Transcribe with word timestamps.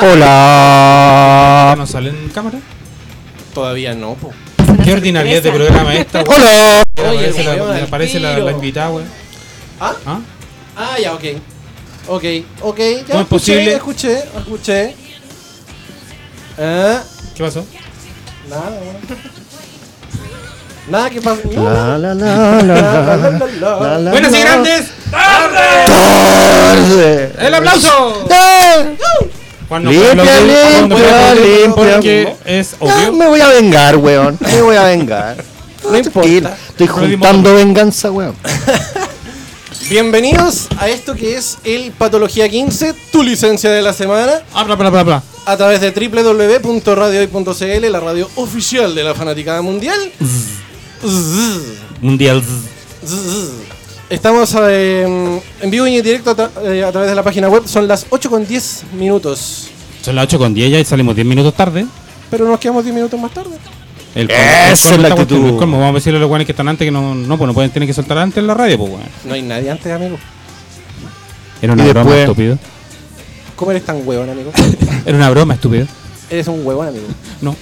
Hola. 0.00 1.74
¿No 1.76 1.86
sale 1.86 2.08
en 2.10 2.28
cámara? 2.30 2.58
Todavía 3.52 3.94
no, 3.94 4.14
po. 4.14 4.32
¿Qué 4.84 4.92
ordinariedad 4.92 5.42
de 5.42 5.52
programa 5.52 5.92
es 5.94 6.00
esta? 6.00 6.22
weón? 6.22 6.40
Hola. 6.40 6.82
Me 6.96 7.08
Oye, 7.08 7.18
aparece 7.28 7.44
la, 7.44 7.64
me 7.74 7.82
aparece 7.82 8.20
la, 8.20 8.38
la 8.38 8.50
invitada, 8.52 8.90
weón. 8.90 9.08
¿Ah? 9.80 9.94
¿Ah? 10.06 10.20
Ah, 10.76 10.96
ya, 11.02 11.12
ok. 11.14 11.24
Ok, 12.08 12.24
ok, 12.62 12.78
ya 12.78 12.92
¿Cómo 13.06 13.20
es 13.20 13.20
escuché, 13.20 13.24
posible? 13.28 13.72
escuché, 13.74 14.18
escuché. 14.36 14.94
Ah, 16.58 17.02
¿Qué 17.36 17.42
pasó? 17.44 17.64
nada, 18.48 18.70
weón. 18.70 18.96
Nada 20.88 21.10
que 21.10 21.20
pasa. 21.22 21.40
No, 21.54 21.98
La, 23.60 24.10
Buenas 24.10 24.34
y 24.34 24.40
grandes. 24.40 24.90
Tarde. 25.10 25.84
¡El 27.38 27.54
aplauso! 27.54 28.26
¡Eh! 28.30 28.96
Juan 29.72 29.84
no 29.84 29.90
Limpia, 29.90 30.40
limpia, 30.42 31.34
limpia. 31.34 31.74
Porque 31.74 32.34
es 32.44 32.74
Ah, 32.74 32.76
obvio. 32.80 33.12
me 33.14 33.26
voy 33.26 33.40
a 33.40 33.48
vengar, 33.48 33.96
weón. 33.96 34.36
Me 34.38 34.60
voy 34.60 34.76
a 34.76 34.84
vengar. 34.84 35.42
No 35.90 35.96
importa. 35.96 36.58
Estoy 36.68 36.86
juntando 36.88 37.54
venganza, 37.54 38.10
weón. 38.10 38.36
Bienvenidos 39.88 40.68
a 40.78 40.90
esto 40.90 41.14
que 41.14 41.38
es 41.38 41.56
el 41.64 41.90
Patología 41.92 42.50
15, 42.50 42.92
tu 43.10 43.22
licencia 43.22 43.70
de 43.70 43.80
la 43.80 43.94
semana, 43.94 44.42
Habla, 44.52 44.74
habla, 44.74 44.88
habla, 44.88 45.00
habla. 45.00 45.22
a 45.46 45.56
través 45.56 45.80
de 45.80 45.90
www.radiohoy.cl, 45.90 47.90
la 47.90 48.00
radio 48.00 48.28
oficial 48.36 48.94
de 48.94 49.04
la 49.04 49.14
fanaticada 49.14 49.62
mundial. 49.62 49.98
Mundial. 52.02 52.42
Estamos 54.12 54.54
eh, 54.60 55.40
en 55.62 55.70
vivo 55.70 55.86
y 55.86 55.96
en 55.96 56.04
directo 56.04 56.30
a, 56.32 56.36
tra- 56.36 56.50
eh, 56.70 56.84
a 56.84 56.92
través 56.92 57.08
de 57.08 57.14
la 57.16 57.22
página 57.22 57.48
web. 57.48 57.62
Son 57.66 57.88
las 57.88 58.04
8 58.10 58.28
con 58.28 58.46
10 58.46 58.84
minutos. 58.98 59.68
Son 60.02 60.14
las 60.14 60.24
8 60.24 60.38
con 60.38 60.52
10 60.52 60.70
ya 60.70 60.78
y 60.80 60.84
salimos 60.84 61.14
10 61.14 61.26
minutos 61.26 61.54
tarde. 61.54 61.86
Pero 62.30 62.46
nos 62.46 62.60
quedamos 62.60 62.84
10 62.84 62.94
minutos 62.94 63.18
más 63.18 63.32
tarde. 63.32 63.56
El 64.14 64.30
Esa 64.30 64.90
el 64.90 64.94
es 64.96 64.98
la 65.00 65.08
actitud. 65.08 65.36
el. 65.46 65.52
Vamos 65.54 65.82
a 65.82 65.92
decirle 65.92 66.18
a 66.18 66.20
los 66.20 66.28
guanes 66.28 66.44
que 66.46 66.52
están 66.52 66.68
antes 66.68 66.84
que 66.84 66.90
no, 66.90 67.14
no, 67.14 67.38
pues 67.38 67.46
no 67.48 67.54
pueden, 67.54 67.70
tienen 67.70 67.86
que 67.86 67.94
soltar 67.94 68.18
antes 68.18 68.36
en 68.36 68.46
la 68.46 68.52
radio, 68.54 68.76
pues 68.76 68.90
weón. 68.90 69.02
No 69.24 69.32
hay 69.32 69.40
nadie 69.42 69.70
antes, 69.70 69.90
amigo. 69.90 70.18
Era 71.62 71.72
una 71.72 71.84
broma, 71.86 72.00
después- 72.10 72.20
estúpido. 72.20 72.58
¿Cómo 73.56 73.70
eres 73.70 73.84
tan 73.86 74.06
huevón, 74.06 74.28
amigo? 74.28 74.50
Era 75.06 75.16
una 75.16 75.30
broma, 75.30 75.54
estúpido. 75.54 75.86
Eres 76.32 76.48
un 76.48 76.66
huevón, 76.66 76.88
amigo. 76.88 77.04
No. 77.40 77.54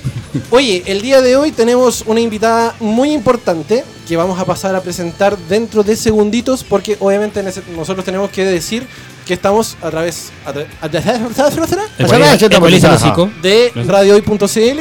Oye, 0.51 0.83
el 0.87 1.03
día 1.03 1.21
de 1.21 1.37
hoy 1.37 1.51
tenemos 1.53 2.05
una 2.07 2.21
invitada 2.21 2.75
muy 2.81 3.13
importante 3.13 3.85
que 4.09 4.17
vamos 4.17 4.39
a 4.39 4.45
pasar 4.45 4.75
a 4.77 4.81
presentar 4.81 5.37
dentro 5.37 5.83
de 5.83 5.97
segunditos 5.97 6.63
porque 6.65 6.97
obviamente 7.01 7.43
nosotros 7.77 8.05
tenemos 8.05 8.31
que 8.31 8.45
decir 8.45 8.87
que 9.27 9.35
estamos 9.35 9.77
a 9.83 9.91
través 9.91 10.31
a 10.47 10.53
tra- 10.53 10.67
a 10.81 10.89
tra- 10.89 11.29
de 13.43 13.73
radiohoy.cl, 13.87 14.81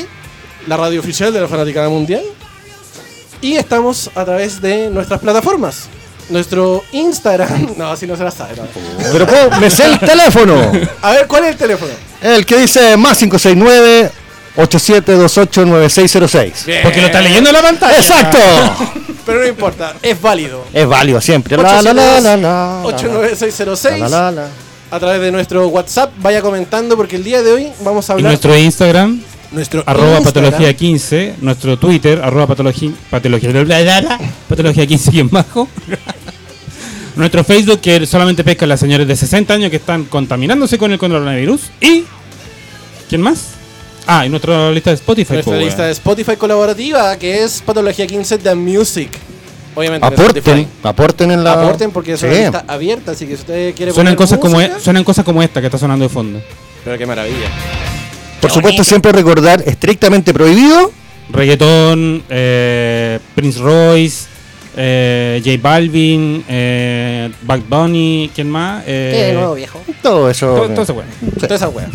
la 0.67 0.77
radio 0.77 0.99
oficial 0.99 1.33
de 1.33 1.41
la 1.41 1.47
Fanaticada 1.47 1.89
Mundial. 1.89 2.21
Y 3.41 3.55
estamos 3.55 4.09
a 4.15 4.25
través 4.25 4.61
de 4.61 4.89
nuestras 4.89 5.19
plataformas. 5.19 5.87
Nuestro 6.29 6.83
Instagram. 6.91 7.67
No, 7.77 7.91
así 7.91 8.05
no 8.07 8.15
se 8.17 8.23
la 8.23 8.31
sabe. 8.31 8.55
no. 8.55 8.63
Pero 9.11 9.27
puedo, 9.27 9.51
me 9.59 9.69
sé 9.69 9.85
el 9.85 9.99
teléfono. 9.99 10.71
A 11.01 11.11
ver, 11.11 11.27
¿cuál 11.27 11.43
es 11.45 11.51
el 11.51 11.57
teléfono? 11.57 11.91
El 12.21 12.45
que 12.45 12.57
dice 12.57 12.97
más 12.97 13.17
569 13.17 14.11
87289606. 14.57 16.81
Porque 16.83 16.99
lo 17.01 17.07
está 17.07 17.21
leyendo 17.21 17.49
en 17.49 17.55
la 17.55 17.61
pantalla. 17.61 17.97
¡Exacto! 17.97 18.37
Pero 19.25 19.39
no 19.41 19.47
importa, 19.47 19.93
es 20.01 20.19
válido. 20.21 20.65
Es 20.73 20.87
válido 20.87 21.21
siempre. 21.21 21.55
La, 21.57 21.81
la, 21.81 21.93
la, 21.93 22.19
la, 22.19 22.35
la, 22.37 22.81
89606 22.83 23.99
la, 23.99 24.09
la, 24.09 24.31
la. 24.31 24.47
a 24.91 24.99
través 24.99 25.21
de 25.21 25.31
nuestro 25.31 25.67
WhatsApp. 25.67 26.11
Vaya 26.17 26.41
comentando 26.41 26.97
porque 26.97 27.15
el 27.15 27.23
día 27.23 27.41
de 27.43 27.51
hoy 27.53 27.71
vamos 27.81 28.09
a 28.09 28.13
Y 28.13 28.15
hablar. 28.15 28.31
nuestro 28.31 28.57
Instagram, 28.57 29.21
nuestro 29.51 29.83
arroba 29.85 30.17
Instagram. 30.19 30.23
patología 30.51 30.73
15, 30.75 31.35
nuestro 31.41 31.77
Twitter, 31.77 32.21
arroba 32.21 32.47
patología, 32.47 32.91
patología, 33.09 33.49
bla, 33.51 33.63
bla, 33.63 33.81
bla, 33.81 34.01
bla, 34.01 34.19
patología 34.47 34.85
15 34.85 35.11
y 35.13 35.19
en 35.19 35.29
bajo. 35.29 35.67
nuestro 37.15 37.43
Facebook 37.43 37.81
que 37.81 38.05
solamente 38.05 38.43
pesca 38.43 38.65
a 38.65 38.67
las 38.67 38.79
señores 38.79 39.07
de 39.07 39.15
60 39.15 39.53
años 39.53 39.69
que 39.69 39.77
están 39.77 40.05
contaminándose 40.05 40.77
con 40.77 40.91
el 40.91 40.97
coronavirus. 40.97 41.61
Y... 41.81 42.03
¿Quién 43.09 43.21
más? 43.21 43.55
Ah, 44.05 44.25
y 44.25 44.29
nuestra 44.29 44.71
lista 44.71 44.91
de 44.91 44.95
Spotify. 44.95 45.33
Nuestra 45.33 45.53
po, 45.55 45.59
lista 45.59 45.85
de 45.85 45.91
Spotify 45.91 46.35
colaborativa 46.35 47.15
que 47.17 47.43
es 47.43 47.61
Patología 47.61 48.07
15 48.07 48.37
The 48.37 48.55
Music. 48.55 49.09
Obviamente 49.75 50.05
en 50.07 50.13
Aporten, 50.13 50.67
aporten 50.83 51.31
en 51.31 51.43
la. 51.43 51.53
Aporten 51.53 51.91
porque 51.91 52.13
es 52.13 52.19
Sí. 52.19 52.25
una 52.25 52.35
lista 52.35 52.63
abierta, 52.67 53.11
así 53.11 53.25
que 53.25 53.35
si 53.35 53.41
usted 53.41 53.75
quiere 53.75 53.91
Suenan 53.93 54.15
poner 54.15 54.17
cosas, 54.17 54.39
como, 54.39 54.59
e- 54.59 54.71
suenan 54.79 55.03
cosas 55.03 55.23
como 55.23 55.41
esta 55.43 55.61
que 55.61 55.67
está 55.67 55.77
sonando 55.77 56.03
de 56.05 56.09
fondo. 56.09 56.41
Pero 56.83 56.97
qué 56.97 57.05
maravilla. 57.05 57.49
Por 58.41 58.51
supuesto, 58.51 58.83
siempre 58.83 59.11
recordar 59.11 59.63
estrictamente 59.65 60.33
prohibido. 60.33 60.91
Reggaetón, 61.31 62.23
eh, 62.29 63.19
Prince 63.35 63.59
Royce, 63.59 64.25
eh, 64.75 65.41
J 65.43 65.57
Balvin, 65.61 66.43
eh, 66.47 67.29
Bad 67.43 67.59
Bunny, 67.67 68.31
¿quién 68.33 68.49
más? 68.49 68.83
Eh, 68.87 69.37
viejo? 69.55 69.81
Todo 70.01 70.29
eso. 70.29 70.47
todo, 70.47 70.69
todo 70.69 70.81
eso, 70.83 70.93
weón. 70.93 71.09
Toda 71.39 71.55
esa 71.55 71.69
wea. 71.69 71.89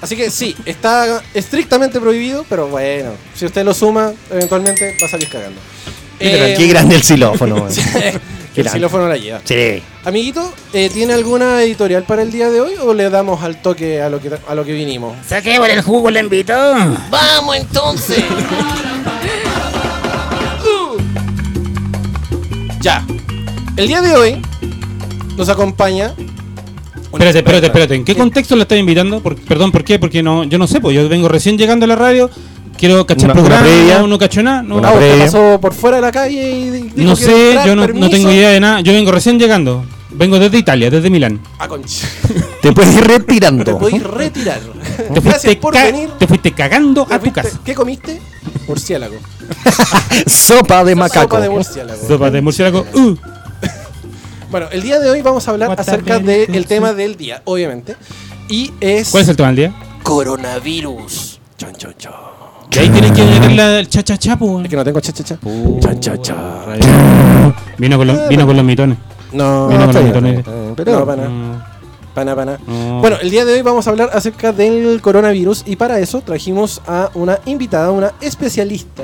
Así 0.00 0.16
que 0.16 0.30
sí, 0.30 0.54
está 0.66 1.22
estrictamente 1.32 2.00
prohibido, 2.00 2.44
pero 2.48 2.68
bueno, 2.68 3.12
si 3.34 3.46
usted 3.46 3.64
lo 3.64 3.72
suma, 3.72 4.12
eventualmente 4.30 4.96
va 5.00 5.06
a 5.06 5.10
salir 5.10 5.28
cagando. 5.28 5.60
Eh, 6.20 6.54
Qué 6.56 6.66
grande 6.66 6.96
el 6.96 7.02
xilófono. 7.02 7.68
el 8.60 8.68
xilófono 8.68 9.08
la 9.08 9.16
lleva. 9.16 9.40
Sí. 9.44 9.82
Amiguito, 10.04 10.52
eh, 10.72 10.90
¿tiene 10.92 11.14
alguna 11.14 11.62
editorial 11.62 12.04
para 12.04 12.22
el 12.22 12.30
día 12.30 12.50
de 12.50 12.60
hoy 12.60 12.74
o 12.80 12.94
le 12.94 13.10
damos 13.10 13.42
al 13.42 13.60
toque 13.62 14.00
a 14.00 14.08
lo 14.08 14.20
que, 14.20 14.30
a 14.46 14.54
lo 14.54 14.64
que 14.64 14.72
vinimos? 14.72 15.16
Saquemos 15.26 15.68
el 15.68 15.82
jugo, 15.82 16.10
le 16.10 16.20
invito. 16.20 16.52
¡Vamos 17.10 17.56
entonces! 17.56 18.22
ya. 22.80 23.04
El 23.76 23.88
día 23.88 24.00
de 24.00 24.14
hoy 24.16 24.42
nos 25.36 25.48
acompaña. 25.48 26.14
Espérate, 27.12 27.38
espérate, 27.38 27.66
espérate. 27.66 27.94
¿En 27.94 28.04
qué 28.04 28.14
contexto 28.16 28.56
la 28.56 28.62
estás 28.62 28.78
invitando? 28.78 29.22
Por- 29.22 29.36
perdón, 29.36 29.70
¿por 29.72 29.84
qué? 29.84 29.98
Porque 29.98 30.22
no, 30.22 30.44
yo 30.44 30.58
no 30.58 30.66
sé, 30.66 30.80
pues 30.80 30.94
yo 30.96 31.08
vengo 31.08 31.28
recién 31.28 31.56
llegando 31.56 31.84
a 31.84 31.88
la 31.88 31.96
radio, 31.96 32.28
quiero 32.86 33.06
cachar 33.06 33.30
Una- 33.30 33.32
una 33.40 33.42
programa, 33.42 33.62
previa. 33.66 33.98
no, 34.00 34.06
no 34.08 34.18
cacho 34.18 34.42
nada, 34.42 34.62
no, 34.62 34.76
Una 34.76 34.88
Ah, 34.90 34.94
previa. 34.94 35.24
pasó 35.24 35.58
por 35.60 35.72
fuera 35.74 35.96
de 35.96 36.02
la 36.02 36.12
calle 36.12 36.90
y 36.96 37.04
no 37.04 37.16
sé, 37.16 37.48
entrar, 37.50 37.66
yo 37.66 37.76
no, 37.76 37.86
no 37.88 38.10
tengo 38.10 38.30
idea 38.30 38.50
de 38.50 38.60
nada. 38.60 38.80
Yo 38.80 38.92
vengo 38.92 39.10
recién 39.12 39.38
llegando. 39.38 39.84
Vengo 40.16 40.38
desde 40.38 40.58
Italia, 40.58 40.90
desde 40.90 41.10
Milán. 41.10 41.40
Ah, 41.58 41.66
concha. 41.66 42.06
Te 42.62 42.72
puedes 42.72 42.94
ir 42.94 43.00
Te 43.06 43.08
retirando. 43.18 43.78
podéis 43.78 44.02
retirar. 44.04 44.60
Te 45.12 45.20
fuiste, 45.20 45.56
por 45.56 45.74
venir. 45.74 46.10
te 46.18 46.26
fuiste 46.28 46.52
cagando 46.52 47.04
¿Te 47.04 47.14
a 47.14 47.18
tu 47.18 47.32
casa. 47.32 47.58
¿Qué 47.64 47.74
comiste? 47.74 48.20
Murciélago. 48.68 49.16
Sopa 50.26 50.84
de 50.84 50.94
macaco. 50.94 51.22
Sopa 51.36 51.40
de 51.40 51.48
murciélago. 51.50 52.06
Sopa 52.06 52.30
de 52.30 52.40
murciélago. 52.42 52.86
Uh. 52.94 53.16
Bueno, 54.50 54.68
el 54.70 54.82
día 54.82 55.00
de 55.00 55.10
hoy 55.10 55.20
vamos 55.20 55.48
a 55.48 55.50
hablar 55.50 55.70
What 55.70 55.80
acerca 55.80 56.20
del 56.20 56.54
hell? 56.54 56.66
tema 56.66 56.92
del 56.92 57.16
día, 57.16 57.42
obviamente. 57.44 57.96
Y 58.48 58.70
es. 58.80 59.08
¿Cuál 59.10 59.24
es 59.24 59.28
el 59.30 59.36
tema 59.36 59.48
del 59.48 59.56
día? 59.56 59.74
Coronavirus. 60.04 61.40
Chon, 61.58 61.74
chon, 61.76 61.94
chon. 61.98 62.12
Y 62.70 62.78
ahí 62.78 62.88
tienes 62.88 63.12
que 63.12 63.22
añadir 63.22 63.52
la 63.52 63.78
el 63.78 63.88
cha 63.88 64.02
cha 64.02 64.16
cha, 64.18 64.36
po, 64.36 64.60
Es 64.60 64.68
que 64.68 64.76
no 64.76 64.84
tengo 64.84 65.00
cha, 65.00 65.12
cha, 65.12 65.22
cha. 65.24 65.38
Chan, 65.80 66.00
chan, 66.00 66.22
chan. 66.22 67.54
Vino 67.78 67.96
con 67.98 68.06
los, 68.06 68.28
vino 68.28 68.46
con 68.46 68.56
los 68.56 68.64
mitones. 68.64 68.98
No, 69.32 69.68
Vino 69.68 69.80
No, 69.80 69.86
con 69.86 69.94
los 69.94 69.94
bien, 69.94 70.06
mitones. 70.06 70.44
bien, 70.44 70.68
no, 70.68 70.74
Pero 70.76 71.06
pana, 71.06 71.28
Mm, 71.28 71.62
pana, 72.14 72.34
pana. 72.36 72.58
no. 72.66 73.00
Bueno, 73.00 73.16
el 73.20 73.30
día 73.30 73.44
de 73.44 73.52
hoy 73.54 73.62
vamos 73.62 73.86
a 73.86 73.90
hablar 73.90 74.10
acerca 74.12 74.52
del 74.52 75.00
coronavirus 75.00 75.62
y 75.66 75.76
para 75.76 75.98
eso 76.00 76.20
trajimos 76.20 76.82
a 76.86 77.10
una 77.14 77.38
invitada, 77.46 77.90
una 77.92 78.12
especialista, 78.20 79.02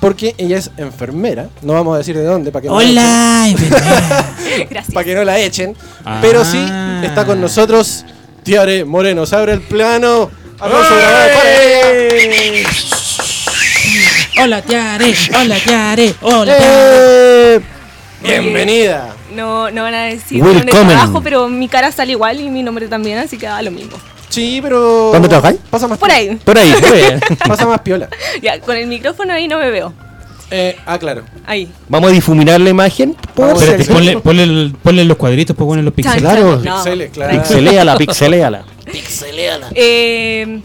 porque 0.00 0.34
ella 0.38 0.56
es 0.58 0.70
enfermera. 0.76 1.48
No 1.62 1.74
vamos 1.74 1.94
a 1.94 1.98
decir 1.98 2.16
de 2.16 2.24
dónde 2.24 2.50
para 2.50 2.62
que 2.62 2.68
no 2.68 2.80
la 2.80 2.88
Hola, 2.88 3.48
echen, 3.48 3.68
Gracias. 4.70 4.94
para 4.94 5.04
que 5.04 5.14
no 5.14 5.24
la 5.24 5.38
echen, 5.38 5.76
Ah. 6.04 6.18
pero 6.20 6.44
sí 6.44 6.58
está 7.04 7.24
con 7.24 7.40
nosotros 7.40 8.04
Tiare 8.42 8.84
Moreno. 8.84 9.24
Se 9.26 9.36
abre 9.36 9.52
el 9.52 9.60
plano. 9.60 10.30
Aplauso 10.62 10.94
ella. 10.96 12.68
Hola, 14.44 14.62
Tiare. 14.62 15.14
Hola, 15.40 15.56
Tiare. 15.64 16.14
Hola, 16.22 16.56
Eh, 16.58 17.60
Bienvenida. 18.22 19.08
No, 19.34 19.70
no 19.72 19.82
van 19.82 19.94
a 19.94 20.02
decir 20.04 20.40
Willkommen. 20.42 20.66
dónde 20.66 20.94
trabajo, 20.94 21.20
pero 21.20 21.48
mi 21.48 21.66
cara 21.68 21.90
sale 21.90 22.12
igual 22.12 22.40
y 22.40 22.48
mi 22.48 22.62
nombre 22.62 22.86
también, 22.86 23.18
así 23.18 23.36
que 23.38 23.46
da 23.46 23.60
lo 23.62 23.70
mismo. 23.72 23.96
Sí, 24.28 24.60
pero. 24.62 25.10
¿Dónde 25.12 25.28
trabajáis? 25.28 25.58
Pasa 25.68 25.88
más 25.88 25.98
Por 25.98 26.10
ahí. 26.12 26.36
por 26.44 26.56
ahí. 26.56 26.72
muy 26.80 26.90
bien. 26.98 27.20
Pasa 27.48 27.66
más 27.66 27.80
piola. 27.80 28.08
Ya, 28.42 28.60
con 28.60 28.76
el 28.76 28.86
micrófono 28.86 29.32
ahí 29.32 29.48
no 29.48 29.58
me 29.58 29.70
veo. 29.70 29.92
Eh, 30.50 30.76
ah, 30.86 30.98
claro. 30.98 31.22
Ahí. 31.46 31.68
Vamos 31.88 32.10
a 32.10 32.12
difuminar 32.12 32.60
la 32.60 32.70
imagen. 32.70 33.16
Por 33.34 33.50
Espérate, 33.56 33.84
ponle, 33.86 34.18
ponle, 34.20 34.72
ponle 34.82 35.04
los 35.06 35.16
cuadritos, 35.16 35.56
pues 35.56 35.66
ponen 35.66 35.84
los 35.84 35.94
píxeles. 35.94 36.20
Claro. 36.20 36.56
no. 36.62 36.74
Pixeles, 36.76 37.10
claro. 37.10 37.32
Pixeléala, 37.42 37.96
pixeléala. 37.96 38.64
Eh, 39.74 40.60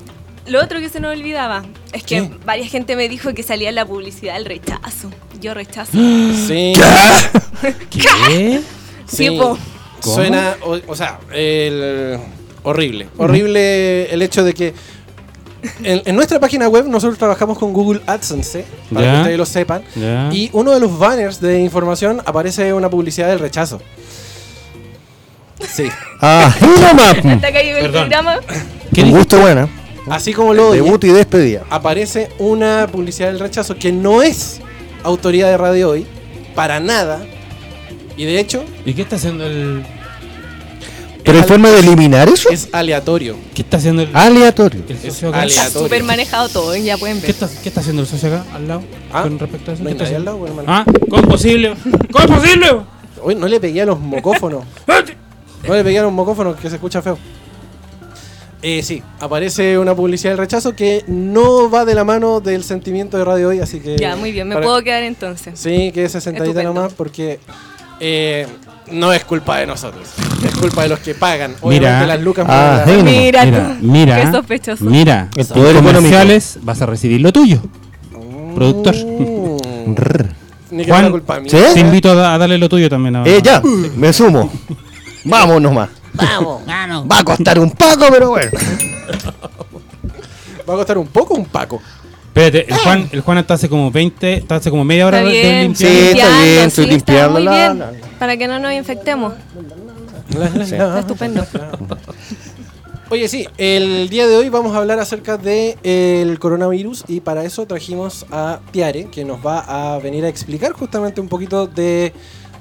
lo 0.47 0.61
otro 0.63 0.79
que 0.79 0.89
se 0.89 0.99
nos 0.99 1.15
olvidaba 1.15 1.65
es 1.93 2.03
que 2.03 2.21
¿Qué? 2.21 2.31
varias 2.45 2.69
gente 2.69 2.95
me 2.95 3.09
dijo 3.09 3.33
que 3.33 3.43
salía 3.43 3.71
la 3.71 3.85
publicidad 3.85 4.37
el 4.37 4.45
rechazo. 4.45 5.09
Yo 5.41 5.53
rechazo. 5.53 5.91
Sí. 6.47 6.73
¿Qué? 7.89 8.01
Sí. 8.27 8.65
Sí, 9.07 9.31
po. 9.31 9.57
Suena, 10.01 10.55
o, 10.63 10.77
o 10.87 10.95
sea, 10.95 11.19
el, 11.33 12.19
Horrible. 12.63 13.07
Horrible 13.17 14.13
el 14.13 14.21
hecho 14.21 14.43
de 14.43 14.53
que 14.53 14.73
en, 15.83 16.01
en 16.05 16.15
nuestra 16.15 16.39
página 16.39 16.67
web 16.69 16.85
nosotros 16.87 17.17
trabajamos 17.17 17.57
con 17.57 17.73
Google 17.73 18.01
AdSense, 18.05 18.59
¿eh? 18.59 18.65
para 18.93 19.05
Ya. 19.05 19.11
que 19.13 19.17
ustedes 19.19 19.37
lo 19.37 19.45
sepan. 19.45 19.81
Ya. 19.95 20.29
Y 20.31 20.49
uno 20.53 20.71
de 20.71 20.79
los 20.79 20.97
banners 20.99 21.41
de 21.41 21.59
información 21.59 22.21
aparece 22.25 22.73
una 22.73 22.89
publicidad 22.89 23.27
del 23.29 23.39
rechazo. 23.39 23.81
Sí. 25.73 25.87
Ah. 26.21 26.53
Hasta 26.53 27.51
que 27.51 27.63
llegó 27.63 27.77
el 27.77 27.85
Perdón. 27.85 28.01
programa. 28.09 28.39
¿Qué 28.93 29.03
Un 29.03 29.11
gusto 29.11 29.39
buena. 29.39 29.67
Así 30.09 30.33
como 30.33 30.53
lo 30.53 30.69
oye, 30.69 30.81
Debut 30.81 31.03
y 31.03 31.09
despedida. 31.09 31.63
aparece 31.69 32.29
una 32.39 32.87
publicidad 32.91 33.27
del 33.29 33.39
rechazo 33.39 33.75
que 33.75 33.91
no 33.91 34.21
es 34.21 34.61
autoridad 35.03 35.49
de 35.49 35.57
Radio 35.57 35.89
Hoy, 35.89 36.05
para 36.55 36.79
nada. 36.79 37.19
Y 38.15 38.23
de 38.25 38.39
hecho, 38.39 38.63
¿Y 38.85 38.93
qué 38.93 39.01
está 39.01 39.17
haciendo 39.17 39.45
el. 39.45 39.83
¿Pero 41.23 41.39
hay 41.39 41.41
al- 41.43 41.47
forma 41.49 41.69
de 41.71 41.79
eliminar 41.79 42.29
eso? 42.29 42.49
es 42.49 42.69
aleatorio. 42.71 43.35
¿Qué 43.53 43.61
está 43.63 43.77
haciendo 43.77 44.01
el. 44.03 44.09
Aleatorio. 44.15 44.81
el 44.87 44.95
es 44.95 45.01
socio 45.13 45.27
acá? 45.29 45.43
Está 45.43 45.61
Aleatorio. 45.61 45.87
súper 45.87 46.03
manejado 46.03 46.47
todo, 46.49 46.75
ya 46.77 46.97
pueden 46.97 47.17
¿Qué 47.19 47.27
ver. 47.27 47.31
está, 47.31 47.49
¿Qué 47.61 47.67
está 47.69 47.81
haciendo 47.81 48.01
el 48.03 48.07
socio 48.07 48.29
acá 48.29 48.45
al 48.55 48.67
lado? 48.67 48.83
Ah, 49.11 49.23
Con 49.23 49.37
respecto 49.37 49.71
a 49.71 49.73
eso. 49.73 49.83
¿No 49.83 49.89
¿Qué 49.89 49.95
hay 49.95 50.01
está 50.01 50.03
nadie 50.05 50.15
al 50.15 50.21
haciendo? 50.27 50.47
lado, 50.47 50.61
hermano? 50.63 50.71
Ah, 50.71 50.85
¿cómo 51.09 51.21
es 51.21 51.27
posible? 51.27 51.73
¿Cómo 52.13 52.25
es 52.25 52.31
posible? 52.39 52.67
Hoy 53.21 53.35
no 53.35 53.47
le 53.47 53.59
pegué 53.59 53.81
a 53.81 53.85
los 53.85 53.99
mocófonos. 53.99 54.63
No 55.65 55.73
le 55.73 55.83
pegué 55.83 55.99
a 55.99 56.03
los 56.03 56.11
mocófonos 56.11 56.55
que 56.57 56.69
se 56.69 56.75
escucha 56.75 57.01
feo. 57.01 57.17
Eh, 58.61 58.81
sí, 58.81 59.03
aparece 59.19 59.77
una 59.77 59.95
publicidad 59.95 60.31
del 60.31 60.39
rechazo 60.39 60.75
que 60.75 61.03
no 61.07 61.69
va 61.69 61.85
de 61.85 61.93
la 61.93 62.03
mano 62.03 62.39
del 62.41 62.63
sentimiento 62.63 63.17
de 63.17 63.23
Radio 63.23 63.49
Hoy, 63.49 63.59
así 63.59 63.79
que... 63.79 63.97
Ya, 63.97 64.15
muy 64.15 64.31
bien, 64.31 64.47
me 64.47 64.55
para- 64.55 64.65
puedo 64.65 64.81
quedar 64.83 65.03
entonces. 65.03 65.59
Sí, 65.59 65.91
que 65.93 66.05
ese 66.05 66.19
sentadita 66.21 66.63
nomás 66.63 66.93
porque 66.93 67.39
eh, 67.99 68.47
no 68.91 69.13
es 69.13 69.23
culpa 69.25 69.59
de 69.59 69.67
nosotros. 69.67 70.07
Es 70.43 70.55
culpa 70.55 70.83
de 70.83 70.89
los 70.89 70.99
que 70.99 71.13
pagan. 71.13 71.51
Mira. 71.51 71.61
Obviamente 71.61 72.07
las 72.07 72.21
lucas 72.21 72.45
Ah, 72.49 72.83
sí. 72.85 72.91
Mira, 73.03 73.45
Mira, 73.45 73.77
mira. 73.79 74.21
Qué 74.25 74.31
sospechoso. 74.31 74.83
Mira. 74.85 75.29
El 75.35 75.41
En 75.41 75.47
poder 75.47 75.75
comerciales 75.75 76.57
vas 76.63 76.81
a 76.81 76.87
recibir 76.87 77.21
lo 77.21 77.31
tuyo. 77.31 77.61
Productor. 78.55 78.95
Mm. 78.95 79.95
Rrr. 79.95 80.29
Ni 80.71 80.83
que 80.83 80.91
Juan, 80.91 81.11
culpa 81.11 81.39
mía. 81.39 81.51
¿sí? 81.51 81.57
Te 81.75 81.79
invito 81.79 82.09
a, 82.11 82.15
da- 82.15 82.33
a 82.33 82.37
darle 82.39 82.57
lo 82.57 82.67
tuyo 82.67 82.89
también. 82.89 83.17
a- 83.17 83.23
Eh, 83.25 83.39
ya, 83.43 83.61
me 83.95 84.11
sumo. 84.11 84.51
Vamos 85.27 85.61
nomás. 85.61 85.89
Vamos. 86.13 86.61
Va 87.11 87.19
a 87.19 87.23
costar 87.23 87.59
un 87.59 87.71
paco, 87.71 88.05
pero 88.11 88.29
bueno. 88.29 88.51
Va 90.69 90.73
a 90.73 90.77
costar 90.77 90.97
un 90.97 91.07
poco 91.07 91.35
un 91.35 91.45
paco. 91.45 91.81
Espérate, 92.27 92.71
el 92.71 92.77
Juan, 92.79 93.09
el 93.11 93.21
Juan 93.21 93.37
está 93.39 93.55
hace 93.55 93.67
como 93.69 93.89
20, 93.89 94.33
está 94.33 94.55
hace 94.55 94.69
como 94.69 94.83
media 94.83 95.07
hora 95.07 95.19
Está 95.21 95.29
de- 95.31 95.35
de 95.37 95.41
bien, 95.41 95.61
limpiar. 95.63 95.91
Sí, 95.91 95.97
está 96.19 96.41
bien, 96.43 96.67
estoy 96.67 96.85
sí, 96.85 96.91
limpiando 96.91 97.39
Está 97.39 97.51
muy 97.51 97.57
la- 97.59 97.73
bien, 97.73 97.79
la- 97.79 98.17
para 98.19 98.37
que 98.37 98.47
no 98.47 98.59
nos 98.59 98.73
infectemos. 98.73 99.33
Está 100.29 100.99
estupendo. 100.99 101.45
Oye, 103.09 103.27
sí, 103.29 103.47
el 103.57 104.09
día 104.09 104.27
de 104.27 104.35
hoy 104.35 104.49
vamos 104.49 104.75
a 104.75 104.79
hablar 104.79 104.99
acerca 104.99 105.37
del 105.37 105.77
el 105.83 106.37
coronavirus 106.39 107.05
y 107.07 107.21
para 107.21 107.43
eso 107.45 107.65
trajimos 107.65 108.25
a 108.31 108.59
Tiare, 108.71 109.05
que 109.05 109.23
nos 109.23 109.39
va 109.45 109.93
a 109.95 109.97
venir 109.99 110.25
a 110.25 110.27
explicar 110.27 110.73
justamente 110.73 111.21
un 111.21 111.29
poquito 111.29 111.65
de, 111.67 112.11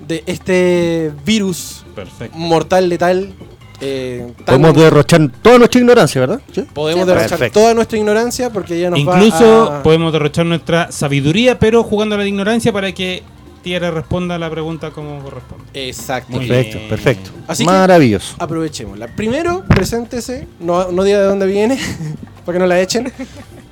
de 0.01 0.23
este 0.27 1.13
virus 1.25 1.85
Perfecto. 1.95 2.37
mortal, 2.37 2.89
letal. 2.89 3.35
eh, 3.81 4.33
Podemos 4.47 4.75
derrochar 4.75 5.31
toda 5.43 5.59
nuestra 5.59 5.81
ignorancia, 5.81 6.21
¿verdad? 6.23 6.41
Sí. 6.53 6.63
podemos 6.73 7.05
Sí. 7.05 7.09
derrochar 7.09 7.31
Perfecto. 7.31 7.61
toda 7.61 7.75
nuestra 7.75 7.99
ignorancia 7.99 8.51
porque 8.51 8.77
ella 8.77 8.91
nos 8.91 8.99
Incluso 9.01 9.69
va 9.71 9.79
a... 9.81 9.83
podemos 9.83 10.13
derrochar 10.13 10.47
nuestra 10.47 10.91
sabiduría, 10.91 11.59
pero 11.59 11.83
jugando 11.85 12.15
a 12.15 12.19
la 12.19 12.27
ignorancia 12.27 12.73
para 12.73 12.93
que 12.93 13.23
Tierra 13.63 13.91
responda 13.91 14.37
a 14.37 14.39
la 14.39 14.49
pregunta 14.49 14.93
como 14.93 15.21
corresponde. 15.25 15.65
Exacto. 15.75 16.31
Muy 16.37 16.47
Perfecto, 16.47 16.77
bien. 16.79 16.89
perfecto. 16.89 17.31
Así 17.49 17.65
que- 17.65 17.71
Maravilloso. 17.73 18.37
Aprovechémosla. 18.39 19.09
Primero, 19.09 19.65
preséntese, 19.69 20.47
no, 20.61 20.93
no 20.93 21.03
diga 21.03 21.19
de 21.19 21.25
dónde 21.25 21.47
viene, 21.47 21.77
para 22.47 22.55
que 22.57 22.59
no 22.61 22.67
la 22.67 22.81
echen. 22.81 23.13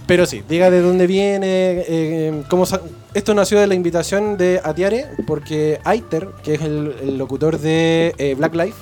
Pero 0.06 0.26
sí, 0.26 0.42
diga 0.48 0.70
de 0.70 0.80
dónde 0.82 1.06
viene, 1.06 1.46
eh, 1.88 2.42
cómo 2.48 2.66
sa- 2.66 2.80
esto 3.14 3.32
nació 3.34 3.58
de 3.60 3.66
la 3.66 3.74
invitación 3.74 4.36
de 4.36 4.60
Atiare, 4.62 5.06
porque 5.26 5.80
Aiter, 5.84 6.28
que 6.42 6.54
es 6.54 6.60
el, 6.62 6.94
el 7.02 7.16
locutor 7.16 7.58
de 7.58 8.14
eh, 8.18 8.34
Black 8.36 8.54
Life, 8.54 8.76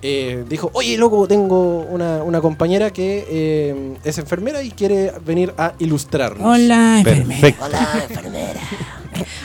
eh, 0.00 0.44
dijo, 0.48 0.70
oye, 0.74 0.96
loco, 0.96 1.26
tengo 1.28 1.80
una, 1.80 2.22
una 2.22 2.40
compañera 2.40 2.90
que 2.90 3.26
eh, 3.28 3.94
es 4.04 4.16
enfermera 4.18 4.62
y 4.62 4.70
quiere 4.70 5.12
venir 5.24 5.52
a 5.58 5.72
ilustrarnos. 5.78 6.46
Hola, 6.46 7.00
Perfecto. 7.04 7.64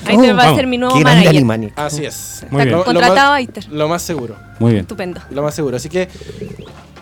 Ahí 0.06 0.18
te 0.22 0.34
va 0.34 0.50
a 0.50 0.56
ser 0.56 0.68
mi 0.68 0.78
nuevo 0.78 0.96
manager. 1.00 1.30
animani. 1.30 1.70
Así 1.76 2.06
es. 2.06 2.46
Muy 2.50 2.64
bien. 2.64 2.78
Lo- 2.78 2.84
Contratado 2.86 3.32
más- 3.32 3.38
Aiter. 3.38 3.68
Lo 3.72 3.88
más 3.90 4.02
seguro. 4.02 4.36
Muy 4.60 4.72
bien. 4.72 4.82
Estupendo. 4.82 5.22
Lo 5.32 5.44
más 5.44 5.54
seguro. 5.56 5.78
Así 5.78 5.88
que, 5.90 6.08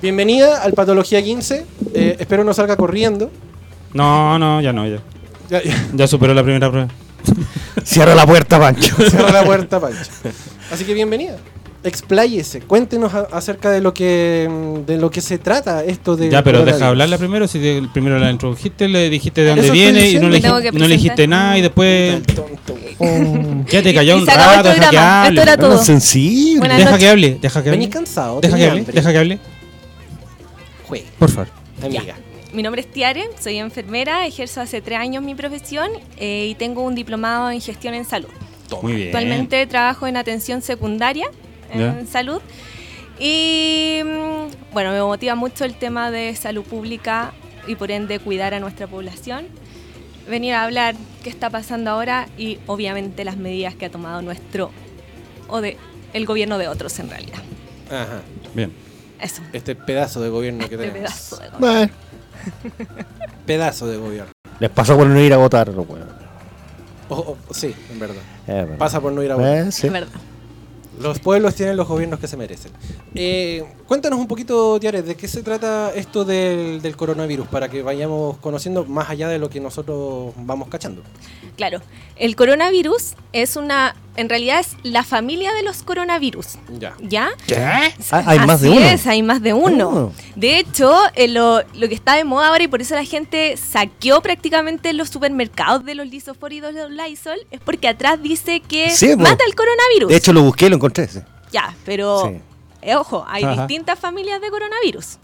bienvenida 0.02 0.62
al 0.64 0.74
Patología 0.74 1.22
15. 1.24 1.66
Eh, 1.94 2.16
espero 2.20 2.44
no 2.44 2.54
salga 2.54 2.76
corriendo. 2.78 3.32
No, 3.94 4.38
no, 4.40 4.62
ya 4.62 4.74
no, 4.74 4.88
ya. 4.88 5.00
Ya, 5.50 5.64
ya. 5.64 5.74
Ya 5.94 6.08
superó 6.08 6.34
la 6.34 6.44
primera 6.44 6.70
prueba. 6.70 6.88
Cierra 7.84 8.16
la 8.16 8.26
puerta, 8.26 8.60
Pancho. 8.60 8.96
Cierra 9.10 9.32
la 9.32 9.44
puerta, 9.44 9.80
Pancho. 9.80 10.00
Así 10.72 10.84
que 10.84 10.94
bienvenida. 10.94 11.38
Expláyese, 11.84 12.62
cuéntenos 12.62 13.14
a- 13.14 13.28
acerca 13.32 13.72
de 13.72 13.80
lo 13.80 13.94
que 13.94 14.50
de 14.86 14.98
lo 14.98 15.10
que 15.10 15.22
se 15.22 15.38
trata 15.38 15.86
esto 15.86 16.18
de 16.18 16.30
Ya, 16.30 16.44
pero 16.44 16.58
deja 16.60 16.72
coronavirus. 16.72 16.88
hablarla 16.90 17.18
primero. 17.18 17.48
Si 17.48 17.60
te- 17.60 17.82
primero 17.94 18.20
la 18.20 18.30
introdujiste, 18.32 18.90
le 18.90 19.10
dijiste 19.10 19.42
de 19.42 19.48
dónde 19.50 19.62
Eso 19.66 19.74
estoy 19.74 19.80
viene 19.94 20.10
y 20.10 20.16
no 20.16 20.28
le, 20.28 20.36
diciendo. 20.36 20.42
Tengo 20.42 20.58
que 20.58 20.64
dijiste- 20.72 20.80
no 20.80 20.88
le 20.88 20.94
dijiste 20.96 21.16
presentar. 21.16 21.40
nada 21.40 21.58
y 21.58 21.62
después 21.62 22.14
El 22.16 22.24
tonto, 22.26 22.76
güey. 23.00 23.66
quédate 23.66 23.94
callado 23.94 24.18
Y 24.18 24.22
un 24.22 24.26
se 24.28 24.32
acabó 24.34 24.50
el 24.52 24.58
rato, 24.58 24.70
deja 24.70 24.76
que 24.82 24.82
programa. 24.88 25.24
hable. 25.24 25.40
Esto 25.40 25.42
era 25.52 25.58
todo. 25.62 25.76
No, 25.78 25.84
sensible. 25.84 26.60
Buenas 26.60 26.78
Deja 26.78 26.90
noches. 26.92 27.04
que 27.06 27.10
hable, 27.10 27.38
deja 27.42 27.64
que 27.64 27.70
Venís 27.70 27.86
hable. 27.86 27.94
cansado, 27.94 28.42
Deja 28.42 28.42
que 28.42 28.50
tenía 28.58 28.68
hable, 28.72 28.80
hambre. 28.82 28.94
deja 28.96 29.12
que 29.12 29.18
hable. 29.18 29.40
Jue, 30.88 31.06
Por 31.20 31.30
favor. 31.30 31.48
amiga. 31.84 32.16
Mi 32.58 32.64
nombre 32.64 32.82
es 32.82 32.88
Tiare, 32.92 33.30
soy 33.40 33.58
enfermera, 33.60 34.26
ejerzo 34.26 34.62
hace 34.62 34.82
tres 34.82 34.98
años 34.98 35.24
mi 35.24 35.36
profesión 35.36 35.92
eh, 36.18 36.48
y 36.50 36.56
tengo 36.56 36.82
un 36.82 36.96
diplomado 36.96 37.52
en 37.52 37.62
gestión 37.62 37.94
en 37.94 38.04
salud. 38.04 38.30
Muy 38.82 38.94
bien. 38.94 39.08
Actualmente 39.10 39.68
trabajo 39.68 40.08
en 40.08 40.18
atención 40.18 40.64
secundaria 40.64 41.28
en 41.72 41.80
Ya. 41.80 42.06
salud 42.08 42.42
y 43.20 44.00
mm, 44.04 44.74
bueno, 44.74 44.92
me 44.92 45.00
motiva 45.04 45.36
mucho 45.36 45.66
el 45.66 45.76
tema 45.76 46.10
de 46.10 46.36
salud 46.36 46.64
pública 46.64 47.32
y 47.68 47.76
por 47.76 47.92
ende 47.92 48.18
cuidar 48.18 48.56
a 48.56 48.60
nuestra 48.60 48.88
población. 48.88 49.46
Venir 50.28 50.56
a 50.56 50.64
hablar 50.64 50.96
qué 51.24 51.30
está 51.30 51.52
pasando 51.52 51.92
ahora 51.92 52.28
y 52.40 52.58
obviamente 52.66 53.24
las 53.24 53.38
medidas 53.38 53.76
que 53.76 53.86
ha 53.86 53.92
tomado 53.92 54.24
nuestro 54.24 54.72
o 55.48 55.62
de 55.62 55.78
el 56.12 56.26
gobierno 56.26 56.58
de 56.58 56.68
otros 56.70 56.98
en 56.98 57.12
realidad. 57.12 57.38
Ajá. 57.92 58.24
Bien. 58.56 58.74
Eso. 59.22 59.44
Este 59.54 59.76
pedazo 59.76 60.22
de 60.22 60.30
gobierno 60.30 60.68
que 60.68 60.74
Este 60.74 60.88
tenemos. 60.88 61.12
pedazo 61.12 61.36
de 61.38 61.50
gobierno. 61.50 61.60
Bueno, 61.60 62.07
Pedazo 63.46 63.88
de 63.88 63.98
gobierno. 63.98 64.32
les 64.60 64.70
pasó 64.70 64.98
por 64.98 65.08
no 65.08 65.20
ir 65.20 65.34
a 65.34 65.38
votar, 65.38 65.68
los 65.70 65.88
weones. 65.88 66.08
Oh, 67.10 67.38
oh, 67.48 67.54
sí, 67.54 67.74
en 67.92 68.00
verdad. 68.00 68.22
Eh. 68.48 68.76
Pasa 68.78 69.00
por 69.00 69.14
no 69.14 69.24
ir 69.24 69.32
a 69.32 69.36
votar. 69.36 69.68
Eh, 69.68 69.72
sí. 69.72 69.88
Es 69.88 69.94
verdad. 69.94 70.20
Los 71.00 71.20
pueblos 71.20 71.56
tienen 71.56 71.78
los 71.78 71.88
gobiernos 71.88 72.20
que 72.20 72.28
se 72.28 72.38
merecen. 72.38 72.72
Eh, 73.16 73.64
cuéntanos 73.88 74.20
un 74.20 74.28
poquito, 74.28 74.80
Tiare, 74.80 75.02
¿de 75.02 75.16
qué 75.16 75.28
se 75.28 75.44
trata 75.44 75.92
esto 75.94 76.26
del, 76.26 76.82
del 76.82 76.96
coronavirus? 76.96 77.48
Para 77.48 77.70
que 77.70 77.82
vayamos 77.84 78.38
conociendo 78.38 78.86
más 78.86 79.10
allá 79.10 79.28
de 79.28 79.38
lo 79.40 79.50
que 79.50 79.60
nosotros 79.60 80.34
vamos 80.38 80.68
cachando. 80.70 81.04
Claro, 81.56 81.82
el 82.18 82.36
coronavirus 82.36 83.14
es 83.34 83.56
una, 83.56 83.96
en 84.16 84.30
realidad 84.30 84.60
es 84.60 84.76
la 84.84 85.04
familia 85.04 85.54
de 85.54 85.64
los 85.64 85.82
coronavirus, 85.84 86.58
Ya. 86.80 86.96
¿ya? 87.02 87.32
Ah, 88.12 88.24
hay 88.28 88.40
más 88.40 88.62
de 88.62 88.70
uno. 88.70 88.80
es, 88.82 89.08
hay 89.08 89.24
más 89.24 89.42
de 89.42 89.54
uno. 89.54 89.90
Oh. 89.90 90.12
De 90.36 90.60
hecho, 90.60 90.96
eh, 91.16 91.28
lo, 91.28 91.62
lo 91.74 91.88
que 91.90 91.96
está 91.96 92.16
de 92.16 92.24
moda 92.24 92.50
ahora 92.50 92.64
y 92.64 92.68
por 92.68 92.82
eso 92.82 92.94
la 92.96 93.04
gente 93.06 93.58
saqueó 93.58 94.22
prácticamente 94.22 94.94
los 94.94 95.10
supermercados 95.10 95.84
de 95.86 95.96
los 95.96 96.08
lisofóridos 96.08 96.74
de 96.76 96.88
los 96.88 96.92
Lysol 96.92 97.40
es 97.50 97.60
porque 97.60 97.88
atrás 97.88 98.22
dice 98.22 98.60
que 98.60 98.92
Sí, 98.92 99.16
mata 99.16 99.44
el 99.48 99.56
coronavirus. 99.56 100.10
De 100.10 100.16
hecho, 100.18 100.34
lo 100.34 100.44
busqué 100.44 100.70
lo 100.70 100.76
encontré. 100.76 100.87
Sí. 100.96 101.20
ya, 101.52 101.76
pero 101.86 102.26
Sí. 102.28 102.42
eh, 102.82 102.96
ojo, 102.96 103.26
hay 103.28 103.44
Ajá. 103.44 103.66
distintas 103.68 104.00
familias 104.00 104.42
de 104.42 104.50
coronavirus. 104.50 105.18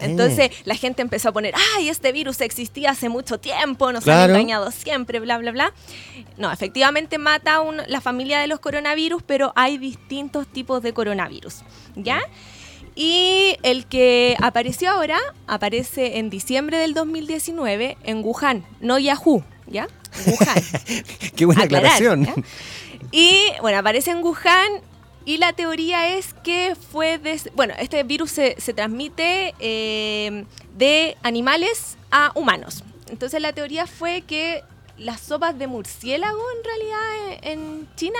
Entonces 0.00 0.50
la 0.64 0.74
gente 0.74 1.02
empezó 1.02 1.28
a 1.28 1.32
poner, 1.32 1.54
ay, 1.76 1.88
este 1.88 2.10
virus 2.10 2.40
existía 2.40 2.90
hace 2.90 3.08
mucho 3.08 3.38
tiempo, 3.38 3.92
nos 3.92 4.02
Claro. 4.04 4.34
han 4.34 4.40
engañado 4.40 4.70
siempre, 4.72 5.20
bla, 5.20 5.38
bla, 5.38 5.52
bla. 5.52 5.72
No, 6.36 6.50
efectivamente 6.50 7.16
mata 7.16 7.60
un- 7.60 7.80
la 7.86 8.00
familia 8.00 8.40
de 8.40 8.48
los 8.48 8.58
coronavirus, 8.58 9.22
pero 9.22 9.52
hay 9.54 9.78
distintos 9.78 10.48
tipos 10.48 10.82
de 10.82 10.92
coronavirus, 10.92 11.62
¿ya? 11.94 12.20
Y 12.96 13.56
el 13.62 13.86
que 13.86 14.36
apareció 14.42 14.90
ahora, 14.90 15.18
aparece 15.46 16.18
en 16.18 16.28
diciembre 16.28 16.76
del 16.78 16.92
2019 16.94 17.96
en 18.02 18.22
Wuhan, 18.24 18.64
no 18.80 18.98
Yahoo, 18.98 19.44
¿ya? 19.68 19.86
Wuhan. 20.26 20.54
Qué 21.36 21.44
buena 21.46 21.62
aclarar, 21.62 21.92
aclaración. 21.92 22.24
¿ya? 22.26 22.34
Y 23.12 23.46
bueno, 23.60 23.78
aparece 23.78 24.10
en 24.10 24.22
Wuhan 24.24 24.68
y 25.24 25.38
la 25.38 25.52
teoría 25.52 26.16
es 26.16 26.34
que 26.44 26.74
fue 26.92 27.18
des- 27.18 27.50
bueno, 27.54 27.74
este 27.78 28.02
virus 28.02 28.30
se, 28.30 28.56
se 28.60 28.72
transmite 28.74 29.54
eh, 29.58 30.44
de 30.76 31.16
animales 31.22 31.96
a 32.10 32.32
humanos. 32.34 32.84
Entonces 33.10 33.40
la 33.40 33.52
teoría 33.52 33.86
fue 33.86 34.22
que 34.22 34.62
las 34.96 35.20
sopas 35.20 35.58
de 35.58 35.66
murciélago 35.66 36.38
en 36.58 36.64
realidad 36.64 37.28
eh, 37.32 37.52
en 37.52 37.88
China 37.96 38.18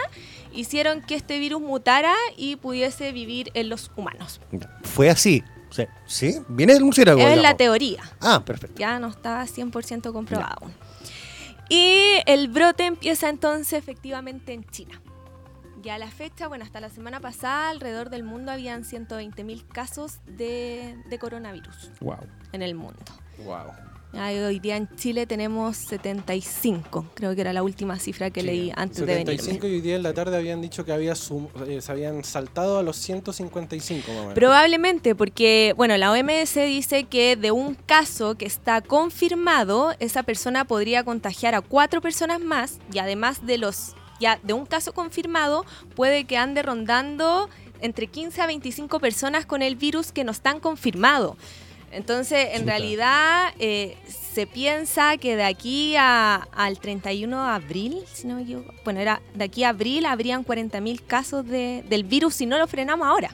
hicieron 0.52 1.02
que 1.02 1.14
este 1.14 1.38
virus 1.38 1.60
mutara 1.60 2.14
y 2.36 2.56
pudiese 2.56 3.12
vivir 3.12 3.50
en 3.54 3.68
los 3.68 3.90
humanos. 3.96 4.40
Fue 4.82 5.10
así. 5.10 5.42
Sí. 5.70 5.86
¿Sí? 6.06 6.36
¿Viene 6.48 6.72
del 6.74 6.84
murciélago? 6.84 7.20
Es 7.20 7.40
la 7.42 7.56
teoría. 7.56 8.02
Ah, 8.20 8.44
perfecto. 8.44 8.78
Ya 8.78 8.98
no 9.00 9.08
está 9.08 9.44
100% 9.44 10.12
comprobado. 10.12 10.70
Y 11.68 12.16
el 12.26 12.48
brote 12.48 12.84
empieza 12.86 13.28
entonces 13.28 13.72
efectivamente 13.72 14.52
en 14.52 14.64
China. 14.70 15.00
Ya 15.84 15.96
a 15.96 15.98
la 15.98 16.10
fecha, 16.10 16.48
bueno, 16.48 16.64
hasta 16.64 16.80
la 16.80 16.88
semana 16.88 17.20
pasada 17.20 17.68
alrededor 17.70 18.08
del 18.08 18.22
mundo 18.24 18.50
habían 18.50 18.84
120.000 18.84 19.66
casos 19.68 20.18
de, 20.26 20.96
de 21.10 21.18
coronavirus 21.18 21.90
Wow. 22.00 22.16
en 22.52 22.62
el 22.62 22.74
mundo. 22.74 23.00
Wow. 23.44 23.72
Y 24.14 24.38
hoy 24.38 24.60
día 24.60 24.76
en 24.76 24.88
Chile 24.94 25.26
tenemos 25.26 25.76
75, 25.76 27.04
creo 27.14 27.34
que 27.34 27.40
era 27.40 27.52
la 27.52 27.64
última 27.64 27.98
cifra 27.98 28.30
que 28.30 28.44
leí 28.44 28.72
antes 28.76 28.98
de 29.04 29.06
75 29.12 29.48
venirme. 29.50 29.68
y 29.68 29.72
hoy 29.74 29.80
día 29.80 29.96
en 29.96 30.04
la 30.04 30.14
tarde 30.14 30.36
habían 30.36 30.62
dicho 30.62 30.84
que 30.84 30.92
había 30.92 31.16
sum- 31.16 31.48
eh, 31.66 31.80
se 31.80 31.90
habían 31.90 32.22
saltado 32.22 32.78
a 32.78 32.84
los 32.84 32.96
155 32.96 34.06
más 34.08 34.16
o 34.16 34.20
menos. 34.20 34.34
Probablemente 34.34 35.16
porque, 35.16 35.74
bueno, 35.76 35.96
la 35.96 36.12
OMS 36.12 36.54
dice 36.54 37.04
que 37.04 37.34
de 37.34 37.50
un 37.50 37.74
caso 37.74 38.36
que 38.36 38.46
está 38.46 38.80
confirmado, 38.82 39.94
esa 39.98 40.22
persona 40.22 40.64
podría 40.64 41.02
contagiar 41.02 41.56
a 41.56 41.60
cuatro 41.60 42.00
personas 42.00 42.40
más 42.40 42.78
y 42.92 43.00
además 43.00 43.44
de 43.44 43.58
los, 43.58 43.96
ya 44.20 44.38
de 44.42 44.52
un 44.52 44.66
caso 44.66 44.92
confirmado, 44.92 45.64
puede 45.96 46.24
que 46.24 46.36
ande 46.36 46.62
rondando 46.62 47.48
entre 47.80 48.06
15 48.06 48.40
a 48.42 48.46
25 48.46 49.00
personas 49.00 49.46
con 49.46 49.60
el 49.62 49.76
virus 49.76 50.12
que 50.12 50.24
no 50.24 50.32
están 50.32 50.60
confirmados. 50.60 51.36
Entonces, 51.92 52.48
en 52.52 52.60
Chuta. 52.62 52.70
realidad, 52.72 53.54
eh, 53.58 53.96
se 54.08 54.46
piensa 54.48 55.16
que 55.16 55.36
de 55.36 55.44
aquí 55.44 55.94
a- 55.96 56.48
al 56.52 56.80
31 56.80 57.44
de 57.44 57.50
abril, 57.50 58.02
si 58.12 58.26
no 58.26 58.34
me 58.34 58.42
equivoco, 58.42 58.74
bueno, 58.84 58.98
era 59.00 59.22
de 59.34 59.44
aquí 59.44 59.62
a 59.62 59.68
abril 59.68 60.04
habrían 60.06 60.42
40.000 60.42 61.02
casos 61.04 61.46
de- 61.46 61.84
del 61.88 62.02
virus 62.02 62.34
si 62.34 62.46
no 62.46 62.58
lo 62.58 62.66
frenamos 62.66 63.06
ahora. 63.06 63.30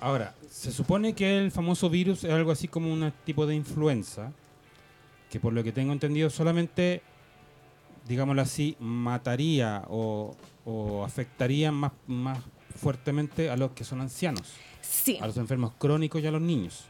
Ahora, 0.00 0.34
se 0.50 0.70
supone 0.70 1.14
que 1.14 1.38
el 1.38 1.50
famoso 1.50 1.88
virus 1.90 2.22
es 2.24 2.30
algo 2.32 2.52
así 2.52 2.68
como 2.68 2.92
un 2.92 3.12
tipo 3.24 3.46
de 3.46 3.54
influenza, 3.56 4.30
que 5.30 5.40
por 5.40 5.52
lo 5.52 5.64
que 5.64 5.72
tengo 5.72 5.92
entendido 5.92 6.30
solamente, 6.30 7.02
digámoslo 8.08 8.42
así, 8.42 8.76
mataría 8.80 9.84
o, 9.88 10.36
o 10.64 11.04
afectaría 11.04 11.70
más, 11.72 11.92
más 12.06 12.38
fuertemente 12.76 13.50
a 13.50 13.56
los 13.56 13.72
que 13.72 13.84
son 13.84 14.00
ancianos, 14.00 14.52
Sí. 14.80 15.18
a 15.20 15.26
los 15.26 15.36
enfermos 15.36 15.72
crónicos 15.78 16.22
y 16.22 16.26
a 16.26 16.30
los 16.30 16.40
niños. 16.42 16.84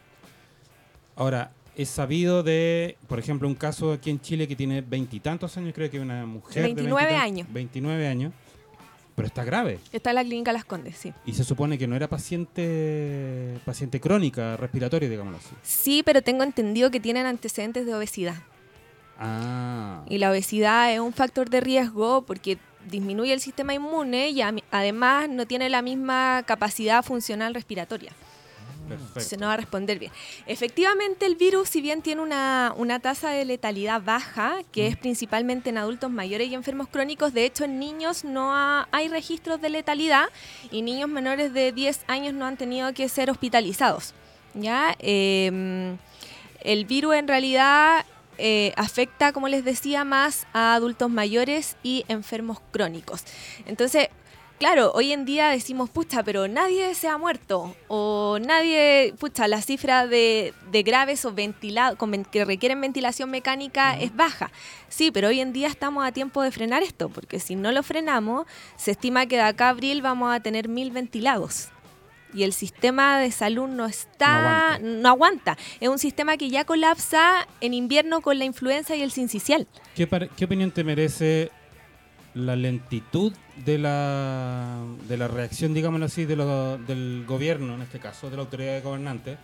Ahora, 1.17 1.53
es 1.77 1.89
sabido 1.89 2.43
de, 2.43 2.97
por 3.09 3.19
ejemplo, 3.19 3.49
un 3.49 3.55
caso 3.55 3.93
aquí 3.93 4.11
en 4.11 4.21
Chile 4.21 4.47
que 4.47 4.57
tiene 4.57 4.81
veintitantos 4.83 5.57
años, 5.57 5.73
creo 5.75 5.91
que 5.91 6.01
una 6.01 6.27
mujer 6.27 6.63
29 6.65 7.01
de 7.07 7.13
20 7.19 7.25
años. 7.25 7.49
29 7.53 8.09
años, 8.09 8.33
pero 9.15 9.27
está 9.29 9.45
grave. 9.45 9.79
Está 9.93 10.11
en 10.11 10.17
la 10.17 10.25
clínica 10.25 10.53
Las 10.53 10.65
Condes, 10.65 10.97
sí. 10.97 11.13
Y 11.27 11.33
se 11.35 11.45
supone 11.45 11.79
que 11.79 11.87
no 11.87 11.97
era 11.97 12.09
paciente 12.09 13.59
paciente 13.65 14.01
crónica, 14.01 14.57
respiratoria, 14.57 15.09
digámoslo 15.09 15.39
así. 15.39 15.55
Sí, 15.63 16.03
pero 16.05 16.23
tengo 16.23 16.43
entendido 16.45 16.91
que 16.91 17.01
tienen 17.01 17.27
antecedentes 17.27 17.87
de 17.87 17.95
obesidad. 17.95 18.37
Ah. 19.23 20.03
Y 20.09 20.19
la 20.19 20.31
obesidad 20.31 20.93
es 20.93 21.01
un 21.01 21.13
factor 21.13 21.49
de 21.49 21.61
riesgo 21.61 22.23
porque 22.23 22.59
disminuye 22.89 23.33
el 23.33 23.41
sistema 23.41 23.73
inmune 23.75 24.31
y 24.31 24.43
además 24.71 25.29
no 25.29 25.47
tiene 25.47 25.71
la 25.71 25.83
misma 25.83 26.43
capacidad 26.47 27.03
funcional 27.05 27.55
respiratoria. 27.55 28.13
Perfecto. 28.89 29.21
Se 29.21 29.37
no 29.37 29.47
va 29.47 29.53
a 29.53 29.57
responder 29.57 30.01
bien. 30.01 30.11
Efectivamente, 30.47 31.25
el 31.25 31.37
virus, 31.37 31.69
si 31.69 31.81
bien 31.81 32.03
tiene 32.03 32.21
una, 32.21 32.75
una 32.77 32.99
tasa 32.99 33.31
de 33.31 33.45
letalidad 33.45 34.03
baja, 34.03 34.57
que 34.73 34.89
es 34.89 34.97
principalmente 34.97 35.71
en 35.71 35.79
adultos 35.79 36.11
mayores 36.11 36.49
y 36.49 36.55
enfermos 36.55 36.89
crónicos, 36.89 37.33
de 37.33 37.45
hecho 37.45 37.65
en 37.65 37.79
niños 37.79 38.25
no 38.25 38.53
ha- 38.53 38.89
hay 38.91 39.07
registros 39.07 39.61
de 39.61 39.71
letalidad 39.71 40.25
y 40.73 40.83
niños 40.83 41.09
menores 41.09 41.55
de 41.55 41.71
10 41.71 42.01
años 42.09 42.35
no 42.35 42.45
han 42.45 42.57
tenido 42.57 42.93
que 42.93 43.09
ser 43.09 43.31
hospitalizados. 43.31 44.15
¿ya? 44.55 44.97
Eh, 44.99 45.97
el 46.65 46.85
virus 46.85 47.15
en 47.15 47.29
realidad 47.29 48.05
eh, 48.39 48.73
afecta, 48.77 49.33
como 49.33 49.49
les 49.49 49.65
decía, 49.65 50.05
más 50.05 50.47
a 50.53 50.75
adultos 50.75 51.11
mayores 51.11 51.77
y 51.83 52.05
enfermos 52.09 52.59
crónicos. 52.71 53.25
Entonces, 53.67 54.09
claro, 54.59 54.93
hoy 54.95 55.13
en 55.13 55.25
día 55.25 55.49
decimos, 55.49 55.91
pucha, 55.91 56.23
pero 56.23 56.49
nadie 56.49 56.95
se 56.95 57.09
ha 57.09 57.19
muerto. 57.19 57.75
O 57.89 58.39
nadie, 58.41 59.15
pucha, 59.19 59.49
la 59.49 59.61
cifra 59.61 60.07
de, 60.07 60.55
de 60.71 60.83
graves 60.83 61.25
o 61.25 61.33
ventilados 61.33 61.99
que 62.31 62.45
requieren 62.45 62.81
ventilación 62.81 63.31
mecánica 63.31 63.99
es 63.99 64.15
baja. 64.15 64.51
Sí, 64.89 65.11
pero 65.11 65.29
hoy 65.29 65.41
en 65.41 65.53
día 65.53 65.69
estamos 65.69 66.07
a 66.07 66.13
tiempo 66.13 66.43
de 66.43 66.53
frenar 66.53 66.83
esto, 66.83 67.09
porque 67.09 67.41
si 67.41 67.57
no 67.57 67.73
lo 67.73 67.83
frenamos, 67.83 68.47
se 68.77 68.93
estima 68.93 69.27
que 69.27 69.37
de 69.37 69.43
acá 69.43 69.67
a 69.67 69.71
abril 69.71 70.03
vamos 70.03 70.35
a 70.35 70.41
tener 70.41 70.69
mil 70.69 70.91
ventilados. 70.91 71.69
Y 72.35 72.45
el 72.45 72.53
sistema 72.53 73.19
de 73.19 73.31
salud 73.31 73.69
no 73.69 73.85
está, 73.87 74.79
no 74.83 75.09
aguanta. 75.09 75.57
Es 75.81 75.89
un 75.89 75.99
sistema 75.99 76.37
que 76.37 76.49
ya 76.51 76.65
colapsa 76.65 77.47
en 77.61 77.75
invierno 77.75 78.21
con 78.23 78.39
la 78.39 78.45
influenza 78.45 78.97
y 78.97 79.03
el 79.03 79.11
sincicial. 79.13 79.67
¿Qué, 79.95 80.09
qué 80.37 80.45
opinión 80.47 80.71
te 80.71 80.83
merece 80.85 81.51
la 82.35 82.57
lentitud 82.57 83.35
de 83.67 83.77
la, 83.77 84.79
de 85.07 85.17
la 85.19 85.29
reacción, 85.29 85.75
digámoslo 85.75 86.07
así, 86.07 86.25
de 86.25 86.37
lo- 86.37 86.79
del 86.79 87.25
gobierno, 87.27 87.75
en 87.75 87.83
este 87.83 87.99
caso, 87.99 88.31
de 88.31 88.37
la 88.37 88.43
autoridad 88.43 88.83
gobernante? 88.83 89.37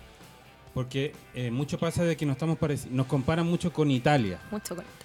Porque 0.73 1.13
eh, 1.35 1.51
mucho 1.51 1.79
pasa 1.79 2.05
de 2.05 2.17
que 2.17 2.25
nos, 2.25 2.37
estamos 2.37 2.57
nos 2.91 3.07
comparan 3.07 3.47
mucho 3.47 3.73
con 3.73 3.91
Italia. 3.91 4.39
Mucho 4.51 4.75
con 4.77 4.85
esto. 4.85 5.05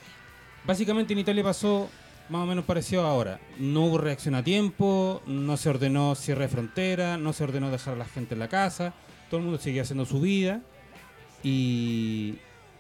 Básicamente 0.65 1.11
en 1.11 1.19
Italia 1.19 1.43
pasó 1.43 1.89
más 2.33 2.43
o 2.43 2.45
menos 2.47 2.65
parecido 2.65 3.05
ahora. 3.05 3.39
No 3.59 3.85
hubo 3.85 3.99
reacción 3.99 4.33
a 4.33 4.43
tiempo, 4.43 5.21
no 5.27 5.55
se 5.55 5.69
ordenó 5.69 6.15
cierre 6.15 6.45
de 6.45 6.47
frontera, 6.47 7.15
no 7.15 7.31
se 7.31 7.43
ordenó 7.43 7.69
dejar 7.69 7.93
a 7.93 7.97
la 7.97 8.05
gente 8.05 8.33
en 8.33 8.39
la 8.39 8.47
casa, 8.49 8.91
todo 9.29 9.37
el 9.37 9.43
mundo 9.45 9.59
sigue 9.59 9.79
haciendo 9.81 10.03
su 10.03 10.19
vida 10.19 10.59
y, 11.43 12.33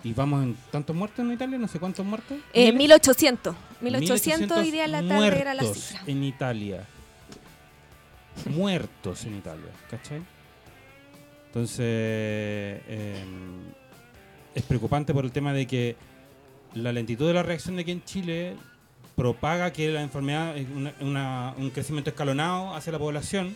y 0.03 0.13
vamos 0.13 0.43
en 0.43 0.57
tantos 0.71 0.95
muertos 0.95 1.23
en 1.23 1.33
Italia, 1.33 1.59
no 1.59 1.67
sé 1.67 1.79
cuántos 1.79 2.03
muertos. 2.03 2.35
Eh, 2.51 2.71
Miles. 2.71 2.79
1800. 2.79 3.55
1800 3.81 4.57
hoy 4.57 4.71
día 4.71 4.87
la 4.87 5.07
tarde 5.07 5.39
era 5.39 5.53
la 5.53 5.63
cifra. 5.63 6.01
en 6.07 6.23
Italia. 6.23 6.87
muertos 8.49 9.23
en 9.25 9.37
Italia, 9.37 9.69
¿cachai? 9.87 10.23
Entonces, 11.45 11.79
eh, 11.79 13.23
es 14.55 14.63
preocupante 14.63 15.13
por 15.13 15.25
el 15.25 15.31
tema 15.31 15.53
de 15.53 15.67
que 15.67 15.95
la 16.73 16.91
lentitud 16.91 17.27
de 17.27 17.35
la 17.35 17.43
reacción 17.43 17.75
de 17.75 17.83
aquí 17.83 17.91
en 17.91 18.03
Chile 18.03 18.55
propaga 19.15 19.71
que 19.71 19.89
la 19.89 20.01
enfermedad 20.01 20.57
es 20.57 20.67
una- 20.75 20.93
una- 20.99 21.53
un 21.57 21.69
crecimiento 21.69 22.09
escalonado 22.09 22.73
hacia 22.75 22.91
la 22.91 22.99
población, 22.99 23.55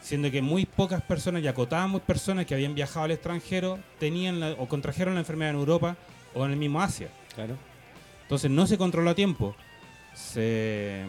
siendo 0.00 0.30
que 0.30 0.42
muy 0.42 0.66
pocas 0.66 1.02
personas 1.02 1.42
y 1.42 1.48
acotadas 1.48 1.88
muy 1.88 2.00
personas 2.00 2.46
que 2.46 2.54
habían 2.54 2.74
viajado 2.74 3.04
al 3.04 3.10
extranjero 3.12 3.78
tenían 3.98 4.40
la- 4.40 4.52
o 4.52 4.66
contrajeron 4.68 5.14
la 5.14 5.20
enfermedad 5.20 5.50
en 5.50 5.56
Europa 5.60 5.96
o 6.34 6.44
en 6.44 6.52
el 6.52 6.56
mismo 6.56 6.80
Asia. 6.80 7.08
Claro. 7.34 7.56
Entonces 8.22 8.50
no 8.50 8.66
se 8.66 8.78
controló 8.78 9.10
a 9.10 9.14
tiempo. 9.14 9.54
Se, 10.14 11.02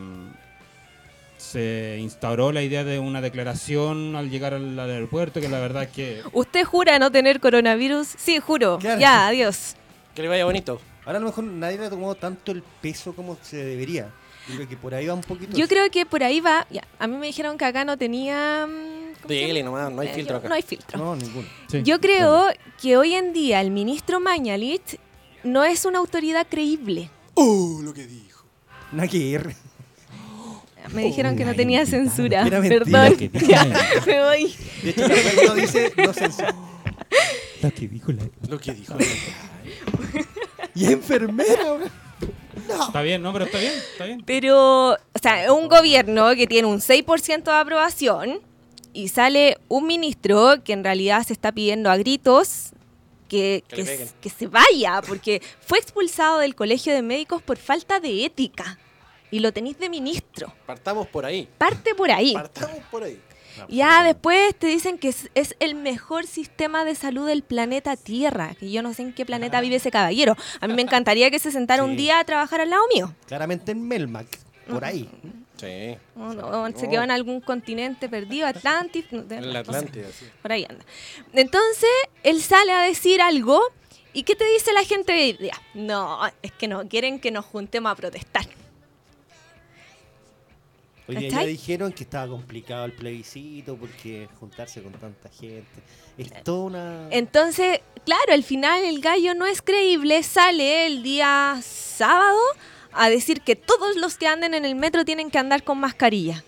se 1.37 1.97
instauró 1.99 2.51
la 2.51 2.61
idea 2.61 2.83
de 2.83 2.99
una 2.99 3.21
declaración 3.21 4.15
al 4.15 4.29
llegar 4.29 4.53
al, 4.53 4.77
al 4.79 4.89
aeropuerto, 4.89 5.41
que 5.41 5.49
la 5.49 5.59
verdad 5.59 5.83
es 5.83 5.89
que 5.89 6.21
¿Usted 6.31 6.63
jura 6.63 6.97
no 6.99 7.11
tener 7.11 7.39
coronavirus? 7.39 8.07
Sí, 8.17 8.39
juro. 8.39 8.77
Claro. 8.79 8.99
Ya, 8.99 9.27
adiós. 9.27 9.75
Que 10.15 10.21
le 10.21 10.27
vaya 10.29 10.45
bonito. 10.45 10.79
Ahora 11.05 11.17
a 11.17 11.21
lo 11.21 11.27
mejor 11.27 11.43
nadie 11.43 11.77
le 11.77 11.85
ha 11.85 11.89
tomado 11.89 12.15
tanto 12.15 12.51
el 12.51 12.63
peso 12.81 13.13
como 13.13 13.37
se 13.41 13.57
debería. 13.57 14.09
Yo 14.47 14.55
creo 14.55 14.67
que 14.69 14.77
por 14.77 14.93
ahí 14.93 15.07
va 15.07 15.13
un 15.13 15.21
poquito. 15.21 15.55
Yo 15.55 15.65
eso. 15.65 15.69
creo 15.69 15.89
que 15.89 16.05
por 16.05 16.23
ahí 16.23 16.39
va. 16.41 16.67
Ya, 16.69 16.83
a 16.99 17.07
mí 17.07 17.17
me 17.17 17.27
dijeron 17.27 17.57
que 17.57 17.65
acá 17.65 17.85
no 17.85 17.97
tenía. 17.97 18.67
mm, 18.67 19.63
nomás, 19.63 19.91
no 19.91 20.01
hay 20.01 20.09
Eh, 20.09 20.13
filtro 20.13 20.37
acá. 20.37 20.49
No 20.49 20.55
hay 20.55 20.61
filtro. 20.61 20.97
No, 20.97 21.15
ninguno. 21.15 21.47
sí. 21.69 21.81
Yo 21.83 21.99
creo 22.01 22.47
que 22.81 22.97
hoy 22.97 23.13
en 23.13 23.31
día 23.33 23.61
el 23.61 23.71
ministro 23.71 24.19
Mañalich 24.19 24.97
no 25.43 25.63
es 25.63 25.85
una 25.85 25.99
autoridad 25.99 26.45
creíble. 26.49 27.09
Uh, 27.35 27.81
lo 27.81 27.93
que 27.93 28.05
dijo. 28.05 28.45
Ver. 28.91 29.55
Me 30.93 31.03
dijeron 31.05 31.35
que 31.37 31.45
no 31.45 31.51
Ay, 31.51 31.57
tenía 31.57 31.85
censura. 31.85 32.45
Era 32.45 32.59
mentira 32.59 32.83
Perdón. 32.85 33.17
que 33.17 33.29
dijo. 33.29 33.45
Ya, 33.47 33.63
me 34.05 34.23
voy. 34.25 34.55
De 34.83 34.89
hecho, 34.89 35.05
el 35.05 35.55
dice 35.61 35.93
no 35.97 36.13
censura. 36.13 36.53
Lo 37.61 37.71
que 37.71 37.87
dijo 37.87 38.11
la- 38.11 38.27
Lo 38.49 38.59
que 38.59 38.73
dijo. 38.73 38.93
Y 40.75 40.85
es 40.85 40.91
enfermera, 40.91 41.73
weón. 41.73 41.91
Está 42.69 43.01
bien, 43.01 43.21
no, 43.21 43.33
pero 43.33 43.45
está 43.45 43.59
bien, 43.59 43.73
está 43.73 44.05
bien. 44.05 44.23
Pero, 44.25 44.93
o 44.93 45.19
sea, 45.21 45.43
es 45.43 45.49
un 45.49 45.67
gobierno 45.67 46.33
que 46.35 46.47
tiene 46.47 46.67
un 46.67 46.79
6% 46.79 47.43
de 47.43 47.51
aprobación 47.51 48.41
y 48.93 49.09
sale 49.09 49.57
un 49.67 49.87
ministro 49.87 50.63
que 50.63 50.73
en 50.73 50.83
realidad 50.83 51.23
se 51.23 51.33
está 51.33 51.51
pidiendo 51.51 51.89
a 51.89 51.97
gritos 51.97 52.71
que, 53.27 53.63
Que 53.67 54.07
que 54.21 54.29
se 54.29 54.47
vaya, 54.47 55.01
porque 55.07 55.41
fue 55.61 55.79
expulsado 55.79 56.37
del 56.37 56.53
colegio 56.53 56.93
de 56.93 57.01
médicos 57.01 57.41
por 57.41 57.57
falta 57.57 57.99
de 57.99 58.25
ética. 58.25 58.77
Y 59.31 59.39
lo 59.39 59.51
tenéis 59.51 59.79
de 59.79 59.89
ministro. 59.89 60.53
Partamos 60.67 61.07
por 61.07 61.25
ahí. 61.25 61.49
Parte 61.57 61.95
por 61.95 62.11
ahí. 62.11 62.33
Partamos 62.33 62.77
por 62.91 63.03
ahí. 63.03 63.19
Ya 63.69 64.03
después 64.03 64.55
te 64.55 64.67
dicen 64.67 64.97
que 64.97 65.09
es, 65.09 65.29
es 65.35 65.55
el 65.59 65.75
mejor 65.75 66.25
sistema 66.27 66.85
de 66.85 66.95
salud 66.95 67.27
del 67.27 67.43
planeta 67.43 67.95
Tierra, 67.95 68.55
que 68.59 68.71
yo 68.71 68.81
no 68.81 68.93
sé 68.93 69.03
en 69.03 69.13
qué 69.13 69.25
planeta 69.25 69.61
vive 69.61 69.75
ese 69.77 69.91
caballero. 69.91 70.35
A 70.61 70.67
mí 70.67 70.73
me 70.73 70.81
encantaría 70.81 71.29
que 71.31 71.39
se 71.39 71.51
sentara 71.51 71.83
un 71.83 71.95
día 71.95 72.19
a 72.19 72.23
trabajar 72.23 72.61
al 72.61 72.69
lado 72.69 72.83
mío. 72.93 73.13
Claramente 73.27 73.71
en 73.71 73.87
Melmac. 73.87 74.27
Por 74.67 74.85
ahí. 74.85 75.09
Sí. 75.57 75.97
O 76.15 76.33
no, 76.33 76.77
se 76.77 76.89
quedó 76.89 77.03
en 77.03 77.11
algún 77.11 77.41
continente 77.41 78.09
perdido, 78.09 78.47
Atlantis. 78.47 79.05
no, 79.11 79.21
En 79.29 79.41
no 79.41 79.51
sé. 79.51 79.57
Atlántida, 79.57 80.07
sí. 80.17 80.25
Por 80.41 80.51
ahí 80.51 80.65
anda. 80.67 80.83
Entonces, 81.33 81.89
él 82.23 82.41
sale 82.41 82.71
a 82.71 82.81
decir 82.81 83.21
algo. 83.21 83.61
¿Y 84.13 84.23
qué 84.23 84.35
te 84.35 84.45
dice 84.45 84.71
la 84.73 84.83
gente 84.83 85.11
de 85.11 85.23
hoy 85.23 85.33
día? 85.33 85.59
No, 85.73 86.19
es 86.41 86.51
que 86.51 86.67
no 86.67 86.87
quieren 86.87 87.19
que 87.19 87.31
nos 87.31 87.45
juntemos 87.45 87.91
a 87.91 87.95
protestar. 87.95 88.45
Oye, 91.07 91.29
ya 91.29 91.43
dijeron 91.43 91.91
que 91.91 92.03
estaba 92.03 92.27
complicado 92.27 92.85
el 92.85 92.93
plebiscito 92.93 93.75
porque 93.75 94.29
juntarse 94.39 94.81
con 94.81 94.93
tanta 94.93 95.29
gente. 95.29 95.65
Es 96.17 96.43
toda 96.43 96.59
una. 96.65 97.07
Entonces, 97.11 97.81
claro, 98.05 98.31
al 98.33 98.43
final 98.43 98.83
el 98.85 99.01
gallo 99.01 99.35
no 99.35 99.45
es 99.45 99.61
creíble. 99.61 100.23
Sale 100.23 100.85
el 100.85 101.03
día 101.03 101.59
sábado 101.61 102.39
a 102.93 103.09
decir 103.09 103.41
que 103.41 103.55
todos 103.55 103.97
los 103.97 104.17
que 104.17 104.27
anden 104.27 104.53
en 104.53 104.63
el 104.65 104.75
metro 104.75 105.03
tienen 105.03 105.29
que 105.29 105.37
andar 105.39 105.63
con 105.63 105.77
mascarilla. 105.79 106.43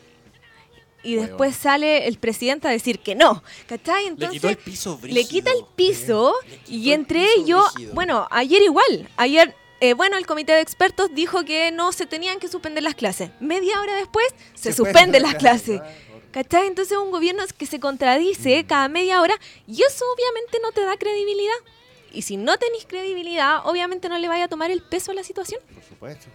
Y 1.04 1.16
después 1.16 1.56
sale 1.56 2.08
el 2.08 2.18
presidente 2.18 2.68
a 2.68 2.72
decir 2.72 2.98
que 3.00 3.14
no. 3.14 3.44
¿Cachai? 3.68 4.04
Le 4.06 4.10
Entonces, 4.10 4.32
quitó 4.32 4.50
el 4.50 4.58
piso 4.58 4.98
brígido. 4.98 5.22
le 5.22 5.28
quita 5.28 5.52
el 5.52 5.66
piso 5.76 6.34
Le 6.50 6.58
quitó 6.58 6.72
y 6.72 6.88
el 6.88 6.94
entre 6.96 7.20
piso 7.20 7.42
ellos, 7.44 7.74
brígido. 7.76 7.94
bueno, 7.94 8.28
ayer 8.32 8.62
igual, 8.64 9.10
ayer, 9.18 9.54
eh, 9.89 9.94
bueno, 9.94 10.18
el 10.18 10.25
comité 10.25 10.54
de 10.54 10.62
expertos 10.62 11.10
dijo 11.13 11.44
que 11.44 11.72
no 11.72 11.92
se 11.92 12.06
tenían 12.06 12.39
que 12.39 12.48
suspender 12.48 12.84
las 12.84 12.96
clases. 12.96 13.30
Media 13.39 13.80
hora 13.82 13.96
después 13.96 14.27
se, 14.54 14.74
suspenden 14.74 15.22
las 15.22 15.36
clases. 15.36 15.82
¿Cachai? 16.32 16.68
Entonces 16.68 16.98
un 16.98 17.12
gobierno 17.12 17.44
que 17.58 17.65
se 17.65 17.80
contradice 17.80 18.63
Mm. 18.63 18.68
cada 18.68 18.89
media 18.89 19.22
hora 19.22 19.36
y 19.68 19.82
eso 19.82 20.04
obviamente 20.13 20.60
no 20.62 20.72
te 20.72 20.82
da 20.82 20.98
credibilidad. 20.98 21.54
Y 22.12 22.24
si 22.24 22.38
no 22.38 22.58
tenéis 22.58 22.86
credibilidad, 22.86 23.65
obviamente 23.65 24.10
no 24.10 24.18
le 24.18 24.27
vaya 24.27 24.46
a 24.46 24.48
tomar 24.48 24.72
el 24.72 24.82
peso 24.82 25.12
a 25.12 25.13
la 25.13 25.24
situación. 25.24 25.62
Por 25.74 25.84
supuesto. 25.84 26.27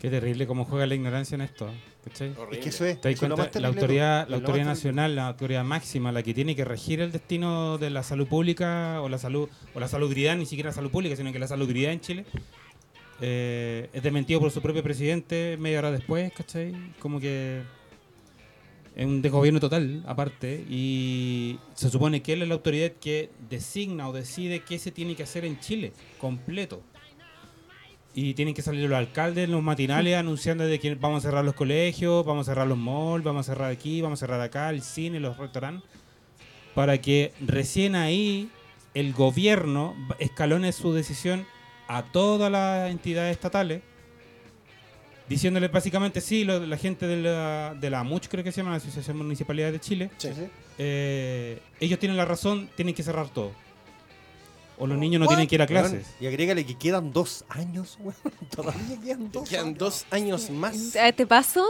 Qué 0.00 0.08
terrible 0.08 0.46
cómo 0.46 0.64
juega 0.64 0.86
la 0.86 0.94
ignorancia 0.94 1.34
en 1.34 1.42
esto. 1.42 1.70
¿Cachai? 2.02 2.34
Es 2.52 2.58
que 2.58 2.68
eso 2.70 2.86
es. 2.86 2.98
¿Te 3.00 3.10
das 3.10 3.18
cuenta? 3.18 3.60
La 3.60 3.68
autoridad, 3.68 4.26
la 4.28 4.36
autoridad 4.36 4.64
nacional, 4.64 5.14
la 5.14 5.28
autoridad 5.28 5.62
máxima, 5.62 6.10
la 6.10 6.22
que 6.22 6.32
tiene 6.32 6.56
que 6.56 6.64
regir 6.64 7.02
el 7.02 7.12
destino 7.12 7.76
de 7.76 7.90
la 7.90 8.02
salud 8.02 8.26
pública 8.26 9.02
o 9.02 9.10
la 9.10 9.18
salud 9.18 9.50
o 9.74 9.80
la 9.80 9.88
salubridad, 9.88 10.36
ni 10.36 10.46
siquiera 10.46 10.72
salud 10.72 10.90
pública, 10.90 11.16
sino 11.16 11.32
que 11.32 11.38
la 11.38 11.46
salubridad 11.46 11.92
en 11.92 12.00
Chile, 12.00 12.24
eh, 13.20 13.90
es 13.92 14.02
desmentido 14.02 14.40
por 14.40 14.50
su 14.50 14.62
propio 14.62 14.82
presidente 14.82 15.58
media 15.60 15.80
hora 15.80 15.90
después, 15.90 16.32
¿cachai? 16.32 16.74
Como 16.98 17.20
que 17.20 17.60
es 18.96 19.04
un 19.04 19.20
desgobierno 19.20 19.60
total, 19.60 20.02
aparte, 20.06 20.64
y 20.68 21.58
se 21.74 21.90
supone 21.90 22.22
que 22.22 22.32
él 22.32 22.42
es 22.42 22.48
la 22.48 22.54
autoridad 22.54 22.92
que 22.92 23.28
designa 23.50 24.08
o 24.08 24.12
decide 24.14 24.60
qué 24.60 24.78
se 24.78 24.90
tiene 24.90 25.14
que 25.14 25.24
hacer 25.24 25.44
en 25.44 25.60
Chile, 25.60 25.92
completo. 26.18 26.82
Y 28.14 28.34
tienen 28.34 28.54
que 28.54 28.62
salir 28.62 28.88
los 28.88 28.98
alcaldes 28.98 29.44
en 29.44 29.52
los 29.52 29.62
matinales 29.62 30.16
anunciando 30.16 30.64
de 30.64 30.80
que 30.80 30.94
vamos 30.96 31.24
a 31.24 31.28
cerrar 31.28 31.44
los 31.44 31.54
colegios, 31.54 32.24
vamos 32.26 32.48
a 32.48 32.50
cerrar 32.52 32.66
los 32.66 32.76
malls, 32.78 33.22
vamos 33.24 33.48
a 33.48 33.52
cerrar 33.52 33.70
aquí, 33.70 34.00
vamos 34.00 34.18
a 34.18 34.26
cerrar 34.26 34.40
acá, 34.40 34.68
el 34.70 34.82
cine, 34.82 35.20
los 35.20 35.36
restaurantes, 35.36 35.88
para 36.74 37.00
que 37.00 37.32
recién 37.40 37.94
ahí 37.94 38.50
el 38.94 39.12
gobierno 39.12 39.94
escalone 40.18 40.72
su 40.72 40.92
decisión 40.92 41.46
a 41.86 42.02
todas 42.04 42.50
las 42.50 42.90
entidades 42.90 43.30
estatales, 43.36 43.82
diciéndole 45.28 45.68
básicamente, 45.68 46.20
sí, 46.20 46.42
lo- 46.44 46.66
la 46.66 46.76
gente 46.76 47.06
de 47.06 47.16
la, 47.22 47.74
de 47.80 47.90
la 47.90 48.00
AMUCH, 48.00 48.26
creo 48.28 48.42
que 48.42 48.50
se 48.50 48.58
llama, 48.58 48.72
la 48.72 48.78
Asociación 48.78 49.16
Municipalidad 49.18 49.70
de 49.70 49.78
Chile, 49.80 50.10
Sí. 50.16 50.30
eh, 50.78 51.60
ellos 51.78 51.98
tienen 52.00 52.16
la 52.16 52.24
razón, 52.24 52.68
tienen 52.74 52.94
que 52.94 53.02
cerrar 53.04 53.28
todo. 53.28 53.52
O 54.80 54.86
los 54.86 54.98
niños 54.98 55.20
no 55.20 55.26
What? 55.26 55.32
tienen 55.32 55.46
que 55.46 55.54
ir 55.54 55.62
a 55.62 55.66
Weón, 55.66 55.82
clases. 55.90 56.06
Y 56.20 56.26
agrégale 56.26 56.64
que 56.66 56.74
quedan 56.76 57.12
dos 57.12 57.44
años, 57.50 57.98
weón. 58.00 58.16
Todavía 58.50 58.98
quedan 59.04 59.30
dos 59.30 59.48
Quedan 59.48 59.66
años. 59.66 59.78
dos 59.78 60.06
años 60.10 60.50
más. 60.50 60.96
A 60.96 61.06
este 61.08 61.26
paso, 61.26 61.64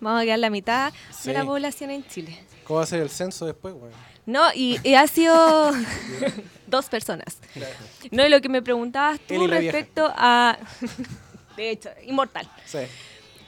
vamos 0.00 0.20
a 0.20 0.24
quedar 0.24 0.38
la 0.38 0.50
mitad 0.50 0.92
Sí. 1.10 1.28
de 1.28 1.34
la 1.38 1.44
población 1.44 1.90
en 1.90 2.06
Chile. 2.06 2.38
¿Cómo 2.64 2.76
va 2.78 2.84
a 2.84 2.86
ser 2.86 3.00
el 3.00 3.10
censo 3.10 3.46
después, 3.46 3.74
güey? 3.74 3.90
No, 4.26 4.42
y, 4.54 4.78
y 4.84 4.94
ha 4.94 5.06
sido 5.08 5.72
dos 6.66 6.86
personas. 6.90 7.38
No, 8.10 8.24
y 8.26 8.28
lo 8.28 8.40
que 8.40 8.48
me 8.48 8.62
preguntabas 8.62 9.18
tú 9.20 9.34
vieja. 9.38 9.46
respecto 9.54 10.12
a... 10.14 10.58
De 11.56 11.70
hecho, 11.70 11.88
inmortal. 12.06 12.48
Sí. 12.66 12.78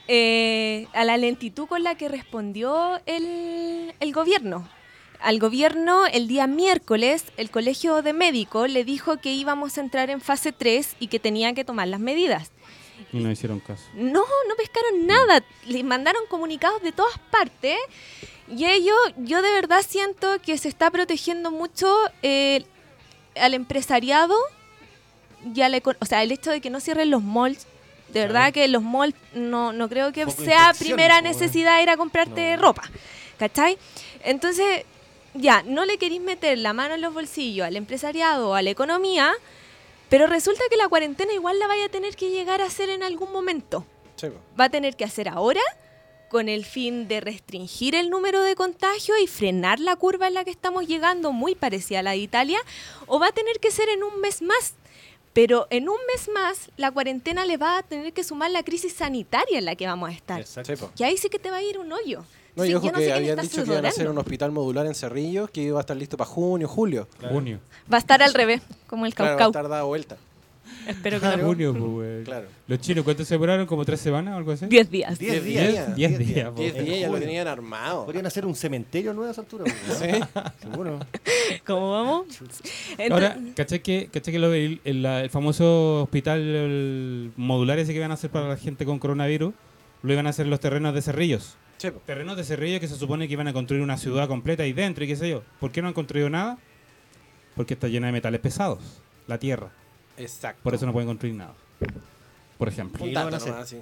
Eh, 0.07 0.87
a 0.93 1.05
la 1.05 1.17
lentitud 1.17 1.67
con 1.67 1.83
la 1.83 1.95
que 1.95 2.09
respondió 2.09 2.99
el, 3.05 3.93
el 3.99 4.11
gobierno. 4.13 4.67
Al 5.23 5.39
gobierno, 5.39 6.05
el 6.05 6.27
día 6.27 6.47
miércoles, 6.47 7.23
el 7.37 7.49
Colegio 7.49 8.01
de 8.01 8.11
Médicos 8.11 8.69
le 8.69 8.83
dijo 8.83 9.21
que 9.21 9.31
íbamos 9.31 9.77
a 9.77 9.81
entrar 9.81 10.09
en 10.09 10.19
fase 10.19 10.51
3 10.51 10.97
y 10.99 11.07
que 11.07 11.17
tenían 11.17 11.55
que 11.55 11.63
tomar 11.63 11.87
las 11.87 12.01
medidas. 12.01 12.51
Y 13.13 13.19
no 13.19 13.31
hicieron 13.31 13.61
caso. 13.61 13.83
No, 13.93 14.25
no 14.49 14.55
pescaron 14.57 15.07
nada. 15.07 15.41
Les 15.65 15.85
mandaron 15.85 16.23
comunicados 16.29 16.81
de 16.81 16.91
todas 16.91 17.17
partes. 17.31 17.77
Y 18.49 18.65
ellos, 18.65 18.97
yo 19.15 19.41
de 19.41 19.49
verdad 19.53 19.81
siento 19.87 20.41
que 20.41 20.57
se 20.57 20.67
está 20.67 20.91
protegiendo 20.91 21.51
mucho 21.51 21.95
eh, 22.21 22.65
al 23.37 23.53
empresariado 23.53 24.35
y 25.55 25.61
a 25.61 25.69
la 25.69 25.81
O 25.99 26.05
sea, 26.05 26.21
el 26.23 26.33
hecho 26.33 26.51
de 26.51 26.59
que 26.59 26.69
no 26.69 26.81
cierren 26.81 27.11
los 27.11 27.23
malls. 27.23 27.65
De 28.09 28.19
verdad 28.19 28.51
que 28.51 28.67
los 28.67 28.83
malls 28.83 29.15
no, 29.33 29.71
no 29.71 29.87
creo 29.87 30.11
que 30.11 30.29
sea 30.29 30.73
primera 30.77 31.21
necesidad 31.21 31.81
ir 31.81 31.89
a 31.89 31.95
comprarte 31.95 32.57
No. 32.57 32.61
ropa. 32.61 32.83
¿Cachai? 33.39 33.77
Entonces, 34.23 34.85
ya, 35.33 35.63
no 35.63 35.85
le 35.85 35.97
queréis 35.97 36.21
meter 36.21 36.57
la 36.57 36.73
mano 36.73 36.95
en 36.95 37.01
los 37.01 37.13
bolsillos 37.13 37.65
al 37.65 37.75
empresariado 37.75 38.49
o 38.49 38.53
a 38.53 38.61
la 38.61 38.69
economía, 38.69 39.33
pero 40.09 40.27
resulta 40.27 40.63
que 40.69 40.77
la 40.77 40.87
cuarentena 40.87 41.33
igual 41.33 41.59
la 41.59 41.67
vaya 41.67 41.85
a 41.85 41.89
tener 41.89 42.15
que 42.15 42.29
llegar 42.29 42.61
a 42.61 42.65
hacer 42.65 42.89
en 42.89 43.03
algún 43.03 43.31
momento. 43.31 43.85
Sí. 44.15 44.27
Va 44.59 44.65
a 44.65 44.69
tener 44.69 44.95
que 44.95 45.05
hacer 45.05 45.27
ahora 45.27 45.61
con 46.29 46.49
el 46.49 46.65
fin 46.65 47.07
de 47.07 47.21
restringir 47.21 47.93
el 47.93 48.09
número 48.09 48.41
de 48.41 48.55
contagios 48.55 49.19
y 49.21 49.27
frenar 49.27 49.79
la 49.79 49.95
curva 49.95 50.27
en 50.27 50.33
la 50.33 50.43
que 50.43 50.49
estamos 50.49 50.87
llegando, 50.87 51.31
muy 51.31 51.53
parecida 51.53 51.99
a 51.99 52.03
la 52.03 52.11
de 52.11 52.17
Italia, 52.17 52.59
o 53.05 53.19
va 53.19 53.27
a 53.27 53.31
tener 53.31 53.59
que 53.59 53.69
ser 53.69 53.87
en 53.89 54.03
un 54.03 54.19
mes 54.19 54.41
más. 54.41 54.73
Pero 55.33 55.67
en 55.69 55.89
un 55.89 55.97
mes 56.11 56.29
más, 56.29 56.71
la 56.77 56.91
cuarentena 56.91 57.45
le 57.45 57.57
va 57.57 57.77
a 57.77 57.83
tener 57.83 58.13
que 58.13 58.23
sumar 58.23 58.49
la 58.51 58.63
crisis 58.63 58.93
sanitaria 58.93 59.59
en 59.59 59.65
la 59.65 59.75
que 59.75 59.85
vamos 59.85 60.09
a 60.09 60.13
estar. 60.13 60.41
Exacto. 60.41 60.91
Y 60.97 61.03
ahí 61.03 61.17
sí 61.17 61.29
que 61.29 61.39
te 61.39 61.51
va 61.51 61.57
a 61.57 61.63
ir 61.63 61.77
un 61.77 61.91
hoyo. 61.91 62.23
No, 62.55 62.63
Sí, 62.63 62.69
y 62.69 62.75
ojo 62.75 62.85
yo 62.87 62.91
no 62.91 62.97
que 62.99 63.11
habían 63.13 63.39
dicho 63.39 63.63
que 63.63 63.71
iban 63.71 63.85
a 63.85 63.89
hacer 63.89 64.07
un 64.09 64.17
hospital 64.17 64.51
modular 64.51 64.85
en 64.85 64.93
Cerrillos 64.93 65.49
que 65.49 65.61
iba 65.61 65.79
a 65.79 65.81
estar 65.81 65.97
listo 65.97 66.17
para 66.17 66.29
junio, 66.29 66.67
julio. 66.67 67.07
Junio. 67.29 67.59
Va 67.91 67.97
a 67.97 67.99
estar 67.99 68.21
al 68.21 68.33
revés, 68.33 68.61
como 68.87 69.05
el 69.07 69.15
Claro, 69.15 69.31
va 69.31 69.35
a 69.35 69.37
caucau. 69.39 69.61
estar 69.61 69.69
dada 69.71 69.83
vuelta. 69.83 70.17
Espero 70.87 71.19
que 71.19 71.25
no. 71.37 71.45
Junio, 71.45 71.71
pues, 71.71 71.83
güey. 71.83 72.23
Claro. 72.23 72.47
Los 72.67 72.79
chinos, 72.79 73.03
¿cuánto 73.03 73.23
se 73.25 73.33
demoraron? 73.35 73.65
¿Como 73.65 73.85
tres 73.85 73.99
semanas 74.01 74.33
o 74.33 74.37
algo 74.37 74.51
así? 74.51 74.65
Diez 74.67 74.89
días. 74.89 75.17
Diez 75.17 75.43
Diez 75.43 75.45
días. 75.45 75.71
días. 75.71 75.95
Diez 75.95 76.17
días, 76.19 76.49
po. 76.49 76.59
Diez 76.61 76.75
En 76.75 76.85
días 76.85 76.99
ya 77.01 77.09
lo 77.09 77.19
tenían 77.19 77.47
armado. 77.47 78.05
Podrían 78.05 78.25
hacer 78.25 78.45
un 78.45 78.53
cementerio 78.55 79.11
a 79.11 79.13
nuevas 79.13 79.37
alturas, 79.39 79.73
weón. 79.87 79.99
Sí. 80.21 80.41
Seguro. 80.61 80.99
¿Cómo 81.65 81.91
vamos? 81.91 82.25
Ahora, 83.09 83.27
Entonces- 83.33 83.53
¿cachai 83.55 83.79
que, 83.81 84.09
cachai 84.11 84.31
que 84.33 84.39
lo 84.39 84.49
del- 84.49 84.79
el, 84.83 85.05
el 85.05 85.29
famoso 85.29 86.03
hospital 86.03 86.39
el 86.39 87.31
modular 87.37 87.79
ese 87.79 87.91
que 87.93 87.97
iban 87.99 88.11
a 88.11 88.15
hacer 88.15 88.29
para 88.29 88.47
la 88.47 88.57
gente 88.57 88.85
con 88.85 88.99
coronavirus, 88.99 89.53
lo 90.01 90.13
iban 90.13 90.27
a 90.27 90.31
hacer 90.31 90.45
en 90.45 90.49
los 90.51 90.59
terrenos 90.59 90.93
de 90.93 91.01
Cerrillos? 91.01 91.55
Sí, 91.83 91.91
po. 91.91 91.99
Terrenos 92.05 92.37
de 92.37 92.45
Cerrillos 92.45 92.79
que 92.79 92.87
se 92.87 92.95
supone 92.95 93.27
que 93.27 93.33
iban 93.33 93.45
a 93.49 93.51
construir 93.51 93.83
una 93.83 93.97
ciudad 93.97 94.25
completa 94.29 94.63
ahí 94.63 94.71
dentro 94.71 95.03
y 95.03 95.07
qué 95.07 95.17
sé 95.17 95.29
yo. 95.29 95.43
¿Por 95.59 95.69
qué 95.69 95.81
no 95.81 95.89
han 95.89 95.93
construido 95.93 96.29
nada? 96.29 96.57
Porque 97.57 97.73
está 97.73 97.89
llena 97.89 98.07
de 98.07 98.13
metales 98.13 98.39
pesados, 98.39 98.79
la 99.27 99.37
tierra. 99.37 99.69
Exacto. 100.15 100.61
Por 100.63 100.73
eso 100.75 100.85
no 100.85 100.93
pueden 100.93 101.09
construir 101.09 101.35
nada. 101.35 101.53
Por 102.57 102.69
ejemplo. 102.69 103.03
¿Y 103.05 103.09
Un 103.09 103.13
dato 103.13 103.37
nomás, 103.37 103.67
sí. 103.67 103.81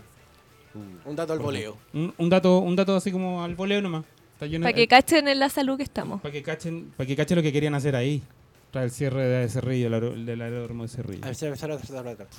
Un 1.06 1.16
dato 1.16 1.34
al 1.34 1.38
voleo. 1.38 1.78
Un, 1.94 2.12
un 2.18 2.28
dato, 2.28 2.58
un 2.58 2.76
dato 2.76 2.96
así 2.96 3.12
como 3.12 3.44
al 3.44 3.54
voleo 3.54 3.84
nomás. 3.84 4.04
Está 4.34 4.48
lleno 4.48 4.64
Para 4.64 4.76
de- 4.76 4.82
que 4.82 4.88
cachen 4.88 5.28
en 5.28 5.38
la 5.38 5.50
salud 5.50 5.78
que 5.78 5.84
estamos. 5.84 6.22
Para 6.22 6.32
que 6.32 6.42
cachen, 6.42 6.92
para 6.98 7.06
que 7.06 7.16
cachen 7.16 7.38
lo 7.38 7.44
que 7.44 7.54
querían 7.54 7.76
hacer 7.76 7.96
ahí. 7.96 8.24
Tras 8.72 8.86
el 8.86 8.90
cierre 8.92 9.28
de 9.28 9.48
Cerrillo, 9.48 9.92
del 9.92 10.42
aeródromo 10.42 10.84
de 10.84 10.90
Cerrillo. 10.90 11.22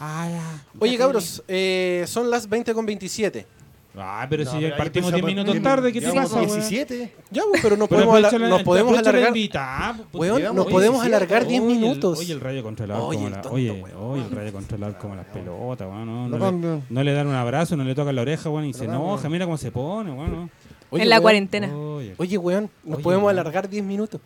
Ah, 0.01 0.29
ya. 0.29 0.65
Oye, 0.81 0.99
cabros, 0.99 1.45
eh, 1.47 2.03
son 2.09 2.31
las 2.31 2.49
20 2.49 2.75
con 2.75 2.85
27. 2.85 3.47
Ah, 3.95 4.27
pero 4.31 4.45
No, 4.45 4.51
si 4.53 4.57
pero 4.59 4.77
partimos 4.79 5.11
empezamos 5.13 5.13
10 5.13 5.25
minutos 5.47 5.63
tarde, 5.63 5.93
¿qué 5.93 6.01
te 6.01 6.13
pasa, 6.13 6.37
weón? 6.37 6.47
17. 6.47 7.13
Ya, 7.31 7.43
pues, 7.51 7.63
pero 7.63 7.77
no 7.77 7.87
Pero 7.87 7.99
podemos, 8.07 8.17
ala- 8.17 8.29
aprovecha 8.29 8.43
la- 8.49 8.49
nos 8.57 8.63
podemos 8.63 8.99
alargar. 8.99 9.29
invitada, 9.29 9.95
pues, 9.97 10.07
Weón, 10.31 10.39
Llevamos 10.41 10.57
nos 10.57 10.73
podemos 10.73 11.03
17, 11.03 11.15
alargar 11.17 11.47
10 11.47 11.61
Oye, 11.63 11.73
el- 11.75 11.79
minutos. 11.81 12.19
Oye, 12.19 12.33
el 12.33 12.41
rayo 12.41 12.63
Oye, 13.05 13.17
como 13.19 13.27
el 13.29 13.33
la, 13.35 13.41
oye, 13.51 14.23
el 14.25 14.31
rayo 14.31 14.53
controlador 14.53 14.97
como 14.99 15.15
las 15.15 15.27
pelotas, 15.27 15.87
weón, 15.89 16.31
no, 16.31 16.39
le, 16.39 16.83
no 16.89 17.03
le 17.05 17.13
dan 17.13 17.27
un 17.27 17.35
abrazo, 17.35 17.77
no 17.77 17.85
le 17.85 17.95
tocan 17.95 18.17
la 18.17 18.23
oreja, 18.23 18.49
weón, 18.49 18.65
y 18.65 18.73
se 18.73 18.87
enoja, 18.87 19.29
mira 19.29 19.45
cómo 19.45 19.59
se 19.59 19.71
pone, 19.71 20.11
weón, 20.11 20.51
en 20.93 21.09
la 21.11 21.17
weón. 21.17 21.23
cuarentena. 21.23 21.69
Oye, 22.17 22.39
weón, 22.39 22.71
nos 22.85 22.95
Oye, 22.97 23.03
podemos 23.05 23.27
weón. 23.27 23.39
alargar 23.39 23.69
10 23.69 23.85
minutos. 23.85 24.23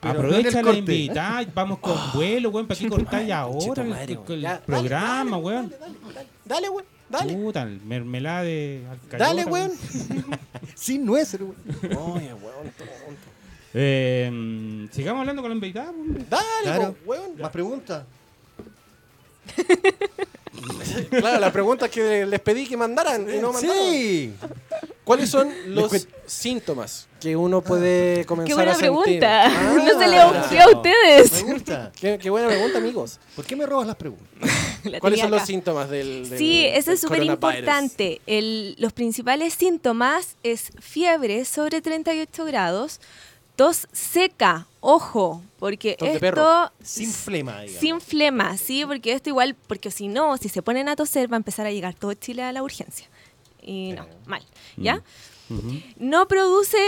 pero 0.00 0.14
aprovecha 0.20 0.60
el 0.60 0.66
la 0.66 0.72
invitada, 0.74 1.44
vamos 1.52 1.78
con 1.80 1.94
vuelo, 2.14 2.50
weón, 2.50 2.68
¿para 2.68 2.78
qué 2.78 2.88
cortáis 2.88 3.32
ahora 3.32 3.82
el, 3.82 3.92
el- 3.92 4.44
el 4.44 4.58
programa, 4.64 5.36
weón? 5.36 5.72
Dale, 6.44 6.68
weón, 6.68 6.84
dale. 7.08 7.34
Puta, 7.34 7.62
el 7.62 7.80
mermelada 7.82 8.42
de 8.42 8.84
alcayota, 8.90 9.18
Dale, 9.18 9.44
weón. 9.44 9.72
Sin 10.74 11.04
nueces, 11.04 11.40
weón. 11.40 11.56
Oye, 11.96 12.34
weón, 12.34 12.64
tonto. 12.76 12.92
Eh, 13.74 14.88
sigamos 14.92 15.20
hablando 15.20 15.42
con 15.42 15.50
la 15.50 15.54
invitada, 15.54 15.90
weón. 15.90 16.26
Dale, 16.28 16.44
Claro. 16.62 16.92
po, 17.04 17.10
weón. 17.10 17.38
Más 17.40 17.50
preguntas. 17.50 18.04
Claro, 21.10 21.40
la 21.40 21.52
pregunta 21.52 21.86
es 21.86 21.90
que 21.90 22.26
les 22.26 22.40
pedí 22.40 22.66
que 22.66 22.76
mandaran 22.76 23.28
y 23.32 23.38
no 23.38 23.52
mandaron. 23.52 23.76
sí. 23.92 24.32
¿Cuáles 25.04 25.30
son 25.30 25.50
los 25.68 26.06
síntomas 26.26 27.08
que 27.18 27.34
uno 27.34 27.62
puede 27.62 28.26
comenzar 28.26 28.48
Qué 28.48 28.54
buena 28.54 28.72
a 28.72 28.74
sentir? 28.74 29.02
pregunta. 29.20 29.46
Ah, 29.46 29.74
no 29.86 29.98
se 29.98 30.06
le 30.06 30.22
ocurrió 30.22 30.62
a 30.62 30.76
ustedes. 30.76 31.44
Me 31.44 31.52
gusta. 31.54 31.92
Qué, 31.98 32.18
qué 32.18 32.28
buena 32.28 32.48
pregunta, 32.48 32.76
amigos. 32.76 33.18
¿Por 33.34 33.46
qué 33.46 33.56
me 33.56 33.64
robas 33.64 33.86
las 33.86 33.96
preguntas? 33.96 34.26
La 34.84 35.00
¿Cuáles 35.00 35.20
son 35.20 35.30
los 35.30 35.42
síntomas 35.42 35.88
del, 35.88 36.28
del 36.28 36.38
Sí, 36.38 36.66
eso 36.66 36.90
del 36.90 36.94
es 36.96 37.00
súper 37.00 37.22
importante. 37.22 38.20
Los 38.78 38.92
principales 38.92 39.54
síntomas 39.54 40.36
es 40.42 40.72
fiebre 40.78 41.46
sobre 41.46 41.80
38 41.80 42.44
grados, 42.44 43.00
tos 43.58 43.88
seca, 43.92 44.68
ojo, 44.80 45.42
porque 45.58 45.96
Tos 45.98 46.06
de 46.08 46.14
esto... 46.14 46.20
perro. 46.20 46.72
Sin 46.80 47.10
flema, 47.10 47.60
digamos. 47.62 47.80
Sin 47.80 48.00
flema, 48.00 48.56
sí, 48.56 48.84
porque 48.86 49.12
esto 49.12 49.30
igual, 49.30 49.56
porque 49.66 49.90
si 49.90 50.06
no, 50.06 50.36
si 50.36 50.48
se 50.48 50.62
ponen 50.62 50.88
a 50.88 50.94
toser, 50.94 51.30
va 51.30 51.36
a 51.36 51.42
empezar 51.42 51.66
a 51.66 51.72
llegar 51.72 51.92
todo 51.94 52.14
Chile 52.14 52.44
a 52.44 52.52
la 52.52 52.62
urgencia. 52.62 53.08
Y 53.60 53.92
no, 53.92 54.06
mal, 54.26 54.42
¿ya? 54.76 55.02
No 55.96 56.28
produce 56.28 56.78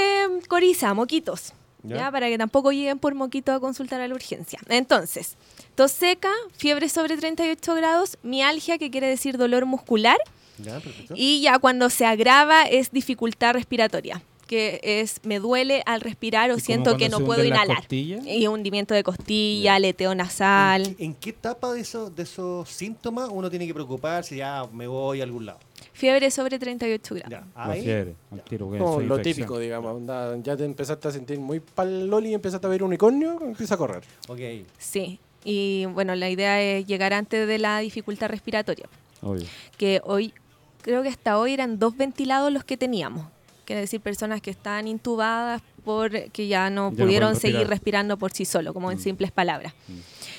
coriza, 0.48 0.94
moquitos, 0.94 1.52
Ya. 1.83 1.96
¿ya? 1.96 2.11
Para 2.12 2.28
que 2.28 2.38
tampoco 2.38 2.70
lleguen 2.70 2.98
por 3.00 3.14
moquito 3.16 3.52
a 3.52 3.59
consultar 3.59 4.00
a 4.00 4.06
la 4.06 4.14
urgencia. 4.14 4.61
Entonces, 4.68 5.37
tos 5.74 5.90
seca, 5.90 6.30
fiebre 6.56 6.88
sobre 6.88 7.16
38 7.16 7.74
grados, 7.74 8.16
mialgia, 8.22 8.78
que 8.78 8.90
quiere 8.92 9.09
decir 9.09 9.38
dolor 9.38 9.66
muscular, 9.66 10.18
Ya, 10.59 10.78
perfecto. 10.78 11.14
y 11.16 11.40
ya 11.40 11.59
cuando 11.59 11.90
se 11.90 12.06
agrava 12.06 12.62
es 12.62 12.92
dificultad 12.92 13.54
respiratoria, 13.54 14.22
que 14.50 14.80
es 14.82 15.20
me 15.22 15.38
duele 15.38 15.80
al 15.86 16.00
respirar 16.00 16.50
o 16.50 16.58
siento 16.58 16.96
que 16.96 17.08
no 17.08 17.20
puedo 17.20 17.44
inhalar. 17.44 17.76
costillas. 17.76 18.26
Y 18.26 18.48
hundimiento 18.48 18.94
de 18.94 19.04
costilla, 19.04 19.76
aleteo 19.76 20.12
nasal. 20.12 20.88
¿En, 20.88 20.94
qué, 20.96 21.04
en 21.04 21.14
qué 21.14 21.30
etapa 21.30 21.72
de, 21.72 21.82
esos 21.82 22.16
de 22.16 22.24
esos 22.24 22.68
síntomas 22.68 23.28
uno 23.32 23.48
tiene 23.48 23.64
que 23.68 23.72
preocuparse? 23.72 24.34
Ya 24.34 24.66
me 24.72 24.88
voy 24.88 25.20
a 25.20 25.22
algún 25.22 25.46
lado. 25.46 25.60
Fiebre 25.92 26.32
sobre 26.32 26.58
38 26.58 27.14
grados. 27.14 27.30
Ya, 27.30 27.44
ahí. 27.54 27.84
fiebre, 27.84 28.16
al 28.32 28.42
tiro, 28.42 28.66
soy 28.66 29.06
lo 29.06 29.18
infección. 29.18 29.22
típico, 29.22 29.58
digamos. 29.60 29.94
onda, 29.94 30.36
ya 30.42 30.56
te 30.56 30.64
empezaste 30.64 31.06
a 31.06 31.12
sentir 31.12 31.38
muy 31.38 31.60
pal 31.60 32.08
loli 32.08 32.30
y 32.30 32.34
empezaste 32.34 32.66
a 32.66 32.70
ver 32.70 32.82
unicornio, 32.82 33.38
empieza 33.40 33.76
a 33.76 33.78
correr. 33.78 34.02
Ok. 34.26 34.40
Sí. 34.78 35.20
Y 35.44 35.86
bueno, 35.86 36.16
la 36.16 36.28
idea 36.28 36.60
es 36.60 36.88
llegar 36.88 37.12
antes 37.12 37.46
de 37.46 37.58
la 37.60 37.78
dificultad 37.78 38.28
respiratoria. 38.28 38.88
Obvio. 39.22 39.46
Que 39.76 40.00
hoy, 40.02 40.34
creo 40.82 41.04
que 41.04 41.08
hasta 41.08 41.38
hoy 41.38 41.52
eran 41.52 41.78
dos 41.78 41.96
ventilados 41.96 42.52
los 42.52 42.64
que 42.64 42.76
teníamos. 42.76 43.26
Quiere 43.70 43.83
decir 43.83 44.00
personas 44.00 44.40
que 44.42 44.50
están 44.50 44.88
intubadas 44.88 45.62
porque 45.85 46.48
ya 46.48 46.70
no 46.70 46.90
Ya 46.90 46.96
no 46.98 47.04
pudieron 47.04 47.37
seguir 47.37 47.68
respirando 47.68 48.16
por 48.16 48.33
sí 48.33 48.44
solo, 48.44 48.74
como 48.74 48.90
en 48.90 48.98
Mm. 48.98 49.00
simples 49.00 49.30
palabras. 49.30 49.74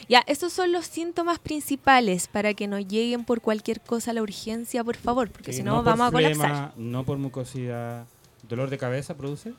Ya, 0.10 0.22
esos 0.28 0.52
son 0.52 0.74
los 0.74 0.86
síntomas 0.86 1.40
principales 1.40 2.28
para 2.28 2.54
que 2.54 2.68
no 2.68 2.78
lleguen 2.80 3.24
por 3.24 3.40
cualquier 3.40 3.80
cosa 3.80 4.12
a 4.12 4.14
la 4.16 4.22
urgencia, 4.22 4.84
por 4.84 4.98
favor, 4.98 5.32
porque 5.32 5.54
Sí, 5.54 5.60
si 5.60 5.64
no, 5.64 5.82
vamos 5.82 6.10
a 6.10 6.12
colapsar. 6.12 6.74
No 6.76 7.06
por 7.06 7.20
mucosidad. 7.20 8.06
¿Dolor 8.50 8.70
de 8.70 8.78
cabeza 8.78 9.16
produce? 9.16 9.54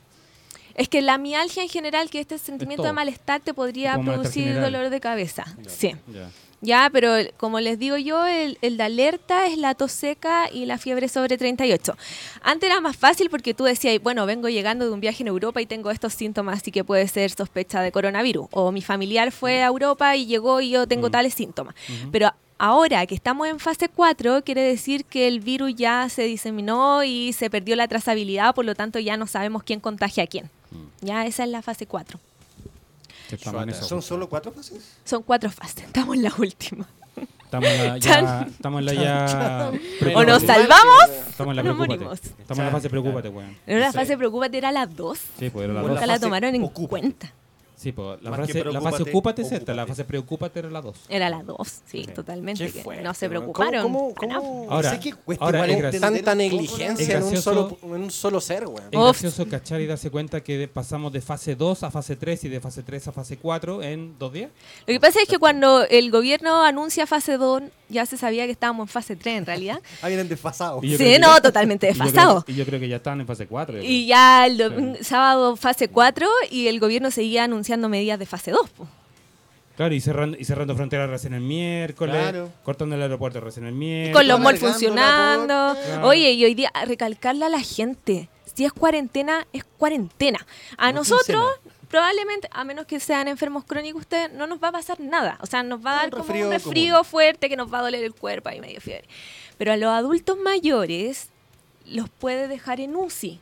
Es 0.75 0.91
que 0.91 1.01
la 1.01 1.17
mialgia 1.17 1.63
en 1.63 1.71
general, 1.71 2.11
que 2.11 2.21
este 2.21 2.37
sentimiento 2.37 2.83
de 2.83 2.93
malestar 2.93 3.41
te 3.41 3.55
podría 3.55 3.99
producir 3.99 4.45
general. 4.49 4.71
dolor 4.71 4.91
de 4.91 5.01
cabeza. 5.01 5.47
Sí. 5.67 5.95
Ya. 6.13 6.29
Ya, 6.65 6.89
pero 6.93 7.15
como 7.39 7.59
les 7.59 7.77
digo 7.79 7.97
yo, 7.97 8.25
el, 8.25 8.57
el 8.63 8.77
de 8.77 8.85
alerta 8.85 9.47
es 9.49 9.59
la 9.59 9.75
tos 9.75 9.91
seca 9.91 10.49
y 10.51 10.65
la 10.65 10.79
fiebre 10.79 11.09
sobre 11.09 11.37
38. 11.37 11.97
Antes 12.41 12.71
era 12.71 12.81
más 12.81 12.97
fácil 12.97 13.29
porque 13.31 13.53
tú 13.53 13.65
decías, 13.65 14.01
bueno, 14.01 14.25
vengo 14.27 14.49
llegando 14.49 14.85
de 14.85 14.93
un 14.93 15.01
viaje 15.01 15.25
en 15.25 15.27
Europa 15.27 15.61
y 15.61 15.67
tengo 15.67 15.91
estos 15.91 16.15
síntomas, 16.15 16.59
así 16.61 16.71
que 16.71 16.85
puede 16.85 17.09
ser 17.09 17.33
sospecha 17.33 17.81
de 17.83 17.91
coronavirus. 17.91 18.47
O 18.53 18.71
mi 18.71 18.81
familiar 18.81 19.33
fue 19.33 19.63
a 19.63 19.67
Europa 19.67 20.15
y 20.15 20.27
llegó 20.27 20.61
y 20.61 20.71
yo 20.71 20.87
tengo 20.87 21.09
Mm. 21.09 21.11
tales 21.11 21.35
síntomas. 21.35 21.75
Pero 22.13 22.31
ahora 22.59 23.05
que 23.07 23.17
estamos 23.17 23.49
en 23.49 23.59
fase 23.59 23.89
4, 23.89 24.45
quiere 24.45 24.63
decir 24.63 25.05
que 25.05 25.27
el 25.27 25.41
virus 25.41 25.75
ya 25.75 26.09
se 26.09 26.23
diseminó 26.23 27.03
y 27.03 27.33
se 27.33 27.51
perdió 27.51 27.75
la 27.75 27.89
trazabilidad, 27.89 28.55
por 28.55 28.65
lo 28.65 28.77
tanto 28.77 29.01
ya 29.01 29.17
no 29.17 29.27
sabemos 29.27 29.65
quién 29.65 29.81
contagia 29.81 30.23
a 30.23 30.27
quién. 30.29 30.49
Ya 31.01 31.27
esa 31.27 31.43
es 31.43 31.51
la 31.51 31.61
fase 31.61 31.87
4. 31.87 32.21
Que 33.33 33.37
estamos 33.37 33.63
en 33.63 33.69
eso. 33.71 33.85
¿Son 33.85 34.03
solo 34.03 34.29
cuatro 34.29 34.53
fases? 34.53 34.83
Son 35.05 35.23
cuatro 35.23 35.51
fases, 35.51 35.85
estamos 35.85 36.17
en 36.17 36.23
la 36.25 36.33
última. 36.39 36.87
Estamos 37.45 37.69
en 37.71 37.87
la 37.89 37.99
ya. 37.99 38.47
Estamos 38.51 38.79
en 38.81 38.85
la 38.87 38.95
ya. 38.95 39.73
O 40.15 40.25
nos 40.25 40.43
salvamos 40.43 41.11
Estamos 41.31 41.53
en 41.53 41.57
la 41.57 41.63
o 41.63 41.65
nos 41.65 41.75
preocúpate. 41.77 41.89
morimos. 42.05 42.21
Estamos 42.23 42.59
en 42.59 42.65
la 42.67 42.71
fase 42.73 42.91
preocúpate, 42.91 43.29
weón. 43.31 43.57
Pero 43.65 43.79
la 43.81 43.91
Sí. 43.93 43.97
fase 43.99 44.17
preocúpate 44.19 44.59
era 44.59 44.71
las 44.73 44.95
dos. 44.95 45.19
Sí, 45.39 45.49
pues 45.51 45.65
era 45.65 45.73
la 45.75 45.81
O 45.81 45.83
dos. 45.83 45.89
la 45.91 45.95
Nunca 45.95 46.07
la 46.07 46.13
fase 46.15 46.25
tomaron 46.27 46.55
en 46.55 46.67
cuenta. 46.69 47.33
Sí, 47.83 47.93
pues 47.93 48.23
la 48.23 48.31
fase, 48.37 48.65
la 48.65 48.81
fase 48.81 49.03
ocúpate 49.03 49.43
es 49.43 49.51
esta, 49.53 49.75
la 49.75 49.87
fase 49.87 50.05
preocúpate 50.05 50.61
era 50.61 50.71
la 50.71 50.81
dos. 50.81 50.97
Era 51.09 51.29
las 51.29 51.45
dos, 51.45 51.81
sí, 51.87 52.05
totalmente. 52.15 52.71
Que 52.71 52.83
fuerte, 52.83 53.03
no 53.03 53.13
se 53.15 53.29
preocuparon. 53.29 53.83
¿Cómo, 53.83 54.15
cómo, 54.15 54.35
cómo 54.41 54.67
Ahora- 54.71 54.91
sé 54.91 55.01
que 55.01 55.13
cuesta 55.13 55.45
ahora 55.45 55.67
igual 55.69 55.93
es 55.95 56.01
tanta 56.01 56.33
un 56.33 56.39
negligencia 56.39 57.17
en 57.17 57.23
un, 57.25 57.31
gracioso- 57.31 57.43
solo, 57.43 57.79
en 57.97 58.03
un 58.03 58.11
solo 58.11 58.41
ser, 58.41 58.67
weón? 58.67 58.83
Es 58.91 58.99
gracioso 59.01 59.49
cachar 59.49 59.81
y 59.81 59.87
darse 59.87 60.11
cuenta 60.11 60.41
que 60.43 60.57
de- 60.59 60.69
pasamos 60.69 61.13
de 61.13 61.21
fase 61.21 61.57
2 61.57 61.83
a 61.83 61.91
fase 61.91 62.15
3 62.15 62.45
y 62.45 62.49
de 62.49 62.61
fase 62.61 62.83
3 62.85 63.09
a 63.09 63.13
fase 63.13 63.37
4 63.39 63.83
en 63.83 64.17
dos 64.19 64.33
días. 64.33 64.51
Lo 64.87 64.93
que 64.93 65.01
pasa 65.01 65.21
es 65.21 65.29
que 65.29 65.39
cuando 65.39 65.85
el 65.85 66.11
gobierno 66.13 66.63
anuncia 66.63 67.07
fase 67.07 67.37
2, 67.37 67.63
ya 67.89 68.07
se 68.07 68.17
sabía 68.17 68.47
que 68.47 68.53
estábamos 68.53 68.85
en 68.85 68.89
fase 68.89 69.17
3 69.17 69.39
en 69.39 69.47
realidad. 69.47 69.81
Ah, 70.03 70.09
vienen 70.09 70.29
desfasados. 70.29 70.83
Y 70.85 70.97
Sí, 70.97 71.17
no, 71.21 71.35
ya- 71.37 71.41
totalmente 71.43 71.87
y 71.89 71.91
yo 71.91 71.95
creo- 71.99 72.05
desfasado. 72.07 72.45
Y 72.47 72.55
yo 72.55 72.65
creo 72.65 72.79
que 72.81 72.89
ya 72.89 72.97
estaban 72.97 73.21
en 73.21 73.27
fase 73.27 73.47
4. 73.47 73.77
yo 73.79 73.83
Y 73.83 74.07
ya 74.07 74.47
el 74.47 74.57
Sí. 74.59 74.63
un 74.65 74.97
sábado 75.03 75.57
fase 75.57 75.89
4 75.89 76.29
y 76.51 76.67
el 76.69 76.79
gobierno 76.81 77.11
seguía 77.11 77.45
anunciando 77.45 77.72
medidas 77.81 78.19
de 78.19 78.27
fase 78.27 78.51
2. 78.51 78.71
po. 78.71 78.85
creo. 78.85 79.03
Claro, 79.77 79.95
y 79.95 80.01
cerrando, 80.01 80.37
y 80.39 80.45
cerrando 80.45 80.77
fronteras 80.77 81.09
recién 81.09 81.33
el 81.35 81.41
miércoles, 81.41 82.15
Claro. 82.15 82.51
cortando 82.63 82.95
el 82.95 83.03
aeropuerto 83.03 83.41
recién 83.41 83.65
el 83.67 83.73
miércoles. 83.75 84.15
Con 84.15 84.29
los 84.29 84.39
malls 84.41 84.61
funcionando. 84.61 85.75
Claro. 85.83 86.09
Oye, 86.09 86.33
y 86.33 86.45
hoy 86.45 86.55
día 86.55 86.71
recalcarle 86.87 87.47
a 87.47 87.49
la 87.49 87.61
gente, 87.61 88.29
si 88.55 88.65
es 88.67 88.73
cuarentena, 88.73 89.47
es 89.53 89.65
cuarentena. 89.65 90.47
A 90.77 90.93
No 90.93 90.99
nosotros, 91.01 91.45
probablemente, 91.89 92.49
a 92.53 92.65
menos 92.65 92.85
que 92.87 93.01
sean 93.01 93.29
enfermos 93.29 93.65
crónicos, 93.65 94.03
ustedes 94.03 94.31
no 94.33 94.47
nos 94.47 94.63
va 94.63 94.69
a 94.69 94.73
pasar 94.73 95.01
nada. 95.01 95.39
O 95.41 95.47
sea, 95.47 95.63
nos 95.63 95.85
va 95.85 95.93
a 95.93 95.95
Un 95.95 96.01
dar 96.03 96.11
como 96.11 96.25
resfrío 96.25 96.47
un 96.47 96.53
resfrío 96.53 96.93
común. 96.97 97.05
fuerte 97.07 97.49
que 97.49 97.57
nos 97.57 97.73
va 97.73 97.79
a 97.79 97.83
doler 97.83 98.05
el 98.05 98.15
cuerpo 98.15 98.51
y 98.51 98.61
medio 98.61 98.81
fiebre. 98.83 99.09
Pero 99.57 99.73
a 99.73 99.77
los 99.79 99.89
adultos 99.91 100.37
mayores 100.39 101.31
los 101.87 102.11
puede 102.11 102.47
dejar 102.47 102.79
en 102.81 102.95
UCI. 102.95 103.41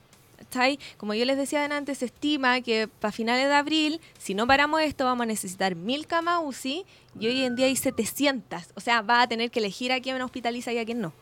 ¿Cachai? 0.51 0.79
Como 0.97 1.15
yo 1.15 1.25
les 1.25 1.37
decía 1.37 1.65
antes, 1.65 1.99
se 1.99 2.07
estima 2.07 2.61
que 2.61 2.89
para 2.89 3.13
finales 3.13 3.47
de 3.47 3.55
abril, 3.55 4.01
si 4.19 4.35
no 4.35 4.47
paramos 4.47 4.81
esto, 4.83 5.05
vamos 5.05 5.23
a 5.23 5.27
necesitar 5.27 5.77
mil 5.77 6.07
camas 6.07 6.41
UCI 6.43 6.85
y 7.19 7.27
hoy 7.29 7.43
en 7.45 7.55
día 7.57 7.67
hay 7.67 7.77
700. 7.77 8.63
O 8.75 8.81
sea, 8.81 9.01
va 9.03 9.23
a 9.23 9.29
tener 9.29 9.51
que 9.51 9.61
elegir 9.61 9.93
a 9.93 10.01
quién 10.01 10.21
hospitaliza 10.21 10.73
y 10.73 10.79
a 10.79 10.85
quién 10.85 11.01
no. 11.01 11.13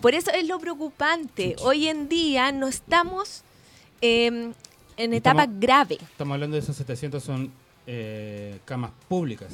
Por 0.00 0.14
eso 0.14 0.30
es 0.32 0.46
lo 0.48 0.58
preocupante. 0.58 1.56
Hoy 1.60 1.88
en 1.88 2.08
día 2.08 2.52
no 2.52 2.68
estamos 2.68 3.42
eh, 4.00 4.52
en 4.96 5.14
etapa 5.14 5.42
estamos- 5.42 5.60
grave, 5.60 5.98
Estamos 6.00 6.34
hablando 6.34 6.54
de 6.56 6.62
esos 6.62 6.76
700 6.76 7.22
son 7.22 7.52
eh, 7.86 8.58
camas 8.64 8.92
públicas. 9.08 9.48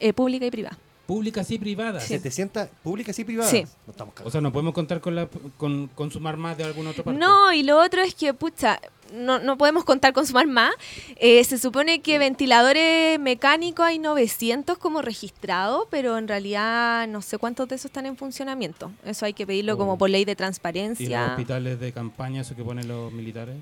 eh, 0.00 0.12
pública 0.12 0.46
y 0.46 0.50
privada. 0.50 0.78
Públicas 1.06 1.50
y 1.50 1.58
privadas. 1.58 2.02
Sí. 2.04 2.14
700 2.14 2.68
públicas 2.82 3.18
y 3.18 3.24
privadas. 3.24 3.50
Sí. 3.50 3.64
No 3.86 3.90
estamos 3.90 4.14
O 4.24 4.30
sea, 4.30 4.40
no 4.40 4.52
podemos 4.52 4.72
contar 4.74 5.00
con, 5.00 5.14
la, 5.14 5.28
con, 5.58 5.88
con 5.88 6.10
sumar 6.10 6.36
más 6.36 6.56
de 6.56 6.64
alguna 6.64 6.90
otra 6.90 7.04
parte. 7.04 7.20
No, 7.20 7.52
y 7.52 7.62
lo 7.62 7.78
otro 7.78 8.00
es 8.02 8.14
que, 8.14 8.32
pucha, 8.32 8.80
no, 9.12 9.38
no 9.38 9.58
podemos 9.58 9.84
contar 9.84 10.12
con 10.14 10.26
sumar 10.26 10.46
más. 10.46 10.72
Eh, 11.16 11.44
se 11.44 11.58
supone 11.58 12.00
que 12.00 12.18
ventiladores 12.18 13.20
mecánicos 13.20 13.84
hay 13.84 13.98
900 13.98 14.78
como 14.78 15.02
registrados, 15.02 15.86
pero 15.90 16.16
en 16.16 16.26
realidad 16.26 17.06
no 17.08 17.20
sé 17.20 17.36
cuántos 17.36 17.68
de 17.68 17.74
esos 17.76 17.86
están 17.86 18.06
en 18.06 18.16
funcionamiento. 18.16 18.90
Eso 19.04 19.26
hay 19.26 19.34
que 19.34 19.46
pedirlo 19.46 19.74
Oh. 19.74 19.78
como 19.78 19.98
por 19.98 20.08
ley 20.08 20.24
de 20.24 20.32
¿Y 20.32 20.34
los 20.34 20.38
transparencia. 20.38 21.26
hospitales 21.32 21.78
de 21.80 21.92
campaña, 21.92 22.40
eso 22.40 22.56
que 22.56 22.64
ponen 22.64 22.88
los 22.88 23.12
militares? 23.12 23.56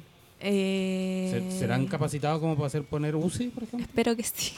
Eh, 0.44 1.48
¿Se- 1.50 1.58
¿Serán 1.60 1.86
capacitados 1.86 2.40
como 2.40 2.54
para 2.56 2.66
hacer 2.66 2.84
poner 2.84 3.14
UCI, 3.16 3.48
por 3.48 3.62
ejemplo? 3.64 3.86
Espero 3.86 4.16
que 4.16 4.22
sí. 4.22 4.52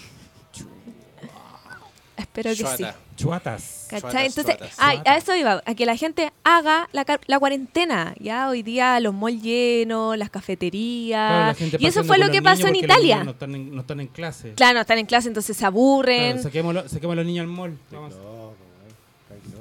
Espero 2.36 2.50
que 2.50 2.56
sí. 2.56 2.62
Chuata. 2.82 2.96
Chuatas. 3.16 3.86
¿Cachai? 3.88 4.00
Chuatas, 4.10 4.24
Entonces, 4.26 4.56
chuatas. 4.56 4.74
ay, 4.78 5.00
a 5.06 5.16
eso 5.16 5.36
iba, 5.36 5.62
a 5.64 5.74
que 5.76 5.86
la 5.86 5.96
gente 5.96 6.32
haga 6.42 6.88
la, 6.92 7.06
la 7.26 7.38
cuarentena. 7.38 8.12
Ya 8.18 8.48
hoy 8.48 8.62
día 8.64 8.98
los 8.98 9.14
malls 9.14 9.40
llenos, 9.40 10.18
las 10.18 10.30
cafeterías. 10.30 11.54
Claro, 11.56 11.70
la 11.72 11.78
y 11.80 11.86
eso 11.86 12.02
fue 12.02 12.18
lo 12.18 12.30
que 12.32 12.42
pasó 12.42 12.66
en 12.66 12.74
Italia. 12.76 13.22
No 13.22 13.30
están 13.30 13.54
en, 13.54 13.72
no 13.74 13.82
están 13.82 14.00
en 14.00 14.08
clase. 14.08 14.52
Claro, 14.54 14.74
no 14.74 14.80
están 14.80 14.98
en 14.98 15.06
clase, 15.06 15.28
entonces 15.28 15.56
se 15.56 15.64
aburren. 15.64 16.38
Claro, 16.40 16.50
saquémoslo- 16.50 16.88
saquemos 16.88 17.12
a 17.12 17.16
los 17.16 17.26
niños 17.26 17.42
al 17.44 17.48
mall. 17.48 17.78
Vamos. 17.92 18.14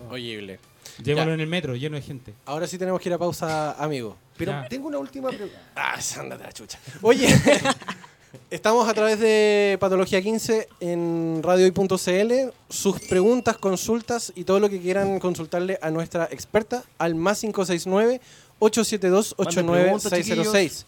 Oyible. 0.09 0.59
Llévalo 1.03 1.33
en 1.33 1.39
el 1.41 1.47
metro, 1.47 1.75
lleno 1.75 1.95
de 1.95 2.01
gente. 2.01 2.33
Ahora 2.45 2.67
sí 2.67 2.77
tenemos 2.77 2.99
que 3.01 3.09
ir 3.09 3.13
a 3.13 3.17
pausa, 3.17 3.73
amigo. 3.73 4.15
Pero 4.37 4.51
Ya. 4.51 4.67
tengo 4.67 4.87
una 4.87 4.97
última 4.97 5.29
pregunta. 5.29 5.59
Ah, 5.75 5.99
ándate 6.19 6.43
la 6.43 6.51
chucha. 6.53 6.79
Oye, 7.01 7.27
estamos 8.49 8.87
a 8.87 8.93
través 8.93 9.19
de 9.19 9.77
Patología 9.79 10.21
15 10.21 10.69
en 10.79 11.41
radiohoy.cl. 11.43 12.53
Sus 12.69 12.99
preguntas, 13.01 13.57
consultas 13.57 14.31
y 14.35 14.43
todo 14.43 14.59
lo 14.59 14.69
que 14.69 14.79
quieran 14.79 15.19
consultarle 15.19 15.79
a 15.81 15.91
nuestra 15.91 16.25
experta 16.31 16.83
al 16.97 17.15
más 17.15 17.41
569 17.41 18.21
872 18.59 19.35
89606. 19.37 20.85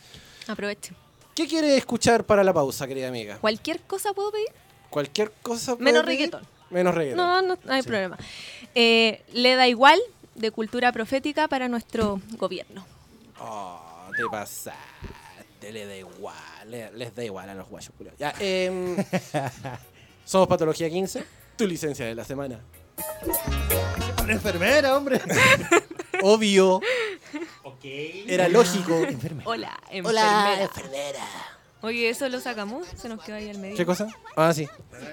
Aprovechen. 0.48 0.96
¿Qué 1.34 1.48
quiere 1.48 1.76
escuchar 1.76 2.24
para 2.24 2.44
la 2.44 2.54
pausa, 2.54 2.88
querida 2.88 3.08
amiga? 3.08 3.38
¿Cualquier 3.42 3.82
cosa 3.82 4.14
puedo 4.14 4.32
pedir? 4.32 4.48
Cualquier 4.90 5.32
cosa. 5.42 5.76
Menos 5.80 6.04
pedir, 6.04 6.20
reggaetón. 6.20 6.48
Menos 6.70 6.96
reggaetón. 6.96 7.18
No, 7.18 7.42
no, 7.42 7.58
no 7.64 7.74
hay 7.74 7.82
problema. 7.82 8.18
Eh, 8.74 9.22
le 9.34 9.56
da 9.56 9.68
igual 9.68 10.00
de 10.36 10.52
cultura 10.52 10.92
profética 10.92 11.48
para 11.48 11.68
nuestro 11.68 12.22
gobierno. 12.38 12.86
Oh, 13.40 14.10
te 14.16 14.24
pasaste, 15.66 15.72
le 15.72 15.86
da 15.86 15.96
igual, 15.96 16.36
le- 16.72 16.92
les 16.94 17.16
da 17.16 17.24
igual 17.24 17.50
a 17.50 17.54
los 17.54 17.68
guayos 17.68 17.92
culiados. 17.98 18.20
Ya, 18.20 18.34
em, 18.40 18.96
somos 20.26 20.48
Patología 20.48 20.90
15, 20.90 21.24
tu 21.58 21.68
licencia 21.68 22.06
de 22.06 22.16
la 22.16 22.24
semana. 22.24 22.60
Una 24.24 24.34
enfermera, 24.34 24.96
hombre. 24.98 25.22
Obvio, 26.24 26.80
era 28.28 28.48
lógico. 28.48 28.96
Hola, 29.44 29.78
Hola, 30.04 30.58
enfermera. 30.62 31.26
Oye, 31.82 32.10
¿eso 32.10 32.28
lo 32.30 32.40
sacamos? 32.40 32.88
Se 32.96 33.10
nos 33.10 33.22
quedó 33.24 33.36
ahí 33.36 33.50
al 33.50 33.60
medio. 33.60 33.76
¿Qué 33.76 33.86
cosa? 33.86 34.08
Ah, 34.36 34.54
sí, 34.54 34.68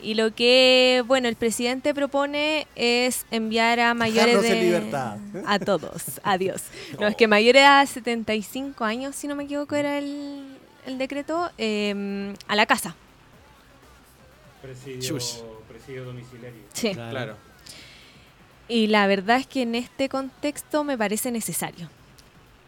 Y 0.00 0.14
lo 0.14 0.32
que, 0.34 1.02
bueno, 1.06 1.28
el 1.28 1.34
presidente 1.36 1.92
propone 1.94 2.66
es 2.76 3.24
enviar 3.32 3.80
a 3.80 3.94
mayores 3.94 4.42
de... 4.42 4.48
en 4.52 4.60
libertad. 4.60 5.16
A 5.46 5.58
todos, 5.58 6.02
adiós. 6.22 6.62
No, 7.00 7.08
es 7.08 7.16
que 7.16 7.26
mayores 7.26 7.64
a 7.64 7.84
75 7.86 8.84
años, 8.84 9.16
si 9.16 9.26
no 9.26 9.34
me 9.34 9.44
equivoco, 9.44 9.74
era 9.74 9.98
el, 9.98 10.56
el 10.86 10.98
decreto, 10.98 11.50
eh, 11.58 12.32
a 12.46 12.54
la 12.54 12.66
casa. 12.66 12.94
Presidio, 14.62 15.18
presidio 15.68 16.04
domiciliario. 16.04 16.60
Sí. 16.72 16.92
Claro. 16.92 17.36
Y 18.68 18.88
la 18.88 19.06
verdad 19.06 19.38
es 19.38 19.46
que 19.46 19.62
en 19.62 19.74
este 19.74 20.08
contexto 20.08 20.84
me 20.84 20.98
parece 20.98 21.30
necesario. 21.30 21.88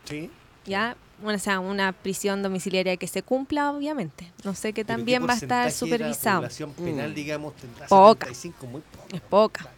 Sí. 0.05 0.31
¿Ya? 0.64 0.96
Bueno, 1.22 1.37
o 1.37 1.40
sea, 1.40 1.61
una 1.61 1.92
prisión 1.92 2.42
domiciliaria 2.42 2.96
que 2.96 3.07
se 3.07 3.22
cumpla, 3.22 3.70
obviamente. 3.72 4.33
No 4.44 4.55
sé 4.55 4.72
que 4.72 4.85
también 4.85 5.20
¿qué 5.22 5.26
va 5.26 5.35
a 5.35 5.37
estar 5.37 5.64
de 5.66 5.70
la 5.70 5.76
supervisado. 5.76 6.38
población 6.40 6.72
penal, 6.72 7.11
Mm. 7.11 7.14
digamos, 7.14 7.55
tendrá 7.57 7.87
Poca. 7.87 8.26
75, 8.26 8.66
muy 8.66 8.81
poco. 8.81 9.07
Es 9.14 9.20
poca. 9.20 9.70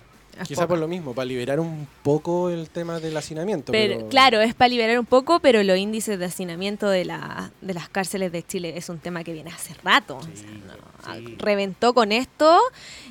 Es 0.43 0.49
Quizá 0.49 0.63
poca. 0.63 0.69
por 0.69 0.79
lo 0.79 0.89
mismo, 0.89 1.15
para 1.15 1.25
liberar 1.27 1.59
un 1.61 1.87
poco 2.03 2.51
el 2.51 2.69
tema 2.71 3.01
del 3.01 3.17
hacinamiento. 3.17 3.73
Pero, 3.73 3.97
pero- 3.97 4.09
Claro, 4.09 4.41
es 4.41 4.55
para 4.55 4.69
liberar 4.69 4.99
un 4.99 5.07
poco, 5.07 5.41
pero 5.41 5.63
los 5.63 5.77
índices 5.79 6.19
de 6.19 6.25
hacinamiento 6.27 6.89
de, 6.89 7.05
la, 7.05 7.51
de 7.61 7.75
las 7.75 7.89
cárceles 7.89 8.33
de 8.33 8.43
Chile 8.45 8.75
es 8.77 8.89
un 8.89 8.99
tema 8.99 9.25
que 9.25 9.33
viene 9.33 9.51
hace 9.51 9.75
rato. 9.83 10.17
O 10.19 10.23
sea, 10.23 10.51
no, 10.51 10.75
ah, 11.05 11.15
sí. 11.17 11.37
Reventó 11.39 11.95
con 11.95 12.13
esto 12.13 12.59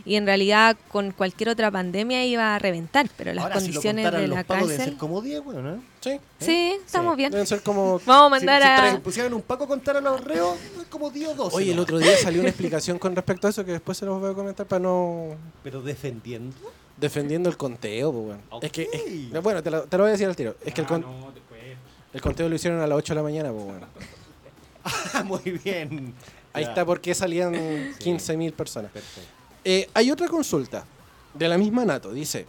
y 0.05 0.15
en 0.15 0.25
realidad 0.25 0.77
con 0.89 1.11
cualquier 1.11 1.49
otra 1.49 1.69
pandemia 1.71 2.23
iba 2.25 2.55
a 2.55 2.59
reventar, 2.59 3.09
pero 3.17 3.33
las 3.33 3.43
Ahora, 3.43 3.59
si 3.59 3.67
lo 3.67 3.73
condiciones 3.81 4.11
de 4.11 4.27
los 4.27 4.37
la 4.37 4.43
pagos 4.43 4.63
deben 4.69 4.77
cárcel... 4.77 4.93
ser 4.93 4.97
como 4.99 5.21
10, 5.21 5.43
bueno, 5.43 5.61
¿no? 5.61 5.83
Sí, 6.01 6.19
Sí, 6.39 6.75
estamos 6.83 7.15
bien. 7.15 7.31
deben 7.31 7.45
ser 7.45 7.61
como... 7.61 7.99
Vamos 8.05 8.27
a 8.27 8.29
mandar 8.29 8.61
si, 8.61 8.67
si 8.67 8.73
a... 8.73 8.93
tra- 8.97 9.01
pusieran 9.01 9.33
un 9.35 9.41
paco 9.43 9.65
a 9.65 9.67
contar 9.67 9.97
a 9.97 10.01
los 10.01 10.19
reos, 10.23 10.55
es 10.81 10.87
como 10.87 11.11
10 11.11 11.29
o 11.29 11.35
12. 11.35 11.55
Oye, 11.57 11.71
el 11.73 11.79
otro 11.79 11.99
día 11.99 12.17
salió 12.17 12.39
una 12.41 12.49
explicación 12.51 12.97
con 12.97 13.15
respecto 13.15 13.45
a 13.47 13.49
eso 13.51 13.63
que 13.65 13.73
después 13.73 13.97
se 13.97 14.05
los 14.05 14.19
voy 14.19 14.31
a 14.31 14.33
comentar 14.33 14.65
para 14.65 14.79
no... 14.79 15.35
Pero 15.63 15.81
defendiendo. 15.81 16.55
Defendiendo 17.01 17.49
el 17.49 17.57
conteo, 17.57 18.11
pues, 18.13 18.25
weón. 18.27 18.41
Ok. 18.51 18.63
Es 18.63 18.71
que, 18.71 18.87
es- 18.93 19.43
bueno, 19.43 19.61
te 19.61 19.69
lo, 19.71 19.81
te 19.83 19.97
lo 19.97 20.03
voy 20.03 20.09
a 20.09 20.11
decir 20.13 20.27
al 20.27 20.35
tiro. 20.35 20.55
Es 20.63 20.73
que 20.73 20.81
el, 20.81 20.85
Ah, 20.85 20.89
con- 20.89 21.01
no, 21.01 21.31
después. 21.33 21.61
el 22.13 22.21
conteo 22.21 22.47
lo 22.47 22.55
hicieron 22.55 22.79
a 22.79 22.87
las 22.87 22.97
8 22.97 23.13
de 23.13 23.15
la 23.17 23.23
mañana, 23.23 23.51
pues, 23.51 23.65
weón. 23.65 23.85
Ah, 24.83 25.23
muy 25.25 25.59
bien. 25.63 26.13
Ahí 26.53 26.63
está 26.63 26.85
por 26.85 27.01
qué 27.01 27.13
salían 27.15 27.53
15.000 27.99 28.53
personas. 28.53 28.91
Perfecto. 28.91 29.29
Eh, 29.63 29.89
hay 29.93 30.11
otra 30.11 30.27
consulta 30.27 30.85
de 31.33 31.47
la 31.47 31.57
misma 31.57 31.85
Nato. 31.85 32.11
Dice, 32.11 32.45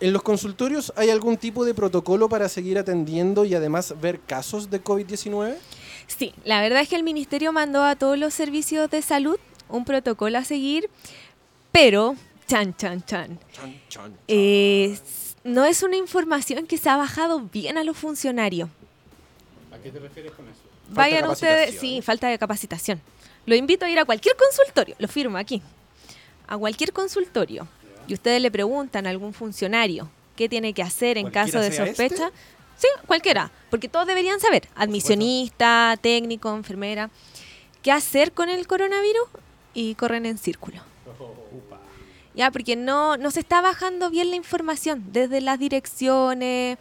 ¿en 0.00 0.12
los 0.12 0.22
consultorios 0.22 0.92
hay 0.96 1.10
algún 1.10 1.36
tipo 1.36 1.64
de 1.64 1.72
protocolo 1.74 2.28
para 2.28 2.48
seguir 2.48 2.78
atendiendo 2.78 3.44
y 3.44 3.54
además 3.54 3.94
ver 4.00 4.20
casos 4.20 4.68
de 4.70 4.82
COVID-19? 4.82 5.54
Sí, 6.06 6.34
la 6.44 6.60
verdad 6.60 6.80
es 6.82 6.88
que 6.88 6.96
el 6.96 7.02
ministerio 7.02 7.52
mandó 7.52 7.82
a 7.84 7.96
todos 7.96 8.18
los 8.18 8.34
servicios 8.34 8.90
de 8.90 9.00
salud 9.00 9.38
un 9.68 9.84
protocolo 9.84 10.36
a 10.38 10.44
seguir, 10.44 10.90
pero, 11.72 12.16
chan, 12.50 12.76
chan, 12.76 13.04
chan, 13.04 13.38
Chan, 13.52 13.80
chan, 13.88 14.16
eh, 14.28 14.98
no 15.44 15.64
es 15.64 15.82
una 15.82 15.96
información 15.96 16.66
que 16.66 16.76
se 16.78 16.88
ha 16.88 16.96
bajado 16.96 17.40
bien 17.40 17.78
a 17.78 17.84
los 17.84 17.96
funcionarios. 17.96 18.68
¿A 19.72 19.78
qué 19.78 19.90
te 19.90 19.98
refieres 20.00 20.32
con 20.32 20.46
eso? 20.46 20.58
Falta 20.86 21.00
Vayan 21.02 21.22
de 21.24 21.28
ustedes, 21.30 21.78
sí, 21.78 22.02
falta 22.02 22.28
de 22.28 22.38
capacitación. 22.38 23.00
Lo 23.46 23.54
invito 23.54 23.84
a 23.84 23.90
ir 23.90 23.98
a 23.98 24.04
cualquier 24.04 24.34
consultorio, 24.36 24.96
lo 24.98 25.06
firmo 25.08 25.38
aquí, 25.38 25.62
a 26.48 26.58
cualquier 26.58 26.92
consultorio, 26.92 27.68
y 28.08 28.14
ustedes 28.14 28.42
le 28.42 28.50
preguntan 28.50 29.06
a 29.06 29.10
algún 29.10 29.32
funcionario 29.32 30.10
qué 30.36 30.48
tiene 30.48 30.72
que 30.74 30.82
hacer 30.82 31.16
en 31.18 31.30
caso 31.30 31.52
¿Cualquiera 31.52 31.84
de 31.84 31.90
este? 31.92 32.08
sospecha. 32.08 32.30
Sí, 32.76 32.88
cualquiera, 33.06 33.52
porque 33.70 33.88
todos 33.88 34.06
deberían 34.06 34.40
saber, 34.40 34.68
admisionista, 34.74 35.96
técnico, 36.00 36.52
enfermera, 36.54 37.10
qué 37.82 37.92
hacer 37.92 38.32
con 38.32 38.48
el 38.48 38.66
coronavirus 38.66 39.28
y 39.74 39.94
corren 39.94 40.26
en 40.26 40.38
círculo. 40.38 40.89
Ya, 42.34 42.50
porque 42.50 42.76
no, 42.76 43.16
no 43.16 43.30
se 43.30 43.40
está 43.40 43.60
bajando 43.60 44.08
bien 44.10 44.30
la 44.30 44.36
información 44.36 45.04
desde 45.12 45.40
las 45.40 45.58
direcciones 45.58 46.78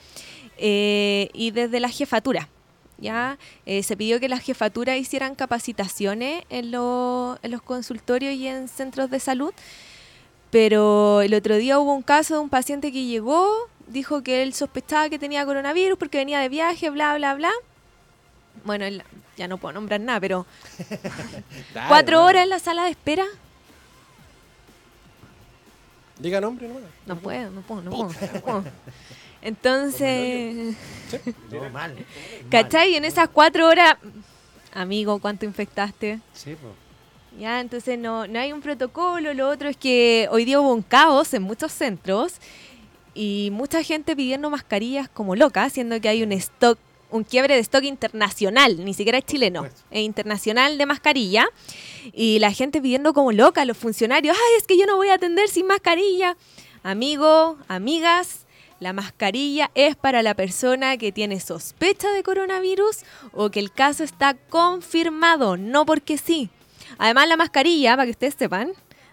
eh, 0.57 1.29
y 1.33 1.51
desde 1.51 1.79
la 1.79 1.89
jefatura. 1.89 2.49
Ya 2.97 3.37
Eh, 3.65 3.81
se 3.83 3.95
pidió 3.95 4.19
que 4.19 4.27
las 4.29 4.41
jefaturas 4.43 4.97
hicieran 4.97 5.33
capacitaciones 5.35 6.43
en, 6.49 6.71
lo- 6.71 7.39
en 7.41 7.51
los 7.51 7.61
consultorios 7.61 8.33
y 8.35 8.45
en 8.47 8.67
centros 8.67 9.09
de 9.09 9.19
salud, 9.19 9.53
pero 10.51 11.21
el 11.21 11.33
otro 11.33 11.55
día 11.57 11.79
hubo 11.79 11.93
un 11.93 12.01
caso 12.01 12.33
de 12.35 12.39
un 12.41 12.49
paciente 12.49 12.91
que 12.91 13.05
llegó, 13.05 13.47
dijo 13.87 14.21
que 14.21 14.43
él 14.43 14.53
sospechaba 14.53 15.09
que 15.09 15.17
tenía 15.19 15.45
coronavirus 15.45 15.97
porque 15.97 16.17
venía 16.17 16.39
de 16.39 16.49
viaje, 16.49 16.89
bla, 16.89 17.15
bla, 17.15 17.35
bla. 17.35 17.51
Bueno, 18.65 18.85
él- 18.85 19.03
ya 19.37 19.47
no 19.47 19.57
puedo 19.57 19.73
nombrar 19.73 20.01
nada, 20.01 20.19
pero 20.19 20.45
cuatro 21.87 22.23
horas 22.25 22.43
en 22.43 22.49
la 22.49 22.59
sala 22.59 22.83
de 22.83 22.91
espera. 22.91 23.25
Diga 26.19 26.41
nombre, 26.41 26.67
hermano. 26.67 26.85
No 27.05 27.17
puedo, 27.17 27.49
no 27.51 27.61
puedo, 27.61 27.81
no 27.81 27.91
puedo. 27.91 28.03
no 28.33 28.41
puedo. 28.41 28.63
Entonces, 29.41 30.75
No, 31.51 31.69
mal. 31.69 31.95
¿cachai? 32.49 32.95
En 32.95 33.05
esas 33.05 33.29
cuatro 33.29 33.67
horas, 33.67 33.95
amigo, 34.73 35.19
¿cuánto 35.19 35.45
infectaste? 35.45 36.19
Sí, 36.33 36.55
pues. 36.61 36.73
Ya, 37.39 37.61
entonces 37.61 37.97
no, 37.97 38.27
no 38.27 38.39
hay 38.39 38.51
un 38.51 38.59
protocolo. 38.61 39.33
Lo 39.33 39.47
otro 39.49 39.69
es 39.69 39.77
que 39.77 40.27
hoy 40.31 40.43
día 40.45 40.59
hubo 40.59 40.73
un 40.73 40.81
caos 40.81 41.33
en 41.33 41.43
muchos 41.43 41.71
centros 41.71 42.33
y 43.13 43.49
mucha 43.53 43.81
gente 43.83 44.15
pidiendo 44.15 44.49
mascarillas 44.49 45.07
como 45.07 45.35
loca, 45.35 45.69
siendo 45.69 46.01
que 46.01 46.09
hay 46.09 46.21
un 46.23 46.31
stock, 46.33 46.77
un 47.09 47.23
quiebre 47.23 47.53
de 47.55 47.61
stock 47.61 47.83
internacional, 47.83 48.83
ni 48.83 48.93
siquiera 48.93 49.17
es 49.19 49.25
chileno, 49.25 49.65
es 49.89 50.01
internacional 50.01 50.77
de 50.77 50.85
mascarilla. 50.85 51.47
Y 52.13 52.39
la 52.39 52.51
gente 52.51 52.81
pidiendo 52.81 53.13
como 53.13 53.31
loca, 53.31 53.65
los 53.65 53.77
funcionarios, 53.77 54.35
ay, 54.37 54.57
es 54.57 54.67
que 54.67 54.77
yo 54.77 54.85
no 54.85 54.95
voy 54.95 55.09
a 55.09 55.15
atender 55.15 55.49
sin 55.49 55.67
mascarilla. 55.67 56.37
Amigo, 56.83 57.57
amigas, 57.67 58.45
la 58.79 58.93
mascarilla 58.93 59.71
es 59.75 59.95
para 59.95 60.23
la 60.23 60.33
persona 60.33 60.97
que 60.97 61.11
tiene 61.11 61.39
sospecha 61.39 62.09
de 62.11 62.23
coronavirus 62.23 62.99
o 63.33 63.49
que 63.49 63.59
el 63.59 63.71
caso 63.71 64.03
está 64.03 64.35
confirmado, 64.35 65.57
no 65.57 65.85
porque 65.85 66.17
sí. 66.17 66.49
Además, 66.97 67.27
la 67.27 67.37
mascarilla, 67.37 67.95
para 67.95 68.05
que 68.05 68.11
ustedes 68.11 68.35
sepan, 68.37 68.71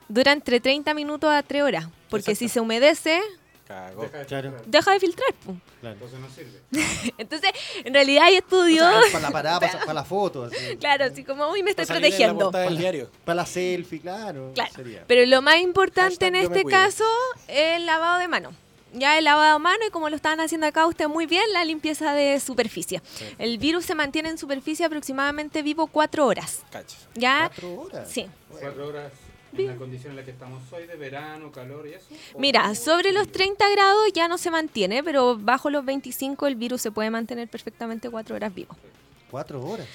dura 0.09 0.33
entre 0.33 0.61
30 0.61 0.95
minutos 0.95 1.31
a 1.31 1.43
3 1.43 1.63
horas. 1.63 1.89
Porque 2.09 2.37
si 2.37 2.49
se 2.49 2.61
humedece, 2.61 3.21
Cagó. 3.67 4.09
Claro. 4.29 4.55
deja 4.65 4.93
de 4.93 5.01
filtrar. 5.01 5.35
claro. 5.81 5.95
Entonces 5.95 6.21
no 6.21 6.29
sirve. 6.31 7.13
Entonces, 7.19 7.51
en 7.85 7.93
realidad 7.93 8.25
hay 8.25 8.37
estudios. 8.37 8.87
para 9.13 9.21
la 9.21 9.31
parada, 9.33 9.61
para, 9.61 9.79
para 9.81 9.95
la 9.95 10.05
foto. 10.05 10.45
así. 10.45 10.77
claro, 10.77 11.05
así 11.07 11.25
como, 11.25 11.51
uy, 11.51 11.65
me 11.65 11.71
estoy 11.71 11.87
protegiendo. 11.87 12.45
portada 12.45 12.65
del 12.65 12.79
diario. 12.79 13.11
Para 13.25 13.37
la 13.37 13.47
selfie, 13.47 14.01
claro. 14.01 14.53
Claro. 14.55 14.73
Sería. 14.73 15.05
Pero 15.09 15.27
lo 15.27 15.43
más 15.43 15.59
importante 15.59 16.27
Hashtag 16.27 16.29
en 16.29 16.37
este 16.37 16.65
caso 16.65 17.05
es 17.49 17.77
el 17.77 17.87
lavado 17.87 18.21
de 18.21 18.29
mano. 18.29 18.53
Ya 18.93 19.19
el 19.19 19.25
lavado 19.25 19.55
de 19.55 19.59
mano 19.59 19.85
y 19.87 19.91
como 19.91 20.09
lo 20.11 20.17
estaban 20.17 20.41
haciendo 20.41 20.67
acá 20.69 20.87
usted 20.87 21.09
muy 21.09 21.27
bien, 21.27 21.45
la 21.53 21.65
limpieza 21.65 22.15
de 22.15 22.39
superficie. 22.39 23.03
El 23.37 23.59
virus 23.59 23.85
se 23.85 23.95
mantiene 23.97 24.29
en 24.29 24.39
superficie 24.39 24.87
aproximadamente 24.87 25.63
vivo 25.63 25.89
cuatro 25.89 26.25
horas. 26.25 26.63
Cacho. 26.71 26.97
¿Ya? 27.15 27.49
¿Cuatro 27.49 27.81
horas? 27.81 28.09
Sí. 28.11 28.27
Cuatro 28.49 28.87
horas 28.87 29.13
en 29.65 29.69
la 29.69 29.77
condición 29.77 30.11
en 30.13 30.17
la 30.17 30.25
que 30.25 30.31
estamos 30.31 30.63
hoy, 30.73 30.87
de 30.87 30.97
verano, 30.97 31.51
calor 31.53 31.87
y 31.87 31.95
eso. 31.95 32.07
¿O- 32.35 32.39
Mira, 32.39 32.75
sobre 32.75 33.13
los 33.13 33.31
30 33.31 33.69
grados 33.71 34.13
ya 34.15 34.29
no 34.29 34.39
se 34.39 34.51
mantiene, 34.51 35.03
pero 35.03 35.37
bajo 35.39 35.71
los 35.71 35.85
25 35.85 36.47
el 36.47 36.55
virus 36.57 36.83
se 36.83 36.91
puede 36.91 37.11
mantener 37.11 37.49
perfectamente 37.49 38.11
cuatro 38.11 38.37
horas 38.37 38.55
vivo. 38.55 38.75
Cuatro 39.31 39.65
horas. 39.65 39.87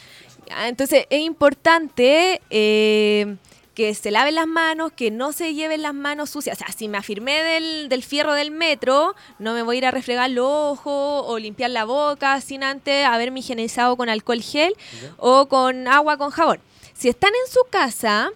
Ya, 0.48 0.68
Entonces 0.68 1.06
es 1.10 1.22
importante 1.22 2.42
eh, 2.50 3.36
que 3.76 3.94
se 3.96 4.12
laven 4.12 4.36
las 4.36 4.48
manos, 4.48 4.92
que 4.92 5.12
no 5.12 5.32
se 5.32 5.54
lleven 5.54 5.82
las 5.82 5.94
manos 5.94 6.30
sucias. 6.32 6.58
O 6.58 6.66
sea, 6.66 6.74
si 6.74 6.88
me 6.90 6.98
afirmé 6.98 7.42
del, 7.44 7.88
del 7.90 8.04
fierro 8.04 8.34
del 8.34 8.52
metro, 8.52 9.16
no 9.40 9.54
me 9.54 9.62
voy 9.62 9.76
a 9.76 9.78
ir 9.78 9.86
a 9.86 9.92
refregar 9.92 10.30
los 10.32 10.46
ojos 10.48 11.24
o 11.28 11.40
limpiar 11.40 11.70
la 11.72 11.86
boca 11.86 12.42
sin 12.42 12.64
antes 12.64 13.06
haberme 13.06 13.40
higienizado 13.40 13.96
con 13.96 14.10
alcohol 14.10 14.42
gel 14.42 14.74
o 15.18 15.48
con 15.48 15.88
agua 15.88 16.18
con 16.18 16.32
jabón. 16.32 16.60
Si 16.94 17.08
están 17.08 17.32
en 17.46 17.52
su 17.54 17.62
casa, 17.70 18.32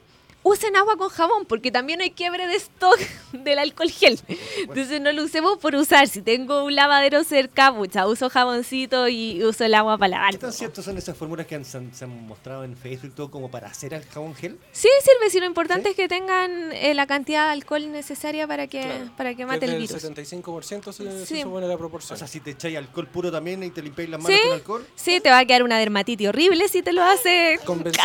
usen 0.48 0.76
agua 0.76 0.96
con 0.96 1.10
jabón, 1.10 1.46
porque 1.46 1.72
también 1.72 2.02
hay 2.02 2.12
quiebre 2.12 2.46
de 2.46 2.56
stock 2.56 3.00
del 3.34 3.58
alcohol 3.58 3.90
gel. 3.90 4.20
Entonces 4.60 5.02
no 5.02 5.12
lo 5.12 5.24
usemos 5.24 5.58
por 5.58 5.76
usar. 5.76 6.08
Si 6.08 6.22
tengo 6.22 6.64
un 6.64 6.76
lavadero 6.76 7.24
cerca, 7.24 7.74
pucha, 7.74 8.06
uso 8.08 8.30
jaboncito 8.30 9.08
y 9.08 9.44
uso 9.44 9.66
el 9.66 9.74
agua 9.74 9.98
para 9.98 10.10
lavar. 10.12 10.32
¿Qué 10.34 10.38
tan 10.38 10.54
ciertas 10.54 10.86
son 10.86 10.98
esas 11.00 11.18
fórmulas 11.18 11.48
que 11.48 11.56
han- 11.56 11.66
se, 11.66 11.78
han, 11.78 11.92
se 11.96 12.06
han 12.06 12.28
mostrado 12.28 12.64
en 12.64 12.78
Facebook 12.78 13.10
y 13.12 13.16
todo 13.16 13.32
como 13.32 13.50
para 13.50 13.68
hacer 13.70 13.96
el 13.96 14.04
jabón 14.06 14.36
gel? 14.36 14.60
Sí, 14.72 14.88
sirve, 15.02 15.32
si 15.32 15.40
lo 15.40 15.48
importante 15.48 15.86
¿Sí? 15.86 15.90
es 15.90 15.96
que 15.96 16.08
tengan 16.08 16.72
eh, 16.74 16.94
la 16.94 17.08
cantidad 17.08 17.48
de 17.48 17.52
alcohol 17.54 17.92
necesaria 17.92 18.48
para 18.48 18.68
que, 18.68 18.82
Claro. 18.82 19.12
para 19.18 19.30
que 19.32 19.38
Que 19.38 19.46
mate 19.48 19.66
es 19.66 19.72
el 19.72 19.78
virus. 19.82 20.04
75% 20.04 20.92
se, 20.94 21.04
se 21.12 21.26
Sí. 21.26 21.42
supone 21.42 21.68
la 21.68 21.74
O 21.74 21.78
proporción. 21.80 22.20
sea, 22.20 22.28
si 22.28 22.40
te 22.40 22.52
echáis 22.52 22.78
alcohol 22.78 23.08
puro 23.08 23.32
también 23.32 23.64
y 23.64 23.72
te 23.72 23.82
limpiáis 23.82 24.12
las 24.12 24.22
manos 24.22 24.38
Sí, 24.40 24.44
con 24.48 24.54
alcohol. 24.58 24.88
sí, 24.96 25.20
te 25.22 25.30
va 25.32 25.40
a 25.40 25.46
quedar 25.46 25.64
una 25.64 25.80
dermatitis 25.80 26.28
horrible 26.30 26.68
si 26.68 26.84
te 26.84 26.94
lo 26.94 27.02
hace 27.04 27.60
Con 27.66 27.80
blanca, 27.84 28.04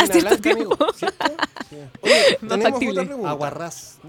amigo. 0.53 0.76
¿cierto? 0.94 1.26
Oye, 2.00 2.29
tenemos 2.40 2.70
factible. 2.70 2.92
otra 2.92 3.04
pregunta. 3.04 3.30
Aguarrás. 3.30 3.98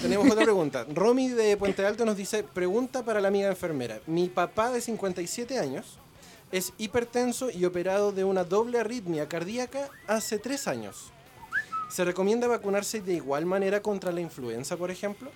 Tenemos 0.00 0.28
otra 0.28 0.42
pregunta. 0.42 0.86
Romy 0.92 1.28
de 1.28 1.56
Puente 1.56 1.86
Alto 1.86 2.04
nos 2.04 2.16
dice, 2.16 2.42
pregunta 2.42 3.04
para 3.04 3.20
la 3.20 3.28
amiga 3.28 3.48
enfermera. 3.48 4.00
Mi 4.06 4.28
papá 4.28 4.70
de 4.70 4.80
57 4.80 5.58
años 5.58 5.98
es 6.50 6.72
hipertenso 6.78 7.50
y 7.50 7.64
operado 7.64 8.10
de 8.10 8.24
una 8.24 8.44
doble 8.44 8.80
arritmia 8.80 9.28
cardíaca 9.28 9.90
hace 10.08 10.38
tres 10.38 10.66
años. 10.66 11.12
¿Se 11.88 12.04
recomienda 12.04 12.48
vacunarse 12.48 13.00
de 13.00 13.14
igual 13.14 13.46
manera 13.46 13.82
contra 13.82 14.10
la 14.10 14.20
influenza, 14.20 14.76
por 14.76 14.90
ejemplo? 14.90 15.30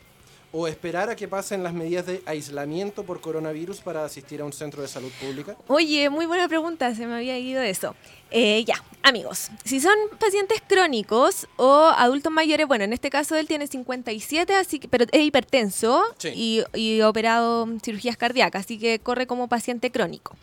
¿O 0.51 0.67
esperar 0.67 1.11
a 1.11 1.15
que 1.17 1.29
pasen 1.29 1.63
las 1.63 1.75
medidas 1.75 2.07
de 2.07 2.23
aislamiento 2.25 3.05
por 3.05 3.21
coronavirus 3.21 3.81
para 3.83 4.05
asistir 4.07 4.41
a 4.41 4.47
un 4.47 4.53
centro 4.55 4.81
de 4.81 4.89
salud 4.89 5.11
pública? 5.21 5.55
Oye, 5.67 6.09
muy 6.09 6.25
buena 6.25 6.49
pregunta, 6.49 6.95
se 6.95 7.07
me 7.07 7.17
había 7.17 7.39
ido 7.39 7.61
eso. 7.61 7.95
Eh, 8.31 8.65
ya, 8.67 8.83
amigos, 9.03 9.51
si 9.65 9.79
son 9.79 9.95
pacientes 10.19 10.63
crónicos 10.67 11.47
o 11.57 11.75
adultos 11.95 12.33
mayores, 12.33 12.67
bueno, 12.67 12.85
en 12.85 12.95
este 12.95 13.11
caso 13.11 13.37
él 13.37 13.47
tiene 13.47 13.67
57, 13.67 14.55
así 14.55 14.79
que, 14.79 14.89
pero 14.89 15.05
es 15.13 15.21
hipertenso 15.23 16.03
Sí. 16.17 16.31
y, 16.35 16.63
y 16.79 17.03
operado 17.03 17.67
cirugías 17.85 18.17
cardíacas, 18.17 18.65
así 18.65 18.79
que 18.79 19.01
corre 19.01 19.27
como 19.27 19.49
paciente 19.49 19.91
crónico. 19.91 20.35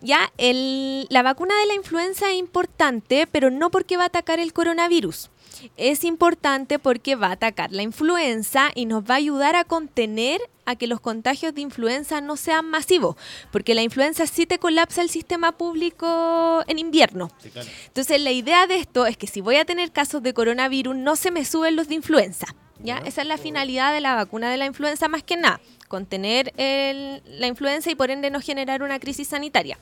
Ya, 0.00 0.32
el- 0.38 1.08
la 1.10 1.22
vacuna 1.22 1.58
de 1.60 1.66
la 1.66 1.74
influenza 1.74 2.30
es 2.30 2.36
importante, 2.38 3.26
pero 3.26 3.50
no 3.50 3.70
porque 3.72 3.96
va 3.96 4.04
a 4.04 4.06
atacar 4.06 4.38
el 4.38 4.52
coronavirus. 4.52 5.28
Es 5.76 6.04
importante 6.04 6.78
porque 6.78 7.16
va 7.16 7.28
a 7.28 7.32
atacar 7.32 7.72
la 7.72 7.82
influenza 7.82 8.70
y 8.74 8.86
nos 8.86 9.04
va 9.04 9.14
a 9.14 9.18
ayudar 9.18 9.56
a 9.56 9.64
contener 9.64 10.40
a 10.66 10.76
que 10.76 10.86
los 10.86 11.00
contagios 11.00 11.54
de 11.54 11.62
influenza 11.62 12.20
no 12.20 12.36
sean 12.36 12.66
masivos, 12.66 13.16
porque 13.50 13.74
la 13.74 13.82
influenza 13.82 14.26
sí 14.26 14.46
te 14.46 14.58
colapsa 14.58 15.02
el 15.02 15.10
sistema 15.10 15.52
público 15.52 16.62
en 16.68 16.78
invierno. 16.78 17.30
Sí, 17.38 17.50
claro. 17.50 17.68
Entonces, 17.86 18.20
la 18.20 18.30
idea 18.30 18.66
de 18.66 18.76
esto 18.76 19.06
es 19.06 19.16
que 19.16 19.26
si 19.26 19.40
voy 19.40 19.56
a 19.56 19.64
tener 19.64 19.90
casos 19.90 20.22
de 20.22 20.32
coronavirus, 20.34 20.94
no 20.94 21.16
se 21.16 21.30
me 21.30 21.44
suben 21.44 21.76
los 21.76 21.88
de 21.88 21.94
influenza. 21.94 22.46
¿ya? 22.82 22.98
Esa 22.98 23.22
es 23.22 23.28
la 23.28 23.38
finalidad 23.38 23.92
de 23.92 24.00
la 24.00 24.14
vacuna 24.14 24.50
de 24.50 24.56
la 24.56 24.66
influenza 24.66 25.08
más 25.08 25.22
que 25.22 25.36
nada, 25.36 25.60
contener 25.90 26.54
el- 26.56 27.20
la 27.26 27.48
influenza 27.48 27.90
y 27.90 27.96
por 27.96 28.10
ende 28.10 28.30
no 28.30 28.40
generar 28.40 28.82
una 28.82 29.00
crisis 29.00 29.28
sanitaria. 29.28 29.76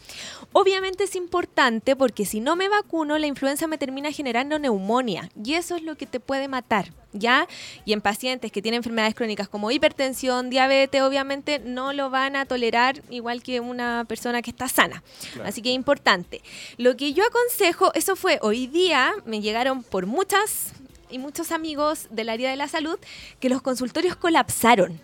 Obviamente 0.53 1.05
es 1.05 1.15
importante 1.15 1.95
porque 1.95 2.25
si 2.25 2.41
no 2.41 2.57
me 2.57 2.69
vacuno, 2.69 3.19
la 3.19 3.27
influenza 3.27 3.67
me 3.67 3.77
termina 3.79 4.11
generando 4.11 4.59
neumonía 4.59 5.29
y 5.45 5.53
eso 5.55 5.77
es 5.77 5.83
lo 5.83 5.97
que 5.97 6.07
te 6.07 6.19
puede 6.19 6.49
matar. 6.49 6.93
¿Ya? 7.15 7.49
Y 7.87 7.95
en 7.95 8.03
pacientes 8.03 8.53
que 8.53 8.61
tienen 8.61 8.79
enfermedades 8.79 9.15
crónicas 9.15 9.49
como 9.49 9.71
hipertensión, 9.71 10.51
diabetes, 10.51 11.01
obviamente 11.01 11.59
no 11.59 11.95
lo 11.95 12.11
van 12.11 12.37
a 12.37 12.45
tolerar 12.45 13.01
igual 13.09 13.43
que 13.43 13.61
una 13.61 14.05
persona 14.07 14.43
que 14.43 14.51
está 14.51 14.69
sana. 14.69 15.03
Así 15.43 15.63
que 15.63 15.71
es 15.71 15.75
importante. 15.75 16.43
Lo 16.77 16.97
que 16.99 17.15
yo 17.15 17.25
aconsejo, 17.27 17.93
eso 17.95 18.15
fue 18.15 18.39
hoy 18.43 18.67
día, 18.67 19.15
me 19.25 19.41
llegaron 19.41 19.83
por 19.85 20.05
muchas 20.05 20.73
y 21.11 21.19
muchos 21.19 21.51
amigos 21.51 22.09
del 22.11 22.29
área 22.29 22.51
de 22.51 22.57
la 22.57 22.69
salud 22.69 22.99
que 23.41 23.49
los 23.49 23.63
consultorios 23.63 24.15
colapsaron. 24.15 25.01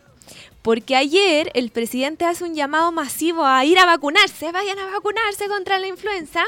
Porque 0.65 0.97
ayer 0.97 1.51
el 1.53 1.69
presidente 1.71 2.25
hace 2.25 2.43
un 2.43 2.55
llamado 2.55 2.91
masivo 2.91 3.45
a 3.45 3.63
ir 3.67 3.79
a 3.79 3.85
vacunarse, 3.85 4.51
vayan 4.51 4.79
a 4.79 4.87
vacunarse 4.87 5.47
contra 5.47 5.79
la 5.79 5.89
influenza, 5.89 6.43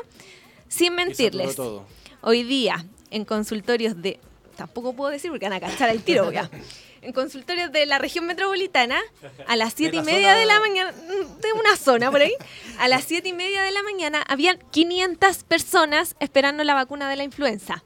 sin 0.68 0.94
mentirles. 0.94 1.55
todo. 1.55 1.85
Hoy 2.22 2.42
día, 2.42 2.87
en 3.11 3.26
consultorios 3.26 4.00
de. 4.00 4.18
Tampoco 4.57 4.94
puedo 4.94 5.11
decir 5.11 5.31
porque 5.31 5.44
van 5.44 5.52
a 5.52 5.61
cachar 5.61 5.90
el 5.90 6.02
tiro 6.02 6.33
ya. 6.33 6.50
En 7.02 7.12
consultorios 7.12 7.70
de 7.70 7.85
la 7.87 7.98
región 7.98 8.26
metropolitana, 8.26 8.98
a 9.46 9.55
las 9.55 9.74
siete 9.74 9.96
y 9.96 9.98
la 9.98 10.05
media 10.05 10.29
zona- 10.31 10.38
de 10.40 10.46
la 10.46 10.61
mañana, 10.61 10.92
mm, 10.92 11.40
de 11.40 11.52
una 11.52 11.76
zona 11.76 12.11
por 12.11 12.20
ahí, 12.22 12.33
a 12.81 12.88
las 12.88 13.05
siete 13.05 13.29
y 13.29 13.33
media 13.33 13.62
de 13.62 13.70
la 13.70 13.83
mañana, 13.85 14.24
habían 14.26 14.59
500 14.72 15.44
personas 15.44 16.16
esperando 16.18 16.64
la 16.64 16.74
vacuna 16.74 17.09
de 17.09 17.14
la 17.14 17.22
influenza. 17.22 17.85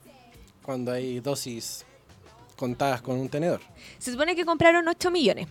Cuando 0.62 0.92
hay 0.92 1.20
dosis 1.20 1.84
contadas 2.56 3.02
con 3.02 3.18
un 3.20 3.28
tenedor. 3.28 3.60
Se 3.98 4.10
supone 4.12 4.34
que 4.34 4.46
compraron 4.46 4.88
8 4.88 5.10
millones. 5.10 5.48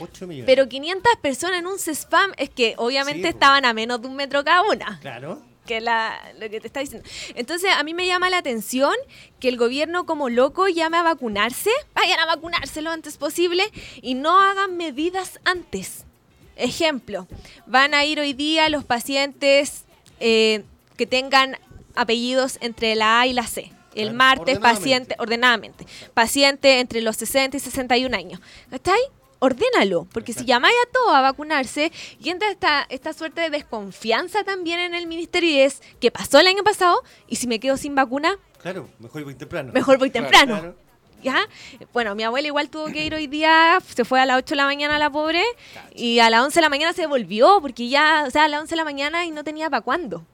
8 0.00 0.26
millones. 0.26 0.46
Pero 0.46 0.68
500 0.68 1.12
personas 1.22 1.58
en 1.60 1.66
un 1.66 1.78
CESPAM 1.78 2.32
es 2.36 2.50
que 2.50 2.74
obviamente 2.78 3.28
Sí, 3.28 3.32
po. 3.32 3.36
estaban 3.38 3.64
a 3.64 3.72
menos 3.72 4.00
de 4.02 4.08
un 4.08 4.16
metro 4.16 4.44
cada 4.44 4.62
una. 4.62 4.98
Claro. 5.00 5.42
que 5.66 5.80
la, 5.80 6.16
lo 6.38 6.48
que 6.48 6.60
te 6.60 6.68
está 6.68 6.78
diciendo. 6.78 7.08
Entonces, 7.34 7.70
a 7.76 7.82
mí 7.82 7.92
me 7.92 8.06
llama 8.06 8.30
la 8.30 8.38
atención 8.38 8.94
que 9.40 9.48
el 9.48 9.56
gobierno 9.56 10.06
como 10.06 10.28
loco 10.28 10.68
llame 10.68 10.96
a 10.96 11.02
vacunarse, 11.02 11.70
vayan 11.92 12.20
a 12.20 12.26
vacunarse 12.26 12.82
lo 12.82 12.90
antes 12.92 13.16
posible 13.16 13.64
y 14.00 14.14
no 14.14 14.40
hagan 14.40 14.76
medidas 14.76 15.40
antes. 15.44 16.04
Ejemplo, 16.54 17.26
van 17.66 17.94
a 17.94 18.04
ir 18.04 18.20
hoy 18.20 18.32
día 18.32 18.68
los 18.68 18.84
pacientes 18.84 19.84
eh, 20.20 20.62
que 20.96 21.06
tengan 21.06 21.58
apellidos 21.96 22.58
entre 22.60 22.94
la 22.94 23.20
A 23.20 23.26
y 23.26 23.32
la 23.32 23.46
C. 23.48 23.72
El 23.94 24.08
Claro, 24.10 24.14
martes, 24.18 24.56
ordenadamente. 24.56 24.60
paciente, 24.60 25.16
ordenadamente, 25.18 25.86
paciente 26.14 26.80
entre 26.80 27.00
los 27.00 27.16
60 27.16 27.56
y 27.56 27.60
61 27.60 28.16
años. 28.16 28.40
¿Cachai? 28.70 29.00
Ordénalo, 29.38 30.06
porque 30.12 30.32
si 30.32 30.44
llamáis 30.46 30.74
a 30.86 30.90
todos 30.92 31.14
a 31.14 31.20
vacunarse 31.20 31.92
y 32.18 32.30
entra 32.30 32.50
esta, 32.50 32.86
esta 32.88 33.12
suerte 33.12 33.42
de 33.42 33.50
desconfianza 33.50 34.44
también 34.44 34.80
en 34.80 34.94
el 34.94 35.06
ministerio 35.06 35.50
y 35.50 35.60
es 35.60 35.82
que 36.00 36.10
pasó 36.10 36.38
el 36.40 36.46
año 36.46 36.64
pasado 36.64 37.02
y 37.28 37.36
si 37.36 37.46
me 37.46 37.60
quedo 37.60 37.76
sin 37.76 37.94
vacuna, 37.94 38.36
Claro, 38.62 38.88
mejor 38.98 39.24
voy 39.24 39.34
temprano. 39.34 39.72
mejor 39.72 39.98
voy 39.98 40.10
Claro, 40.10 40.28
temprano. 40.30 40.60
Claro. 40.60 40.76
¿Ya? 41.22 41.48
Bueno, 41.92 42.14
mi 42.14 42.22
abuela 42.24 42.46
igual 42.46 42.68
tuvo 42.68 42.86
que 42.86 43.04
ir 43.04 43.14
hoy 43.14 43.26
día, 43.26 43.78
se 43.94 44.04
fue 44.04 44.20
a 44.20 44.26
las 44.26 44.38
8 44.38 44.50
de 44.50 44.56
la 44.56 44.64
mañana 44.66 44.98
la 44.98 45.10
pobre 45.10 45.42
y 45.94 46.18
a 46.20 46.30
las 46.30 46.42
11 46.44 46.54
de 46.56 46.62
la 46.62 46.68
mañana 46.68 46.92
se 46.92 47.06
volvió 47.06 47.58
porque 47.60 47.88
ya, 47.88 48.24
o 48.26 48.30
sea, 48.30 48.44
a 48.44 48.48
las 48.48 48.60
11 48.60 48.70
de 48.72 48.76
la 48.76 48.84
mañana 48.84 49.24
y 49.24 49.30
no 49.30 49.42
tenía 49.44 49.68
para 49.70 49.82
cuándo. 49.82 50.24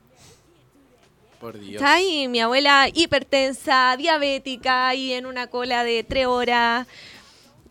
Por 1.40 1.58
Dios. 1.58 1.82
Y 2.00 2.28
mi 2.28 2.40
abuela 2.40 2.88
hipertensa, 2.92 3.96
diabética 3.96 4.94
y 4.94 5.12
en 5.12 5.26
una 5.26 5.48
cola 5.48 5.82
de 5.82 6.04
3 6.04 6.26
horas. 6.26 6.86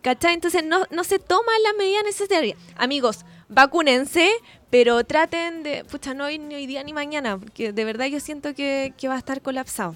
¿Cachai? 0.02 0.34
Entonces 0.34 0.64
no, 0.64 0.84
no 0.90 1.04
se 1.04 1.18
toman 1.18 1.62
las 1.62 1.74
medidas 1.78 2.02
necesarias. 2.04 2.58
Amigos, 2.76 3.24
vacúnense, 3.48 4.28
pero 4.70 5.04
traten 5.04 5.62
de... 5.62 5.84
Pucha, 5.84 6.12
no 6.14 6.24
hoy, 6.24 6.38
ni 6.38 6.54
hoy 6.56 6.66
día 6.66 6.82
ni 6.82 6.92
mañana, 6.92 7.38
porque 7.38 7.72
de 7.72 7.84
verdad 7.84 8.06
yo 8.06 8.18
siento 8.20 8.54
que, 8.54 8.92
que 8.96 9.08
va 9.08 9.14
a 9.14 9.18
estar 9.18 9.40
colapsado. 9.42 9.94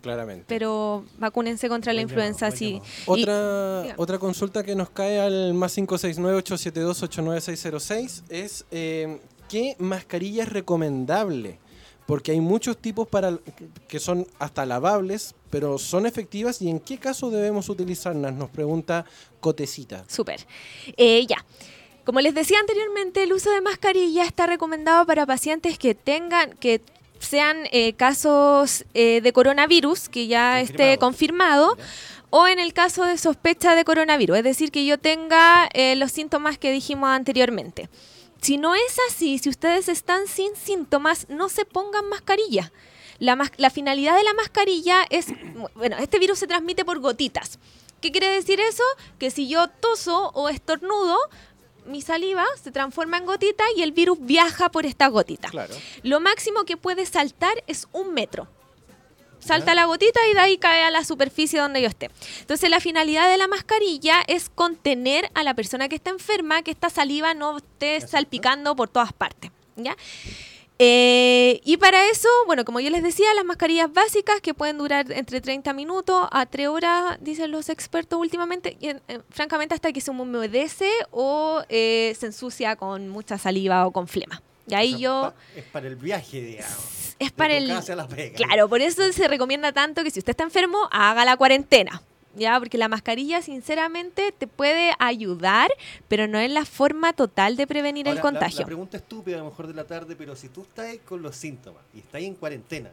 Claramente. 0.00 0.44
Pero 0.46 1.04
vacúnense 1.18 1.68
contra 1.68 1.92
la 1.92 2.00
influenza, 2.02 2.52
sí. 2.52 2.80
Y- 2.80 2.82
Otra, 3.10 3.94
otra 3.96 4.18
consulta 4.20 4.62
que 4.62 4.76
nos 4.76 4.90
cae 4.90 5.18
al 5.18 5.54
más 5.54 5.76
569-872-89606 5.76 8.22
es 8.28 8.64
eh, 8.70 9.18
¿qué 9.48 9.74
mascarilla 9.78 10.44
es 10.44 10.48
recomendable? 10.50 11.58
Porque 12.06 12.30
hay 12.32 12.40
muchos 12.40 12.76
tipos 12.78 13.08
para 13.08 13.38
que 13.88 13.98
son 13.98 14.26
hasta 14.38 14.64
lavables, 14.64 15.34
pero 15.50 15.78
son 15.78 16.06
efectivas 16.06 16.60
y 16.62 16.68
en 16.68 16.80
qué 16.80 16.98
caso 16.98 17.30
debemos 17.30 17.68
utilizarlas, 17.68 18.32
nos 18.34 18.50
pregunta 18.50 19.04
Cotecita. 19.40 20.04
Súper. 20.08 20.46
Eh, 20.96 21.26
ya. 21.26 21.44
Como 22.04 22.20
les 22.20 22.34
decía 22.34 22.58
anteriormente, 22.58 23.22
el 23.22 23.32
uso 23.34 23.50
de 23.50 23.60
mascarilla 23.60 24.24
está 24.24 24.46
recomendado 24.46 25.04
para 25.04 25.26
pacientes 25.26 25.78
que 25.78 25.94
tengan, 25.94 26.52
que 26.54 26.80
sean 27.18 27.68
eh, 27.70 27.92
casos 27.94 28.84
eh, 28.94 29.20
de 29.20 29.32
coronavirus, 29.32 30.08
que 30.08 30.26
ya 30.26 30.60
esté 30.60 30.98
confirmado, 30.98 31.76
o 32.30 32.46
en 32.46 32.58
el 32.58 32.72
caso 32.72 33.04
de 33.04 33.18
sospecha 33.18 33.74
de 33.74 33.84
coronavirus, 33.84 34.38
es 34.38 34.44
decir, 34.44 34.70
que 34.70 34.84
yo 34.84 34.98
tenga 34.98 35.68
eh, 35.72 35.96
los 35.96 36.12
síntomas 36.12 36.58
que 36.58 36.70
dijimos 36.70 37.08
anteriormente. 37.10 37.88
Si 38.40 38.56
no 38.56 38.74
es 38.74 38.96
así, 39.10 39.38
si 39.38 39.48
ustedes 39.48 39.88
están 39.88 40.26
sin 40.28 40.54
síntomas, 40.54 41.26
no 41.28 41.48
se 41.48 41.64
pongan 41.64 42.08
mascarilla. 42.08 42.72
La, 43.18 43.70
finalidad 43.70 44.16
de 44.16 44.22
la 44.22 44.34
mascarilla 44.34 45.04
es, 45.10 45.26
bueno, 45.74 45.96
este 45.98 46.18
virus 46.18 46.38
se 46.38 46.46
transmite 46.46 46.84
por 46.84 47.00
gotitas. 47.00 47.58
¿Qué 48.00 48.12
quiere 48.12 48.28
decir 48.28 48.60
eso? 48.60 48.84
Que 49.18 49.30
si 49.30 49.48
yo 49.48 49.68
toso 49.68 50.30
o 50.34 50.48
estornudo, 50.48 51.18
mi 51.84 52.00
saliva 52.00 52.44
se 52.62 52.70
transforma 52.70 53.18
en 53.18 53.26
gotita 53.26 53.64
y 53.76 53.82
el 53.82 53.92
virus 53.92 54.18
viaja 54.20 54.68
por 54.68 54.86
esta 54.86 55.08
gotita. 55.08 55.48
Claro. 55.48 55.74
Lo 56.02 56.20
máximo 56.20 56.64
que 56.64 56.76
puede 56.76 57.06
saltar 57.06 57.64
es 57.66 57.88
un 57.92 58.14
metro. 58.14 58.46
Salta 59.40 59.74
la 59.74 59.86
gotita 59.86 60.20
y 60.30 60.34
de 60.34 60.40
ahí 60.40 60.58
cae 60.58 60.82
a 60.82 60.90
la 60.90 61.04
superficie 61.04 61.60
donde 61.60 61.80
yo 61.80 61.88
esté. 61.88 62.10
Entonces 62.40 62.68
la 62.70 62.80
finalidad 62.80 63.30
de 63.30 63.38
la 63.38 63.48
mascarilla 63.48 64.20
es 64.26 64.50
contener 64.50 65.30
a 65.34 65.42
la 65.42 65.54
persona 65.54 65.88
que 65.88 65.96
está 65.96 66.10
enferma, 66.10 66.62
que 66.62 66.70
esta 66.70 66.90
saliva 66.90 67.34
no 67.34 67.56
esté 67.56 68.00
salpicando 68.00 68.76
por 68.76 68.88
todas 68.88 69.12
partes. 69.12 69.50
¿ya? 69.76 69.96
Eh, 70.80 71.60
y 71.64 71.76
para 71.76 72.08
eso, 72.08 72.28
bueno, 72.46 72.64
como 72.64 72.78
yo 72.78 72.88
les 72.90 73.02
decía, 73.02 73.26
las 73.34 73.44
mascarillas 73.44 73.92
básicas 73.92 74.40
que 74.40 74.54
pueden 74.54 74.78
durar 74.78 75.10
entre 75.10 75.40
30 75.40 75.72
minutos 75.72 76.28
a 76.30 76.46
3 76.46 76.68
horas, 76.68 77.18
dicen 77.20 77.50
los 77.50 77.68
expertos 77.68 78.18
últimamente, 78.18 78.76
y 78.80 78.90
en- 78.90 79.02
en- 79.08 79.24
francamente 79.30 79.74
hasta 79.74 79.92
que 79.92 80.00
se 80.00 80.10
humedece 80.12 80.88
o 81.10 81.62
eh, 81.68 82.14
se 82.18 82.26
ensucia 82.26 82.76
con 82.76 83.08
mucha 83.08 83.38
saliva 83.38 83.86
o 83.86 83.90
con 83.90 84.06
flema. 84.06 84.40
Y 84.68 84.74
ahí 84.74 84.88
O 84.94 84.98
sea, 84.98 84.98
yo... 85.00 85.20
pa- 85.22 85.58
es 85.58 85.64
para 85.64 85.86
el 85.88 85.96
viaje, 85.96 86.40
digamos. 86.42 87.14
Es 87.18 87.32
para 87.32 87.54
el... 87.56 87.66
Claro, 88.36 88.68
por 88.68 88.80
eso 88.80 89.12
se 89.12 89.26
recomienda 89.26 89.72
tanto 89.72 90.04
que 90.04 90.10
si 90.12 90.20
usted 90.20 90.30
está 90.30 90.44
enfermo, 90.44 90.78
haga 90.92 91.24
la 91.24 91.36
cuarentena. 91.36 92.00
Ya, 92.38 92.58
porque 92.58 92.78
la 92.78 92.88
mascarilla, 92.88 93.42
sinceramente, 93.42 94.32
te 94.36 94.46
puede 94.46 94.92
ayudar, 94.98 95.70
pero 96.08 96.26
no 96.28 96.38
es 96.38 96.50
la 96.50 96.64
forma 96.64 97.12
total 97.12 97.56
de 97.56 97.66
prevenir 97.66 98.06
el 98.06 98.18
Ahora, 98.18 98.22
la- 98.24 98.30
contagio. 98.30 98.60
La, 98.60 98.66
pregunta 98.66 98.96
estúpida 98.96 99.36
a 99.36 99.38
lo 99.40 99.46
mejor 99.46 99.66
de 99.66 99.74
la 99.74 99.84
tarde, 99.84 100.14
pero 100.16 100.36
si 100.36 100.48
tú 100.48 100.62
estás 100.62 100.96
con 101.06 101.22
los 101.22 101.36
síntomas 101.36 101.82
y 101.94 101.98
estás 101.98 102.22
en 102.22 102.34
cuarentena 102.34 102.90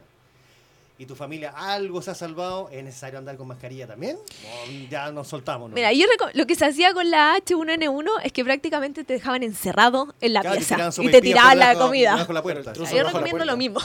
y 0.98 1.04
tu 1.04 1.14
familia 1.14 1.52
algo 1.54 2.00
se 2.00 2.10
ha 2.10 2.14
salvado, 2.14 2.70
¿es 2.72 2.82
necesario 2.82 3.18
andar 3.18 3.36
con 3.36 3.46
mascarilla 3.46 3.86
también? 3.86 4.16
¿O 4.16 4.70
ya 4.90 5.12
nos 5.12 5.28
soltamos? 5.28 5.68
¿no? 5.68 5.74
Mira, 5.74 5.92
yo 5.92 6.06
lo 6.32 6.46
que 6.46 6.54
se 6.54 6.64
hacía 6.64 6.94
con 6.94 7.10
la 7.10 7.36
H1N1 7.36 8.08
es 8.24 8.32
que 8.32 8.42
prácticamente 8.42 9.04
te 9.04 9.12
dejaban 9.12 9.42
encerrado 9.42 10.14
en 10.22 10.32
la 10.32 10.40
Claro, 10.40 10.56
pieza 10.56 10.90
y 11.02 11.10
te 11.10 11.20
tiraban 11.20 11.58
la 11.58 11.74
comida. 11.76 12.26
la 12.26 12.42
puerta. 12.42 12.70
El 12.72 12.76
Yo 12.78 13.02
la 13.02 13.10
recomiendo 13.10 13.44
lo 13.44 13.58
mismo. 13.58 13.78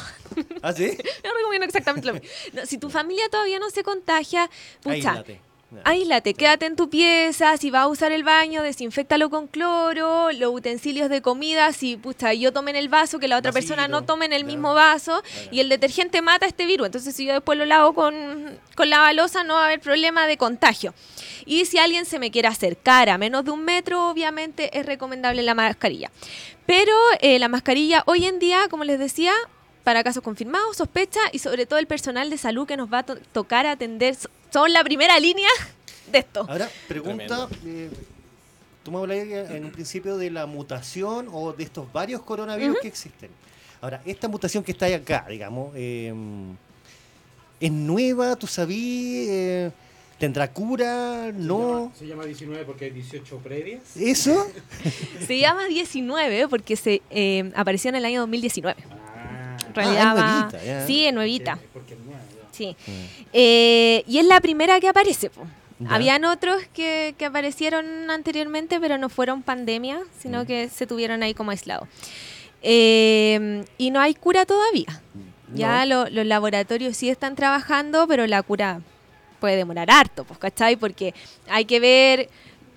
¿Ah, 0.62 0.72
sí? 0.72 0.86
Yo 1.24 1.30
recomiendo 1.38 1.66
exactamente 1.66 2.07
lo 2.07 2.14
mismo. 2.14 2.30
No, 2.53 2.66
si 2.66 2.78
tu 2.78 2.89
familia 2.89 3.26
todavía 3.30 3.59
no 3.59 3.70
se 3.72 3.84
contagia, 3.84 4.49
pucha, 4.82 4.93
Aíslate. 4.93 5.41
Aíslate, 5.86 6.34
quédate 6.34 6.66
en 6.66 6.76
tu 6.76 6.90
pieza, 6.90 7.56
si 7.56 7.72
vas 7.72 7.84
a 7.84 7.88
usar 7.88 8.12
el 8.12 8.24
baño, 8.26 8.62
desinfectalo 8.62 9.30
con 9.30 9.48
cloro, 9.48 10.32
los 10.34 10.54
utensilios 10.54 11.10
de 11.10 11.22
comida, 11.22 11.72
si 11.72 11.96
pucha, 11.96 12.34
yo 12.34 12.52
tome 12.52 12.72
en 12.72 12.78
el 12.78 12.90
vaso, 12.90 13.20
que 13.20 13.30
la 13.30 13.38
otra 13.38 13.52
Vasito, 13.52 13.70
persona 13.70 13.88
no 13.88 14.04
tome 14.04 14.26
en 14.26 14.34
el 14.34 14.44
mismo 14.44 14.74
vaso, 14.74 15.24
y 15.50 15.62
el 15.62 15.70
detergente 15.70 16.22
mata 16.22 16.46
este 16.46 16.66
virus, 16.66 16.88
entonces 16.88 17.16
si 17.16 17.26
yo 17.26 17.34
después 17.34 17.58
lo 17.58 17.64
lavo 17.66 17.94
con, 17.94 18.60
con 18.76 18.90
la 18.90 19.00
balosa 19.00 19.46
no 19.46 19.54
va 19.54 19.62
a 19.64 19.66
haber 19.68 19.80
problema 19.80 20.28
de 20.28 20.36
contagio. 20.38 20.94
Y 21.46 21.66
si 21.66 21.78
alguien 21.78 22.06
se 22.06 22.20
me 22.20 22.32
quiere 22.32 22.50
acercar 22.50 23.10
a 23.10 23.18
menos 23.18 23.46
de 23.46 23.52
un 23.52 23.64
metro, 23.64 24.10
obviamente 24.10 24.78
es 24.78 24.86
recomendable 24.86 25.42
la 25.42 25.56
mascarilla. 25.56 26.12
Pero 26.66 26.94
eh, 27.22 27.40
la 27.40 27.48
mascarilla 27.48 28.04
hoy 28.06 28.26
en 28.26 28.40
día, 28.40 28.68
como 28.70 28.84
les 28.84 29.00
decía, 29.00 29.34
para 29.84 30.04
casos 30.04 30.22
confirmados, 30.22 30.78
sospecha 30.78 31.20
y 31.32 31.40
sobre 31.40 31.66
todo 31.66 31.80
el 31.80 31.88
personal 31.88 32.30
de 32.30 32.38
salud 32.38 32.68
que 32.68 32.78
nos 32.78 32.94
va 32.94 33.00
a 33.00 33.04
to- 33.04 33.18
tocar 33.32 33.66
atender, 33.66 34.16
son 34.52 34.72
la 34.74 34.84
primera 34.84 35.20
línea 35.20 35.49
de 36.12 36.20
esto. 36.20 36.45
Ahora, 36.47 36.70
pregunta, 36.88 37.47
eh, 37.66 37.89
tú 38.84 38.91
me 38.91 38.97
hablabas 38.99 39.52
en 39.52 39.66
un 39.66 39.72
principio 39.72 40.18
de 40.18 40.30
la 40.32 40.45
mutación 40.45 41.28
o 41.32 41.54
de 41.54 41.64
estos 41.64 41.91
varios 41.91 42.22
coronavirus 42.22 42.78
que 42.82 42.88
existen. 42.88 43.30
Ahora, 43.82 44.02
esta 44.06 44.28
mutación 44.28 44.64
que 44.64 44.72
está 44.74 44.86
ahí 44.86 44.93
acá, 44.93 45.26
digamos, 45.30 45.72
eh, 45.76 46.14
¿es 47.60 47.72
nueva? 47.72 48.36
¿Tú 48.36 48.47
sabías? 48.47 49.28
Eh, 49.30 49.72
¿Tendrá 50.20 50.52
cura? 50.52 51.32
¿No? 51.34 51.91
Se 51.97 52.06
llama 52.06 52.26
19 52.26 52.64
porque 52.66 52.86
hay 52.86 52.91
18 52.91 53.38
previas. 53.38 53.82
¿Eso? 53.97 54.47
Se 55.26 55.39
llama 55.39 55.66
19 55.66 56.47
porque 56.47 56.76
se 56.76 57.02
eh, 57.10 57.52
apareció 57.56 57.89
en 57.89 57.95
el 57.95 58.06
año 58.06 58.20
2019. 58.22 58.84
Ah, 59.16 59.58
En 59.68 59.74
realidad 59.74 60.16
es 60.16 60.22
va- 60.22 60.36
nuevita, 60.41 60.64
ya. 60.64 60.86
Sí, 60.86 61.06
es 61.08 61.14
nuevita. 61.14 61.58
porque 61.74 61.95
es 61.95 61.99
Sí. 62.52 62.76
Eh, 63.34 64.04
y 64.08 64.18
es 64.20 64.26
la 64.26 64.39
primera 64.41 64.80
que 64.80 64.88
aparece. 64.89 65.30
po. 65.30 65.45
Habían 65.89 66.26
otros 66.26 66.62
que, 66.76 67.16
que 67.18 67.26
aparecieron 67.26 68.12
anteriormente, 68.12 68.80
pero 68.80 68.99
no 68.99 69.10
fueron 69.10 69.41
pandemia, 69.41 69.99
sino 70.20 70.43
Mm. 70.43 70.45
que 70.45 70.70
se 70.70 70.86
tuvieron 70.86 71.24
ahí 71.24 71.34
como 71.34 71.49
aislados. 71.52 71.88
Eh, 72.62 73.64
y 73.78 73.91
no 73.91 73.99
hay 73.99 74.14
cura 74.14 74.45
todavía. 74.45 75.02
Ya 75.54 75.86
lo- 75.86 76.08
los 76.10 76.26
laboratorios 76.26 76.95
sí 76.95 77.10
están 77.10 77.36
trabajando, 77.36 78.08
pero 78.08 78.26
la 78.28 78.41
cura 78.43 78.82
puede 79.39 79.58
demorar 79.58 79.89
harto, 79.91 80.24
pues, 80.24 80.39
¿cachai? 80.39 80.76
Porque 80.78 81.14
hay 81.49 81.66
que 81.66 81.80
ver 81.80 82.30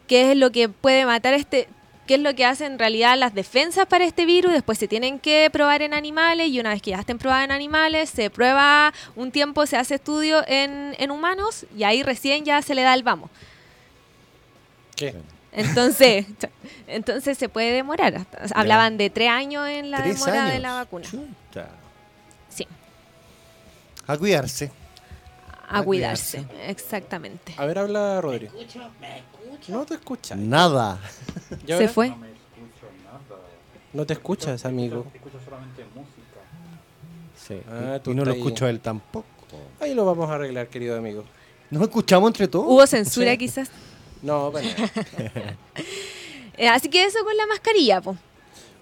qué 0.08 0.32
es 0.32 0.36
lo 0.36 0.50
que 0.50 0.68
puede 0.68 1.04
matar 1.06 1.34
este, 1.34 1.68
qué 2.06 2.14
es 2.14 2.20
lo 2.20 2.34
que 2.34 2.44
hacen 2.44 2.72
en 2.72 2.78
realidad 2.78 3.16
las 3.18 3.34
defensas 3.34 3.86
para 3.86 4.04
este 4.04 4.26
virus, 4.26 4.52
después 4.52 4.78
se 4.78 4.88
tienen 4.88 5.18
que 5.18 5.48
probar 5.52 5.82
en 5.82 5.94
animales 5.94 6.48
y 6.48 6.60
una 6.60 6.70
vez 6.70 6.82
que 6.82 6.90
ya 6.90 7.00
estén 7.00 7.18
probadas 7.18 7.44
en 7.44 7.52
animales, 7.52 8.10
se 8.10 8.30
prueba 8.30 8.92
un 9.16 9.30
tiempo, 9.32 9.66
se 9.66 9.76
hace 9.76 9.94
estudio 9.96 10.44
en, 10.46 10.94
en 10.98 11.10
humanos 11.10 11.66
y 11.76 11.84
ahí 11.84 12.02
recién 12.02 12.44
ya 12.44 12.60
se 12.62 12.74
le 12.74 12.82
da 12.82 12.94
el 12.94 13.02
vamos. 13.02 13.30
¿Qué? 14.96 15.14
Entonces, 15.52 16.26
entonces 16.86 17.38
se 17.38 17.48
puede 17.48 17.70
demorar. 17.72 18.14
hasta- 18.16 18.58
Hablaban 18.58 18.96
de 18.98 19.10
tres 19.10 19.28
años 19.30 19.68
en 19.68 19.90
la 19.90 20.02
¿Tres 20.02 20.18
demora 20.24 20.46
de 20.46 20.58
la 20.58 20.74
vacuna. 20.74 21.04
Chuta. 21.04 21.68
Sí, 22.48 22.66
A 24.06 24.16
cuidarse. 24.18 24.70
a 25.68 25.78
A 25.78 25.82
cuidarse, 25.82 26.44
exactamente. 26.66 27.54
A 27.56 27.64
ver, 27.66 27.78
habla 27.78 28.20
Rodrigo. 28.20 28.52
No 29.68 29.84
te 29.86 29.94
escuchas. 29.94 30.38
Nada. 30.38 30.98
¿Y 31.62 31.66
Se 31.66 31.72
ahora? 31.74 31.88
fue. 31.88 32.08
No 32.10 32.16
me 32.16 32.28
escucho 32.28 32.86
nada. 33.04 33.20
No 33.92 34.06
te 34.06 34.12
escuchas, 34.12 34.64
amigo. 34.64 35.06
Escucho 35.14 35.38
solamente 35.44 35.84
música. 35.94 36.10
Sí. 37.36 37.60
Ah, 37.70 37.98
tú 38.02 38.12
y 38.12 38.14
no 38.14 38.24
lo 38.24 38.32
ahí. 38.32 38.38
escucho 38.38 38.66
a 38.66 38.70
él 38.70 38.80
tampoco. 38.80 39.26
Ahí 39.80 39.94
lo 39.94 40.04
vamos 40.04 40.28
a 40.30 40.34
arreglar, 40.34 40.68
querido 40.68 40.96
amigo. 40.98 41.24
¿Nos 41.70 41.82
escuchamos 41.82 42.28
entre 42.28 42.48
todos? 42.48 42.66
Hubo 42.68 42.86
censura 42.86 43.30
Sí. 43.32 43.38
quizás. 43.38 43.70
No, 44.22 44.50
bueno. 44.50 44.68
Eh, 46.56 46.68
así 46.68 46.88
que 46.88 47.04
eso 47.04 47.18
con 47.24 47.36
la 47.36 47.46
mascarilla, 47.48 48.00
pues. 48.00 48.16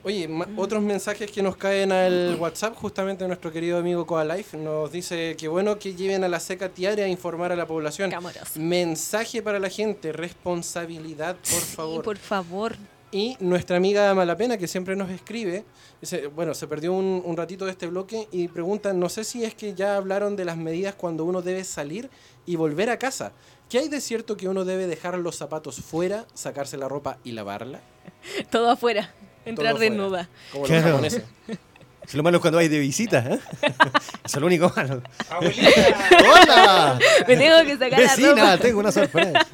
Oye, 0.05 0.27
ma- 0.27 0.49
otros 0.57 0.83
mensajes 0.83 1.31
que 1.31 1.43
nos 1.43 1.57
caen 1.57 1.93
al 1.93 2.37
WhatsApp, 2.41 2.75
justamente 2.75 3.27
nuestro 3.29 3.53
querido 3.53 3.79
amigo 3.79 4.05
Coalife 4.05 4.57
nos 4.57 4.91
dice 4.91 5.37
que 5.39 5.47
bueno 5.47 5.79
que 5.79 5.95
lleven 5.95 6.25
a 6.25 6.29
la 6.29 6.41
seca 6.41 6.69
diaria 6.69 7.05
a 7.05 7.09
informar 7.09 7.53
a 7.53 7.57
la 7.57 7.67
población. 7.67 8.13
Amoroso. 8.13 8.59
Mensaje 8.59 9.43
para 9.43 9.61
la 9.61 9.69
gente, 9.71 10.13
responsabilidad, 10.13 11.37
por 11.37 11.45
Sí, 11.61 11.77
favor. 11.77 12.03
por 12.05 12.17
favor. 12.19 12.77
Y 13.13 13.37
nuestra 13.41 13.77
amiga 13.77 14.13
Malapena, 14.15 14.57
que 14.57 14.67
siempre 14.67 14.97
nos 14.97 15.11
escribe, 15.11 15.65
dice, 16.01 16.27
bueno, 16.29 16.55
se 16.55 16.67
perdió 16.67 16.95
un, 16.95 17.23
un 17.25 17.37
ratito 17.37 17.67
de 17.67 17.71
este 17.73 17.87
bloque 17.87 18.27
y 18.33 18.49
pregunta, 18.49 18.93
no 18.95 19.09
sé 19.11 19.23
si 19.23 19.45
es 19.45 19.55
que 19.55 19.75
ya 19.75 19.97
hablaron 19.97 20.35
de 20.35 20.47
las 20.47 20.57
medidas 20.57 20.95
cuando 20.95 21.25
uno 21.27 21.43
debe 21.43 21.63
salir 21.63 22.09
y 22.47 22.57
volver 22.57 22.89
a 22.91 22.99
casa. 22.99 23.33
¿Qué 23.69 23.79
hay 23.79 23.89
de 23.89 24.01
cierto 24.01 24.37
que 24.37 24.49
uno 24.49 24.65
debe 24.65 24.87
dejar 24.87 25.17
los 25.19 25.37
zapatos 25.37 25.77
fuera, 25.77 26.27
sacarse 26.35 26.77
la 26.79 26.89
ropa 26.89 27.19
y 27.23 27.33
lavarla? 27.33 27.81
Todo 28.51 28.71
afuera. 28.71 29.13
Entrar 29.45 29.79
desnuda. 29.79 30.29
Como 30.53 30.65
los 30.65 30.71
Claro. 30.71 30.89
japoneses. 30.91 31.23
Si 32.05 32.17
lo 32.17 32.25
malo 32.25 32.39
es 32.39 32.41
cuando 32.41 32.59
hay 32.59 32.67
de 32.67 32.81
visita, 32.81 33.19
¿eh? 33.21 33.39
Eso 33.63 33.77
es 34.25 34.37
lo 34.37 34.47
único 34.49 34.73
malo. 34.75 35.01
¡Abuelita! 35.31 35.71
¡Hola! 36.33 36.99
Me 37.29 37.37
tengo 37.37 37.63
que 37.65 37.73
sacar 37.75 37.91
la 37.93 37.97
Vecina, 37.99 38.29
ropa. 38.31 38.59
tengo 38.59 38.81
una 38.81 38.91
sorpresa. 38.91 39.47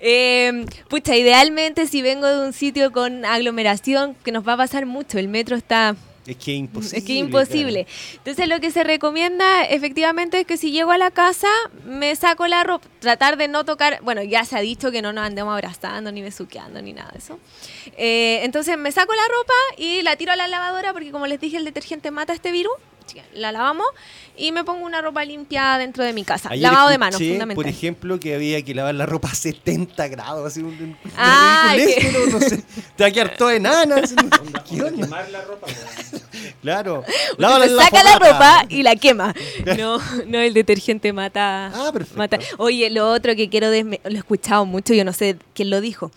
Eh, 0.00 0.64
pucha, 0.88 1.14
idealmente 1.14 1.86
si 1.86 2.00
vengo 2.00 2.26
de 2.26 2.46
un 2.46 2.54
sitio 2.54 2.90
con 2.90 3.26
aglomeración, 3.26 4.16
que 4.24 4.32
nos 4.32 4.48
va 4.48 4.54
a 4.54 4.56
pasar 4.56 4.86
mucho, 4.86 5.18
el 5.18 5.28
metro 5.28 5.54
está 5.54 5.94
Es 6.26 6.36
que 6.36 6.52
imposible. 6.52 6.98
es 6.98 7.04
que 7.04 7.14
imposible. 7.14 7.86
Entonces 8.14 8.48
lo 8.48 8.60
que 8.60 8.70
se 8.70 8.84
recomienda 8.84 9.64
efectivamente 9.64 10.40
es 10.40 10.46
que 10.46 10.56
si 10.56 10.70
llego 10.70 10.92
a 10.92 10.98
la 10.98 11.10
casa 11.10 11.48
me 11.84 12.14
saco 12.14 12.46
la 12.46 12.62
ropa, 12.62 12.86
tratar 13.00 13.36
de 13.36 13.48
no 13.48 13.64
tocar, 13.64 14.00
bueno, 14.02 14.22
ya 14.22 14.44
se 14.44 14.56
ha 14.56 14.60
dicho 14.60 14.92
que 14.92 15.02
no 15.02 15.12
nos 15.12 15.24
andemos 15.24 15.52
abrazando 15.52 16.12
ni 16.12 16.22
besuqueando 16.22 16.80
ni 16.80 16.92
nada 16.92 17.10
de 17.10 17.18
eso. 17.18 17.40
Eh, 17.96 18.40
entonces 18.44 18.78
me 18.78 18.92
saco 18.92 19.12
la 19.12 19.34
ropa 19.34 19.54
y 19.78 20.02
la 20.02 20.16
tiro 20.16 20.32
a 20.32 20.36
la 20.36 20.46
lavadora 20.46 20.92
porque 20.92 21.10
como 21.10 21.26
les 21.26 21.40
dije 21.40 21.56
el 21.56 21.64
detergente 21.64 22.10
mata 22.10 22.32
este 22.32 22.52
virus. 22.52 22.74
La 23.34 23.52
lavamos 23.52 23.86
y 24.36 24.52
me 24.52 24.64
pongo 24.64 24.84
una 24.84 25.00
ropa 25.02 25.24
limpia 25.24 25.76
dentro 25.78 26.02
de 26.04 26.12
mi 26.12 26.24
casa. 26.24 26.48
Ayer 26.50 26.62
Lavado 26.62 26.88
de 26.90 26.98
manos, 26.98 27.14
escuché, 27.14 27.30
fundamental. 27.32 27.62
Por 27.62 27.68
ejemplo, 27.70 28.20
que 28.20 28.34
había 28.34 28.62
que 28.62 28.74
lavar 28.74 28.94
la 28.94 29.06
ropa 29.06 29.28
a 29.30 29.34
70 29.34 30.08
grados. 30.08 30.46
Así, 30.46 30.60
un, 30.60 30.66
un- 30.68 30.96
Ah, 31.16 31.72
ridiculez, 31.74 31.96
que- 31.96 32.06
pero 32.12 32.26
no 32.26 32.40
sé. 32.40 32.62
Te 32.96 33.04
va 33.04 33.08
a 33.08 33.12
quedar 33.12 33.36
toda 33.36 33.54
enana. 33.54 33.96
así, 33.96 34.14
¿Qué 34.68 34.82
onda? 34.82 35.04
Quemar 35.06 35.30
la 35.30 35.42
ropa. 35.42 35.66
Claro. 36.62 37.04
Saca 37.84 38.02
la 38.04 38.18
ropa 38.18 38.66
y 38.68 38.82
la 38.82 38.96
quema. 38.96 39.34
No, 39.78 39.98
no 40.26 40.38
el 40.38 40.54
detergente 40.54 41.12
mata. 41.12 41.66
Ah, 41.74 41.90
perfecto. 41.92 42.18
mata. 42.18 42.38
Oye, 42.58 42.90
lo 42.90 43.10
otro 43.10 43.34
que 43.36 43.48
quiero 43.48 43.68
desme- 43.72 44.00
lo 44.04 44.10
he 44.14 44.18
escuchado 44.18 44.64
mucho, 44.66 44.94
yo 44.94 45.04
no 45.04 45.12
sé 45.12 45.36
quién 45.54 45.70
lo 45.70 45.80
dijo. 45.80 46.10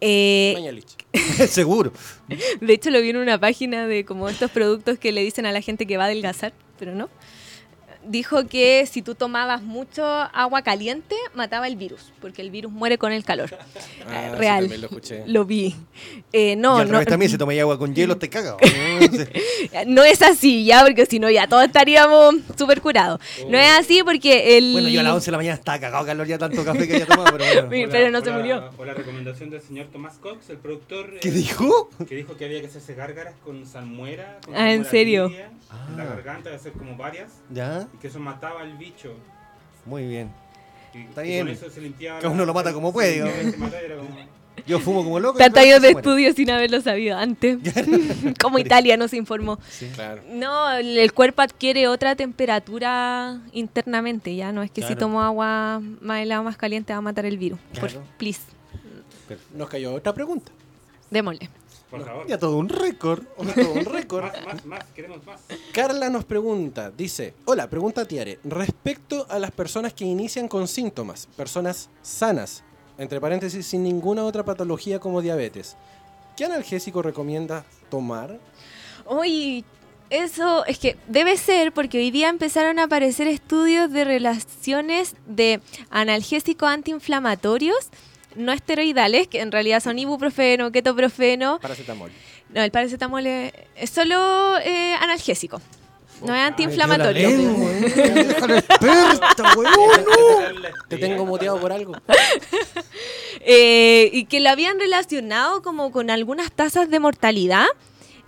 Eh. 0.00 0.80
Seguro. 1.48 1.92
de 2.60 2.72
hecho, 2.72 2.90
lo 2.90 3.00
vi 3.00 3.10
en 3.10 3.16
una 3.16 3.38
página 3.38 3.86
de 3.86 4.04
como 4.04 4.28
estos 4.28 4.50
productos 4.50 4.98
que 4.98 5.12
le 5.12 5.22
dicen 5.22 5.46
a 5.46 5.52
la 5.52 5.60
gente 5.60 5.86
que 5.86 5.96
va 5.96 6.04
a 6.04 6.06
adelgazar, 6.06 6.52
pero 6.78 6.94
no. 6.94 7.08
Dijo 8.04 8.46
que 8.46 8.86
si 8.90 9.02
tú 9.02 9.14
tomabas 9.14 9.62
mucho 9.62 10.04
agua 10.04 10.62
caliente, 10.62 11.14
mataba 11.38 11.66
el 11.66 11.76
virus, 11.76 12.12
porque 12.20 12.42
el 12.42 12.50
virus 12.50 12.70
muere 12.72 12.98
con 12.98 13.12
el 13.12 13.24
calor. 13.24 13.48
Ah, 14.10 14.26
Eh, 14.26 14.30
sí, 14.32 14.38
Real. 14.38 14.60
también 14.60 14.80
lo 14.80 14.86
escuché. 14.86 15.22
Lo 15.26 15.44
vi. 15.44 15.74
Eh, 16.32 16.56
no, 16.56 16.78
y 16.78 16.80
al 16.82 16.86
no, 16.88 16.92
revés 16.92 17.08
también, 17.08 17.30
si 17.30 17.36
tomáis 17.38 17.60
agua 17.60 17.78
con 17.78 17.94
hielo, 17.94 18.16
te 18.18 18.28
cagas. 18.28 18.56
No 19.86 20.02
es 20.04 20.22
así 20.22 20.64
ya, 20.64 20.82
porque 20.82 21.04
si 21.06 21.18
no 21.18 21.30
ya 21.30 21.46
todos 21.46 21.64
estaríamos 21.64 22.36
súper 22.56 22.80
curados. 22.80 23.20
No 23.48 23.58
es 23.58 23.70
así 23.78 24.02
porque 24.02 24.56
el... 24.58 24.72
Bueno, 24.72 24.88
yo 24.88 25.00
a 25.00 25.02
las 25.02 25.12
11 25.14 25.26
de 25.26 25.32
la 25.32 25.36
mañana 25.38 25.54
estaba 25.54 25.78
cagado 25.78 26.06
calor 26.06 26.26
ya 26.26 26.38
tanto 26.38 26.64
café 26.64 26.86
que 26.86 26.94
había 26.94 27.06
tomado, 27.06 27.36
pero 27.36 27.44
bueno. 27.68 27.86
O 27.88 27.90
pero 27.90 28.10
no 28.10 28.20
se 28.22 28.30
murió. 28.30 28.70
O 28.78 28.84
la 28.84 28.94
recomendación 28.94 29.50
del 29.50 29.60
señor 29.60 29.86
Tomás 29.88 30.14
Cox, 30.18 30.48
el 30.50 30.58
productor. 30.58 31.18
¿Qué 31.20 31.28
eh, 31.28 31.32
dijo? 31.32 31.90
Que 32.08 32.14
dijo 32.14 32.36
que 32.36 32.44
había 32.46 32.60
que 32.60 32.66
hacerse 32.68 32.94
gárgaras 32.94 33.34
con 33.44 33.66
salmuera. 33.66 34.38
Con 34.44 34.56
Ah, 34.56 34.72
¿en 34.72 34.84
serio? 34.84 35.28
tibia, 35.28 35.50
En 35.90 35.96
la 35.96 36.02
Ah. 36.04 36.06
garganta, 36.06 36.50
de 36.50 36.56
hacer 36.56 36.72
como 36.72 36.96
varias. 36.96 37.30
Ya, 37.50 37.86
Y 37.94 37.98
que 37.98 38.08
eso 38.08 38.18
mataba 38.20 38.62
al 38.62 38.76
bicho. 38.78 39.12
muy 39.84 40.06
bien. 40.06 40.30
Está 41.08 41.22
bien. 41.22 41.46
Con 41.46 41.54
eso 41.54 41.70
se 41.70 41.80
limpiaba. 41.80 42.20
Cada 42.20 42.32
uno 42.32 42.44
lo 42.44 42.54
mata 42.54 42.72
como 42.72 42.88
se 42.88 42.92
puede, 42.92 43.52
se 43.52 43.56
Yo 44.66 44.80
fumo 44.80 45.04
como 45.04 45.18
loco. 45.20 45.38
Tantos 45.38 45.62
años 45.62 45.80
de 45.80 45.88
se 45.92 45.94
estudio 45.96 46.32
sin 46.34 46.50
haberlo 46.50 46.80
sabido 46.80 47.16
antes. 47.16 47.58
Como 48.40 48.58
Italia 48.58 48.96
nos 48.96 49.14
informó. 49.14 49.58
Claro. 49.94 50.22
No, 50.30 50.72
el 50.72 51.12
cuerpo 51.12 51.42
adquiere 51.42 51.88
otra 51.88 52.16
temperatura 52.16 53.40
internamente, 53.52 54.34
ya 54.34 54.52
no 54.52 54.62
es 54.62 54.70
que 54.70 54.80
si 54.82 54.88
Claro. 54.88 55.00
tomo 55.00 55.22
agua 55.22 55.80
más 56.00 56.20
helada 56.22 56.40
o 56.40 56.44
más 56.44 56.56
caliente 56.56 56.92
va 56.92 56.98
a 56.98 57.02
matar 57.02 57.24
el 57.26 57.38
virus. 57.38 57.58
Por- 57.80 57.88
Claro. 57.90 58.04
please, 58.18 58.40
Nos 59.54 59.68
cayó 59.68 59.94
otra 59.94 60.12
pregunta. 60.12 60.50
démosle. 61.10 61.48
Por 61.90 62.04
favor. 62.04 62.26
Ya 62.26 62.38
todo 62.38 62.56
un 62.56 62.68
récord. 62.68 63.24
Todo 63.54 63.72
un 63.72 63.84
récord. 63.84 64.24
Más, 64.24 64.44
más, 64.44 64.66
más, 64.66 64.84
queremos 64.94 65.24
más. 65.24 65.40
Carla 65.72 66.10
nos 66.10 66.24
pregunta, 66.24 66.90
dice, 66.90 67.34
hola, 67.46 67.68
pregunta 67.68 68.04
Tiare, 68.04 68.38
respecto 68.44 69.26
a 69.30 69.38
las 69.38 69.50
personas 69.50 69.94
que 69.94 70.04
inician 70.04 70.48
con 70.48 70.68
síntomas, 70.68 71.26
personas 71.36 71.88
sanas, 72.02 72.62
entre 72.98 73.20
paréntesis, 73.20 73.66
sin 73.66 73.82
ninguna 73.82 74.24
otra 74.24 74.44
patología 74.44 74.98
como 74.98 75.22
diabetes, 75.22 75.76
¿qué 76.36 76.44
analgésico 76.44 77.00
recomienda 77.00 77.64
tomar? 77.90 78.38
Uy, 79.06 79.64
eso 80.10 80.64
es 80.66 80.78
que 80.78 80.96
debe 81.06 81.36
ser 81.36 81.72
porque 81.72 81.98
hoy 81.98 82.10
día 82.10 82.28
empezaron 82.28 82.78
a 82.78 82.84
aparecer 82.84 83.28
estudios 83.28 83.90
de 83.90 84.04
relaciones 84.04 85.14
de 85.26 85.60
analgésicos 85.90 86.68
antiinflamatorios 86.68 87.88
no 88.34 88.52
esteroidales, 88.52 89.28
que 89.28 89.40
en 89.40 89.50
realidad 89.52 89.80
son 89.82 89.98
ibuprofeno, 89.98 90.70
ketoprofeno. 90.72 91.58
Paracetamol. 91.60 92.10
No, 92.54 92.62
el 92.62 92.70
paracetamol 92.70 93.26
es, 93.26 93.52
es 93.76 93.90
solo 93.90 94.56
eh, 94.64 94.94
analgésico. 95.00 95.60
No 96.20 96.34
es 96.34 96.40
La 96.40 96.46
antiinflamatorio. 96.46 97.28
lengua, 97.28 97.70
eh. 97.70 98.24
Déjala 98.26 98.58
experta, 98.58 99.54
weón. 99.56 100.62
Te 100.88 100.98
tengo 100.98 101.24
muteado 101.26 101.60
por 101.60 101.72
algo. 101.72 101.94
Eh, 103.50 104.10
y 104.12 104.24
que 104.26 104.40
lo 104.40 104.50
habían 104.50 104.78
relacionado 104.80 105.62
como 105.62 105.90
con 105.92 106.10
algunas 106.10 106.50
tasas 106.52 106.90
de 106.90 106.98
mortalidad 106.98 107.64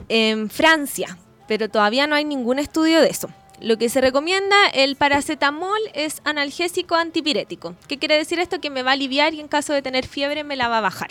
en 0.08 0.48
Francia, 0.48 1.18
pero 1.48 1.68
todavía 1.68 2.06
no 2.06 2.14
hay 2.14 2.24
ningún 2.24 2.58
estudio 2.58 3.00
de 3.02 3.08
eso. 3.08 3.28
Lo 3.60 3.76
que 3.76 3.88
se 3.88 4.00
recomienda, 4.00 4.68
el 4.72 4.96
paracetamol 4.96 5.78
es 5.92 6.22
analgésico 6.24 6.94
antipirético. 6.94 7.76
¿Qué 7.88 7.98
quiere 7.98 8.16
decir 8.16 8.38
esto? 8.38 8.60
Que 8.60 8.70
me 8.70 8.82
va 8.82 8.90
a 8.90 8.94
aliviar 8.94 9.34
y 9.34 9.40
en 9.40 9.48
caso 9.48 9.72
de 9.72 9.82
tener 9.82 10.06
fiebre 10.06 10.44
me 10.44 10.56
la 10.56 10.68
va 10.68 10.78
a 10.78 10.80
bajar. 10.80 11.10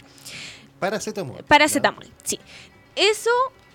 Paracetamol. 0.79 1.43
Paracetamol, 1.43 2.07
sí. 2.23 2.39
Eso 2.95 3.29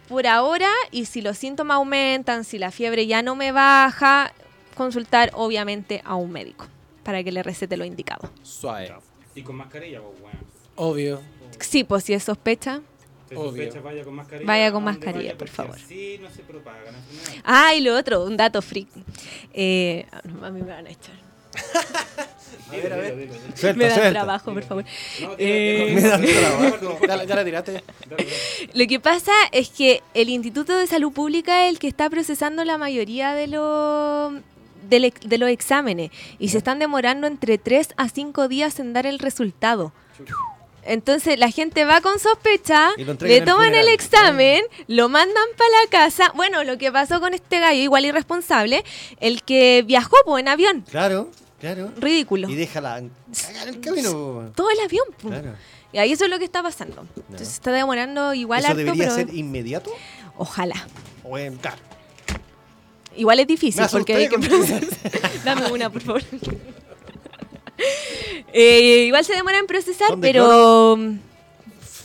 por 0.08 0.26
ahora, 0.26 0.68
y 0.90 1.06
si 1.06 1.22
los 1.22 1.38
síntomas 1.38 1.76
aumentan, 1.76 2.44
si 2.44 2.58
la 2.58 2.70
fiebre 2.70 3.06
ya 3.06 3.22
no 3.22 3.36
me 3.36 3.52
baja, 3.52 4.32
consultar 4.74 5.30
obviamente 5.34 6.02
a 6.04 6.16
un 6.16 6.30
médico 6.32 6.66
para 7.04 7.22
que 7.22 7.32
le 7.32 7.42
recete 7.42 7.76
lo 7.76 7.84
indicado. 7.84 8.28
Suave. 8.42 8.92
Y 9.34 9.42
con 9.42 9.56
mascarilla, 9.56 10.00
pues, 10.00 10.20
bueno. 10.20 10.38
Obvio. 10.76 11.22
Sí, 11.60 11.84
pues 11.84 12.04
si 12.04 12.12
es 12.12 12.24
sospecha, 12.24 12.80
Obvio. 13.34 13.82
vaya 13.82 14.04
con 14.04 14.14
mascarilla. 14.14 14.46
Vaya 14.46 14.72
con 14.72 14.82
a 14.82 14.86
donde 14.86 14.98
mascarilla, 14.98 15.32
vaya, 15.32 15.38
por 15.38 15.48
favor. 15.48 15.76
Así 15.76 16.18
no 16.22 16.30
se 16.30 16.42
propaga 16.42 16.82
la 16.92 16.98
enfermedad. 16.98 17.42
Ah, 17.44 17.74
y 17.74 17.80
lo 17.80 17.96
otro, 17.96 18.24
un 18.24 18.36
dato 18.36 18.60
freak. 18.62 18.88
Eh, 19.52 20.06
no, 20.24 20.44
a 20.46 20.50
mí 20.50 20.60
me 20.62 20.70
van 20.72 20.86
a 20.86 20.90
echar. 20.90 21.14
A 22.68 22.72
ver, 22.76 22.92
a 22.92 22.96
ver. 22.96 23.16
Dilo, 23.16 23.32
dilo, 23.32 23.42
dilo. 23.44 23.56
Suelta, 23.56 23.78
me 23.78 23.84
dan 23.84 23.94
suelta. 23.94 24.10
trabajo, 24.12 24.52
por 24.54 24.62
favor. 24.64 24.84
No, 25.20 25.34
Eh, 25.38 25.92
Me 25.94 26.32
trabajo. 26.32 26.98
Ya, 27.06 27.16
la- 27.16 27.24
ya 27.24 27.36
la 27.36 27.44
tiraste. 27.44 27.84
Lo 28.72 28.86
que 28.86 29.00
pasa 29.00 29.32
es 29.52 29.68
que 29.70 30.02
el 30.14 30.28
Instituto 30.30 30.76
de 30.76 30.86
Salud 30.86 31.12
Pública 31.12 31.64
es 31.66 31.70
el 31.72 31.78
que 31.78 31.86
está 31.88 32.10
procesando 32.10 32.64
la 32.64 32.78
mayoría 32.78 33.32
de 33.34 33.46
los 33.46 34.34
de 34.88 35.38
los 35.38 35.48
exámenes 35.48 36.10
y 36.38 36.48
se 36.50 36.58
están 36.58 36.78
demorando 36.78 37.26
entre 37.26 37.56
3 37.56 37.88
a 37.96 38.08
5 38.08 38.48
días 38.48 38.78
en 38.80 38.92
dar 38.92 39.06
el 39.06 39.18
resultado. 39.18 39.92
Entonces 40.86 41.38
la 41.38 41.50
gente 41.50 41.84
va 41.84 42.00
con 42.00 42.18
sospecha, 42.18 42.90
le 42.96 43.02
en 43.36 43.42
el 43.42 43.44
toman 43.44 43.74
el 43.74 43.88
examen, 43.88 44.62
lo 44.86 45.08
mandan 45.08 45.44
para 45.56 45.70
la 45.82 45.90
casa. 45.90 46.32
Bueno, 46.34 46.64
lo 46.64 46.78
que 46.78 46.92
pasó 46.92 47.20
con 47.20 47.34
este 47.34 47.58
gallo, 47.60 47.80
igual 47.80 48.04
irresponsable, 48.04 48.84
el 49.20 49.42
que 49.42 49.82
viajó 49.86 50.16
en 50.38 50.48
avión. 50.48 50.84
Claro, 50.90 51.30
claro. 51.60 51.90
Ridículo. 51.96 52.48
Y 52.48 52.54
déjala 52.54 53.02
cagar 53.46 53.68
el 53.68 53.80
camino. 53.80 54.12
po. 54.12 54.44
Todo 54.54 54.70
el 54.70 54.80
avión. 54.80 55.06
pues. 55.20 55.40
Claro. 55.40 55.56
Y 55.92 55.98
ahí 55.98 56.12
eso 56.12 56.24
es 56.24 56.30
lo 56.30 56.38
que 56.38 56.44
está 56.44 56.62
pasando. 56.62 57.06
Entonces 57.16 57.48
se 57.48 57.54
está 57.54 57.70
demorando 57.70 58.34
igual 58.34 58.60
¿Eso 58.60 58.68
harto, 58.68 58.78
debería 58.78 59.04
pero 59.04 59.14
ser 59.14 59.34
inmediato? 59.34 59.92
ojalá. 60.36 60.86
O 61.22 61.38
en 61.38 61.56
claro. 61.56 61.78
Igual 63.16 63.38
es 63.40 63.46
difícil 63.46 63.84
porque 63.90 64.14
hay 64.14 64.28
que. 64.28 64.36
Dame 65.44 65.70
una, 65.70 65.88
por 65.90 66.02
favor. 66.02 66.22
Eh, 68.56 69.06
igual 69.06 69.24
se 69.24 69.34
demora 69.34 69.58
en 69.58 69.66
procesar, 69.66 70.10
¿Dónde 70.10 70.28
pero 70.28 70.96
mm, 70.96 71.18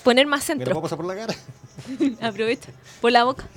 poner 0.03 0.25
más 0.25 0.47
Me 0.49 0.55
lo 0.55 0.61
centro. 0.65 0.81
pasar 0.81 0.97
por 0.97 1.05
la 1.05 1.15
cara. 1.15 1.35
Aprovecha. 2.27 2.69
Por 3.01 3.11
la 3.11 3.23
boca. 3.23 3.47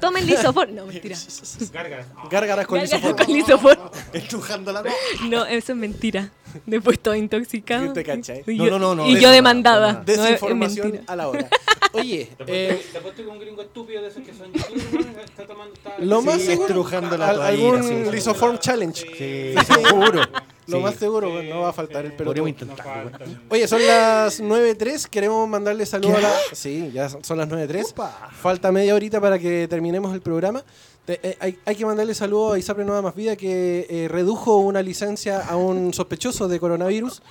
Tomen 0.00 0.26
lisofor. 0.26 0.68
No, 0.68 0.86
mentira. 0.86 1.16
Gárgaras. 1.72 2.06
Gárgaras 2.30 2.66
con 2.66 2.78
Gárgaras 2.78 3.02
lisoform. 3.02 3.16
con 3.26 3.34
lisofor. 3.34 3.90
Estrujando 4.12 4.72
la 4.72 4.84
No, 5.28 5.46
eso 5.46 5.72
es 5.72 5.78
mentira. 5.78 6.30
Después 6.66 6.98
todo 7.00 7.14
intoxicado. 7.14 7.92
Te 7.92 8.04
cachai. 8.04 8.42
Y 8.46 8.56
No, 8.56 8.64
yo, 8.66 8.70
no, 8.72 8.78
no, 8.78 8.94
no, 8.94 9.08
y 9.08 9.20
yo 9.20 9.30
demandada. 9.30 9.92
no. 9.94 10.04
Desinformación 10.04 11.00
a 11.06 11.16
la 11.16 11.28
hora. 11.28 11.48
Oye, 11.92 12.28
eh, 12.46 12.82
te 12.92 12.98
apuesto 12.98 13.22
que 13.22 13.28
un 13.28 13.38
gringo 13.38 13.62
estúpido 13.62 14.02
de 14.02 14.08
esos 14.08 14.22
que 14.22 14.34
son 14.34 14.52
youtubers, 14.52 15.06
¿no? 15.06 15.20
está 15.22 15.46
tomando. 15.46 15.74
Está, 15.74 15.94
lo 15.98 16.20
más 16.22 16.34
Sí, 16.36 16.46
seguro, 16.48 16.66
estrujando 16.66 17.16
la 17.16 17.28
al- 17.30 17.36
toallita, 17.36 17.66
algún 17.68 17.82
sí, 17.82 18.04
sí. 18.04 18.10
lisoform 18.12 18.58
challenge. 18.58 19.06
Sí, 19.16 19.54
seguro. 19.82 20.20
Lo 20.66 20.76
Sí. 20.76 20.82
más 20.82 20.94
seguro, 20.96 21.30
pues, 21.32 21.48
no 21.48 21.60
va 21.62 21.70
a 21.70 21.72
faltar 21.72 22.04
el 22.04 22.12
pelo. 22.12 22.28
Podríamos 22.34 22.60
No. 22.60 22.74
Oye, 23.48 23.66
son 23.66 23.86
las 23.86 24.38
9.03. 24.42 25.06
Queremos 25.08 25.48
mandarle 25.48 25.86
saludos 25.86 26.18
a 26.18 26.20
la. 26.20 26.32
Sí, 26.52 26.90
ya 26.92 27.08
son 27.08 27.38
las 27.38 27.48
9.03. 27.48 27.92
Opa. 27.92 28.28
Falta 28.38 28.70
media 28.70 28.94
horita 28.94 29.18
para 29.18 29.38
que 29.38 29.66
terminemos 29.66 30.12
el 30.12 30.20
programa. 30.20 30.62
Te- 31.08 31.20
eh, 31.22 31.38
hay, 31.40 31.58
hay 31.64 31.74
que 31.74 31.86
mandarle 31.86 32.14
saludos 32.14 32.52
a 32.52 32.58
Isapre 32.58 32.84
Nueva 32.84 33.00
Más 33.00 33.14
Vida 33.14 33.34
que 33.34 33.86
eh, 33.88 34.08
redujo 34.08 34.58
una 34.58 34.82
licencia 34.82 35.40
a 35.40 35.56
un 35.56 35.94
sospechoso 35.94 36.48
de 36.48 36.60
coronavirus. 36.60 37.22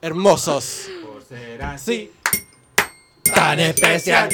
Hermosos. 0.00 0.88
Por 1.04 1.24
ser 1.24 1.60
así. 1.60 2.12
Sí. 2.32 3.30
Tan 3.34 3.58
especial. 3.58 4.28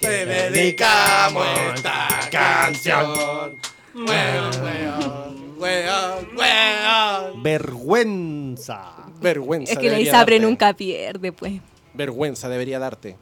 Te 0.00 0.24
dedicamos 0.24 1.46
esta 1.74 2.08
canción. 2.30 3.58
Weón, 3.94 4.62
weón, 4.62 5.58
weón, 5.58 6.28
weón. 6.38 7.42
Vergüenza. 7.42 8.94
Vergüenza. 9.20 9.74
Es 9.74 9.78
que 9.78 9.90
la 9.90 10.00
ISAPRE 10.00 10.36
darte. 10.36 10.46
nunca 10.46 10.72
pierde, 10.72 11.32
pues. 11.32 11.60
Vergüenza 11.92 12.48
debería 12.48 12.78
darte. 12.78 13.18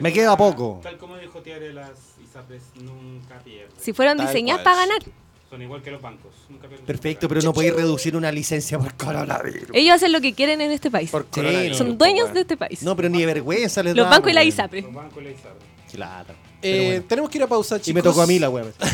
Me 0.00 0.12
queda 0.12 0.36
poco. 0.36 0.80
Tal 0.82 0.96
como 0.98 1.16
dijo 1.16 1.40
Tiare, 1.42 1.72
las 1.72 2.15
ISAPRES 2.36 2.62
nunca 2.82 3.38
pierden. 3.44 3.68
Si 3.78 3.92
fueron 3.92 4.16
Tal 4.18 4.26
diseñadas 4.26 4.62
cual. 4.62 4.74
para 4.74 4.86
ganar. 4.86 5.02
Son 5.48 5.62
igual 5.62 5.82
que 5.82 5.90
los 5.92 6.02
bancos. 6.02 6.32
Nunca 6.48 6.66
pierden. 6.68 6.86
Perfecto, 6.86 7.28
pero 7.28 7.40
no 7.42 7.52
podéis 7.52 7.74
reducir 7.74 8.16
una 8.16 8.32
licencia 8.32 8.78
por 8.78 8.94
coronavirus. 8.94 9.70
Ellos 9.72 9.94
hacen 9.94 10.12
lo 10.12 10.20
que 10.20 10.34
quieren 10.34 10.60
en 10.60 10.72
este 10.72 10.90
país. 10.90 11.10
Por 11.10 11.22
Sí, 11.22 11.28
coronavirus, 11.30 11.78
Son 11.78 11.88
po, 11.88 11.94
dueños 11.94 12.34
de 12.34 12.40
este 12.40 12.56
país. 12.56 12.82
No, 12.82 12.96
pero 12.96 13.08
ni 13.08 13.20
de 13.20 13.26
vergüenza 13.26 13.82
les 13.82 13.94
Los 13.96 14.04
da, 14.06 14.10
bancos 14.10 14.30
y 14.30 14.34
la. 14.34 14.44
ISAPRE. 14.44 14.82
Los 14.82 14.92
bancos 14.94 15.22
y 15.22 15.24
la 15.24 15.30
ISAPRE. 15.30 15.66
Claro. 15.92 16.34
Eh, 16.62 16.86
bueno. 16.86 17.04
Tenemos 17.08 17.30
que 17.30 17.38
ir 17.38 17.44
a 17.44 17.46
pausar, 17.46 17.78
chicos. 17.78 17.88
Y 17.88 17.94
me 17.94 18.02
tocó 18.02 18.22
a 18.22 18.26
mí 18.26 18.38
la 18.38 18.50
web. 18.50 18.72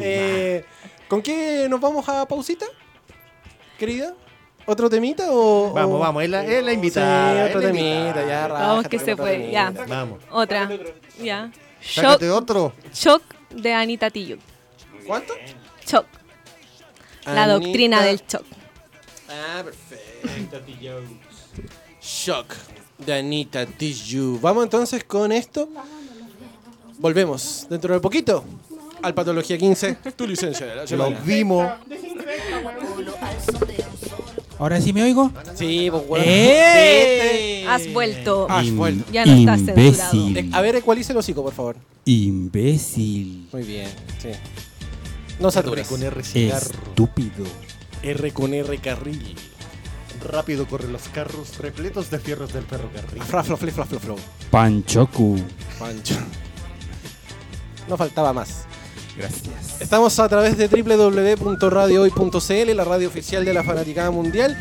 Eh, 0.00 0.64
¿Con 1.08 1.22
qué 1.22 1.66
nos 1.68 1.80
vamos 1.80 2.08
a 2.08 2.26
pausita? 2.26 2.66
Querida. 3.78 4.14
¿Otro 4.64 4.88
temita 4.88 5.24
o...? 5.30 5.72
Vamos, 5.72 5.96
o- 5.96 5.98
vamos, 5.98 6.22
es 6.22 6.30
la, 6.30 6.44
es 6.44 6.64
la 6.64 6.72
invitada. 6.72 7.44
Sí, 7.46 7.50
otro 7.50 7.60
temita, 7.68 8.46
Vamos 8.48 8.86
que 8.88 8.98
se 8.98 9.16
fue, 9.16 9.32
temita. 9.32 9.50
ya. 9.52 9.70
Vamos. 9.88 10.20
Otra. 10.30 10.70
Ya. 11.22 11.50
Shock, 11.82 12.04
Sácate 12.04 12.30
otro. 12.30 12.72
shock 12.94 13.22
de 13.50 13.72
Anita 13.74 14.10
Tijoux. 14.10 14.38
¿Cuánto? 15.06 15.34
Shock. 15.86 16.06
La 17.26 17.44
Anita- 17.44 17.52
doctrina 17.58 18.02
del 18.02 18.18
shock. 18.26 18.44
Ah, 19.28 19.62
perfecto. 19.64 20.28
Shock 22.00 22.54
de 22.98 23.12
Anita 23.14 23.66
Tijoux. 23.66 24.40
Vamos 24.40 24.64
entonces 24.64 25.04
con 25.04 25.32
esto. 25.32 25.68
Volvemos 26.98 27.66
dentro 27.68 27.94
de 27.94 28.00
poquito 28.00 28.44
al 29.02 29.14
Patología 29.14 29.58
15, 29.58 29.94
tu 30.16 30.26
licencia 30.26 30.66
de 30.66 30.76
la 30.76 30.86
semana. 30.86 31.10
Lo 31.10 31.24
vimos. 31.24 31.72
Ahora 34.62 34.80
sí 34.80 34.92
me 34.92 35.02
oigo. 35.02 35.32
Sí, 35.56 35.88
pues 35.90 36.06
bueno. 36.06 36.24
¡Eh! 36.24 37.66
Has 37.68 37.92
vuelto. 37.92 38.46
Has 38.48 38.70
vuelto. 38.70 39.10
Ya 39.10 39.26
no 39.26 39.32
estás 39.32 39.60
censurado. 39.64 40.28
Eh, 40.38 40.50
A 40.52 40.60
ver, 40.60 40.76
ecualice 40.76 41.10
el 41.10 41.18
hocico, 41.18 41.42
por 41.42 41.52
favor. 41.52 41.76
Imbécil. 42.04 43.48
Muy 43.52 43.64
bien, 43.64 43.88
sí. 44.22 44.28
No 45.40 45.50
satures. 45.50 45.88
Con 45.88 46.00
R 46.04 46.22
cigarro. 46.22 46.64
Estúpido. 46.64 47.44
R 48.04 48.30
con 48.30 48.54
R 48.54 48.78
carril. 48.78 49.34
Rápido 50.30 50.68
corren 50.68 50.92
los 50.92 51.08
carros 51.08 51.58
repletos 51.58 52.08
de 52.10 52.20
fierros 52.20 52.52
del 52.52 52.62
ferrocarril. 52.62 53.20
Fraflo, 53.24 53.56
fli, 53.56 53.72
flaflo, 53.72 53.98
flo. 53.98 54.14
Panchoku. 54.52 55.40
Pancho. 55.76 56.14
No 57.88 57.96
faltaba 57.96 58.32
más. 58.32 58.66
Gracias. 59.22 59.80
Estamos 59.80 60.18
a 60.18 60.28
través 60.28 60.58
de 60.58 60.66
www.radiohoy.cl, 60.66 62.74
la 62.74 62.84
radio 62.84 63.06
oficial 63.08 63.44
de 63.44 63.54
la 63.54 63.62
Fanaticada 63.62 64.10
Mundial. 64.10 64.58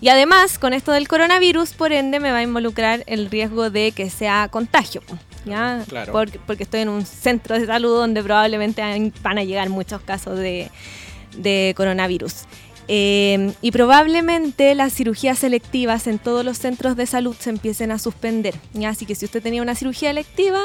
Y 0.00 0.08
además, 0.08 0.58
con 0.58 0.72
esto 0.72 0.92
del 0.92 1.08
coronavirus, 1.08 1.74
por 1.74 1.92
ende, 1.92 2.18
me 2.18 2.32
va 2.32 2.38
a 2.38 2.42
involucrar 2.42 3.04
el 3.06 3.30
riesgo 3.30 3.70
de 3.70 3.92
que 3.92 4.10
sea 4.10 4.48
contagio. 4.50 5.00
¿ya? 5.44 5.84
Claro. 5.88 6.12
Porque, 6.12 6.38
porque 6.44 6.62
estoy 6.64 6.80
en 6.80 6.88
un 6.88 7.06
centro 7.06 7.58
de 7.58 7.66
salud 7.66 7.96
donde 7.96 8.22
probablemente 8.22 8.82
van 9.22 9.38
a 9.38 9.44
llegar 9.44 9.68
muchos 9.68 10.00
casos 10.02 10.38
de, 10.38 10.70
de 11.36 11.74
coronavirus. 11.76 12.44
Eh, 12.88 13.52
y 13.62 13.70
probablemente 13.70 14.74
las 14.74 14.92
cirugías 14.92 15.38
selectivas 15.38 16.06
en 16.06 16.18
todos 16.18 16.44
los 16.44 16.58
centros 16.58 16.96
de 16.96 17.06
salud 17.06 17.36
se 17.38 17.50
empiecen 17.50 17.90
a 17.92 17.98
suspender. 17.98 18.54
¿ya? 18.72 18.90
Así 18.90 19.06
que 19.06 19.14
si 19.14 19.24
usted 19.24 19.42
tenía 19.42 19.62
una 19.62 19.74
cirugía 19.74 20.10
electiva, 20.10 20.60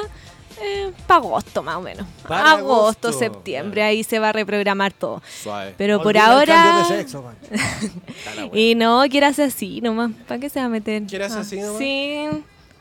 eh, 0.61 0.91
para 1.05 1.19
agosto 1.19 1.61
más 1.61 1.75
o 1.75 1.81
menos. 1.81 2.07
Para 2.27 2.51
agosto, 2.53 3.09
agosto. 3.09 3.13
septiembre, 3.13 3.83
ahí 3.83 4.03
se 4.03 4.17
va 4.19 4.29
a 4.29 4.33
reprogramar 4.33 4.91
todo. 4.93 5.21
Suave. 5.43 5.75
Pero 5.77 5.97
por 6.01 6.17
Olvida 6.17 6.25
ahora... 6.25 6.77
de 6.89 6.97
sexo, 6.97 7.21
man. 7.21 7.35
Y 8.53 8.75
no, 8.75 9.03
quieras 9.09 9.37
así 9.39 9.81
nomás. 9.81 10.11
¿Para 10.27 10.39
qué 10.39 10.49
se 10.49 10.59
va 10.59 10.65
a 10.65 10.69
meter? 10.69 11.03
¿Quieras 11.03 11.33
Ah, 11.33 11.41
así 11.41 11.59
nomás? 11.59 11.77
Sí. 11.77 12.25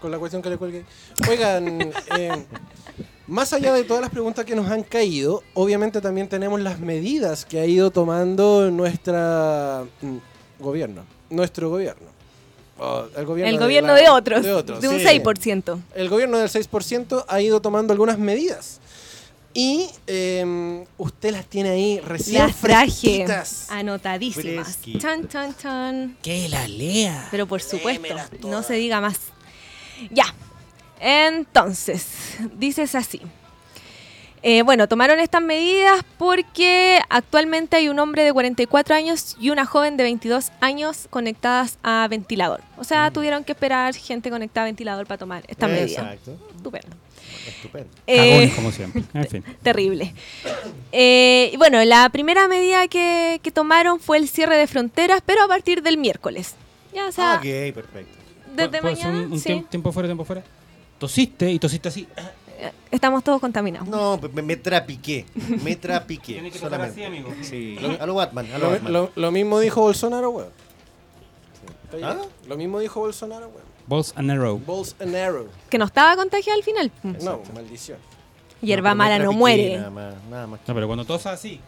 Con 0.01 0.11
la 0.11 0.19
cuestión 0.19 0.41
que 0.43 0.51
le 0.51 0.57
cuelgue. 0.57 0.85
Oigan, 1.29 1.93
eh, 2.19 2.47
más 3.27 3.53
allá 3.53 3.73
de 3.73 3.85
todas 3.85 4.01
las 4.03 4.11
preguntas 4.11 4.45
que 4.45 4.55
nos 4.55 4.71
han 4.71 4.83
caído, 4.83 5.43
obviamente 5.55 6.01
también 6.01 6.29
tenemos 6.29 6.61
las 6.61 6.79
medidas 6.81 7.45
que 7.45 7.61
ha 7.61 7.67
ido 7.67 7.91
tomando 7.91 8.71
nuestra 8.71 9.85
mm, 10.03 10.17
gobierno. 10.61 11.05
Nuestro 11.31 11.69
gobierno. 11.71 12.07
El 13.17 13.25
gobierno, 13.25 13.51
El 13.55 13.59
gobierno 13.59 13.95
la- 13.95 14.01
de 14.01 14.09
otros. 14.11 14.43
De 14.45 14.53
otros, 14.53 14.81
de 14.83 14.89
un 14.89 14.99
sí. 14.99 15.05
6%. 15.07 15.79
El 15.95 16.09
gobierno 16.11 16.39
del 16.39 16.49
6% 16.51 17.25
ha 17.27 17.41
ido 17.41 17.61
tomando 17.61 17.93
algunas 17.93 18.19
medidas. 18.19 18.81
Y 19.55 19.87
eh, 20.07 20.85
usted 20.99 21.31
las 21.33 21.47
tiene 21.47 21.71
ahí 21.71 21.99
recién 22.01 22.43
Las 22.47 22.57
traje 22.57 22.91
fresquitas. 22.91 23.71
anotadísimas. 23.71 24.79
Chan, 24.99 25.27
chan, 25.29 25.57
chan. 25.57 26.17
Que 26.23 26.47
la 26.51 26.69
lea. 26.69 27.29
Pero 27.31 27.47
por 27.47 27.63
supuesto, 27.63 28.15
no 28.43 28.63
se 28.63 28.75
diga 28.75 29.01
más. 29.01 29.17
Ya. 30.11 30.27
Entonces, 31.01 32.37
dices 32.57 32.95
así. 32.95 33.21
Eh, 34.43 34.63
bueno, 34.63 34.87
tomaron 34.87 35.19
estas 35.19 35.43
medidas 35.43 36.05
porque 36.19 37.01
actualmente 37.09 37.77
hay 37.77 37.89
un 37.89 37.99
hombre 37.99 38.23
de 38.23 38.33
44 38.33 38.95
años 38.95 39.35
y 39.41 39.51
una 39.51 39.65
joven 39.67 39.97
de 39.97 40.05
22 40.05 40.53
años 40.61 41.09
conectadas 41.11 41.79
a 41.83 42.07
ventilador. 42.09 42.61
O 42.77 42.85
sea, 42.85 43.11
tuvieron 43.11 43.43
que 43.43 43.53
esperar 43.53 43.95
gente 43.97 44.31
conectada 44.31 44.67
a 44.67 44.69
ventilador 44.69 45.07
para 45.07 45.19
tomar 45.19 45.43
esta 45.49 45.67
medida. 45.67 46.13
Exacto. 46.13 46.37
Estupendo. 46.57 46.97
Estupendo. 47.49 47.89
Eh, 48.07 48.29
Cagones 48.29 48.55
como 48.55 48.71
siempre. 48.73 49.03
En 49.15 49.27
fin. 49.27 49.45
terrible. 49.63 50.15
Eh, 50.93 51.51
y 51.53 51.57
bueno, 51.57 51.83
la 51.85 52.09
primera 52.11 52.47
medida 52.47 52.87
que, 52.87 53.41
que 53.43 53.51
tomaron 53.51 53.99
fue 53.99 54.19
el 54.19 54.29
cierre 54.29 54.57
de 54.59 54.69
fronteras, 54.69 55.23
pero 55.27 55.43
a 55.43 55.49
partir 55.49 55.83
del 55.83 55.99
miércoles. 55.99 56.55
Ya, 56.95 57.07
o 57.09 57.13
sea, 57.13 57.35
ok, 57.37 57.75
perfecto. 57.75 58.17
desde 58.55 58.81
¿Puedo 58.81 58.93
hacer 58.95 59.07
mañana, 59.07 59.27
un, 59.27 59.33
un 59.33 59.41
sí, 59.41 59.49
tiemp- 59.49 59.69
tiempo 59.71 59.91
fuera, 59.93 60.07
tiempo 60.09 60.25
fuera? 60.25 60.45
Tosiste 60.99 61.51
y 61.51 61.59
tosiste 61.59 61.89
así. 61.89 62.09
estamos 62.91 63.23
todos 63.23 63.41
contaminados. 63.41 63.87
No, 63.89 64.19
me, 64.33 64.43
me 64.43 64.57
trapiqué. 64.57 65.27
Me 65.63 65.77
trapiqué. 65.77 66.35
Tiene 66.35 66.51
que 66.51 66.59
tocar 66.59 66.73
solamente. 66.91 67.05
así, 67.05 67.05
amigo. 67.05 67.35
Sí. 67.43 67.77
A 68.01 68.07
lo 68.07 68.15
Batman, 68.15 68.47
a 68.55 68.59
lo 68.59 68.65
Lo, 68.67 68.71
Batman. 68.73 68.93
lo- 68.93 69.13
lo 69.15 69.31
mismo 69.33 69.61
dijo 69.61 69.81
Bolsonaro, 69.83 70.31
weón. 70.31 70.49
¿Ah? 72.03 72.17
Lo 72.49 72.57
mismo 72.57 72.79
dijo 72.81 73.01
Bolsonaro, 73.01 73.47
weón. 73.49 73.67
Balls 73.87 74.13
and 74.17 74.31
arrow. 74.31 74.59
Balls 74.67 74.97
and 75.01 75.15
arrow. 75.15 75.47
Que 75.71 75.79
no 75.79 75.85
estaba 75.85 76.17
contagiado 76.17 76.59
al 76.59 76.65
final. 76.65 76.91
No, 77.23 77.41
maldición. 77.55 77.99
Hierba 78.61 78.91
me 78.91 78.99
mala 78.99 79.19
no 79.19 79.33
muere. 79.33 79.77
Nada 79.77 79.91
más, 79.91 80.15
nada 80.31 80.47
más. 80.49 80.61
No, 80.67 80.75
pero 80.75 80.87
cuando 80.87 81.05
tosa 81.05 81.33
así. 81.33 81.61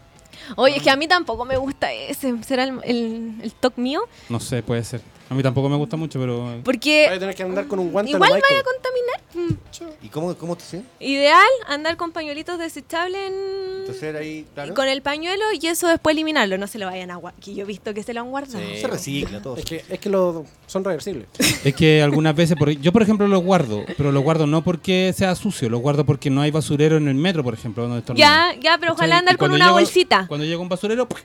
Oye, 0.55 0.77
es 0.77 0.83
que 0.83 0.89
a 0.89 0.95
mí 0.95 1.07
tampoco 1.07 1.45
me 1.45 1.55
gusta 1.57 1.93
ese. 1.93 2.33
¿Será 2.43 2.63
el, 2.63 2.79
el, 2.83 3.35
el 3.41 3.53
toque 3.53 3.79
mío? 3.79 4.01
No 4.27 4.39
sé, 4.39 4.63
puede 4.63 4.83
ser. 4.83 5.01
A 5.29 5.35
mí 5.35 5.43
tampoco 5.43 5.69
me 5.69 5.75
gusta 5.77 5.95
mucho, 5.95 6.19
pero. 6.19 6.43
Vaya 6.45 6.57
a 6.59 6.63
Porque 6.63 7.07
tener 7.19 7.35
que 7.35 7.43
andar 7.43 7.67
con 7.67 7.77
un 7.79 7.91
guante 7.91 8.11
igual 8.11 8.31
a 8.31 8.33
vaya 8.33 8.45
a 8.59 8.63
contaminar. 8.63 9.19
Mm. 9.35 10.05
¿Y 10.05 10.09
cómo, 10.09 10.33
cómo 10.35 10.55
te 10.57 10.63
sientes? 10.63 10.89
Ideal 10.99 11.47
andar 11.67 11.97
con 11.97 12.11
pañuelitos 12.11 12.57
desechables 12.57 13.27
en- 13.29 13.79
Entonces 13.81 14.15
ahí, 14.15 14.45
claro. 14.55 14.71
y 14.71 14.73
con 14.75 14.87
el 14.87 15.03
pañuelo 15.03 15.43
y 15.59 15.67
eso 15.67 15.87
después 15.87 16.13
eliminarlo. 16.15 16.57
No 16.57 16.65
se 16.65 16.79
lo 16.79 16.87
vayan 16.87 17.11
a 17.11 17.17
guardar. 17.17 17.39
Que 17.41 17.53
yo 17.53 17.63
he 17.63 17.67
visto 17.67 17.93
que 17.93 18.01
se 18.01 18.13
lo 18.15 18.21
han 18.21 18.29
guardado. 18.31 18.59
Sí. 18.59 18.81
Se 18.81 18.87
recicla 18.87 19.39
todo. 19.41 19.55
Es 19.57 19.65
que, 19.65 19.83
es 19.87 19.99
que 19.99 20.09
lo, 20.09 20.45
son 20.65 20.83
reversibles. 20.83 21.27
Es 21.63 21.75
que 21.75 22.01
algunas 22.01 22.35
veces, 22.35 22.55
por- 22.57 22.71
yo 22.71 22.91
por 22.91 23.01
ejemplo 23.03 23.27
los 23.27 23.43
guardo, 23.43 23.83
pero 23.97 24.11
los 24.11 24.23
guardo 24.23 24.47
no 24.47 24.63
porque 24.63 25.13
sea 25.15 25.35
sucio, 25.35 25.69
los 25.69 25.81
guardo 25.81 26.05
porque 26.05 26.29
no 26.31 26.41
hay 26.41 26.49
basurero 26.51 26.97
en 26.97 27.07
el 27.07 27.15
metro, 27.15 27.43
por 27.43 27.53
ejemplo. 27.53 27.87
Donde. 27.87 28.01
Ya, 28.15 28.55
ya, 28.59 28.77
pero 28.79 28.93
ojalá 28.93 29.19
andar 29.19 29.37
con 29.37 29.51
una 29.51 29.65
llego- 29.65 29.73
bolsita. 29.73 30.25
Cuando 30.27 30.45
llega 30.45 30.59
un 30.59 30.69
basurero, 30.69 31.07
¡puf! 31.07 31.21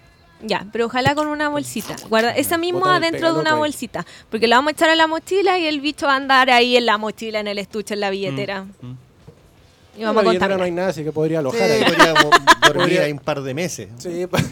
Ya, 0.47 0.67
pero 0.73 0.87
ojalá 0.87 1.15
con 1.15 1.27
una 1.29 1.49
bolsita. 1.49 1.97
Guarda 2.09 2.31
esa 2.37 2.59
misma 2.59 2.97
adentro 2.97 3.33
de 3.33 3.41
una 3.41 3.53
ahí. 3.53 3.59
bolsita. 3.59 4.05
Porque 4.31 4.47
la 4.47 4.57
vamos 4.57 4.71
a 4.71 4.73
echar 4.73 4.91
a 4.91 4.97
la 4.97 5.07
mochila 5.07 5.59
y 5.59 5.67
el 5.67 5.81
bicho 5.81 6.07
va 6.07 6.13
a 6.13 6.17
andar 6.17 6.51
ahí 6.51 6.77
en 6.77 6.85
la 6.87 6.99
mochila, 6.99 7.41
en 7.41 7.49
el 7.49 7.59
estuche, 7.59 7.95
en 7.95 8.01
la 8.01 8.11
billetera. 8.11 8.65
mm. 8.65 8.97
Y 9.97 10.01
En 10.01 10.07
vamos 10.07 10.25
la 10.25 10.31
a 10.31 10.33
billetera 10.33 10.39
contar. 10.49 10.59
no 10.59 10.65
hay 10.65 10.71
nada, 10.73 10.89
así 10.89 11.05
que 11.05 11.13
podría 11.13 11.39
Sí, 11.39 11.41
alojar 11.41 11.63
ahí. 11.71 11.85
podríamos 11.85 12.23
dormir 12.63 12.73
Podría- 12.83 13.03
ahí 13.05 13.13
un 13.13 13.19
par 13.21 13.41
de 13.43 13.55
meses. 13.55 13.89
Sí, 13.99 14.27
pa- 14.31 14.43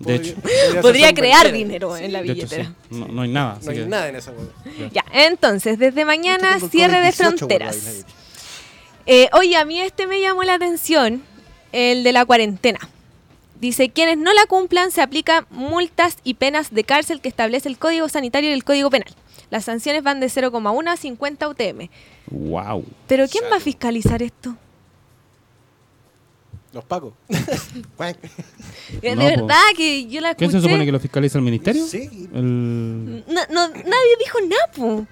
De 0.00 0.14
hecho. 0.16 0.34
Podría 0.82 1.12
crear 1.14 1.50
dinero 1.52 1.96
en 1.96 2.12
la 2.12 2.20
hecho, 2.20 2.32
billetera. 2.34 2.64
sí. 2.64 2.96
no, 2.98 3.06
no 3.08 3.22
hay 3.22 3.28
nada. 3.30 3.58
No 3.62 3.70
hay 3.70 3.76
que- 3.76 3.86
nada 3.86 4.08
en 4.08 4.16
esa 4.16 4.32
weá. 4.32 4.88
Ya, 4.92 5.04
entonces, 5.12 5.78
desde 5.78 6.04
mañana, 6.04 6.54
tengo 6.54 6.68
cierre 6.68 7.00
de 7.00 7.08
COVID-18 7.08 7.12
guardado 7.12 7.24
ahí 7.28 7.28
en 7.28 7.64
la 7.64 7.72
fronteras. 7.72 8.04
Eh, 9.06 9.28
oye, 9.32 9.56
a 9.56 9.64
mí 9.64 9.80
este 9.80 10.06
me 10.06 10.20
llamó 10.20 10.42
la 10.44 10.54
atención, 10.54 11.22
el 11.72 12.02
de 12.04 12.12
la 12.12 12.24
cuarentena. 12.26 12.78
Dice, 13.60 13.90
quienes 13.90 14.18
no 14.18 14.32
la 14.32 14.46
cumplan 14.46 14.90
se 14.90 15.02
aplican 15.02 15.46
multas 15.50 16.18
y 16.22 16.34
penas 16.34 16.72
de 16.72 16.84
cárcel 16.84 17.20
que 17.20 17.28
establece 17.28 17.68
el 17.68 17.78
Código 17.78 18.08
Sanitario 18.08 18.50
y 18.50 18.52
el 18.52 18.64
Código 18.64 18.90
Penal. 18.90 19.12
Las 19.50 19.64
sanciones 19.64 20.02
van 20.02 20.20
de 20.20 20.26
0,1 20.26 20.88
a 20.88 20.96
50 20.96 21.48
UTM. 21.48 21.88
Wow. 22.30 22.84
Pero 23.06 23.26
¿quién 23.28 23.44
va 23.50 23.56
a 23.56 23.60
fiscalizar 23.60 24.22
esto? 24.22 24.56
Los 26.72 26.84
No, 26.88 27.00
de 29.00 29.16
po. 29.16 29.16
verdad 29.16 29.56
que 29.76 30.06
yo 30.06 30.20
la 30.20 30.30
escuché. 30.30 30.50
¿Quién 30.50 30.50
se 30.50 30.60
supone 30.60 30.84
que 30.84 30.92
lo 30.92 31.00
fiscaliza 31.00 31.38
el 31.38 31.44
ministerio? 31.44 31.86
Sí. 31.86 32.28
El, 32.32 33.24
No, 33.26 33.40
no, 33.50 33.68
nadie 33.68 34.16
dijo 34.18 34.38
nada, 34.42 34.72
po. 34.76 35.06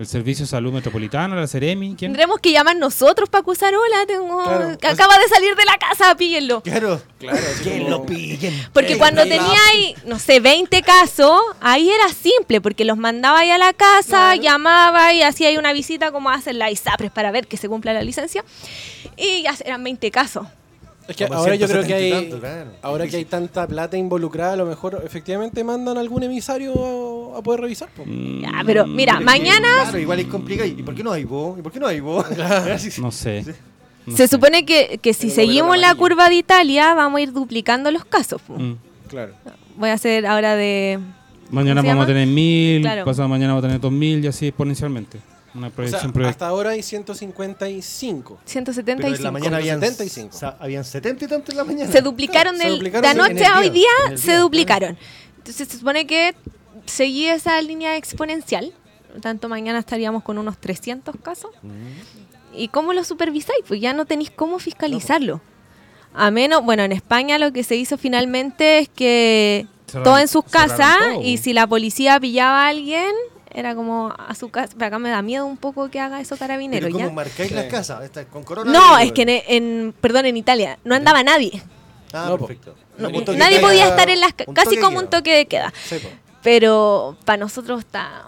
El 0.00 0.06
Servicio 0.06 0.46
de 0.46 0.48
Salud 0.48 0.72
Metropolitano, 0.72 1.36
la 1.36 1.46
Ceremi, 1.46 1.88
¿quién? 1.88 2.12
Tendremos 2.12 2.40
que 2.40 2.52
llamar 2.52 2.74
nosotros 2.74 3.28
para 3.28 3.42
acusar. 3.42 3.74
Hola, 3.74 4.06
tengo... 4.06 4.42
Claro. 4.42 4.78
que 4.78 4.86
acaba 4.86 5.18
de 5.18 5.28
salir 5.28 5.54
de 5.54 5.64
la 5.66 5.76
casa, 5.76 6.14
píllenlo. 6.16 6.62
Claro. 6.62 7.02
Claro, 7.18 7.38
Que 7.62 7.80
lo 7.80 8.06
pillen. 8.06 8.54
Porque 8.72 8.96
cuando 8.96 9.22
tenía 9.24 9.58
ahí, 9.68 9.94
no 10.06 10.18
sé, 10.18 10.40
20 10.40 10.80
casos, 10.80 11.38
ahí 11.60 11.90
era 11.90 12.08
simple, 12.08 12.62
porque 12.62 12.86
los 12.86 12.96
mandaba 12.96 13.40
ahí 13.40 13.50
a 13.50 13.58
la 13.58 13.74
casa, 13.74 14.36
llamaba 14.36 15.12
y 15.12 15.22
hacía 15.22 15.48
ahí 15.48 15.58
una 15.58 15.74
visita 15.74 16.12
como 16.12 16.30
hacen 16.30 16.58
las 16.58 16.72
ISAPRES 16.72 17.10
para 17.10 17.30
ver 17.30 17.46
que 17.46 17.58
se 17.58 17.68
cumpla 17.68 17.92
la 17.92 18.02
licencia. 18.02 18.42
Y 19.18 19.42
ya 19.42 19.54
eran 19.66 19.84
20 19.84 20.10
casos. 20.10 20.46
Es 21.08 21.16
que 21.16 21.24
ahora 21.24 21.56
yo 21.56 21.66
creo 21.66 21.82
que 21.82 21.88
170 21.88 22.00
y 22.00 22.12
hay. 22.12 22.22
tanto, 22.22 22.40
claro. 22.40 22.70
Ahora 22.82 23.06
que 23.06 23.16
hay 23.16 23.24
tanta 23.24 23.66
plata 23.66 23.96
involucrada, 23.96 24.52
a 24.52 24.56
lo 24.56 24.64
mejor 24.64 25.02
efectivamente 25.04 25.64
mandan 25.64 25.98
algún 25.98 26.22
emisario 26.22 26.72
a, 27.34 27.38
a 27.38 27.42
poder 27.42 27.60
revisar. 27.60 27.88
po. 27.90 28.04
Mm, 28.06 28.42
Ya, 28.42 28.62
pero 28.66 28.86
mira, 28.86 29.14
Pero 29.18 29.30
es 29.30 29.34
que, 29.34 29.38
mañana 29.40 29.68
Claro, 29.82 29.98
igual 29.98 30.20
es 30.20 30.26
complicado. 30.26 30.68
¿Y 30.68 30.82
por 30.82 30.94
qué 30.94 31.02
no 31.04 31.12
hay 31.12 31.24
vos? 31.24 31.58
¿Y 31.58 31.62
por 31.62 31.72
qué 31.72 31.80
no 31.80 31.86
hay 31.86 32.00
vos? 32.00 32.24
No 33.00 33.10
sé. 33.10 33.44
No 34.06 34.16
se 34.16 34.26
sé. 34.26 34.28
supone 34.28 34.64
que, 34.64 34.98
que 35.02 35.12
si 35.14 35.26
Pero 35.26 35.34
seguimos 35.36 35.76
la 35.78 35.90
amarillo. 35.90 35.98
curva 35.98 36.28
de 36.28 36.34
Italia, 36.36 36.94
vamos 36.94 37.18
a 37.18 37.22
ir 37.22 37.32
duplicando 37.32 37.90
los 37.90 38.04
casos. 38.04 38.40
po. 38.42 38.54
Mm. 38.58 38.76
Claro. 39.08 39.34
Voy 39.76 39.90
a 39.90 39.94
hacer 39.94 40.26
ahora 40.26 40.56
de... 40.56 40.98
Mañana 41.50 41.80
se 41.82 41.88
vamos 41.88 42.04
a 42.04 42.06
llama? 42.06 42.06
tener 42.06 42.26
mil, 42.28 42.80
Claro. 42.82 43.04
pasado 43.04 43.28
mañana 43.28 43.52
vamos 43.54 43.64
a 43.64 43.68
tener 43.68 43.80
dos 43.80 43.90
mil 43.92 44.24
y 44.24 44.28
así 44.28 44.46
exponencialmente. 44.48 45.18
Una 45.52 45.66
O 45.66 45.70
sea, 45.70 45.76
proyección 45.76 46.12
proye- 46.12 46.28
hasta 46.28 46.46
ahora 46.46 46.70
hay 46.70 46.82
155. 46.82 48.38
175. 48.44 49.02
Pero 49.02 49.16
en 49.16 49.22
la 49.24 49.30
mañana 49.32 49.56
habían 49.56 49.80
75. 49.80 50.36
sa- 50.36 50.56
habían 50.60 50.84
70 50.84 51.24
y 51.24 51.28
tanto 51.28 51.50
en 51.50 51.56
la 51.58 51.64
mañana. 51.64 51.90
se 51.90 52.00
duplicaron, 52.02 52.56
Se 52.56 52.62
del- 52.64 52.72
duplicaron 52.74 53.02
de 53.02 53.10
en 53.10 53.16
el 53.18 53.24
anoche 53.30 53.44
a 53.46 53.58
hoy 53.58 53.70
día, 53.70 53.72
día, 53.72 53.88
en 54.06 54.12
el 54.12 54.18
se 54.18 54.30
día, 54.30 54.38
duplicaron. 54.40 54.96
Entonces 55.38 55.68
se 55.68 55.78
supone 55.78 56.06
que 56.06 56.34
seguí 56.86 57.26
esa 57.28 57.60
línea 57.62 57.96
exponencial. 57.96 58.72
Por 59.06 59.16
lo 59.16 59.20
tanto, 59.20 59.48
mañana 59.48 59.78
estaríamos 59.78 60.22
con 60.22 60.38
unos 60.38 60.58
300 60.58 61.14
casos. 61.22 61.50
Mm. 61.62 62.56
¿Y 62.56 62.68
cómo 62.68 62.92
lo 62.92 63.04
supervisáis? 63.04 63.60
Pues 63.66 63.80
ya 63.80 63.92
no 63.92 64.04
tenéis 64.06 64.30
cómo 64.30 64.58
fiscalizarlo. 64.58 65.40
A 66.14 66.30
menos, 66.30 66.64
bueno, 66.64 66.82
en 66.82 66.92
España 66.92 67.38
lo 67.38 67.52
que 67.52 67.62
se 67.62 67.76
hizo 67.76 67.96
finalmente 67.96 68.78
es 68.80 68.88
que 68.88 69.66
Cerraron- 69.86 70.02
todo 70.04 70.18
en 70.18 70.28
sus 70.28 70.44
casas 70.44 70.96
y 71.22 71.38
si 71.38 71.52
la 71.52 71.66
policía 71.66 72.18
pillaba 72.18 72.64
a 72.66 72.68
alguien, 72.68 73.12
era 73.52 73.74
como 73.76 74.12
a 74.16 74.34
su 74.34 74.48
casa. 74.50 74.74
Pero 74.76 74.86
acá 74.86 74.98
me 74.98 75.10
da 75.10 75.22
miedo 75.22 75.46
un 75.46 75.56
poco 75.56 75.88
que 75.90 76.00
haga 76.00 76.20
eso 76.20 76.34
Pero 76.36 76.40
carabinero. 76.48 76.88
¿cómo 76.90 77.06
¿ya? 77.06 77.10
marcáis 77.12 77.48
Sí. 77.48 77.54
las 77.54 77.66
casas? 77.66 78.10
Con 78.32 78.42
corona. 78.42 78.72
No, 78.72 78.98
es 78.98 79.12
que 79.12 79.22
en, 79.22 79.28
en- 79.28 79.94
perdón, 80.00 80.26
en 80.26 80.36
Italia 80.36 80.78
no 80.84 80.94
andaba 80.96 81.22
nadie. 81.22 81.62
Ah, 82.12 82.26
No, 82.28 82.38
perfecto. 82.38 82.74
No, 82.98 83.08
nadie 83.10 83.58
queda- 83.58 83.60
podía 83.68 83.88
estar 83.88 84.10
en 84.10 84.20
las 84.20 84.34
ca- 84.34 84.44
un 84.48 84.54
casi 84.54 84.76
como 84.78 84.98
un 84.98 85.08
toque 85.08 85.32
de 85.34 85.46
queda. 85.46 85.72
Sí. 85.84 85.96
Pero 86.42 87.16
para 87.24 87.36
nosotros 87.38 87.80
está 87.80 88.24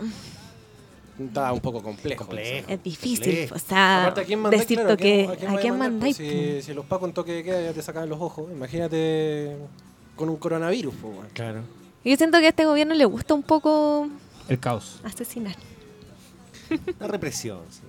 Está 1.22 1.52
un 1.52 1.60
poco 1.60 1.82
complejo. 1.82 2.24
Complejo. 2.24 2.66
es 2.68 2.82
difícil, 2.82 3.18
Complejo. 3.24 3.54
o 3.54 3.58
sea, 3.58 4.00
Aparte, 4.02 4.20
¿a 4.22 4.24
quién 4.24 4.40
mandáis? 4.40 4.62
decir 4.62 4.78
Claro, 4.80 4.96
que 4.96 5.28
¿a 5.48 5.56
quién 5.60 5.78
mandáis. 5.78 6.16
Pues 6.16 6.28
si, 6.28 6.62
si 6.62 6.74
los 6.74 6.84
pacos 6.86 7.08
en 7.08 7.14
toque 7.14 7.32
de 7.32 7.44
queda 7.44 7.62
ya 7.62 7.72
te 7.72 7.82
sacan 7.82 8.08
los 8.08 8.20
ojos, 8.20 8.50
imagínate 8.50 9.56
con 10.16 10.28
un 10.28 10.36
coronavirus. 10.36 10.94
Claro. 11.32 11.60
Yo 12.04 12.16
siento 12.16 12.38
que 12.40 12.46
a 12.46 12.48
este 12.48 12.64
gobierno 12.64 12.94
le 12.94 13.04
gusta 13.04 13.34
un 13.34 13.42
poco 13.42 14.08
El 14.48 14.58
caos. 14.58 15.00
asesinar. 15.04 15.54
La 16.98 17.06
represión, 17.06 17.60
sí. 17.70 17.80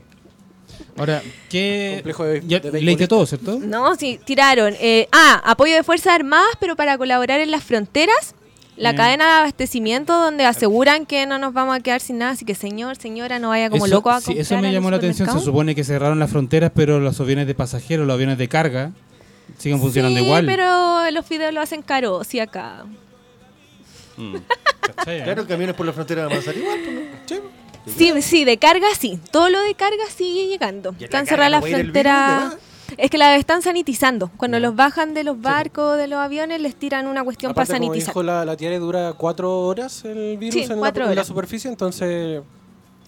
Ahora, 0.97 1.21
¿qué. 1.49 1.93
Complejo 1.97 2.23
de- 2.25 2.43
ya 2.45 2.59
de 2.59 2.81
leíste 2.81 3.07
todo, 3.07 3.25
¿cierto? 3.25 3.57
No, 3.59 3.95
sí, 3.95 4.19
tiraron. 4.25 4.73
eh, 4.79 5.07
ah, 5.11 5.41
apoyo 5.45 5.73
de 5.75 5.83
Fuerzas 5.83 6.13
Armadas, 6.13 6.51
pero 6.59 6.75
para 6.75 6.97
colaborar 6.97 7.39
en 7.39 7.51
las 7.51 7.63
fronteras. 7.63 8.35
La 8.75 8.91
Bien. 8.91 8.97
cadena 8.97 9.25
de 9.25 9.31
abastecimiento 9.41 10.13
donde 10.19 10.45
aseguran 10.45 11.05
que 11.05 11.25
no 11.27 11.37
nos 11.37 11.53
vamos 11.53 11.75
a 11.75 11.79
quedar 11.79 12.01
sin 12.01 12.17
nada, 12.17 12.31
así 12.31 12.43
que 12.43 12.55
señor, 12.55 12.95
señora, 12.95 13.37
no 13.37 13.49
vaya 13.49 13.69
como 13.69 13.85
Eso- 13.85 13.95
loco 13.95 14.09
a 14.09 14.19
sí, 14.19 14.25
comprar 14.27 14.41
eso 14.41 14.57
me 14.57 14.71
llamó 14.71 14.89
la 14.89 14.97
atención. 14.97 15.29
Se 15.31 15.39
supone 15.45 15.75
que 15.75 15.83
cerraron 15.83 16.17
las 16.19 16.31
fronteras, 16.31 16.71
pero 16.73 16.99
los 16.99 17.19
aviones 17.19 17.45
de 17.45 17.53
pasajeros, 17.53 18.07
los 18.07 18.13
aviones 18.15 18.37
de 18.39 18.47
carga, 18.47 18.91
siguen 19.59 19.79
funcionando 19.79 20.19
sí, 20.19 20.25
igual. 20.25 20.45
pero 20.47 21.11
los 21.11 21.25
fideos 21.25 21.53
lo 21.53 21.61
hacen 21.61 21.81
caros, 21.83 22.25
sí, 22.27 22.39
acá. 22.39 22.85
Mm. 24.17 24.35
Claro, 25.05 25.47
camiones 25.47 25.75
por 25.75 25.85
la 25.85 25.93
frontera 25.93 26.23
van 26.25 26.33
a 26.33 26.35
pasar 26.37 26.55
igual, 26.57 26.79
pues, 26.83 26.95
¿no? 26.95 27.01
Sí, 27.25 27.39
Sí, 27.97 28.21
sí, 28.21 28.45
de 28.45 28.57
carga 28.57 28.87
sí. 28.97 29.19
Todo 29.29 29.49
lo 29.49 29.61
de 29.61 29.75
carga 29.75 30.03
sigue 30.15 30.47
llegando. 30.47 30.91
¿Y 30.91 30.93
en 30.93 30.99
la 31.01 31.05
Están 31.05 31.27
cerradas 31.27 31.51
las 31.51 31.69
fronteras. 31.69 32.53
Es 32.97 33.09
que 33.09 33.17
las 33.17 33.39
están 33.39 33.61
sanitizando. 33.61 34.29
Cuando 34.37 34.57
Ya. 34.57 34.61
los 34.67 34.75
bajan 34.75 35.13
de 35.13 35.23
los 35.23 35.39
barcos, 35.41 35.97
de 35.97 36.07
los 36.07 36.19
aviones, 36.19 36.61
les 36.61 36.75
tiran 36.75 37.07
una 37.07 37.23
cuestión 37.23 37.51
Aparte, 37.51 37.69
para 37.69 37.79
como 37.79 37.87
sanitizar. 37.91 38.13
dijo 38.13 38.23
la, 38.23 38.45
la 38.45 38.55
Tiare, 38.57 38.79
dura 38.79 39.13
cuatro 39.17 39.59
horas 39.61 40.03
el 40.05 40.37
virus 40.37 40.53
Sí, 40.55 40.61
en, 40.63 40.69
la, 40.69 40.75
cuatro 40.75 41.03
en 41.03 41.07
la 41.09 41.11
horas. 41.13 41.27
superficie, 41.27 41.69
entonces 41.69 42.41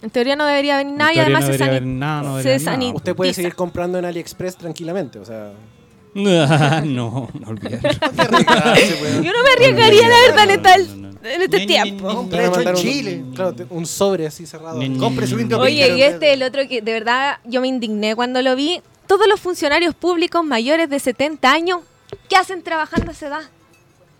En 0.02 0.10
teoría 0.10 0.36
no 0.36 0.46
debería 0.46 0.78
venir 0.78 0.96
nada 0.96 1.12
y 1.12 1.16
teoría 1.16 1.24
además 1.38 1.42
no 1.42 1.46
se, 1.48 1.52
debería 1.54 1.66
sani- 1.68 1.78
haber 1.78 1.86
nada, 1.88 2.22
no 2.22 2.28
se 2.38 2.38
debería 2.38 2.52
haber 2.52 2.62
nada. 2.66 2.72
sanitiza. 2.76 2.96
usted 2.98 3.16
puede 3.16 3.34
seguir 3.34 3.56
comprando 3.56 3.98
en 4.00 4.06
AliExpress 4.06 4.58
tranquilamente. 4.58 5.20
O 5.20 5.26
sea, 5.26 5.52
no, 6.16 6.84
no 6.86 7.30
weón. 7.62 9.24
Yo 9.24 9.32
no 9.32 9.44
me 9.44 9.50
arriesgaría, 9.56 10.08
la 10.08 10.16
verdad, 10.28 10.50
en, 10.80 11.02
no, 11.02 11.12
no. 11.12 11.20
en 11.30 11.42
este 11.42 11.58
Ni, 11.60 11.68
tiempo. 11.68 12.08
a 12.10 12.14
hecho 12.24 12.38
en 12.38 12.52
mandar 12.52 12.76
un- 12.76 12.82
Chile. 12.82 13.24
claro, 13.36 13.56
un 13.70 13.86
sobre 13.86 14.28
así 14.28 14.46
cerrado. 14.46 14.80
Compre 15.00 15.28
su 15.28 15.36
Oye, 15.60 15.96
y 15.98 16.02
este, 16.02 16.34
el 16.34 16.44
otro 16.44 16.68
que 16.68 16.82
de 16.82 16.94
verdad 16.94 17.38
yo 17.46 17.62
me 17.62 17.68
indigné 17.68 18.16
cuando 18.16 18.42
lo 18.42 18.56
vi. 18.56 18.82
Todos 19.08 19.28
los 19.28 19.40
funcionarios 19.40 19.94
públicos 19.96 20.44
mayores 20.44 20.90
de 20.90 21.00
70 21.00 21.52
años, 21.52 21.82
¿qué 22.30 22.36
hacen 22.36 22.62
trabajando 22.64 23.10
a 23.12 23.14
esa 23.14 23.28
edad? 23.28 23.42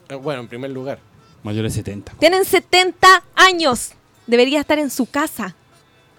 Eh, 0.10 0.16
Bueno, 0.16 0.42
en 0.42 0.48
primer 0.48 0.72
lugar. 0.72 1.00
Mayores 1.44 1.74
de 1.74 1.80
70. 1.82 2.14
Tienen 2.20 2.44
70 2.46 3.24
años. 3.36 3.92
Debería 4.28 4.60
estar 4.60 4.80
en 4.80 4.90
su 4.90 5.06
casa, 5.06 5.56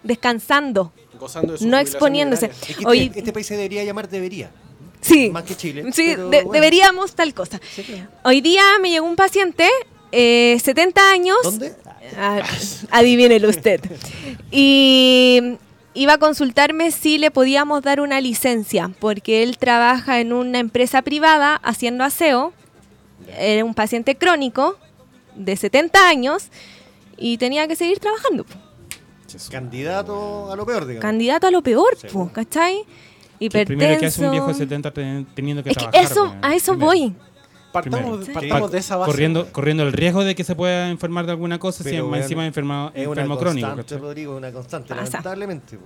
descansando, 0.05 0.93
Gozando 1.19 1.55
de 1.55 1.59
su 1.59 1.67
no 1.67 1.79
exponiéndose. 1.79 2.49
mineraria. 2.49 2.71
Es 2.71 2.77
que 2.77 2.87
Hoy- 2.87 2.99
este, 3.07 3.19
este 3.21 3.33
país 3.33 3.47
se 3.47 3.57
debería 3.57 3.83
llamar 3.85 4.09
debería. 4.09 4.51
Sí, 5.01 5.31
Más 5.31 5.45
que 5.45 5.57
Chile. 5.57 5.85
sí, 5.93 6.11
pero 6.11 6.29
de- 6.31 6.43
bueno. 6.43 6.53
deberíamos 6.53 7.14
tal 7.14 7.33
cosa. 7.35 7.61
Sí, 7.75 7.83
claro. 7.83 8.09
Hoy 8.25 8.41
día 8.41 8.62
me 8.81 8.91
llegó 8.91 9.07
un 9.07 9.17
paciente, 9.17 9.69
eh, 10.12 10.59
70 10.62 11.11
años. 11.11 11.37
¿Dónde? 11.43 11.75
Ah, 12.17 12.43
adivínelo 12.91 13.49
usted. 13.49 13.81
Y 14.53 15.57
iba 15.97 16.12
a 16.14 16.18
consultarme 16.18 16.90
si 16.92 17.18
le 17.18 17.30
podíamos 17.32 17.82
dar 17.82 18.01
una 18.01 18.20
licencia, 18.20 18.90
porque 19.01 19.42
él 19.42 19.59
trabaja 19.59 20.20
en 20.20 20.32
una 20.32 20.59
empresa 20.61 21.03
privada 21.03 21.57
haciendo 21.64 22.05
aseo. 22.05 22.53
Era 23.38 23.64
un 23.64 23.74
paciente 23.74 24.14
crónico 24.16 24.78
de 25.34 25.57
70 25.57 26.09
años 26.09 26.49
y 27.16 27.38
tenía 27.38 27.66
que 27.66 27.74
seguir 27.76 27.99
trabajando. 27.99 28.44
po. 28.44 28.55
Candidato 29.51 30.51
a 30.53 30.57
lo 30.57 30.64
peor, 30.64 30.86
digamos. 30.86 31.03
Candidato 31.03 31.47
a 31.47 31.51
lo 31.51 31.62
peor, 31.62 31.94
po, 31.94 32.01
Seguro. 32.09 32.30
¿cachai? 32.32 32.84
Que 33.38 33.51
primero 33.66 33.99
que 34.01 34.07
hace 34.07 34.24
un 34.24 34.30
viejo 34.30 34.47
de 34.47 34.53
Hipertenso. 34.53 34.90
70 34.90 34.90
ten- 34.92 35.26
teniendo 35.34 35.62
que 35.62 35.70
Es 35.70 35.76
que 35.76 35.82
trabajar. 35.82 36.05
eso, 36.12 36.34
a 36.40 36.55
eso 36.55 36.72
Primero. 36.72 36.86
voy. 36.86 37.14
Partamos, 37.83 38.16
Primero. 38.24 38.33
partamos 38.41 38.70
Pa- 38.70 38.72
de 38.74 38.79
esa 38.79 38.97
base. 38.97 39.11
Corriendo, 39.11 39.53
corriendo 39.53 39.83
el 39.85 39.93
riesgo 39.93 40.24
de 40.24 40.35
que 40.35 40.45
se 40.45 40.55
pueda 40.55 40.89
enfermar 40.91 41.27
de 41.27 41.33
alguna 41.33 41.59
cosa 41.59 41.85
si 41.85 41.91
Pero, 41.91 42.09
weón, 42.09 42.22
encima 42.22 42.43
es 42.45 42.49
enferma, 42.49 42.91
Es 42.95 43.07
una 43.07 43.22
enfermo 43.22 43.39
crónico. 43.39 43.66
constante. 43.68 43.99
Rodrigo, 43.99 44.37
una 44.37 44.53
constante, 44.53 44.89
Pasa. 44.95 45.05
lamentablemente. 45.05 45.79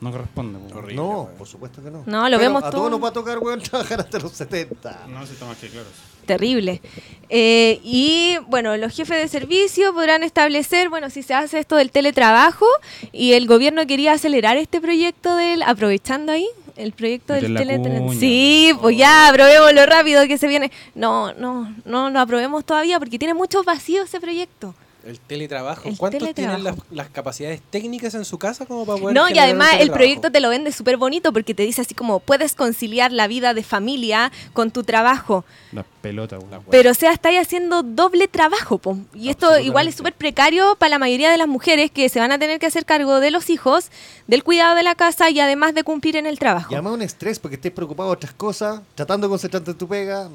No 0.00 0.10
corresponde. 0.10 0.58
Horrible, 0.74 0.94
No, 0.96 1.28
por 1.36 1.46
supuesto 1.46 1.82
que 1.82 1.90
no. 1.90 2.02
No, 2.06 2.22
lo 2.28 2.38
Pero 2.38 2.38
vemos 2.38 2.64
a 2.64 2.70
todo. 2.70 2.80
todos 2.80 2.90
nos 2.92 3.04
va 3.04 3.08
a 3.08 3.12
tocar, 3.12 3.38
weón, 3.38 3.60
trabajar 3.70 4.00
hasta 4.00 4.18
los 4.18 4.32
70. 4.32 5.06
No, 5.08 5.26
sí, 5.26 5.34
toma 5.38 5.54
que 5.54 5.68
claro. 5.68 5.86
Terrible. 6.26 6.80
Eh, 7.28 7.80
y 7.84 8.38
bueno, 8.48 8.74
los 8.78 8.94
jefes 8.96 9.18
de 9.20 9.28
servicio 9.28 9.92
podrán 9.92 10.22
establecer, 10.22 10.88
bueno, 10.88 11.10
si 11.10 11.22
se 11.22 11.34
hace 11.34 11.58
esto 11.58 11.76
del 11.76 11.90
teletrabajo 11.90 12.64
y 13.12 13.34
el 13.34 13.46
gobierno 13.46 13.86
quería 13.86 14.12
acelerar 14.12 14.56
este 14.56 14.80
proyecto 14.80 15.36
del, 15.36 15.62
aprovechando 15.62 16.32
ahí, 16.32 16.46
el 16.76 16.92
proyecto 16.92 17.34
del 17.34 17.54
cuña. 18.02 18.18
Sí, 18.18 18.72
pues 18.80 18.96
ya, 18.96 19.28
aprobemos 19.28 19.72
lo 19.72 19.86
rápido 19.86 20.26
que 20.26 20.38
se 20.38 20.48
viene. 20.48 20.70
No, 20.94 21.32
no, 21.34 21.74
no 21.84 22.10
lo 22.10 22.20
aprobemos 22.20 22.64
todavía 22.64 22.98
porque 22.98 23.18
tiene 23.18 23.34
muchos 23.34 23.64
vacíos 23.64 24.08
ese 24.08 24.20
proyecto. 24.20 24.74
El 25.06 25.20
teletrabajo. 25.20 25.88
El 25.88 25.96
¿Cuántos 25.96 26.34
tienen 26.34 26.64
las, 26.64 26.76
las 26.90 27.08
capacidades 27.10 27.60
técnicas 27.70 28.14
en 28.14 28.24
su 28.24 28.38
casa 28.38 28.66
como 28.66 28.86
para 28.86 29.00
poder 29.00 29.14
No, 29.14 29.28
y 29.28 29.38
además 29.38 29.74
el 29.78 29.90
proyecto 29.90 30.30
te 30.30 30.40
lo 30.40 30.48
vende 30.48 30.72
súper 30.72 30.96
bonito 30.96 31.32
porque 31.32 31.54
te 31.54 31.62
dice 31.62 31.82
así 31.82 31.94
como 31.94 32.20
puedes 32.20 32.54
conciliar 32.54 33.12
la 33.12 33.26
vida 33.26 33.54
de 33.54 33.62
familia 33.62 34.32
con 34.52 34.70
tu 34.70 34.84
trabajo. 34.84 35.44
La 35.72 35.84
pelota, 36.00 36.38
weón. 36.38 36.62
Pero 36.70 36.90
o 36.90 36.94
sea, 36.94 37.12
estáis 37.12 37.40
haciendo 37.40 37.82
doble 37.82 38.28
trabajo, 38.28 38.78
po. 38.78 38.98
Y 39.14 39.28
esto 39.28 39.58
igual 39.58 39.88
es 39.88 39.94
súper 39.94 40.14
precario 40.14 40.76
para 40.76 40.90
la 40.90 40.98
mayoría 40.98 41.30
de 41.30 41.38
las 41.38 41.48
mujeres 41.48 41.90
que 41.90 42.08
se 42.08 42.20
van 42.20 42.32
a 42.32 42.38
tener 42.38 42.58
que 42.58 42.66
hacer 42.66 42.84
cargo 42.84 43.20
de 43.20 43.30
los 43.30 43.50
hijos, 43.50 43.90
del 44.26 44.42
cuidado 44.44 44.74
de 44.74 44.82
la 44.82 44.94
casa 44.94 45.30
y 45.30 45.40
además 45.40 45.74
de 45.74 45.84
cumplir 45.84 46.16
en 46.16 46.26
el 46.26 46.38
trabajo. 46.38 46.72
Y 46.72 46.74
además 46.74 46.94
un 46.94 47.02
estrés 47.02 47.38
porque 47.38 47.56
estés 47.56 47.72
preocupado 47.72 48.10
de 48.10 48.14
otras 48.14 48.34
cosas, 48.34 48.80
tratando 48.94 49.26
de 49.26 49.30
concentrarte 49.30 49.70
en 49.70 49.78
tu 49.78 49.88
pega. 49.88 50.28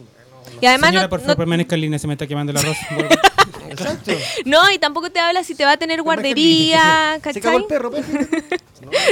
Y 0.61 0.65
además 0.65 0.89
Señora, 0.89 1.03
no, 1.05 1.09
por 1.09 1.19
favor, 1.19 1.35
no- 1.35 1.37
permanezca 1.37 1.75
en 1.75 1.81
línea, 1.81 1.99
se 1.99 2.07
me 2.07 2.13
está 2.13 2.27
quemando 2.27 2.51
el 2.51 2.57
arroz. 2.57 2.77
Exacto. 3.69 4.11
no, 4.45 4.69
y 4.71 4.79
tampoco 4.79 5.09
te 5.11 5.19
habla 5.19 5.43
si 5.43 5.55
te 5.55 5.63
va 5.63 5.73
a 5.73 5.77
tener 5.77 6.01
guardería, 6.01 7.19
Se 7.23 7.39
cagó 7.39 7.57
el 7.57 7.63
¿cachai? 7.63 7.67
perro, 7.67 7.91
perro. 7.91 8.03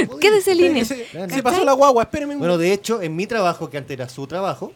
No. 0.08 0.18
Quédese 0.18 0.52
en 0.52 0.58
línea. 0.58 0.84
Se, 0.84 1.06
se 1.06 1.18
¿Cachai? 1.18 1.42
pasó 1.42 1.64
la 1.64 1.72
guagua, 1.74 2.02
espérenme. 2.04 2.34
un 2.34 2.40
Bueno, 2.40 2.56
de 2.58 2.72
hecho, 2.72 3.02
en 3.02 3.14
mi 3.14 3.26
trabajo, 3.26 3.68
que 3.70 3.76
antes 3.76 3.92
era 3.94 4.08
su 4.08 4.26
trabajo, 4.26 4.72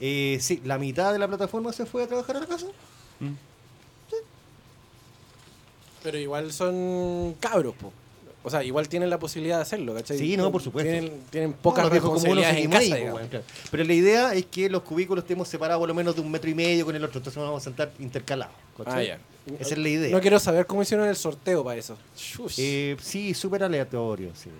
eh, 0.00 0.38
sí, 0.40 0.60
la 0.64 0.78
mitad 0.78 1.12
de 1.12 1.18
la 1.20 1.28
plataforma 1.28 1.72
se 1.72 1.86
fue 1.86 2.02
a 2.02 2.06
trabajar 2.08 2.36
a 2.36 2.40
la 2.40 2.46
casa. 2.46 2.66
Pero 6.02 6.18
igual 6.18 6.52
son 6.52 7.36
cabros, 7.38 7.74
po. 7.76 7.92
O 8.44 8.50
sea, 8.50 8.64
igual 8.64 8.88
tienen 8.88 9.08
la 9.08 9.18
posibilidad 9.18 9.56
de 9.56 9.62
hacerlo, 9.62 9.94
¿cachai? 9.94 10.18
Sí, 10.18 10.36
no, 10.36 10.50
por 10.50 10.60
supuesto. 10.62 10.90
Tienen, 10.90 11.12
tienen 11.30 11.52
Pocas 11.52 11.84
uno 11.84 11.94
responsabilidades 11.94 12.56
en 12.64 12.70
casa, 12.70 12.78
ahí, 12.82 12.88
pues, 12.88 12.98
digamos. 13.00 13.18
weón, 13.20 13.28
claro. 13.30 13.44
Pero 13.70 13.84
la 13.84 13.92
idea 13.94 14.34
es 14.34 14.46
que 14.46 14.68
los 14.68 14.82
cubículos 14.82 15.22
estemos 15.24 15.46
separados 15.48 15.80
por 15.80 15.88
lo 15.88 15.94
menos 15.94 16.14
de 16.16 16.20
un 16.22 16.30
metro 16.30 16.50
y 16.50 16.54
medio 16.54 16.84
con 16.84 16.96
el 16.96 17.04
otro. 17.04 17.18
Entonces 17.18 17.36
nos 17.38 17.46
vamos 17.46 17.62
a 17.62 17.64
sentar 17.64 17.92
intercalados. 18.00 18.54
Ah, 18.78 18.82
¿cachai? 18.84 19.06
ya. 19.06 19.18
Esa 19.60 19.74
es 19.74 19.78
la 19.78 19.88
idea. 19.88 20.10
No 20.10 20.20
quiero 20.20 20.38
saber 20.40 20.66
cómo 20.66 20.82
hicieron 20.82 21.08
el 21.08 21.16
sorteo 21.16 21.62
para 21.64 21.78
eso. 21.78 21.96
Shush. 22.16 22.54
Eh, 22.58 22.96
sí, 23.00 23.32
súper 23.34 23.62
aleatorio, 23.64 24.30
sí. 24.34 24.50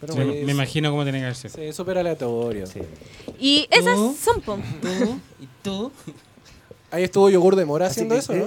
Pero 0.00 0.12
Sí, 0.12 0.18
bueno, 0.18 0.32
me 0.44 0.52
imagino 0.52 0.90
cómo 0.90 1.02
tiene 1.04 1.20
que 1.20 1.34
sido. 1.34 1.54
Sí, 1.54 1.72
súper 1.72 1.98
aleatorio. 1.98 2.66
sí. 2.66 2.80
Y 3.38 3.66
esas 3.70 3.94
¿Tú? 3.96 4.16
son, 4.22 4.40
po. 4.40 4.58
¿Y 5.40 5.48
tú? 5.62 5.90
Ahí 6.90 7.04
estuvo 7.04 7.30
yogur 7.30 7.56
de 7.56 7.64
mora 7.64 7.86
Así 7.86 8.02
haciendo 8.02 8.14
que, 8.14 8.18
eso, 8.20 8.34
¿no? 8.34 8.46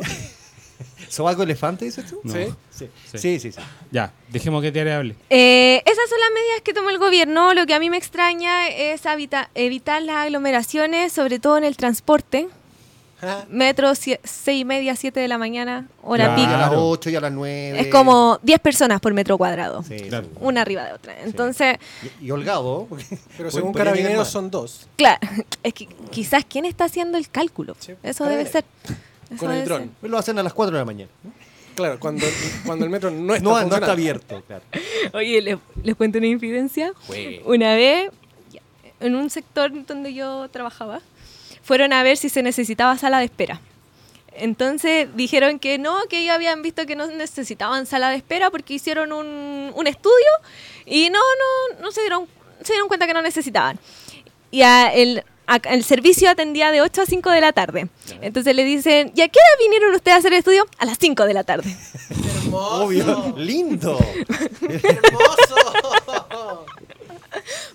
¿Sobaco 1.09 1.43
elefante, 1.43 1.85
dices 1.85 2.05
tú? 2.05 2.19
No. 2.23 2.33
Sí. 2.33 2.45
Sí, 2.69 2.89
Sí. 3.11 3.17
sí, 3.17 3.39
sí. 3.39 3.51
sí. 3.53 3.61
Ya, 3.91 4.11
dejemos 4.29 4.61
que 4.61 4.71
te 4.71 4.81
hable. 4.91 5.15
Eh, 5.29 5.81
esas 5.85 6.09
son 6.09 6.19
las 6.19 6.29
medidas 6.33 6.61
que 6.63 6.73
toma 6.73 6.91
el 6.91 6.97
gobierno. 6.99 7.53
Lo 7.53 7.65
que 7.65 7.73
a 7.73 7.79
mí 7.79 7.89
me 7.89 7.97
extraña 7.97 8.67
es 8.69 9.05
habita- 9.05 9.49
evitar 9.55 10.01
las 10.01 10.17
aglomeraciones, 10.17 11.13
sobre 11.13 11.39
todo 11.39 11.57
en 11.57 11.63
el 11.63 11.77
transporte. 11.77 12.47
Metro, 13.49 13.95
sie- 13.95 14.19
seis 14.23 14.61
y 14.61 14.65
media, 14.65 14.95
siete 14.95 15.19
de 15.19 15.27
la 15.27 15.39
mañana, 15.39 15.87
hora 16.03 16.35
Claro. 16.35 16.39
Y 16.39 16.45
a 16.45 16.49
las 16.57 16.67
Claro. 16.69 16.89
8 16.89 17.09
y 17.09 17.15
a 17.15 17.21
las 17.21 17.31
9. 17.31 17.71
pico. 17.71 17.83
Es 17.87 17.91
como 17.91 18.39
10 18.43 18.59
personas 18.59 18.99
por 19.01 19.11
metro 19.15 19.39
cuadrado. 19.39 19.81
Sí. 19.81 19.95
Claro. 20.07 20.27
Una 20.39 20.61
arriba 20.61 20.83
de 20.85 20.93
otra. 20.93 21.19
Entonces, 21.23 21.77
Y, 22.21 22.25
y 22.27 22.31
holgado. 22.31 22.87
Pero 23.35 23.49
según 23.51 23.73
Carabineros 23.73 24.27
son 24.27 24.51
dos. 24.51 24.87
claro, 24.97 25.17
es 25.63 25.73
que 25.73 25.87
quizás 26.11 26.45
quién 26.47 26.65
está 26.65 26.83
haciendo 26.85 27.17
el 27.17 27.27
cálculo. 27.27 27.75
Sí, 27.79 27.93
Eso 28.03 28.25
debe 28.25 28.45
ser. 28.45 28.63
Eso 29.29 29.37
Con 29.37 29.51
el 29.51 29.65
dron. 29.65 29.91
Pues 29.99 30.11
Lo 30.11 30.17
hacen 30.17 30.37
a 30.39 30.43
las 30.43 30.53
4 30.53 30.73
de 30.75 30.81
la 30.81 30.85
mañana. 30.85 31.11
Claro, 31.75 31.99
cuando, 31.99 32.25
cuando 32.65 32.85
el 32.85 32.91
metro 32.91 33.11
no 33.11 33.33
está 33.35 33.43
No, 33.43 33.49
no 33.51 33.59
funcionando. 33.59 33.75
está 33.75 33.91
abierto, 33.91 34.43
claro. 34.47 34.63
Oye, 35.13 35.41
¿les, 35.41 35.57
les 35.83 35.95
cuento 35.95 36.17
una 36.17 36.27
infidencia? 36.27 36.93
Una 37.45 37.75
vez, 37.75 38.09
en 38.99 39.15
un 39.15 39.29
sector 39.29 39.71
donde 39.85 40.13
yo 40.13 40.47
trabajaba, 40.49 41.01
fueron 41.61 41.93
a 41.93 42.01
ver 42.03 42.17
si 42.17 42.29
se 42.29 42.41
necesitaba 42.41 42.97
sala 42.97 43.19
de 43.19 43.25
espera. 43.25 43.61
Entonces 44.33 45.07
dijeron 45.15 45.59
que 45.59 45.77
no, 45.79 45.97
que 46.09 46.19
ellos 46.19 46.35
habían 46.35 46.61
visto 46.61 46.85
que 46.85 46.95
no 46.95 47.07
necesitaban 47.07 47.85
sala 47.87 48.09
de 48.11 48.17
espera 48.17 48.51
porque 48.51 48.75
hicieron 48.75 49.11
un, 49.11 49.71
un 49.75 49.87
estudio 49.87 50.13
y 50.85 51.09
no, 51.09 51.19
no, 51.19 51.81
no 51.81 51.91
se 51.91 52.01
dieron, 52.01 52.27
se 52.63 52.73
dieron 52.73 52.87
cuenta 52.87 53.07
que 53.07 53.13
no 53.13 53.21
necesitaban. 53.21 53.79
Y 54.51 54.61
a 54.61 54.93
el, 54.93 55.23
a- 55.47 55.55
el 55.73 55.83
servicio 55.83 56.29
atendía 56.29 56.71
de 56.71 56.81
8 56.81 57.01
a 57.01 57.05
5 57.05 57.31
de 57.31 57.41
la 57.41 57.53
tarde. 57.53 57.87
Entonces 58.21 58.55
le 58.55 58.63
dicen, 58.63 59.11
¿y 59.15 59.21
a 59.21 59.27
qué 59.29 59.39
hora 59.39 59.63
vinieron 59.63 59.95
ustedes 59.95 60.15
a 60.15 60.19
hacer 60.19 60.33
el 60.33 60.39
estudio? 60.39 60.65
A 60.77 60.85
las 60.85 60.97
5 60.99 61.25
de 61.25 61.33
la 61.33 61.43
tarde. 61.43 61.75
Hermoso. 62.43 62.83
Obvio. 62.83 63.33
Lindo. 63.37 63.97
Hermoso. 64.61 66.65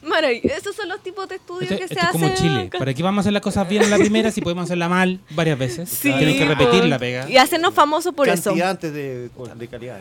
Maravilloso. 0.02 0.54
Esos 0.56 0.76
son 0.76 0.88
los 0.88 1.02
tipos 1.02 1.28
de 1.28 1.36
estudios 1.36 1.70
Esto, 1.70 1.78
que 1.78 1.84
esto 1.84 1.94
se 1.94 2.00
es 2.00 2.06
hacen. 2.06 2.20
como 2.20 2.34
Chile. 2.34 2.70
¿Para 2.78 2.92
qué 2.94 3.02
vamos 3.02 3.18
a 3.18 3.20
hacer 3.22 3.32
las 3.32 3.42
cosas 3.42 3.68
bien 3.68 3.82
en 3.82 3.90
la 3.90 3.98
primera 3.98 4.30
si 4.30 4.40
podemos 4.40 4.64
hacerla 4.64 4.88
mal 4.88 5.20
varias 5.30 5.58
veces? 5.58 5.88
Sí, 5.88 6.12
Tienen 6.12 6.36
que 6.36 6.44
repetir 6.44 6.84
la 6.84 6.98
pega. 6.98 7.28
Y 7.30 7.36
hacernos 7.36 7.72
famosos 7.72 8.12
por 8.14 8.28
eso. 8.28 8.50
Cantidad 8.50 8.70
antes 8.70 8.92
de, 8.92 9.30
de 9.56 9.68
calidad. 9.68 9.98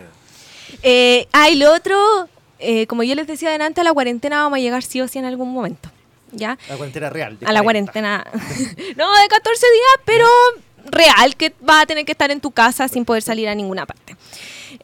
Eh, 0.84 1.28
ah, 1.32 1.50
y 1.50 1.56
lo 1.56 1.74
otro, 1.74 1.96
eh, 2.60 2.88
como 2.88 3.04
yo 3.04 3.16
les 3.16 3.28
decía 3.28 3.50
adelante, 3.50 3.82
a 3.82 3.84
la 3.84 3.94
cuarentena 3.94 4.44
vamos 4.44 4.58
a 4.58 4.62
llegar 4.62 4.84
sí 4.84 5.00
o 5.02 5.08
sí 5.08 5.20
en 5.20 5.26
algún 5.26 5.52
momento. 5.54 5.90
¿Ya? 6.32 6.58
La 6.70 6.78
cuarentena 6.78 7.10
real. 7.10 7.38
de 7.40 7.46
A 7.46 7.52
la 7.52 7.62
40. 7.62 7.92
cuarentena. 7.92 8.26
no, 8.98 9.22
de 9.22 9.28
14 9.28 9.66
días, 9.68 10.06
pero 10.06 10.28
real, 10.86 11.36
que 11.36 11.54
vas 11.62 11.84
a 11.84 11.86
tener 11.86 12.06
que 12.06 12.12
estar 12.12 12.32
en 12.32 12.40
tu 12.42 12.52
casa 12.52 12.88
sin 12.88 13.06
poder 13.06 13.22
salir 13.24 13.48
a 13.50 13.56
ninguna 13.56 13.86
parte. 13.86 14.16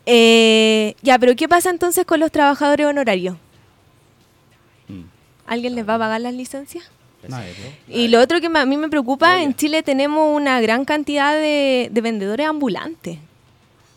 Eh, 0.05 0.95
ya, 1.01 1.17
pero 1.19 1.35
¿qué 1.35 1.47
pasa 1.47 1.69
entonces 1.69 2.05
con 2.05 2.19
los 2.19 2.31
trabajadores 2.31 2.85
honorarios? 2.85 3.35
Mm. 4.87 5.01
¿Alguien 5.45 5.75
les 5.75 5.87
va 5.87 5.95
a 5.95 5.99
pagar 5.99 6.21
las 6.21 6.33
licencias? 6.33 6.89
Nadie, 7.27 7.53
¿no? 7.87 7.95
Y 7.95 8.07
lo 8.09 8.21
otro 8.21 8.39
que 8.39 8.47
a 8.47 8.65
mí 8.65 8.77
me 8.77 8.89
preocupa, 8.89 9.41
en 9.41 9.55
Chile 9.55 9.83
tenemos 9.83 10.33
una 10.35 10.61
gran 10.61 10.85
cantidad 10.85 11.33
de, 11.33 11.89
de 11.91 12.01
vendedores 12.01 12.47
ambulantes. 12.47 13.17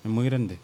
Es 0.03 0.11
muy 0.11 0.25
grande. 0.25 0.59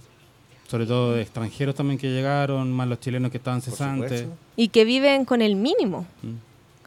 Sobre 0.69 0.87
todo 0.87 1.13
de 1.15 1.23
extranjeros 1.23 1.75
también 1.77 1.99
que 1.99 2.09
llegaron, 2.09 2.73
más 2.73 2.89
los 2.89 2.99
chilenos 2.99 3.31
que 3.31 3.37
estaban 3.37 3.63
cesantes. 3.63 4.27
y 4.57 4.69
que 4.69 4.85
viven 4.85 5.25
con 5.25 5.43
el 5.43 5.55
mínimo. 5.55 6.07
Mm. 6.23 6.35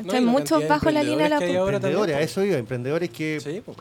No, 0.03 0.21
Muchos 0.21 0.67
bajo 0.67 0.89
la 0.91 1.03
línea 1.03 1.25
de 1.25 1.29
la 1.29 1.35
emprendedores 1.37 2.15
a 2.15 2.21
eso 2.21 2.43
iba. 2.43 2.57
Emprendedores 2.57 3.09
que. 3.09 3.39
Sí, 3.39 3.61
pues, 3.65 3.77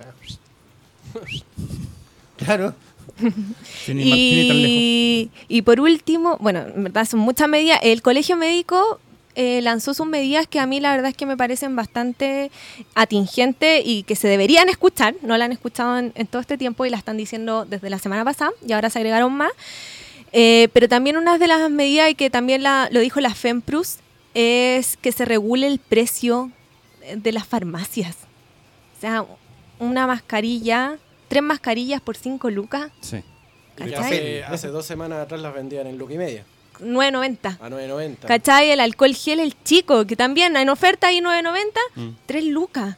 Claro. 2.37 2.75
Sin 3.19 3.99
ir, 4.01 4.07
más- 4.07 4.15
sin 4.19 4.39
ir 4.39 4.49
tan 4.49 4.63
lejos. 4.63 4.77
Y, 4.77 5.31
y 5.49 5.63
por 5.63 5.81
último, 5.81 6.37
bueno, 6.41 6.61
en 6.75 6.85
verdad 6.85 7.05
son 7.05 7.21
muchas 7.21 7.49
medidas. 7.49 7.81
El 7.83 8.01
colegio 8.03 8.37
médico 8.37 9.01
eh, 9.35 9.61
lanzó 9.63 9.95
sus 9.95 10.07
medidas 10.07 10.47
que 10.47 10.61
a 10.61 10.67
mí 10.67 10.79
la 10.79 10.93
verdad 10.93 11.11
es 11.11 11.17
que 11.17 11.27
me 11.27 11.37
parecen 11.37 11.75
bastante 11.75 12.51
atingentes 12.95 13.83
y 13.85 14.03
que 14.05 14.15
se 14.15 14.29
deberían 14.29 14.69
escuchar. 14.69 15.15
No 15.23 15.37
la 15.37 15.47
han 15.47 15.53
escuchado 15.53 15.99
en, 15.99 16.13
en 16.15 16.27
todo 16.27 16.41
este 16.41 16.59
tiempo 16.59 16.85
y 16.87 16.91
la 16.91 16.97
están 16.97 17.17
diciendo 17.17 17.65
desde 17.65 17.91
la 17.91 17.99
semana 17.99 18.25
pasada 18.25 18.53
y 18.67 18.73
ahora 18.73 18.91
se 18.91 18.99
agregaron 18.99 19.33
más. 19.33 19.51
Eh, 20.33 20.69
pero 20.73 20.89
también 20.89 21.17
una 21.17 21.39
de 21.39 21.47
las 21.49 21.71
medidas 21.71 22.11
y 22.11 22.15
que 22.15 22.29
también 22.31 22.63
la, 22.63 22.89
lo 22.93 23.01
dijo 23.01 23.21
la 23.21 23.35
FEMPRUS 23.35 23.97
es 24.41 24.97
que 24.97 25.11
se 25.13 25.25
regule 25.25 25.67
el 25.67 25.79
precio 25.81 26.51
de 27.17 27.33
las 27.33 27.47
farmacias. 27.47 28.17
O 28.97 29.01
sea, 29.01 29.25
una 29.81 30.07
mascarilla, 30.07 30.97
tres 31.29 31.43
mascarillas 31.43 32.01
por 32.01 32.17
cinco 32.17 32.51
lucas, 32.51 32.91
Sí. 33.01 33.23
Hace, 33.97 34.43
hace 34.45 34.69
dos 34.69 34.87
semanas 34.87 35.21
atrás 35.21 35.41
las 35.41 35.55
vendían 35.55 35.87
en 35.87 35.99
Luca 35.99 36.13
y 36.15 36.19
media, 36.19 36.45
9.90. 36.81 37.59
a 37.61 37.69
9.90. 37.71 38.17
¿Cachai? 38.27 38.71
El 38.71 38.81
alcohol 38.81 39.15
gel, 39.15 39.39
el 39.39 39.55
chico, 39.63 40.05
que 40.05 40.17
también 40.17 40.57
en 40.57 40.69
oferta 40.69 41.07
ahí 41.09 41.21
9.90, 41.21 41.79
Mm. 41.95 42.09
3 42.27 42.45
lucas. 42.47 42.97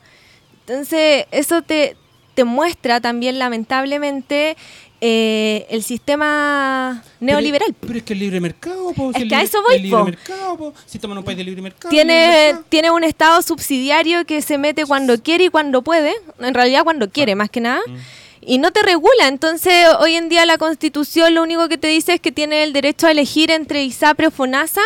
Entonces, 0.66 1.26
eso 1.32 1.60
te, 1.62 1.96
te 2.34 2.44
muestra 2.44 3.00
también, 3.02 3.38
lamentablemente, 3.38 4.56
eh, 5.00 5.66
el 5.70 5.82
sistema 5.82 7.02
neoliberal. 7.20 7.68
Pero, 7.74 7.86
pero 7.88 7.98
es 7.98 8.04
que 8.04 8.12
el 8.12 8.18
libre 8.18 8.40
mercado, 8.40 8.92
po, 8.92 9.10
Es 9.14 9.22
si 9.22 9.28
que 9.28 9.34
a 9.34 9.42
eso 9.42 9.62
voy, 9.62 9.76
el 9.76 9.82
libre 9.82 9.98
po. 9.98 10.04
mercado, 10.04 10.56
po. 10.58 10.74
Si 10.86 10.98
estamos 10.98 11.14
en 11.14 11.18
un 11.18 11.24
país 11.24 11.38
de 11.38 11.44
libre 11.44 11.62
mercado. 11.62 11.90
Tiene, 11.90 12.54
tiene 12.68 12.90
un 12.90 13.04
estado 13.04 13.40
subsidiario 13.42 14.24
que 14.26 14.42
se 14.42 14.58
mete 14.58 14.84
cuando 14.84 15.18
quiere 15.22 15.44
y 15.44 15.48
cuando 15.48 15.82
puede, 15.82 16.12
en 16.38 16.54
realidad 16.54 16.84
cuando 16.84 17.08
quiere, 17.10 17.34
más 17.34 17.48
que 17.50 17.60
nada, 17.60 17.80
Mm. 17.86 17.96
y 18.42 18.58
no 18.58 18.70
te 18.72 18.82
regula. 18.82 19.28
Entonces, 19.28 19.86
hoy 20.00 20.14
en 20.16 20.28
día 20.28 20.44
la 20.46 20.58
constitución 20.58 21.34
lo 21.34 21.42
único 21.42 21.68
que 21.68 21.78
te 21.78 21.88
dice 21.88 22.14
es 22.14 22.20
que 22.20 22.32
tiene 22.32 22.62
el 22.62 22.72
derecho 22.72 23.06
a 23.06 23.10
elegir 23.10 23.50
entre 23.50 23.82
ISAPRE 23.84 24.26
o 24.26 24.30
FONASA 24.30 24.82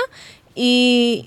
y, 0.55 1.25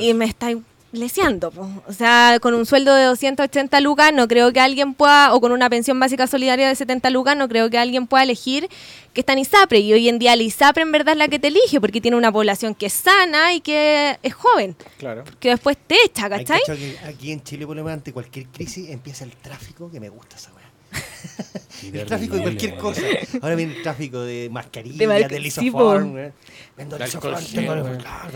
Y 0.00 0.14
me 0.14 0.24
está 0.24 0.48
leseando. 0.92 1.50
po. 1.50 1.68
O 1.86 1.92
sea, 1.92 2.38
con 2.40 2.54
un 2.54 2.66
sueldo 2.66 2.94
de 2.94 3.04
280 3.04 3.80
lucas 3.80 4.12
no 4.12 4.26
creo 4.28 4.52
que 4.52 4.60
alguien 4.60 4.94
pueda, 4.94 5.34
o 5.34 5.40
con 5.40 5.52
una 5.52 5.70
pensión 5.70 5.98
básica 6.00 6.26
solidaria 6.26 6.68
de 6.68 6.74
70 6.74 7.10
lucas, 7.10 7.36
no 7.36 7.48
creo 7.48 7.70
que 7.70 7.78
alguien 7.78 8.06
pueda 8.06 8.22
elegir 8.24 8.68
que 9.12 9.20
está 9.20 9.32
en 9.32 9.40
ISAPRE. 9.40 9.80
Y 9.80 9.92
hoy 9.92 10.08
en 10.08 10.18
día 10.18 10.36
la 10.36 10.42
ISAPRE 10.42 10.82
en 10.82 10.92
verdad 10.92 11.12
es 11.12 11.18
la 11.18 11.28
que 11.28 11.38
te 11.38 11.48
elige, 11.48 11.80
porque 11.80 12.00
tiene 12.00 12.16
una 12.16 12.30
población 12.32 12.74
que 12.74 12.86
es 12.86 12.92
sana 12.92 13.54
y 13.54 13.60
que 13.60 14.18
es 14.22 14.34
joven, 14.34 14.76
Claro. 14.98 15.24
que 15.38 15.50
después 15.50 15.76
te 15.86 15.96
echa, 16.04 16.28
¿cachai? 16.28 16.60
que 16.66 16.96
aquí 17.04 17.32
en 17.32 17.42
Chile, 17.42 17.66
por 17.66 17.76
lo 17.76 17.82
menos, 17.84 17.98
ante 17.98 18.12
cualquier 18.12 18.46
crisis 18.46 18.88
empieza 18.90 19.24
el 19.24 19.32
tráfico, 19.32 19.90
que 19.90 20.00
me 20.00 20.08
gusta 20.08 20.36
esa. 20.36 20.50
El 21.92 22.04
tráfico 22.06 22.36
de 22.36 22.42
cualquier 22.42 22.76
cosa. 22.76 23.00
Ahora 23.40 23.54
viene 23.54 23.76
el 23.76 23.82
tráfico 23.82 24.20
de 24.20 24.48
mascarilla, 24.50 25.28
De 25.28 25.40
lisoform, 25.40 26.14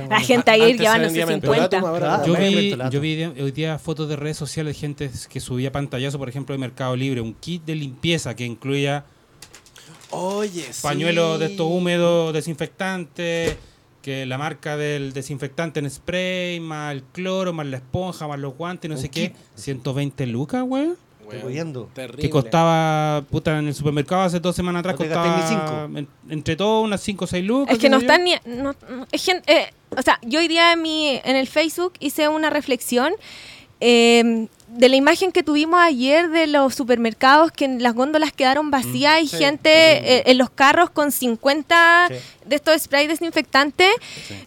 La 0.09 0.21
gente 0.21 0.51
ahí 0.51 0.77
llevándose 0.79 1.25
vendía 1.25 1.27
50. 1.27 1.81
mentolatum, 1.81 1.85
ahora 1.85 1.99
Claro. 2.07 2.27
no. 2.27 2.91
Yo 2.91 3.01
vi, 3.01 3.25
yo 3.25 3.33
vi 3.35 3.43
hoy 3.43 3.51
día 3.53 3.79
fotos 3.79 4.09
de 4.09 4.17
redes 4.17 4.37
sociales 4.37 4.75
de 4.75 4.81
gente 4.81 5.11
que 5.29 5.41
subía 5.41 5.73
pantallazo, 5.73 6.19
por 6.19 6.29
ejemplo, 6.29 6.55
de 6.55 6.59
Mercado 6.59 6.97
Libre, 6.97 7.21
un 7.21 7.35
kit 7.35 7.65
de 7.65 7.75
limpieza 7.75 8.35
que 8.35 8.45
incluía 8.45 9.05
Oye, 10.11 10.73
sí. 10.73 10.83
pañuelos 10.83 11.39
de 11.41 11.47
estos 11.47 11.67
húmedos, 11.69 12.33
desinfectantes, 12.33 13.57
que 14.01 14.27
la 14.27 14.39
marca 14.39 14.77
del 14.77 15.13
desinfectante 15.13 15.81
en 15.81 15.91
spray, 15.91 16.61
más 16.61 16.93
el 16.93 17.03
cloro, 17.03 17.53
más 17.53 17.67
la 17.67 17.79
esponja, 17.79 18.29
más 18.29 18.39
los 18.39 18.55
guantes, 18.55 18.91
no 18.91 18.97
sé 18.97 19.09
qué. 19.09 19.31
kit. 19.33 19.37
120 19.57 20.27
lucas, 20.27 20.63
weón. 20.67 20.97
Weón, 21.25 21.37
Estoy 21.37 21.53
viendo. 21.53 21.89
Terrible. 21.95 22.23
Que 22.23 22.31
costaba, 22.31 23.23
puta, 23.31 23.59
en 23.59 23.69
el 23.69 23.75
supermercado 23.75 24.23
hace 24.23 24.41
dos 24.41 24.55
semanas 24.55 24.81
atrás, 24.81 24.95
No 24.95 24.99
costaba 24.99 25.89
en- 25.99 26.09
entre 26.29 26.57
todos 26.57 26.85
unas 26.85 27.01
5 27.01 27.25
o 27.25 27.29
6 27.29 27.45
lucas. 27.45 27.75
Es 27.75 27.81
que 27.81 27.89
no 27.89 27.99
están 27.99 28.25
ni. 28.25 28.35
no- 28.47 28.75
es 29.13 29.25
gen- 29.25 29.43
eh, 29.47 29.71
o 29.97 30.03
sea, 30.03 30.19
yo 30.23 30.41
hoy 30.41 30.49
día 30.49 30.73
en, 30.73 30.83
mi, 30.83 31.21
en 31.25 31.37
el 31.37 31.47
Facebook 31.49 31.95
hice 32.01 32.29
una 32.29 32.51
reflexión 32.51 33.13
eh, 33.81 34.47
de 34.69 34.89
la 34.89 34.97
imagen 34.97 35.31
que 35.31 35.43
tuvimos 35.43 35.79
ayer 35.81 36.31
de 36.31 36.47
los 36.47 36.75
supermercados 36.75 37.53
que 37.53 37.65
en 37.65 37.83
las 37.83 37.95
góndolas 37.95 38.33
quedaron 38.33 38.71
vacías 38.71 39.21
y 39.23 39.29
sí, 39.29 39.37
gente 39.37 39.69
eh, 39.71 40.23
en 40.27 40.39
los 40.39 40.49
carros 40.51 40.91
con 40.91 41.13
50 41.13 42.09
Sí. 42.09 42.15
de 42.47 42.57
estos 42.57 42.81
spray 42.83 43.07
desinfectantes. 43.07 43.91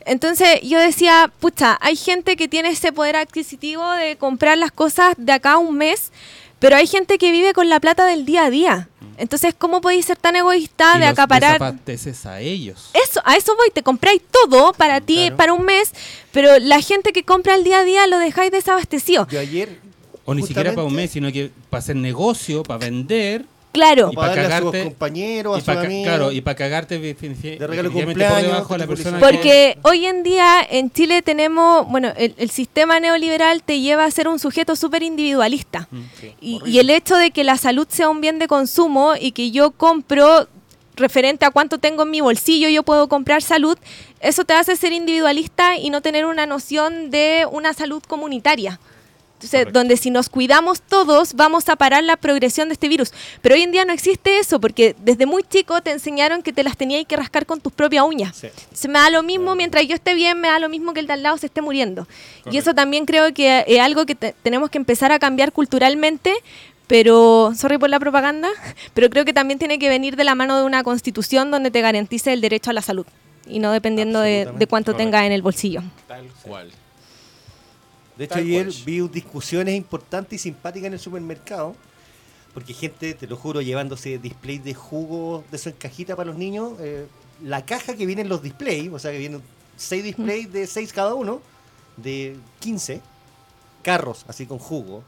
Entonces 0.05 0.61
yo 0.63 0.79
decía, 0.79 1.31
pucha, 1.39 1.77
hay 1.81 1.95
gente 1.95 2.35
que 2.35 2.47
tiene 2.47 2.69
ese 2.69 2.91
poder 2.91 3.15
adquisitivo 3.15 3.89
de 3.91 4.15
comprar 4.17 4.57
las 4.57 4.71
cosas 4.71 5.13
de 5.17 5.31
acá 5.33 5.53
a 5.53 5.57
un 5.57 5.77
mes, 5.77 6.11
pero 6.59 6.75
hay 6.75 6.87
gente 6.87 7.17
que 7.17 7.31
vive 7.31 7.53
con 7.53 7.69
la 7.69 7.79
plata 7.79 8.05
del 8.05 8.25
día 8.25 8.45
a 8.45 8.49
día. 8.49 8.89
Entonces, 9.17 9.55
¿cómo 9.57 9.81
podéis 9.81 10.05
ser 10.05 10.17
tan 10.17 10.35
egoísta 10.35 10.91
Y 10.95 10.99
de 10.99 11.05
los 11.05 11.13
acaparar? 11.13 11.53
desabasteces 11.53 12.25
a 12.27 12.39
ellos. 12.39 12.91
Eso, 12.93 13.19
a 13.25 13.35
eso 13.35 13.55
voy, 13.55 13.71
te 13.71 13.81
compráis 13.81 14.21
todo 14.31 14.73
para 14.73 15.01
ti, 15.01 15.15
Claro. 15.15 15.37
para 15.37 15.53
un 15.53 15.65
mes, 15.65 15.91
pero 16.31 16.59
la 16.59 16.81
gente 16.81 17.13
que 17.13 17.23
compra 17.23 17.55
el 17.55 17.63
día 17.63 17.79
a 17.79 17.83
día 17.83 18.05
lo 18.07 18.19
dejáis 18.19 18.51
desabastecido. 18.51 19.27
Yo 19.29 19.39
ayer. 19.39 19.79
O 20.25 20.35
ni 20.35 20.43
siquiera 20.43 20.71
para 20.75 20.85
un 20.85 20.93
mes, 20.93 21.09
sino 21.11 21.31
que 21.31 21.51
para 21.69 21.79
hacer 21.79 21.95
negocio, 21.95 22.61
para 22.63 22.79
vender. 22.79 23.45
Claro, 23.73 24.09
Y 24.11 24.15
Para 24.15 24.29
pa' 24.33 24.35
darle 24.35 24.41
a 24.55 24.59
sus 24.61 24.71
cagarte- 24.71 24.83
compañeros, 24.85 25.53
a 25.53 25.57
y 25.57 25.61
sus 25.61 25.65
para 25.67 25.81
amigos. 25.81 26.05
claro, 26.07 26.31
y 26.31 26.41
para 26.41 26.55
cagarte 26.55 26.97
de 26.99 27.13
regalo 27.59 27.89
de 27.89 28.03
cumpleaños, 28.05 28.41
de 28.67 28.77
la 28.77 28.85
tipo 28.85 28.87
persona 28.95 29.19
publicidad. 29.19 29.19
porque 29.19 29.77
hoy 29.83 30.05
en 30.07 30.23
día 30.23 30.65
en 30.67 30.89
Chile 30.91 31.21
tenemos, 31.21 31.87
bueno, 31.87 32.11
el, 32.17 32.33
el 32.37 32.49
sistema 32.49 32.99
neoliberal 32.99 33.61
te 33.61 33.79
lleva 33.79 34.05
a 34.05 34.09
ser 34.11 34.27
un 34.29 34.39
sujeto 34.39 34.75
súper 34.75 35.03
individualista. 35.03 35.87
Sí, 36.19 36.33
Y, 36.41 36.55
horrible. 36.55 36.71
y 36.71 36.79
el 36.79 36.89
hecho 36.89 37.17
de 37.17 37.29
que 37.31 37.43
la 37.43 37.57
salud 37.57 37.85
sea 37.89 38.09
un 38.09 38.19
bien 38.19 38.39
de 38.39 38.47
consumo 38.47 39.13
y 39.19 39.31
que 39.31 39.51
yo 39.51 39.69
compro 39.71 40.47
referente 40.95 41.45
a 41.45 41.51
cuánto 41.51 41.77
tengo 41.77 42.01
en 42.01 42.09
mi 42.09 42.21
bolsillo, 42.21 42.69
yo 42.69 42.81
puedo 42.81 43.07
comprar 43.07 43.43
salud, 43.43 43.77
eso 44.21 44.43
te 44.43 44.53
hace 44.53 44.75
ser 44.75 44.91
individualista 44.93 45.77
y 45.77 45.91
no 45.91 46.01
tener 46.01 46.25
una 46.25 46.47
noción 46.47 47.11
de 47.11 47.45
una 47.51 47.73
salud 47.73 48.01
comunitaria. 48.07 48.79
Entonces, 49.37 49.59
Correcto. 49.59 49.79
donde 49.79 49.97
si 49.97 50.09
nos 50.09 50.29
cuidamos 50.29 50.81
todos, 50.81 51.35
vamos 51.35 51.69
a 51.69 51.75
parar 51.75 52.03
la 52.03 52.17
progresión 52.17 52.69
de 52.69 52.73
este 52.73 52.87
virus. 52.87 53.11
Pero 53.43 53.53
hoy 53.53 53.61
en 53.61 53.71
día 53.71 53.85
no 53.85 53.93
existe 53.93 54.39
eso, 54.39 54.59
porque 54.59 54.95
desde 55.03 55.27
muy 55.27 55.43
chico 55.43 55.79
te 55.81 55.91
enseñaron 55.91 56.41
que 56.41 56.51
te 56.53 56.63
las 56.63 56.75
tenías 56.75 57.05
que 57.05 57.15
rascar 57.15 57.45
con 57.45 57.61
tus 57.61 57.71
propias 57.71 58.03
uñas. 58.03 58.35
Sí. 58.35 58.47
Se 58.73 58.87
me 58.87 58.97
da 58.97 59.11
lo 59.11 59.21
mismo, 59.21 59.53
mientras 59.53 59.87
yo 59.87 59.93
esté 59.93 60.15
bien, 60.15 60.41
me 60.41 60.47
da 60.47 60.57
lo 60.57 60.69
mismo 60.69 60.91
que 60.95 61.01
el 61.01 61.07
de 61.07 61.13
al 61.13 61.21
lado 61.21 61.37
se 61.37 61.45
esté 61.45 61.61
muriendo. 61.61 62.07
Y 62.51 62.57
eso 62.57 62.73
también 62.73 63.05
creo 63.05 63.31
que 63.31 63.63
es 63.67 63.79
algo 63.79 64.07
que 64.07 64.15
te- 64.15 64.33
tenemos 64.41 64.71
que 64.71 64.79
empezar 64.79 65.11
a 65.11 65.19
cambiar 65.19 65.51
culturalmente, 65.51 66.33
pero, 66.87 67.51
sorry 67.55 67.77
por 67.77 67.89
la 67.91 67.99
propaganda, 67.99 68.49
pero 68.95 69.09
creo 69.11 69.23
que 69.23 69.33
también 69.33 69.59
tiene 69.59 69.77
que 69.77 69.87
venir 69.89 70.15
de 70.15 70.23
la 70.23 70.33
mano 70.33 70.57
de 70.57 70.63
una 70.63 70.81
constitución 70.83 71.51
donde 71.51 71.69
te 71.69 71.81
garantice 71.81 72.33
el 72.33 72.41
derecho 72.41 72.71
a 72.71 72.73
la 72.73 72.81
salud 72.81 73.05
y 73.45 73.59
no 73.59 73.71
dependiendo 73.71 74.19
de, 74.19 74.45
de 74.57 74.67
cuánto 74.67 74.93
Correcto. 74.93 74.97
tengas 75.11 75.25
en 75.25 75.31
el 75.31 75.41
bolsillo. 75.43 75.81
Tal 76.07 76.25
cual. 76.41 76.71
De 78.17 78.25
hecho, 78.25 78.33
Tal 78.35 78.43
ayer 78.43 78.65
cual. 78.67 78.83
vi 78.85 78.99
discusiones 79.09 79.75
importantes 79.75 80.39
y 80.39 80.43
simpáticas 80.43 80.87
en 80.87 80.93
el 80.93 80.99
supermercado. 80.99 81.75
Porque 82.53 82.73
gente, 82.73 83.13
te 83.13 83.27
lo 83.27 83.35
juro, 83.37 83.61
llevándose 83.61 84.17
displays 84.17 84.63
de 84.63 84.73
jugo 84.73 85.43
de 85.51 85.59
en 85.63 85.71
cajita 85.73 86.15
para 86.15 86.27
los 86.29 86.37
niños. 86.37 86.73
eh, 86.79 87.05
la 87.43 87.63
caja 87.65 87.95
que 87.95 88.07
vienen 88.07 88.29
los 88.29 88.41
displays, 88.41 88.91
o 88.91 88.97
sea 88.97 89.11
que 89.11 89.19
vienen 89.19 89.43
seis 89.75 90.03
displays 90.03 90.51
de 90.51 90.65
6 90.65 90.91
cada 90.91 91.13
uno, 91.13 91.39
de 91.97 92.35
15 92.61 92.99
carros 93.83 94.25
así 94.27 94.47
con 94.47 94.57
jugo. 94.57 95.03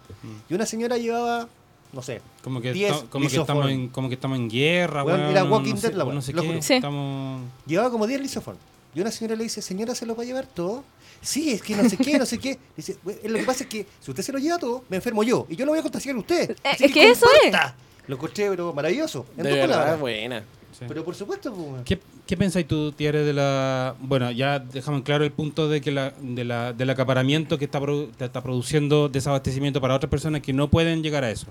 Y 0.47 0.53
una 0.53 0.67
señora 0.67 0.97
llevaba, 0.97 1.47
no 1.91 2.01
sé, 2.03 2.21
Como 2.43 2.61
que, 2.61 2.71
10 2.71 2.91
esta- 2.93 3.07
como, 3.09 3.27
que 3.27 3.35
estamos 3.35 3.69
en, 3.71 3.87
como 3.89 4.09
que 4.09 4.13
estamos 4.15 4.37
en 4.37 4.47
guerra, 4.47 5.01
era 5.31 5.43
no 5.43 5.51
Walking 5.55 5.73
Dead 5.75 5.93
la 5.93 6.03
no 6.03 6.09
weón, 6.11 6.21
sé. 6.21 6.33
Sí. 6.61 6.73
Estamos... 6.75 7.41
Llevaba 7.65 7.89
como 7.89 8.05
10 8.05 8.21
lisoform. 8.21 8.57
Y 8.93 9.01
una 9.01 9.09
señora 9.11 9.35
le 9.35 9.43
dice, 9.43 9.61
señora, 9.63 9.95
¿se 9.95 10.05
lo 10.05 10.15
va 10.15 10.21
a 10.21 10.25
llevar 10.25 10.45
todo? 10.45 10.83
Sí, 11.21 11.51
es 11.51 11.61
que 11.61 11.75
no 11.75 11.89
sé 11.89 11.97
qué, 11.97 12.17
no 12.17 12.25
sé 12.25 12.37
qué. 12.37 12.57
Dice, 12.77 12.97
"Güey, 13.03 13.17
lo 13.25 13.37
que 13.39 13.43
pasa 13.45 13.63
es 13.63 13.69
que 13.69 13.85
si 13.99 14.11
usted 14.11 14.23
se 14.23 14.31
lo 14.31 14.39
lleva 14.39 14.57
todo, 14.57 14.83
me 14.89 14.97
enfermo 14.97 15.23
yo. 15.23 15.45
Y 15.49 15.55
yo 15.55 15.65
lo 15.65 15.71
voy 15.71 15.79
a 15.79 15.83
contagiar 15.83 16.15
a 16.15 16.19
usted. 16.19 16.51
Eh, 16.51 16.55
Así 16.63 16.85
es 16.85 16.91
que 16.93 17.09
eso 17.09 17.25
es. 17.35 17.41
comparta". 17.51 17.75
Lo 18.07 18.15
encontré, 18.15 18.49
pero 18.49 18.73
maravilloso. 18.73 19.25
En 19.37 19.43
De 19.43 19.51
verdad, 19.51 19.67
palabras. 19.75 19.99
buena. 19.99 20.39
sí. 20.77 20.85
Pero 20.87 21.03
por 21.03 21.13
supuesto, 21.15 21.53
pues. 21.53 21.83
¿Qué, 21.85 21.99
qué 22.25 22.37
pensáis 22.37 22.67
tú, 22.67 22.91
Thierry, 22.91 23.19
de 23.23 23.33
la... 23.33 23.95
Bueno, 23.99 24.31
ya 24.31 24.59
dejamos 24.59 24.99
en 24.99 25.03
claro 25.03 25.23
el 25.25 25.31
punto 25.31 25.67
de 25.69 25.81
que 25.81 25.91
la, 25.91 26.13
de 26.21 26.43
la, 26.45 26.73
del 26.73 26.89
acaparamiento 26.89 27.57
que 27.59 27.65
está, 27.65 27.79
produ- 27.79 28.09
está 28.19 28.41
produciendo 28.41 29.09
desabastecimiento 29.09 29.79
para 29.81 29.93
otras 29.95 30.09
personas 30.09 30.41
que 30.41 30.53
no 30.53 30.69
pueden 30.69 31.03
llegar 31.03 31.23
a 31.23 31.29
eso. 31.31 31.47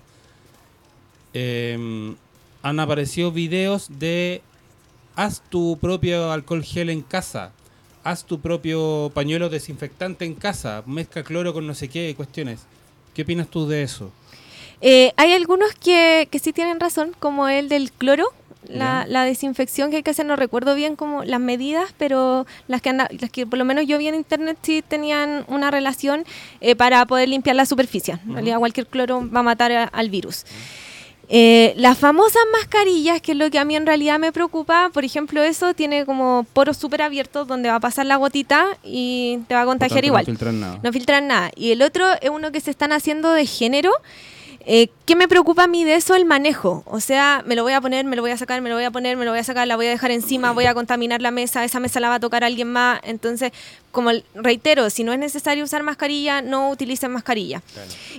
Eh, 1.34 2.14
han 2.62 2.80
aparecido 2.80 3.30
videos 3.30 3.88
de 3.98 4.42
haz 5.14 5.42
tu 5.48 5.78
propio 5.80 6.32
alcohol 6.32 6.64
gel 6.64 6.90
en 6.90 7.02
casa, 7.02 7.52
haz 8.10 8.24
tu 8.24 8.40
propio 8.40 9.10
pañuelo 9.14 9.48
desinfectante 9.48 10.24
en 10.24 10.34
casa, 10.34 10.82
mezcla 10.86 11.22
cloro 11.22 11.52
con 11.52 11.66
no 11.66 11.74
sé 11.74 11.88
qué 11.88 12.14
cuestiones. 12.16 12.60
¿Qué 13.14 13.22
opinas 13.22 13.48
tú 13.48 13.66
de 13.66 13.82
eso? 13.82 14.10
Eh, 14.80 15.12
hay 15.16 15.32
algunos 15.32 15.74
que, 15.74 16.28
que 16.30 16.38
sí 16.38 16.52
tienen 16.52 16.78
razón, 16.80 17.12
como 17.18 17.48
el 17.48 17.68
del 17.68 17.90
cloro. 17.92 18.24
La, 18.68 19.06
la 19.08 19.24
desinfección 19.24 19.88
que 19.90 19.96
hay 19.98 20.02
que 20.02 20.10
hacer, 20.10 20.26
no 20.26 20.36
recuerdo 20.36 20.74
bien 20.74 20.94
como 20.94 21.24
las 21.24 21.40
medidas, 21.40 21.94
pero 21.96 22.44
las 22.66 22.82
que, 22.82 22.90
anda- 22.90 23.08
las 23.18 23.30
que 23.30 23.46
por 23.46 23.58
lo 23.58 23.64
menos 23.64 23.86
yo 23.86 23.96
vi 23.96 24.08
en 24.08 24.14
internet 24.14 24.58
sí 24.60 24.82
tenían 24.86 25.44
una 25.48 25.70
relación 25.70 26.24
eh, 26.60 26.74
para 26.76 27.06
poder 27.06 27.28
limpiar 27.30 27.56
la 27.56 27.64
superficie. 27.64 28.18
En 28.26 28.34
realidad 28.34 28.58
cualquier 28.58 28.86
cloro 28.86 29.26
va 29.34 29.40
a 29.40 29.42
matar 29.42 29.72
a- 29.72 29.84
al 29.84 30.10
virus. 30.10 30.44
Eh, 31.30 31.74
las 31.76 31.98
famosas 31.98 32.42
mascarillas, 32.52 33.20
que 33.20 33.32
es 33.32 33.38
lo 33.38 33.50
que 33.50 33.58
a 33.58 33.64
mí 33.64 33.76
en 33.76 33.84
realidad 33.84 34.18
me 34.18 34.32
preocupa, 34.32 34.90
por 34.94 35.04
ejemplo, 35.04 35.42
eso 35.42 35.74
tiene 35.74 36.06
como 36.06 36.46
poros 36.54 36.78
súper 36.78 37.02
abiertos 37.02 37.46
donde 37.46 37.68
va 37.68 37.76
a 37.76 37.80
pasar 37.80 38.06
la 38.06 38.16
gotita 38.16 38.66
y 38.82 39.40
te 39.46 39.54
va 39.54 39.62
a 39.62 39.66
contagiar 39.66 40.04
igual. 40.06 40.24
No 40.24 40.32
filtran 40.32 40.60
nada. 40.60 40.80
No 40.82 40.92
filtran 40.92 41.26
nada. 41.26 41.50
Y 41.54 41.72
el 41.72 41.82
otro 41.82 42.06
es 42.22 42.30
uno 42.30 42.50
que 42.50 42.60
se 42.60 42.70
están 42.70 42.92
haciendo 42.92 43.32
de 43.32 43.44
género. 43.44 43.92
Eh, 44.70 44.88
¿Qué 45.06 45.16
me 45.16 45.28
preocupa 45.28 45.64
a 45.64 45.66
mí 45.66 45.84
de 45.84 45.94
eso? 45.94 46.14
El 46.14 46.24
manejo. 46.24 46.82
O 46.86 47.00
sea, 47.00 47.42
me 47.46 47.56
lo 47.56 47.62
voy 47.62 47.74
a 47.74 47.80
poner, 47.80 48.04
me 48.06 48.16
lo 48.16 48.22
voy 48.22 48.30
a 48.30 48.36
sacar, 48.36 48.60
me 48.60 48.68
lo 48.68 48.74
voy 48.74 48.84
a 48.84 48.90
poner, 48.90 49.16
me 49.16 49.24
lo 49.24 49.30
voy 49.30 49.40
a 49.40 49.44
sacar, 49.44 49.66
la 49.66 49.76
voy 49.76 49.86
a 49.86 49.90
dejar 49.90 50.10
encima, 50.10 50.52
voy 50.52 50.66
a 50.66 50.74
contaminar 50.74 51.22
la 51.22 51.30
mesa, 51.30 51.64
esa 51.64 51.80
mesa 51.80 52.00
la 52.00 52.08
va 52.08 52.16
a 52.16 52.20
tocar 52.20 52.44
alguien 52.44 52.70
más. 52.70 53.00
Entonces, 53.04 53.52
como 53.90 54.10
reitero, 54.34 54.90
si 54.90 55.04
no 55.04 55.12
es 55.12 55.18
necesario 55.18 55.64
usar 55.64 55.82
mascarilla, 55.82 56.42
no 56.42 56.70
utilicen 56.70 57.10
mascarilla. 57.12 57.62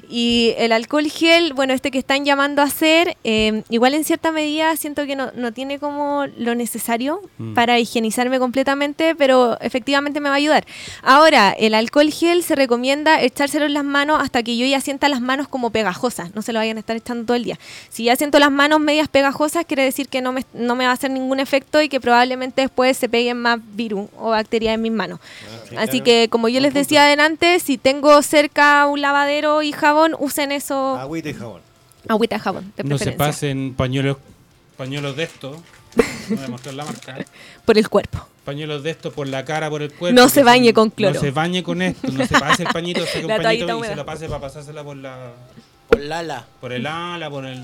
Y 0.09 0.53
el 0.57 0.72
alcohol 0.72 1.09
gel, 1.09 1.53
bueno, 1.53 1.74
este 1.74 1.91
que 1.91 1.99
están 1.99 2.26
llamando 2.26 2.61
a 2.61 2.65
hacer, 2.65 3.17
eh, 3.24 3.63
igual 3.70 3.93
en 3.93 4.03
cierta 4.03 4.32
medida 4.32 4.76
siento 4.76 5.05
que 5.05 5.15
no, 5.15 5.32
no 5.36 5.51
tiene 5.53 5.80
como 5.80 6.26
lo 6.38 6.55
necesario 6.55 7.22
Mm. 7.38 7.53
para 7.53 7.80
higienizarme 7.80 8.39
completamente, 8.39 9.15
pero 9.15 9.57
efectivamente 9.61 10.20
me 10.20 10.30
va 10.30 10.36
a 10.36 10.38
ayudar. 10.38 10.65
Ahora, 11.03 11.51
el 11.51 11.74
alcohol 11.74 12.11
gel 12.11 12.43
se 12.43 12.55
recomienda 12.55 13.22
echárselo 13.22 13.65
en 13.65 13.74
las 13.74 13.84
manos 13.84 14.22
hasta 14.22 14.43
que 14.43 14.57
yo 14.57 14.65
ya 14.65 14.82
sienta 14.82 15.07
las 15.09 15.22
manos 15.22 15.47
como 15.47 15.70
pegajosas, 15.70 16.36
no 16.36 16.41
se 16.41 16.53
lo 16.53 16.59
vayan 16.59 16.78
a 16.78 16.80
estar 16.82 16.95
echando 16.95 17.26
todo 17.26 17.38
el 17.38 17.43
día. 17.43 17.59
Si 17.89 18.05
ya 18.05 18.15
siento 18.15 18.39
las 18.39 18.51
manos 18.51 18.80
medias 18.80 19.07
pegajosas, 19.07 19.65
quiere 19.65 19.84
decir 19.84 20.07
que 20.09 20.22
no 20.22 20.32
me, 20.32 20.45
no 20.53 20.76
me 20.76 20.86
va 20.86 20.91
a 20.91 20.93
hacer 20.93 21.11
ningún 21.11 21.39
efecto 21.39 21.82
y 21.82 21.89
que 21.89 21.99
probablemente 21.99 22.61
después 22.61 22.97
se 22.97 23.07
peguen 23.09 23.38
más 23.38 23.59
virus 23.74 24.09
o 24.17 24.30
bacterias 24.32 24.76
en 24.76 24.82
mis 24.82 24.91
manos. 24.91 25.20
Sí, 25.70 25.76
Así 25.78 25.89
claro. 25.89 26.03
que, 26.05 26.28
como 26.30 26.49
yo 26.49 26.59
les 26.59 26.70
punto. 26.72 26.80
decía 26.80 27.03
adelante, 27.05 27.59
si 27.59 27.78
tengo 27.78 28.22
cerca 28.22 28.86
un 28.88 29.01
lavadero 29.01 29.61
y 29.61 29.72
jabón, 29.72 30.15
usen 30.20 30.51
eso, 30.51 30.95
Agüita 30.97 31.30
y 31.30 31.34
jabón. 31.34 31.61
agüita 32.07 32.36
de 32.38 32.39
jabón, 32.41 32.74
de 32.76 32.84
No 32.84 32.97
se 32.97 33.11
pasen 33.11 33.74
pañuelos, 33.76 34.17
pañuelos 34.78 35.15
de 35.15 35.24
estos. 35.24 35.57
No 36.30 36.36
voy 36.36 36.45
a 36.45 36.47
mostrar 36.49 36.74
la 36.76 36.86
marca. 36.86 37.17
por 37.65 37.78
el 37.78 37.89
cuerpo. 37.89 38.26
Pañuelos 38.45 38.84
de 38.84 38.91
estos 38.91 39.13
por 39.13 39.28
la 39.28 39.43
cara, 39.45 39.70
por 39.70 39.82
el 39.82 39.91
cuerpo. 39.93 40.20
No 40.20 40.28
se 40.30 40.36
son- 40.36 40.45
bañe 40.45 40.74
con 40.74 40.89
cloro. 40.89 41.13
No 41.15 41.20
se 41.20 41.32
bañe 41.32 41.61
con 41.63 41.82
esto. 41.82 42.11
No 42.11 42.26
se 42.26 42.39
pase 42.39 42.63
el 42.63 42.70
pañito, 42.70 43.05
saque 43.05 43.26
un 43.26 43.36
pañito 43.38 43.80
y 43.84 43.88
se 43.88 43.95
lo 43.95 44.05
pase 44.05 44.28
para 44.28 44.41
pasársela 44.41 44.84
por 44.84 44.97
la 44.97 45.32
Por 45.88 45.99
Lala. 45.99 46.45
por 46.61 46.72
el 46.74 46.86
ala, 46.88 47.30
por 47.30 47.45
el 47.45 47.63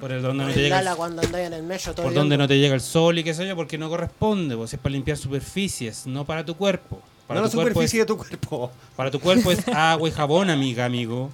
por 0.00 0.10
el 0.12 0.22
donde 0.22 0.44
no 0.44 0.50
te 0.50 0.56
el 0.56 0.62
llega 0.64 0.76
Lala 0.78 0.90
el, 0.92 0.96
cuando 0.96 1.22
andáis 1.22 1.46
en 1.46 1.52
el 1.52 1.62
medio 1.62 1.94
todo 1.94 2.02
por 2.04 2.14
donde 2.14 2.36
no 2.36 2.48
te 2.48 2.58
llega 2.58 2.74
el 2.74 2.80
sol 2.80 3.16
y 3.18 3.24
qué 3.24 3.32
sé 3.32 3.46
yo, 3.46 3.54
porque 3.56 3.78
no 3.78 3.88
corresponde, 3.88 4.56
pues 4.56 4.72
es 4.74 4.78
para 4.80 4.92
limpiar 4.92 5.16
superficies, 5.16 6.06
no 6.06 6.24
para 6.24 6.44
tu 6.44 6.56
cuerpo. 6.56 7.00
Para 7.26 7.40
no 7.40 7.46
la 7.46 7.50
tu 7.50 7.56
cuerpo 7.56 7.70
superficie 7.80 8.00
es, 8.00 8.06
de 8.06 8.06
tu 8.06 8.16
cuerpo. 8.18 8.70
para 8.96 9.10
tu 9.10 9.18
cuerpo 9.20 9.50
es 9.50 9.66
agua 9.74 10.08
y 10.08 10.12
jabón, 10.12 10.50
amiga, 10.50 10.84
amigo. 10.84 11.30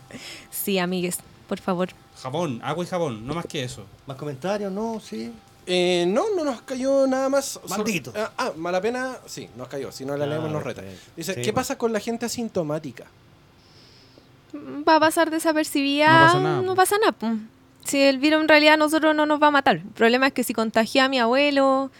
Sí, 0.50 0.78
amigues, 0.78 1.18
por 1.48 1.58
favor. 1.60 1.88
Jabón, 2.22 2.60
agua 2.62 2.84
y 2.84 2.86
jabón, 2.86 3.26
no 3.26 3.34
más 3.34 3.46
que 3.46 3.64
eso. 3.64 3.84
¿Más 4.06 4.16
comentarios? 4.16 4.70
No, 4.72 5.00
sí. 5.00 5.32
Eh, 5.66 6.04
no, 6.08 6.24
no 6.36 6.44
nos 6.44 6.62
cayó 6.62 7.06
nada 7.06 7.28
más. 7.28 7.58
Maldito. 7.68 8.12
Ah, 8.16 8.30
ah, 8.38 8.52
mala 8.56 8.80
pena, 8.80 9.16
sí, 9.26 9.48
nos 9.56 9.68
cayó. 9.68 9.90
Si 9.92 10.04
no 10.04 10.16
la 10.16 10.24
Ah, 10.24 10.28
leemos, 10.28 10.50
nos 10.50 10.62
reta. 10.62 10.82
Dice, 11.16 11.34
Sí, 11.34 11.42
¿qué 11.42 11.52
pues. 11.52 11.66
pasa 11.66 11.78
con 11.78 11.92
la 11.92 12.00
gente 12.00 12.26
asintomática? 12.26 13.06
Va 14.54 14.96
a 14.96 15.00
pasar 15.00 15.30
desapercibida. 15.30 16.08
No 16.08 16.26
pasa 16.26 16.40
nada, 16.40 16.62
No 16.62 16.66
po. 16.68 16.74
pasa 16.76 16.98
nada. 16.98 17.12
po. 17.12 17.28
Si 17.84 18.00
el 18.02 18.18
virus 18.18 18.40
en 18.42 18.48
realidad 18.48 18.74
a 18.74 18.76
nosotros 18.76 19.14
no 19.14 19.26
nos 19.26 19.40
va 19.42 19.46
a 19.48 19.50
matar. 19.52 19.76
El 19.76 19.82
problema 19.84 20.26
es 20.26 20.32
que 20.32 20.44
si 20.44 20.52
contagia 20.52 21.04
a 21.04 21.08
mi 21.08 21.18
abuelo, 21.18 21.90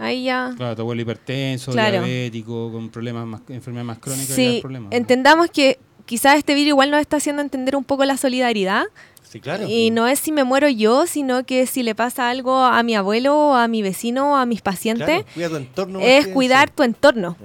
ahí 0.00 0.24
ya... 0.24 0.52
Claro, 0.56 0.74
tu 0.76 0.82
abuelo 0.82 1.02
hipertenso, 1.02 1.72
Claro. 1.72 2.02
diabético, 2.02 2.72
con 2.72 2.88
problemas 2.90 3.26
más, 3.26 3.40
enfermedades 3.48 3.86
más 3.86 3.98
crónicas. 3.98 4.34
Sí, 4.34 4.56
es 4.56 4.60
problema. 4.60 4.88
entendamos 4.90 5.50
que 5.50 5.78
quizás 6.06 6.36
este 6.38 6.54
virus 6.54 6.68
igual 6.70 6.90
nos 6.90 7.00
está 7.00 7.18
haciendo 7.18 7.42
entender 7.42 7.76
un 7.76 7.84
poco 7.84 8.04
la 8.04 8.16
solidaridad. 8.16 8.84
Sí, 9.22 9.38
claro. 9.38 9.64
Y 9.68 9.90
no 9.92 10.08
es 10.08 10.18
si 10.18 10.32
me 10.32 10.42
muero 10.42 10.68
yo, 10.68 11.06
sino 11.06 11.44
que 11.46 11.64
si 11.66 11.84
le 11.84 11.94
pasa 11.94 12.30
algo 12.30 12.56
a 12.64 12.82
mi 12.82 12.96
abuelo, 12.96 13.54
a 13.54 13.68
mi 13.68 13.80
vecino, 13.80 14.36
a 14.36 14.44
mis 14.44 14.60
pacientes, 14.60 15.06
Claro, 15.06 15.24
cuida 15.34 15.48
tu 15.50 15.56
entorno. 15.56 16.00
es 16.00 16.26
cuidar 16.26 16.68
sí. 16.70 16.74
tu 16.74 16.82
entorno. 16.82 17.36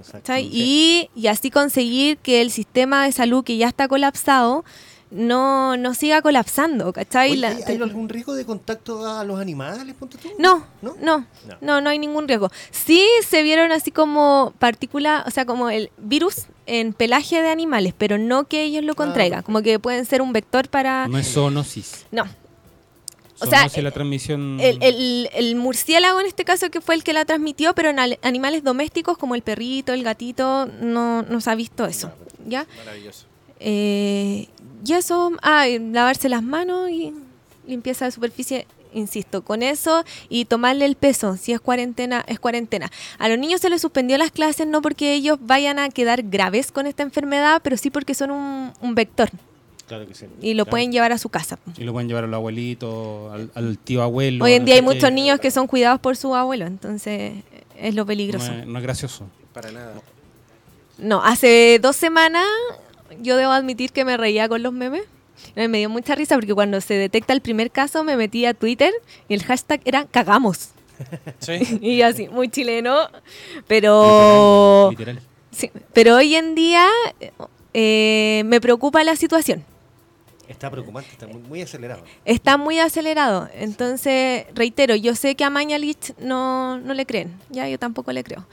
Y, 0.41 1.09
y 1.15 1.27
así 1.27 1.51
conseguir 1.51 2.17
que 2.17 2.41
el 2.41 2.49
sistema 2.49 3.05
de 3.05 3.11
salud 3.11 3.43
que 3.43 3.57
ya 3.57 3.67
está 3.67 3.87
colapsado 3.87 4.65
no, 5.11 5.77
no 5.77 5.93
siga 5.93 6.21
colapsando. 6.21 6.91
¿cachai? 6.93 7.31
Oye, 7.31 7.45
¿hay, 7.47 7.63
hay 7.67 7.75
algún 7.81 8.09
riesgo 8.09 8.33
de 8.33 8.45
contacto 8.45 9.05
a 9.07 9.23
los 9.23 9.39
animales? 9.39 9.93
ponte 9.97 10.17
tú? 10.17 10.29
no, 10.39 10.65
¿No? 10.81 10.95
no, 11.01 11.17
No. 11.47 11.57
no, 11.61 11.81
no, 11.81 11.89
hay 11.89 11.99
ningún 11.99 12.27
riesgo. 12.27 12.51
Sí 12.71 13.05
se 13.27 13.43
vieron 13.43 13.71
así 13.71 13.91
como 13.91 14.53
partículas, 14.59 15.25
o 15.27 15.31
sea, 15.31 15.45
como 15.45 15.69
el 15.69 15.91
virus 15.97 16.45
en 16.65 16.93
pelaje 16.93 17.41
de 17.41 17.49
animales, 17.49 17.93
pero 17.97 18.17
no 18.17 18.45
que 18.45 18.63
ellos 18.63 18.83
lo 18.83 18.95
contraigan, 18.95 19.43
como 19.43 19.61
que 19.61 19.77
pueden 19.79 20.05
ser 20.05 20.21
un 20.21 20.33
vector 20.33 20.67
para... 20.67 21.07
No 21.07 21.17
es 21.19 21.31
zoonosis. 21.31 22.05
No, 22.11 22.23
O 23.39 23.45
sea, 23.45 23.67
la 23.81 23.91
transmisión. 23.91 24.59
el, 24.59 24.79
el- 24.81 25.29
el 25.33 25.55
murciélago 25.57 26.19
en 26.21 26.25
este 26.25 26.43
caso 26.45 26.71
que 26.71 26.81
fue 26.81 26.95
el 26.95 27.03
que 27.03 27.13
la 27.13 27.23
transmitió, 27.25 27.75
pero 27.75 27.89
en 27.89 27.99
al- 27.99 28.17
animales 28.23 28.63
domésticos 28.63 29.17
como 29.17 29.35
el 29.35 29.43
perrito, 29.43 29.93
el 29.93 30.03
gatito, 30.03 30.65
no, 30.81 31.21
no 31.23 31.39
se 31.41 31.49
ha 31.51 31.55
visto 31.55 31.85
eso. 31.85 32.11
¿Ya? 32.47 32.65
Maravilloso. 32.77 33.25
Eh, 33.59 34.47
y 34.83 34.93
eso, 34.93 35.31
ah, 35.41 35.67
y 35.67 35.79
lavarse 35.79 36.29
las 36.29 36.43
manos 36.43 36.89
y 36.89 37.13
limpieza 37.67 38.05
de 38.05 38.11
superficie, 38.11 38.67
insisto, 38.93 39.43
con 39.43 39.61
eso 39.63 40.03
y 40.29 40.45
tomarle 40.45 40.85
el 40.85 40.95
peso, 40.95 41.35
si 41.37 41.51
es 41.51 41.59
cuarentena, 41.59 42.23
es 42.27 42.39
cuarentena. 42.39 42.91
A 43.19 43.27
los 43.29 43.37
niños 43.37 43.61
se 43.61 43.69
les 43.69 43.81
suspendió 43.81 44.17
las 44.17 44.31
clases 44.31 44.67
no 44.67 44.81
porque 44.81 45.13
ellos 45.13 45.37
vayan 45.41 45.79
a 45.79 45.89
quedar 45.89 46.23
graves 46.23 46.71
con 46.71 46.87
esta 46.87 47.03
enfermedad, 47.03 47.61
pero 47.63 47.75
sí 47.77 47.89
porque 47.89 48.13
son 48.13 48.31
un, 48.31 48.71
un 48.81 48.95
vector 48.95 49.29
Claro 49.87 50.07
que 50.07 50.15
sí. 50.15 50.25
y 50.41 50.53
lo 50.55 50.63
Claro. 50.63 50.71
pueden 50.71 50.91
llevar 50.91 51.11
a 51.11 51.17
su 51.19 51.29
casa. 51.29 51.59
Y 51.77 51.83
lo 51.83 51.91
pueden 51.93 52.07
llevar 52.07 52.23
a 52.23 52.27
los 52.27 52.37
abuelitos, 52.37 53.31
al, 53.33 53.51
al 53.53 53.77
tío 53.77 54.01
abuelo. 54.01 54.45
Hoy 54.45 54.53
en 54.53 54.63
no 54.63 54.65
día 54.65 54.75
hay 54.75 54.81
muchos 54.81 55.11
niños 55.11 55.39
que 55.39 55.51
son 55.51 55.67
cuidados 55.67 55.99
por 55.99 56.15
su 56.15 56.33
abuelo, 56.33 56.65
entonces 56.65 57.33
es 57.77 57.93
lo 57.95 58.03
No 58.03 58.07
peligroso. 58.07 58.51
es, 58.51 58.65
no 58.65 58.77
es 58.79 58.83
gracioso. 58.83 59.27
Para 59.53 59.71
nada. 59.71 59.93
No, 60.97 61.21
hace 61.23 61.79
dos 61.81 61.95
semanas 61.97 62.45
yo 63.21 63.37
debo 63.37 63.51
admitir 63.51 63.91
que 63.91 64.05
me 64.05 64.17
reía 64.17 64.47
con 64.49 64.63
los 64.63 64.73
memes. 64.73 65.03
Me 65.55 65.67
dio 65.77 65.89
mucha 65.89 66.15
risa 66.15 66.35
porque 66.35 66.53
cuando 66.53 66.79
se 66.81 66.93
detecta 66.93 67.33
el 67.33 67.41
primer 67.41 67.69
caso 67.71 68.03
me 68.03 68.15
metí 68.15 68.45
a 68.45 68.53
Twitter 68.53 68.93
y 69.27 69.33
el 69.33 69.43
hashtag 69.43 69.81
era 69.85 70.05
cagamos. 70.05 70.69
Sí. 71.39 71.79
Y 71.81 72.01
así, 72.01 72.27
muy 72.29 72.49
chileno. 72.49 73.09
Pero, 73.67 74.89
Literal. 74.91 75.19
sí, 75.51 75.71
pero 75.93 76.15
hoy 76.15 76.35
en 76.35 76.55
día 76.55 76.87
eh, 77.73 78.43
me 78.45 78.61
preocupa 78.61 79.03
la 79.03 79.15
situación. 79.15 79.65
Está 80.47 80.69
preocupante, 80.69 81.09
está 81.11 81.27
muy, 81.27 81.41
muy 81.41 81.61
acelerado. 81.61 82.03
Está 82.23 82.57
muy 82.57 82.79
acelerado. 82.79 83.49
Entonces, 83.55 84.45
reitero, 84.53 84.95
yo 84.95 85.15
sé 85.15 85.35
que 85.35 85.43
a 85.43 85.49
Mañalich 85.49 86.13
no, 86.19 86.77
no 86.77 86.93
le 86.93 87.05
creen. 87.05 87.33
Ya, 87.49 87.67
yo 87.67 87.79
tampoco 87.79 88.11
le 88.11 88.23
creo. 88.23 88.45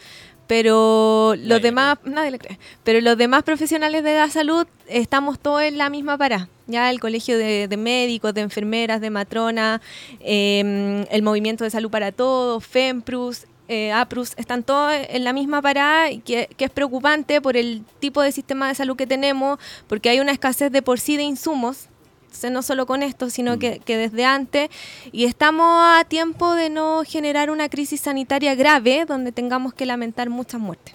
Pero 0.53 1.35
los 1.39 1.63
demás, 1.63 1.97
nadie 2.05 2.31
le 2.31 2.39
cree. 2.39 2.59
Pero 2.85 3.01
los 3.01 3.17
demás 3.17 3.43
profesionales 3.43 4.05
de 4.05 4.17
la 4.17 4.29
salud 4.29 4.67
estamos 4.87 5.39
todos 5.39 5.63
en 5.63 5.79
la 5.79 5.89
misma 5.89 6.19
parada. 6.19 6.47
Ya 6.67 6.91
el 6.91 7.01
colegio 7.01 7.39
de, 7.39 7.69
de 7.69 7.77
médicos, 7.79 8.35
de 8.35 8.43
enfermeras, 8.43 9.01
de 9.01 9.09
matronas, 9.09 9.81
eh, 10.21 11.07
el 11.11 11.23
movimiento 11.23 11.65
de 11.65 11.71
salud 11.71 11.91
para 11.91 12.13
todos, 12.13 12.67
FEMPRUS, 12.67 13.47
eh, 13.69 13.93
APRUS, 13.93 14.35
están 14.37 14.63
todos 14.63 14.93
en 15.09 15.25
la 15.25 15.33
misma 15.33 15.63
parada, 15.63 16.11
y 16.11 16.19
que, 16.19 16.51
que 16.55 16.67
es 16.67 16.71
preocupante 16.71 17.41
por 17.41 17.57
el 17.57 17.83
tipo 17.99 18.21
de 18.21 18.31
sistema 18.31 18.69
de 18.69 18.75
salud 18.75 18.95
que 18.95 19.07
tenemos, 19.07 19.59
porque 19.87 20.11
hay 20.11 20.21
una 20.21 20.33
escasez 20.33 20.71
de 20.71 20.83
por 20.83 21.01
sí 21.01 21.17
de 21.17 21.23
insumos. 21.23 21.89
Entonces, 22.33 22.51
no 22.51 22.63
solo 22.63 22.87
con 22.87 23.03
esto, 23.03 23.29
sino 23.29 23.59
que, 23.59 23.79
que 23.81 23.99
desde 23.99 24.25
antes. 24.25 24.71
Y 25.13 25.25
estamos 25.25 25.67
a 25.69 26.05
tiempo 26.05 26.55
de 26.55 26.71
no 26.71 27.03
generar 27.07 27.51
una 27.51 27.69
crisis 27.69 28.01
sanitaria 28.01 28.55
grave 28.55 29.05
donde 29.07 29.33
tengamos 29.33 29.75
que 29.75 29.85
lamentar 29.85 30.31
muchas 30.31 30.61
muertes. 30.61 30.95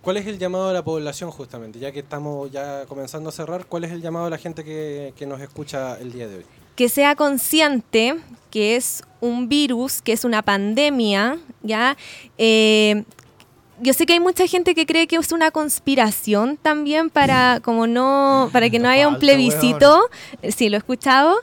¿Cuál 0.00 0.16
es 0.16 0.26
el 0.26 0.38
llamado 0.38 0.68
a 0.68 0.72
la 0.72 0.82
población 0.82 1.30
justamente? 1.30 1.78
Ya 1.78 1.92
que 1.92 2.00
estamos 2.00 2.50
ya 2.50 2.86
comenzando 2.86 3.28
a 3.28 3.32
cerrar, 3.32 3.66
¿cuál 3.66 3.84
es 3.84 3.90
el 3.92 4.00
llamado 4.00 4.26
a 4.26 4.30
la 4.30 4.38
gente 4.38 4.64
que, 4.64 5.12
que 5.16 5.26
nos 5.26 5.40
escucha 5.40 5.98
el 5.98 6.12
día 6.12 6.28
de 6.28 6.36
hoy? 6.38 6.44
que 6.76 6.88
sea 6.88 7.14
consciente 7.16 8.16
que 8.50 8.76
es 8.76 9.02
un 9.20 9.48
virus, 9.48 10.02
que 10.02 10.12
es 10.12 10.24
una 10.24 10.42
pandemia, 10.42 11.38
¿ya? 11.62 11.96
Eh, 12.38 13.04
yo 13.82 13.92
sé 13.92 14.06
que 14.06 14.14
hay 14.14 14.20
mucha 14.20 14.46
gente 14.46 14.74
que 14.74 14.86
cree 14.86 15.06
que 15.06 15.16
es 15.16 15.32
una 15.32 15.50
conspiración 15.50 16.56
también 16.56 17.10
para 17.10 17.60
como 17.62 17.86
no 17.86 18.48
para 18.52 18.70
que 18.70 18.78
no 18.78 18.88
haya 18.88 19.08
un 19.08 19.18
plebiscito. 19.18 20.00
Eh, 20.42 20.52
Sí, 20.52 20.68
lo 20.68 20.76
he 20.76 20.78
escuchado. 20.78 21.36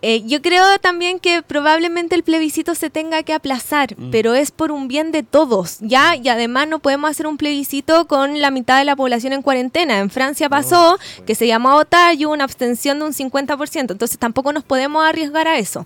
Eh, 0.00 0.22
yo 0.26 0.40
creo 0.42 0.78
también 0.78 1.18
que 1.18 1.42
probablemente 1.42 2.14
el 2.14 2.22
plebiscito 2.22 2.76
se 2.76 2.88
tenga 2.88 3.24
que 3.24 3.32
aplazar, 3.32 3.96
pero 4.12 4.34
es 4.36 4.52
por 4.52 4.70
un 4.70 4.86
bien 4.86 5.10
de 5.10 5.24
todos, 5.24 5.78
¿ya? 5.80 6.14
Y 6.14 6.28
además 6.28 6.68
no 6.68 6.78
podemos 6.78 7.10
hacer 7.10 7.26
un 7.26 7.36
plebiscito 7.36 8.06
con 8.06 8.40
la 8.40 8.52
mitad 8.52 8.78
de 8.78 8.84
la 8.84 8.94
población 8.94 9.32
en 9.32 9.42
cuarentena. 9.42 9.98
En 9.98 10.08
Francia 10.10 10.48
pasó 10.48 10.98
que 11.26 11.34
se 11.34 11.48
llamó 11.48 11.70
a 11.70 11.74
votar 11.74 12.14
y 12.14 12.26
hubo 12.26 12.32
una 12.32 12.44
abstención 12.44 13.00
de 13.00 13.06
un 13.06 13.12
50%, 13.12 13.90
entonces 13.90 14.18
tampoco 14.18 14.52
nos 14.52 14.62
podemos 14.62 15.04
arriesgar 15.04 15.48
a 15.48 15.58
eso. 15.58 15.84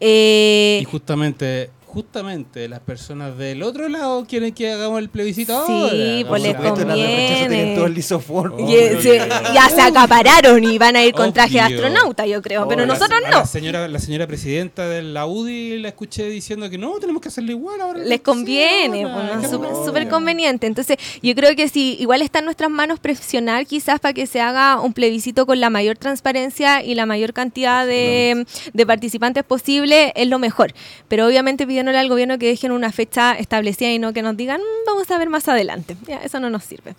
Eh, 0.00 0.80
Y 0.82 0.84
justamente, 0.86 1.70
justamente 1.92 2.68
las 2.68 2.80
personas 2.80 3.36
del 3.36 3.62
otro 3.62 3.88
lado 3.88 4.24
quieren 4.26 4.52
que 4.54 4.70
hagamos 4.72 4.98
el 5.00 5.08
plebiscito 5.08 5.66
Sí, 5.66 5.72
ahora. 5.72 6.28
pues 6.28 6.42
les 6.42 6.54
conviene. 6.56 7.36
tienen 7.48 7.74
todo 7.74 7.86
el 7.86 7.94
y, 7.98 8.74
eh, 8.74 8.98
se- 9.02 9.18
ya 9.54 9.68
se 9.68 9.80
acapararon 9.82 10.62
y 10.64 10.78
van 10.78 10.96
a 10.96 11.04
ir 11.04 11.12
con 11.14 11.32
traje 11.32 11.54
de 11.54 11.60
astronauta, 11.60 12.26
yo 12.26 12.40
creo, 12.42 12.66
pero 12.68 12.82
la- 12.82 12.86
nosotros 12.94 13.20
no. 13.30 13.38
La 13.38 13.46
señora, 13.46 13.88
la 13.88 13.98
señora 13.98 14.26
presidenta 14.26 14.88
de 14.88 15.02
la 15.02 15.26
UDI 15.26 15.78
la 15.80 15.88
escuché 15.88 16.28
diciendo 16.28 16.70
que 16.70 16.78
no, 16.78 16.98
tenemos 16.98 17.20
que 17.22 17.28
hacerlo 17.28 17.50
igual 17.52 17.80
ahora. 17.80 17.98
les 18.00 18.20
conviene, 18.20 19.06
Sí, 19.40 19.56
pues, 19.58 19.76
súper 19.84 20.08
conveniente. 20.08 20.66
Entonces, 20.66 20.96
yo 21.22 21.34
creo 21.34 21.54
que 21.56 21.68
si 21.68 21.96
igual 22.00 22.22
está 22.22 22.38
en 22.38 22.44
nuestras 22.46 22.70
manos 22.70 23.00
presionar 23.00 23.66
quizás 23.66 24.00
para 24.00 24.12
que 24.14 24.26
se 24.26 24.40
haga 24.40 24.80
un 24.80 24.92
plebiscito 24.92 25.46
con 25.46 25.60
la 25.60 25.70
mayor 25.70 25.98
transparencia 25.98 26.82
y 26.82 26.94
la 26.94 27.06
mayor 27.06 27.32
cantidad 27.32 27.86
de, 27.86 28.46
de 28.72 28.86
participantes 28.86 29.44
posible, 29.44 30.12
es 30.14 30.28
lo 30.28 30.38
mejor. 30.38 30.72
Pero 31.08 31.26
obviamente 31.26 31.66
pidiéndole 31.80 31.98
al 31.98 32.08
gobierno 32.10 32.38
que 32.38 32.46
dejen 32.46 32.72
una 32.72 32.92
fecha 32.92 33.32
establecida 33.38 33.90
y 33.90 33.98
no 33.98 34.12
que 34.12 34.20
nos 34.20 34.36
digan, 34.36 34.60
"Mm, 34.60 34.86
vamos 34.86 35.10
a 35.10 35.16
ver 35.16 35.30
más 35.30 35.48
adelante. 35.48 35.96
Ya, 36.06 36.18
eso 36.18 36.38
no 36.38 36.50
nos 36.50 36.62
sirve. 36.64 36.94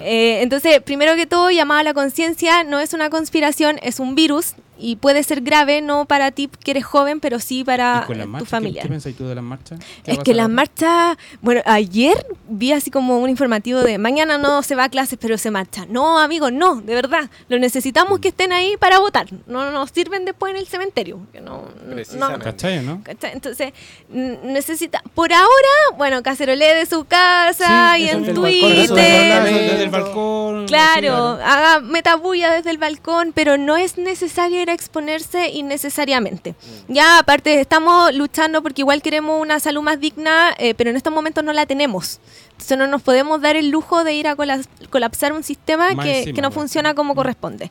Eh, 0.00 0.40
entonces, 0.40 0.80
primero 0.80 1.14
que 1.16 1.26
todo, 1.26 1.50
llamada 1.50 1.80
a 1.80 1.84
la 1.84 1.92
conciencia, 1.92 2.64
no 2.64 2.80
es 2.80 2.94
una 2.94 3.10
conspiración, 3.10 3.78
es 3.82 4.00
un 4.00 4.14
virus 4.14 4.54
y 4.82 4.96
puede 4.96 5.22
ser 5.22 5.40
grave, 5.42 5.80
no 5.80 6.04
para 6.06 6.32
ti 6.32 6.50
que 6.62 6.72
eres 6.72 6.84
joven, 6.84 7.20
pero 7.20 7.38
sí 7.38 7.62
para 7.64 8.02
¿Y 8.02 8.06
con 8.06 8.18
las 8.18 8.26
tu? 8.26 8.38
¿Qué- 8.38 8.44
familia. 8.46 8.82
¿Qué, 8.82 8.88
pensáis 8.88 9.16
tú 9.16 9.26
de 9.28 9.34
las 9.36 9.44
marchas? 9.44 9.78
¿Qué 10.04 10.12
Es 10.12 10.18
que 10.18 10.34
las 10.34 10.48
marchas, 10.48 11.16
bueno, 11.40 11.62
ayer 11.64 12.26
vi 12.48 12.72
así 12.72 12.90
como 12.90 13.18
un 13.18 13.30
informativo 13.30 13.80
de 13.82 13.98
mañana 13.98 14.38
no 14.38 14.62
se 14.62 14.74
va 14.74 14.84
a 14.84 14.88
clases, 14.88 15.18
pero 15.20 15.38
se 15.38 15.50
marcha. 15.50 15.86
No, 15.88 16.18
amigos, 16.18 16.52
no, 16.52 16.80
de 16.80 16.94
verdad. 16.94 17.30
Lo 17.48 17.58
necesitamos 17.58 18.18
que 18.18 18.28
estén 18.28 18.52
ahí 18.52 18.76
para 18.76 18.98
votar. 18.98 19.26
No 19.46 19.70
nos 19.70 19.90
sirven 19.90 20.24
después 20.24 20.52
en 20.52 20.58
el 20.58 20.66
cementerio. 20.66 21.20
Que 21.32 21.40
no, 21.40 21.64
no-. 21.86 22.38
¿Cachai, 22.40 22.84
no? 22.84 23.02
¿Cachai? 23.04 23.32
Entonces, 23.32 23.72
necesita. 24.10 25.02
Por 25.14 25.32
ahora, 25.32 25.96
bueno, 25.96 26.22
cacerolé 26.22 26.74
de 26.74 26.86
su 26.86 27.04
casa 27.04 27.94
Sí, 27.96 28.02
y 28.02 28.08
en 28.08 28.34
Twitter. 28.34 28.88
Desde 28.88 29.82
el 29.84 29.90
balcón. 29.90 30.66
Claro, 30.66 31.38
haga 31.44 31.80
meta 31.80 32.16
bulla 32.16 32.52
desde 32.52 32.70
el 32.70 32.78
balcón, 32.78 33.32
pero 33.32 33.56
no 33.56 33.76
es 33.76 33.98
necesario 33.98 34.60
ir 34.60 34.70
a 34.70 34.71
exponerse 34.72 35.48
innecesariamente. 35.50 36.54
Ya, 36.88 37.18
aparte, 37.18 37.60
estamos 37.60 38.14
luchando 38.14 38.62
porque 38.62 38.82
igual 38.82 39.02
queremos 39.02 39.40
una 39.40 39.60
salud 39.60 39.82
más 39.82 39.98
digna, 40.00 40.54
eh, 40.58 40.74
pero 40.74 40.90
en 40.90 40.96
estos 40.96 41.12
momentos 41.12 41.42
no 41.44 41.52
la 41.52 41.66
tenemos. 41.66 42.20
Entonces 42.52 42.78
no 42.78 42.86
nos 42.86 43.02
podemos 43.02 43.40
dar 43.40 43.56
el 43.56 43.70
lujo 43.70 44.04
de 44.04 44.14
ir 44.14 44.28
a 44.28 44.36
colas- 44.36 44.68
colapsar 44.90 45.32
un 45.32 45.42
sistema 45.42 45.88
que, 46.04 46.18
encima, 46.18 46.34
que 46.36 46.42
no 46.42 46.50
funciona 46.50 46.94
como 46.94 47.14
corresponde. 47.14 47.70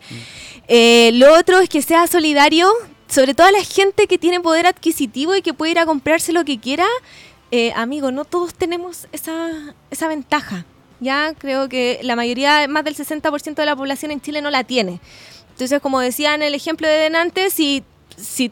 Eh, 0.68 1.12
lo 1.14 1.34
otro 1.38 1.60
es 1.60 1.70
que 1.70 1.82
sea 1.82 2.08
solidario, 2.08 2.70
sobre 3.08 3.34
todo 3.34 3.48
a 3.48 3.52
la 3.52 3.64
gente 3.64 4.08
que 4.08 4.18
tiene 4.18 4.40
poder 4.40 4.68
adquisitivo 4.68 5.36
y 5.36 5.42
que 5.42 5.54
puede 5.54 5.72
ir 5.72 5.80
a 5.80 5.86
comprarse 5.86 6.32
lo 6.34 6.44
que 6.46 6.60
quiera. 6.60 6.86
Eh, 7.52 7.74
amigo, 7.76 8.12
no 8.12 8.24
todos 8.26 8.54
tenemos 8.54 9.08
esa, 9.12 9.50
esa 9.90 10.08
ventaja. 10.08 10.66
Ya 11.02 11.34
creo 11.38 11.68
que 11.68 12.00
la 12.04 12.16
mayoría, 12.16 12.68
más 12.68 12.84
del 12.84 12.96
60% 12.96 13.56
de 13.56 13.66
la 13.66 13.76
población 13.76 14.12
en 14.12 14.22
Chile 14.22 14.42
no 14.42 14.52
la 14.52 14.64
tiene. 14.64 15.00
Entonces, 15.62 15.80
como 15.80 16.00
decía 16.00 16.34
en 16.34 16.42
el 16.42 16.56
ejemplo 16.56 16.88
de 16.88 16.96
delante, 16.96 17.52
si, 17.52 17.84
si 18.18 18.52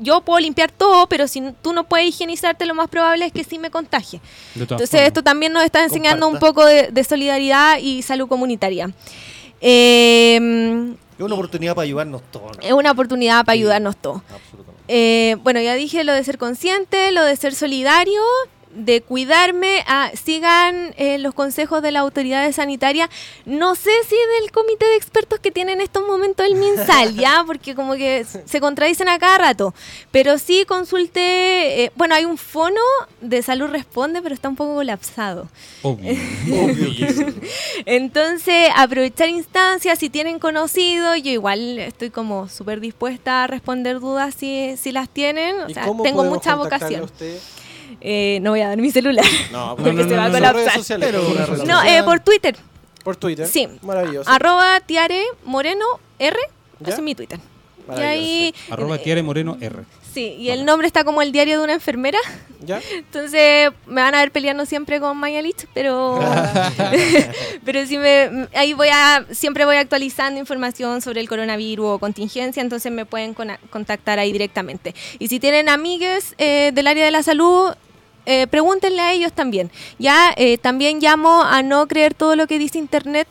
yo 0.00 0.22
puedo 0.22 0.40
limpiar 0.40 0.72
todo, 0.72 1.08
pero 1.08 1.28
si 1.28 1.40
tú 1.62 1.72
no 1.72 1.84
puedes 1.84 2.08
higienizarte, 2.08 2.66
lo 2.66 2.74
más 2.74 2.88
probable 2.88 3.26
es 3.26 3.32
que 3.32 3.44
sí 3.44 3.60
me 3.60 3.70
contagie. 3.70 4.20
Entonces, 4.56 4.90
formas. 4.90 5.06
esto 5.06 5.22
también 5.22 5.52
nos 5.52 5.62
está 5.62 5.84
enseñando 5.84 6.26
un 6.26 6.40
poco 6.40 6.64
de, 6.66 6.88
de 6.90 7.04
solidaridad 7.04 7.78
y 7.78 8.02
salud 8.02 8.26
comunitaria. 8.26 8.90
Eh, 9.60 10.94
Es 11.16 11.20
una 11.20 11.34
oportunidad 11.36 11.76
para 11.76 11.84
ayudarnos 11.84 12.22
todos. 12.32 12.56
¿no? 12.56 12.62
Es 12.62 12.72
una 12.72 12.90
oportunidad 12.90 13.44
para 13.44 13.54
ayudarnos 13.54 13.96
todos. 13.96 14.22
Absolutamente. 14.32 14.82
Eh, 14.88 15.36
bueno, 15.44 15.60
ya 15.60 15.74
dije 15.74 16.02
lo 16.02 16.12
de 16.12 16.24
ser 16.24 16.38
consciente, 16.38 17.12
lo 17.12 17.22
de 17.22 17.36
ser 17.36 17.54
solidario, 17.54 18.20
de 18.74 19.00
cuidarme. 19.00 19.84
Ah, 19.86 20.10
sigan 20.14 20.94
eh, 20.96 21.18
los 21.18 21.34
consejos 21.34 21.82
de 21.82 21.92
las 21.92 22.00
autoridades 22.02 22.56
sanitarias. 22.56 23.08
No 23.44 23.74
sé 23.74 23.90
si 24.08 24.16
del 24.40 24.50
comité 24.52 24.86
de 24.86 24.96
expertos 24.96 25.40
que 25.40 25.50
tiene 25.50 25.72
en 25.72 25.80
estos 25.80 26.06
momentos 26.06 26.46
el 26.46 26.54
MinSal, 26.54 27.14
¿ya? 27.16 27.42
Porque 27.46 27.74
como 27.74 27.94
que 27.94 28.24
se 28.24 28.60
contradicen 28.60 29.08
a 29.08 29.18
cada 29.18 29.38
rato. 29.38 29.74
Pero 30.10 30.38
sí 30.38 30.64
consulte. 30.66 31.84
eh, 31.84 31.92
bueno, 31.96 32.14
hay 32.14 32.24
un 32.24 32.38
fono 32.38 32.80
de 33.20 33.42
salud 33.42 33.68
responde, 33.68 34.22
pero 34.22 34.34
está 34.34 34.48
un 34.48 34.56
poco 34.56 34.74
colapsado. 34.74 35.48
Obvio. 35.82 36.12
Obvio 36.52 36.96
que 36.96 37.12
sí. 37.12 37.24
Entonces, 37.86 38.68
aprovechar 38.76 39.28
instancias, 39.28 39.98
si 39.98 40.10
tienen 40.10 40.38
conocido, 40.38 41.16
yo 41.16 41.30
igual 41.30 41.78
estoy 41.78 42.10
como 42.10 42.48
súper 42.48 42.80
dispuesta 42.80 43.44
a 43.44 43.46
responder 43.46 44.00
dudas 44.00 44.34
si, 44.38 44.76
si 44.76 44.92
las 44.92 45.08
tienen. 45.08 45.60
O 45.60 45.68
¿Y 45.68 45.74
sea, 45.74 45.84
tengo 46.02 46.24
mucha 46.24 46.54
vocación. 46.54 47.02
usted? 47.04 47.38
Eh, 48.00 48.38
no 48.42 48.50
voy 48.50 48.60
a 48.60 48.68
dar 48.68 48.78
mi 48.78 48.90
celular. 48.90 49.24
No, 49.52 49.76
porque 49.76 49.92
no, 49.92 50.02
se 50.04 50.10
no, 50.10 50.16
va 50.16 50.24
a 50.26 50.30
colapsar. 50.30 50.74
sociales. 50.74 51.08
Pero 51.10 51.22
No, 51.22 51.46
sociales. 51.56 51.92
eh, 51.92 52.02
por 52.04 52.20
Twitter. 52.20 52.56
Por 53.04 53.16
Twitter. 53.16 53.46
Sí. 53.46 53.68
Maravilloso. 53.82 54.28
Arroba 54.30 54.80
tiare 54.80 55.22
moreno 55.44 55.84
R. 56.18 56.36
¿Ya? 56.80 56.88
Ese 56.88 56.96
es 56.96 57.02
mi 57.02 57.14
Twitter. 57.14 57.38
Y 57.96 58.00
ahí. 58.00 58.54
Arroba 58.70 58.96
eh, 58.96 58.98
Tiare 58.98 59.22
Moreno 59.22 59.56
R. 59.60 59.76
Sí, 60.12 60.34
y 60.38 60.50
el 60.50 60.64
nombre 60.64 60.86
está 60.86 61.04
como 61.04 61.22
el 61.22 61.32
diario 61.32 61.58
de 61.58 61.64
una 61.64 61.72
enfermera. 61.74 62.18
¿Ya? 62.60 62.80
Entonces 62.92 63.70
me 63.86 64.02
van 64.02 64.14
a 64.14 64.18
ver 64.20 64.30
peleando 64.30 64.66
siempre 64.66 65.00
con 65.00 65.16
Mayalich, 65.16 65.66
pero 65.72 66.20
pero 67.64 67.86
sí 67.86 67.96
me 67.98 68.48
ahí 68.54 68.72
voy 68.72 68.88
a 68.92 69.24
siempre 69.30 69.64
voy 69.64 69.76
actualizando 69.76 70.38
información 70.40 71.00
sobre 71.00 71.20
el 71.20 71.28
coronavirus 71.28 71.86
o 71.86 71.98
contingencia, 71.98 72.60
entonces 72.60 72.90
me 72.92 73.06
pueden 73.06 73.34
contactar 73.70 74.18
ahí 74.18 74.32
directamente. 74.32 74.94
Y 75.18 75.28
si 75.28 75.40
tienen 75.40 75.68
amigues 75.68 76.34
eh, 76.38 76.72
del 76.74 76.86
área 76.88 77.04
de 77.04 77.10
la 77.10 77.22
salud 77.22 77.72
eh, 78.30 78.46
pregúntenle 78.46 79.00
a 79.00 79.12
ellos 79.12 79.32
también. 79.32 79.70
Ya 79.98 80.34
eh, 80.36 80.58
también 80.58 81.00
llamo 81.00 81.42
a 81.42 81.62
no 81.62 81.86
creer 81.88 82.12
todo 82.12 82.36
lo 82.36 82.46
que 82.46 82.58
dice 82.58 82.78
internet. 82.78 83.26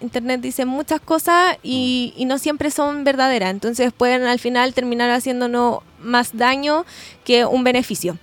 Internet 0.00 0.40
dice 0.40 0.64
muchas 0.64 1.00
cosas 1.00 1.56
y, 1.62 2.14
y 2.16 2.24
no 2.24 2.38
siempre 2.38 2.70
son 2.70 3.04
verdaderas. 3.04 3.50
Entonces 3.50 3.92
pueden 3.92 4.22
al 4.24 4.38
final 4.38 4.72
terminar 4.72 5.10
haciéndonos 5.10 5.80
más 6.00 6.36
daño 6.36 6.86
que 7.24 7.44
un 7.44 7.62
beneficio. 7.62 8.16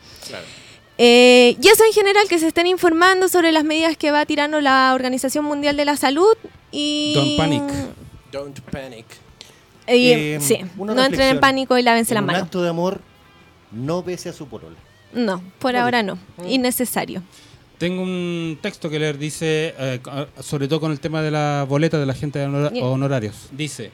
Eh, 0.98 1.58
y 1.62 1.68
eso 1.68 1.84
en 1.84 1.94
general, 1.94 2.28
que 2.28 2.40
se 2.40 2.48
estén 2.48 2.68
informando 2.68 3.28
sobre 3.28 3.52
las 3.52 3.64
medidas 3.66 3.98
que 3.98 4.12
va 4.12 4.26
tirando 4.26 4.62
la 4.62 4.94
Organización 4.96 5.46
Mundial 5.46 5.76
de 5.78 5.86
la 5.86 5.98
Salud 5.98 6.36
y... 6.72 7.14
Don't 7.14 7.38
panic. 7.38 7.64
Don't 8.32 8.60
panic. 8.72 9.06
Eh, 9.88 10.40
sí, 10.42 10.60
no 10.78 11.04
entren 11.04 11.30
en 11.36 11.40
pánico 11.40 11.78
y 11.78 11.84
lávense 11.84 12.14
En 12.14 12.16
las 12.16 12.22
un 12.22 12.26
manos. 12.28 12.42
acto 12.44 12.64
de 12.64 12.70
amor, 12.70 13.02
no 13.72 14.02
bese 14.02 14.30
a 14.30 14.34
su 14.34 14.48
polola. 14.48 14.78
No, 15.16 15.42
por 15.60 15.76
ahora 15.76 16.04
no. 16.04 16.18
Innecesario. 16.48 17.24
Tengo 17.80 18.04
un 18.04 18.58
texto 18.62 18.90
que 18.90 19.00
leer, 19.00 19.18
dice, 19.18 19.74
eh, 19.78 20.00
sobre 20.42 20.68
todo 20.68 20.80
con 20.80 20.92
el 20.92 21.00
tema 21.00 21.22
de 21.22 21.32
la 21.32 21.66
boleta 21.68 21.98
de 22.00 22.06
la 22.06 22.14
gente 22.14 22.40
de 22.40 22.46
honora- 22.46 22.70
Bien. 22.70 22.86
honorarios. 22.86 23.36
Dice, 23.52 23.92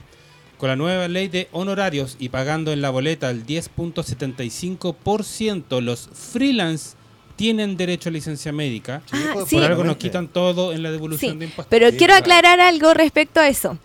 con 0.57 0.69
la 0.69 0.75
nueva 0.75 1.07
ley 1.07 1.27
de 1.29 1.47
honorarios 1.51 2.15
y 2.19 2.29
pagando 2.29 2.71
en 2.71 2.81
la 2.81 2.91
boleta 2.91 3.29
el 3.31 3.43
10.75%, 3.45 5.81
los 5.81 6.09
freelance 6.13 6.95
tienen 7.35 7.75
derecho 7.77 8.09
a 8.09 8.11
licencia 8.11 8.51
médica. 8.51 9.01
Ah, 9.11 9.33
sí. 9.47 9.55
Por 9.55 9.63
algo 9.63 9.83
nos 9.83 9.97
quitan 9.97 10.27
todo 10.27 10.73
en 10.73 10.83
la 10.83 10.91
devolución 10.91 11.31
Sí, 11.33 11.37
de 11.39 11.45
impuestos. 11.45 11.67
pero 11.71 11.89
Sí, 11.89 11.97
quiero 11.97 12.11
claro. 12.13 12.23
aclarar 12.23 12.59
algo 12.59 12.93
respecto 12.93 13.39
a 13.39 13.47
eso. 13.47 13.79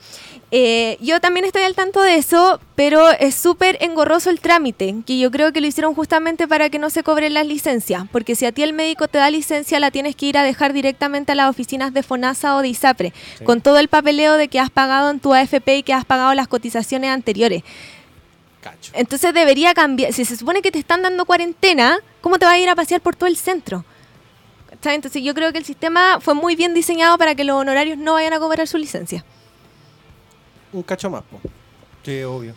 Eh, 0.53 0.97
yo 1.01 1.21
también 1.21 1.45
estoy 1.45 1.63
al 1.63 1.75
tanto 1.75 2.01
de 2.01 2.15
eso, 2.15 2.61
pero 2.77 3.11
es 3.11 3.35
súper 3.35 3.79
engorroso 3.81 4.31
el 4.31 4.41
trámite, 4.41 4.95
que 5.05 5.19
yo 5.19 5.31
creo 5.33 5.53
que 5.53 5.61
lo 5.61 5.67
hicieron 5.67 5.93
justamente 5.95 6.47
para 6.47 6.71
que 6.71 6.79
no 6.79 6.89
se 6.89 7.03
cobren 7.03 7.35
las 7.35 7.47
licencias, 7.47 8.05
porque 8.13 8.37
si 8.37 8.47
a 8.47 8.53
ti 8.53 8.63
el 8.63 8.73
médico 8.73 9.09
te 9.09 9.19
da 9.19 9.29
licencia, 9.29 9.81
la 9.81 9.91
tienes 9.91 10.15
que 10.15 10.27
ir 10.27 10.39
a 10.39 10.45
dejar 10.45 10.73
directamente 10.73 11.33
a 11.33 11.35
las 11.35 11.51
oficinas 11.51 11.93
de 11.93 12.05
FONASA 12.05 12.57
o 12.57 12.63
de 12.63 12.69
ISAPRE, 12.69 13.13
Sí. 13.39 13.45
con 13.45 13.61
todo 13.61 13.79
el 13.81 13.89
papeleo 13.89 14.35
de 14.37 14.47
que 14.47 14.61
has 14.61 14.71
pagado 14.71 15.11
en 15.11 15.19
tu 15.19 15.35
AFP 15.35 15.79
y 15.79 15.83
que 15.83 15.93
has 15.93 16.05
pagado 16.05 16.33
las 16.35 16.47
cotizaciones 16.47 17.11
anteriores. 17.11 17.65
Cacho. 18.61 18.93
Entonces 18.95 19.35
debería 19.35 19.75
cambiar, 19.75 20.13
si 20.13 20.25
se 20.25 20.37
supone 20.37 20.63
que 20.63 20.71
te 20.71 20.79
están 20.79 21.03
dando 21.03 21.25
cuarentena, 21.25 21.99
¿cómo 22.21 22.39
te 22.39 22.47
vas 22.47 22.55
a 22.55 22.59
ir 22.59 22.69
a 22.69 22.77
pasear 22.77 23.01
por 23.01 23.17
todo 23.17 23.29
el 23.29 23.37
centro? 23.37 23.85
Entonces 24.85 25.25
yo 25.25 25.35
creo 25.35 25.51
que 25.51 25.59
el 25.59 25.65
sistema 25.65 26.19
fue 26.21 26.35
muy 26.35 26.55
bien 26.55 26.73
diseñado 26.73 27.19
para 27.19 27.35
que 27.35 27.43
los 27.43 27.57
honorarios 27.57 27.99
no 27.99 28.13
vayan 28.13 28.33
a 28.33 28.39
cobrar 28.39 28.69
su 28.69 28.79
licencia. 28.79 29.25
Un 30.77 30.83
cacho 30.83 31.09
más, 31.09 31.23
po. 31.23 31.41
Sí, 32.05 32.23
obvio. 32.23 32.55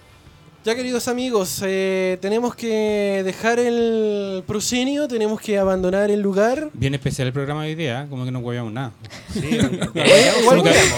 Ya 0.66 0.76
queridos 0.76 1.08
amigos, 1.08 1.62
eh, 1.66 2.18
tenemos 2.20 2.54
que 2.54 3.22
dejar 3.24 3.60
el 3.60 4.44
proscenio, 4.46 5.08
tenemos 5.08 5.40
que 5.40 5.58
abandonar 5.58 6.12
el 6.12 6.20
lugar. 6.20 6.70
Bien 6.74 6.94
especial 6.94 7.28
el 7.28 7.34
programa 7.34 7.64
de 7.64 7.70
hoy 7.70 7.76
día, 7.76 8.02
¿eh? 8.04 8.08
como 8.10 8.26
que 8.26 8.32
no 8.32 8.40
hueveamos 8.40 8.74
nada. 8.74 8.92
Sí, 9.32 9.58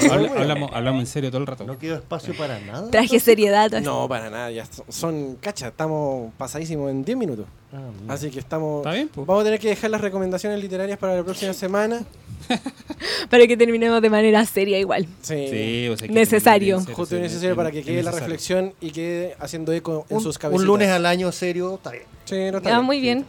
hablamos, 0.09 0.71
hablamos 0.73 1.01
en 1.01 1.05
serio 1.05 1.29
todo 1.29 1.41
el 1.41 1.47
rato. 1.47 1.63
no 1.63 1.77
quedó 1.77 1.93
espacio 1.93 2.35
para 2.35 2.59
nada. 2.59 2.89
Traje 2.89 3.19
seriedad. 3.19 3.69
No, 3.81 4.07
para 4.09 4.31
nada, 4.31 4.49
ya 4.49 4.65
son, 4.65 4.85
son 4.89 5.35
cacha, 5.35 5.67
estamos 5.67 6.33
pasadísimos 6.39 6.89
en 6.89 7.05
10 7.05 7.17
minutos. 7.19 7.45
Ah. 7.73 8.13
Así 8.13 8.29
que 8.31 8.39
estamos. 8.39 8.79
Está 8.81 8.93
bien, 8.93 9.09
pues. 9.13 9.25
Vamos 9.25 9.41
a 9.41 9.45
tener 9.45 9.59
que 9.59 9.69
dejar 9.69 9.89
las 9.91 10.01
recomendaciones 10.01 10.61
literarias 10.61 10.97
para 10.99 11.15
la 11.15 11.23
próxima 11.23 11.53
semana. 11.53 12.03
Para 13.29 13.47
que 13.47 13.55
terminemos 13.55 14.01
de 14.01 14.09
manera 14.09 14.43
seria 14.45 14.77
igual. 14.79 15.07
Sí. 15.21 15.47
Sí, 15.49 15.87
o 15.89 15.95
sea, 15.97 16.07
que 16.07 16.13
Necesario. 16.13 16.79
serio, 16.81 16.95
Justo 16.95 17.15
y 17.15 17.19
necesario 17.21 17.51
es- 17.51 17.55
para 17.55 17.71
que 17.71 17.83
quede 17.83 17.97
la 18.03 18.09
necesario. 18.11 18.19
reflexión 18.25 18.73
y 18.81 18.91
quede 18.91 19.35
haciendo 19.39 19.71
eco 19.73 20.05
en 20.09 20.17
un, 20.17 20.23
sus 20.23 20.35
un 20.35 20.41
cabecitas. 20.41 20.65
lunes 20.67 20.89
al 20.89 21.05
año 21.05 21.31
serio, 21.31 21.75
está 21.75 21.91
bien. 21.91 22.03
Sí, 22.25 22.35
no 22.51 22.57
está 22.57 22.69
Ah, 22.71 22.73
bien. 22.77 22.85
muy 22.85 22.99
bien. 22.99 23.25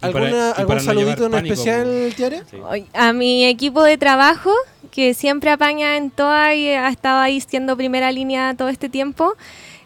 Para- 0.00 0.14
¿Alguna, 0.14 0.30
y 0.30 0.60
¿Algún 0.60 0.66
para 0.66 0.80
no 0.80 0.86
saludito 0.86 1.26
en 1.26 1.30
pánico, 1.32 1.52
especial, 1.52 2.12
Tiare? 2.16 2.42
Sí. 2.50 2.56
A 2.94 3.12
mi 3.12 3.44
equipo 3.44 3.82
de 3.84 3.98
trabajo, 3.98 4.50
que 4.90 5.12
siempre 5.12 5.50
apaña 5.50 5.96
en 5.98 6.10
toda 6.10 6.54
y 6.54 6.68
ha 6.68 6.88
estado 6.88 7.20
ahí 7.20 7.40
siendo 7.42 7.76
primera 7.76 8.10
línea 8.10 8.54
todo 8.56 8.70
este 8.70 8.88
tiempo. 8.88 9.34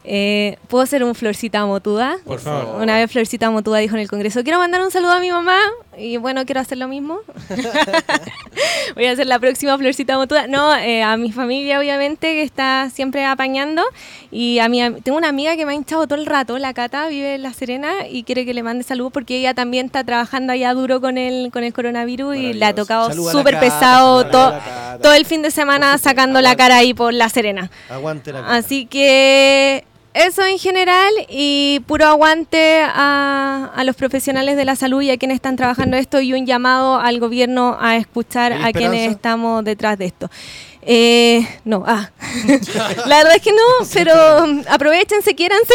Eh, 0.06 0.58
¿Puedo 0.68 0.84
ser 0.84 1.02
un 1.02 1.14
Florcita 1.14 1.64
Motuda? 1.64 2.18
Por 2.26 2.38
favor. 2.38 2.82
Una 2.82 2.96
vez 2.96 3.10
Florcita 3.10 3.50
Motuda 3.50 3.78
dijo 3.78 3.94
en 3.94 4.02
el 4.02 4.08
Congreso, 4.08 4.42
quiero 4.42 4.58
mandar 4.58 4.82
un 4.82 4.90
saludo 4.90 5.12
a 5.12 5.20
mi 5.20 5.30
mamá 5.30 5.58
y 5.96 6.18
bueno, 6.18 6.44
quiero 6.44 6.60
hacer 6.60 6.76
lo 6.76 6.88
mismo. 6.88 7.20
Voy 8.94 9.06
a 9.06 9.12
hacer 9.12 9.26
la 9.26 9.38
próxima 9.38 9.78
Florcita 9.78 10.18
Motuda. 10.18 10.46
No, 10.46 10.76
eh, 10.76 11.02
a 11.02 11.16
mi 11.16 11.32
familia 11.32 11.78
obviamente 11.78 12.34
que 12.34 12.42
está 12.42 12.90
siempre 12.90 13.24
apañando 13.24 13.82
y 14.30 14.58
a 14.58 14.68
mi, 14.68 14.82
tengo 15.00 15.16
una 15.16 15.28
amiga 15.30 15.56
que 15.56 15.64
me 15.64 15.72
ha 15.72 15.74
hinchado 15.74 16.06
todo 16.06 16.18
el 16.18 16.26
rato, 16.26 16.58
la 16.58 16.74
Cata, 16.74 17.08
vive 17.08 17.36
en 17.36 17.42
La 17.42 17.54
Serena 17.54 18.06
y 18.06 18.24
quiere 18.24 18.44
que 18.44 18.52
le 18.52 18.62
mande 18.62 18.84
saludos 18.84 19.12
porque 19.12 19.38
ella 19.38 19.54
también 19.54 19.86
está 19.86 20.04
trabajando 20.04 20.52
allá 20.52 20.74
duro 20.74 21.00
con 21.00 21.16
el, 21.16 21.50
con 21.50 21.64
el 21.64 21.72
coronavirus 21.72 22.36
y 22.36 22.52
le 22.52 22.66
ha 22.66 22.74
tocado 22.74 23.10
súper 23.12 23.58
pesado 23.58 24.26
todo, 24.26 24.54
todo 25.02 25.14
el 25.14 25.24
fin 25.24 25.40
de 25.40 25.50
semana 25.50 25.96
sacando 25.96 26.42
la 26.42 26.56
cara 26.56 26.76
ahí 26.76 26.92
por 26.92 27.14
La 27.14 27.30
Serena. 27.30 27.70
Aguante 27.88 28.32
la 28.32 28.42
cara. 28.42 28.56
Así 28.56 28.84
que 28.84 29.84
eso 30.14 30.44
en 30.46 30.58
general 30.58 31.12
y 31.28 31.80
puro 31.86 32.06
aguante 32.06 32.80
a, 32.82 33.70
a 33.74 33.84
los 33.84 33.96
profesionales 33.96 34.56
de 34.56 34.64
la 34.64 34.76
salud 34.76 35.02
y 35.02 35.10
a 35.10 35.16
quienes 35.18 35.34
están 35.36 35.56
trabajando 35.56 35.96
esto 35.96 36.20
y 36.20 36.32
un 36.32 36.46
llamado 36.46 36.96
al 37.00 37.18
gobierno 37.20 37.76
a 37.80 37.96
escuchar 37.96 38.52
¿Hay 38.52 38.62
a 38.62 38.72
quienes 38.72 39.10
estamos 39.10 39.64
detrás 39.64 39.98
de 39.98 40.06
esto. 40.06 40.30
Eh, 40.82 41.46
no, 41.64 41.82
ah. 41.86 42.10
la 43.06 43.16
verdad 43.18 43.36
es 43.36 43.42
que 43.42 43.52
no, 43.52 43.86
pero 43.92 44.14
aprovechense, 44.70 45.34
quiéranse, 45.34 45.74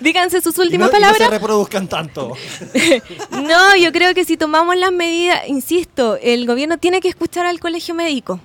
díganse 0.00 0.40
sus 0.40 0.54
Y 0.56 0.58
no- 0.58 0.64
últimas 0.64 0.88
y 0.88 0.92
no 0.92 0.98
se 0.98 1.02
palabras. 1.04 1.30
reproduzcan 1.30 1.88
tanto. 1.88 2.32
No, 3.42 3.76
yo 3.76 3.90
creo 3.92 4.14
que 4.14 4.24
si 4.24 4.36
tomamos 4.36 4.76
las 4.76 4.92
medidas, 4.92 5.40
insisto, 5.48 6.16
el 6.22 6.46
gobierno 6.46 6.78
tiene 6.78 7.00
que 7.00 7.08
escuchar 7.08 7.46
al 7.46 7.58
colegio 7.60 7.94
médico. 7.94 8.38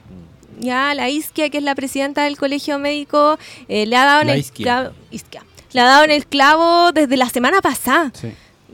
Ya 0.59 0.93
la 0.93 1.09
Isquia, 1.09 1.49
que 1.49 1.57
es 1.59 1.63
la 1.63 1.75
presidenta 1.75 2.23
del 2.23 2.37
colegio 2.37 2.79
médico, 2.79 3.37
eh, 3.67 3.85
le 3.85 3.95
ha 3.95 4.05
dado 4.05 4.21
en 4.21 4.27
La 4.27 4.33
el 4.33 4.39
Isquia. 4.39 4.63
clavo, 4.65 4.95
Isquia. 5.11 5.43
le 5.73 5.81
ha 5.81 5.85
dado 5.85 6.03
en 6.03 6.11
el 6.11 6.25
clavo 6.25 6.91
desde 6.91 7.15
la 7.17 7.29
semana 7.29 7.61
pasada. 7.61 8.11
Sí. 8.13 8.29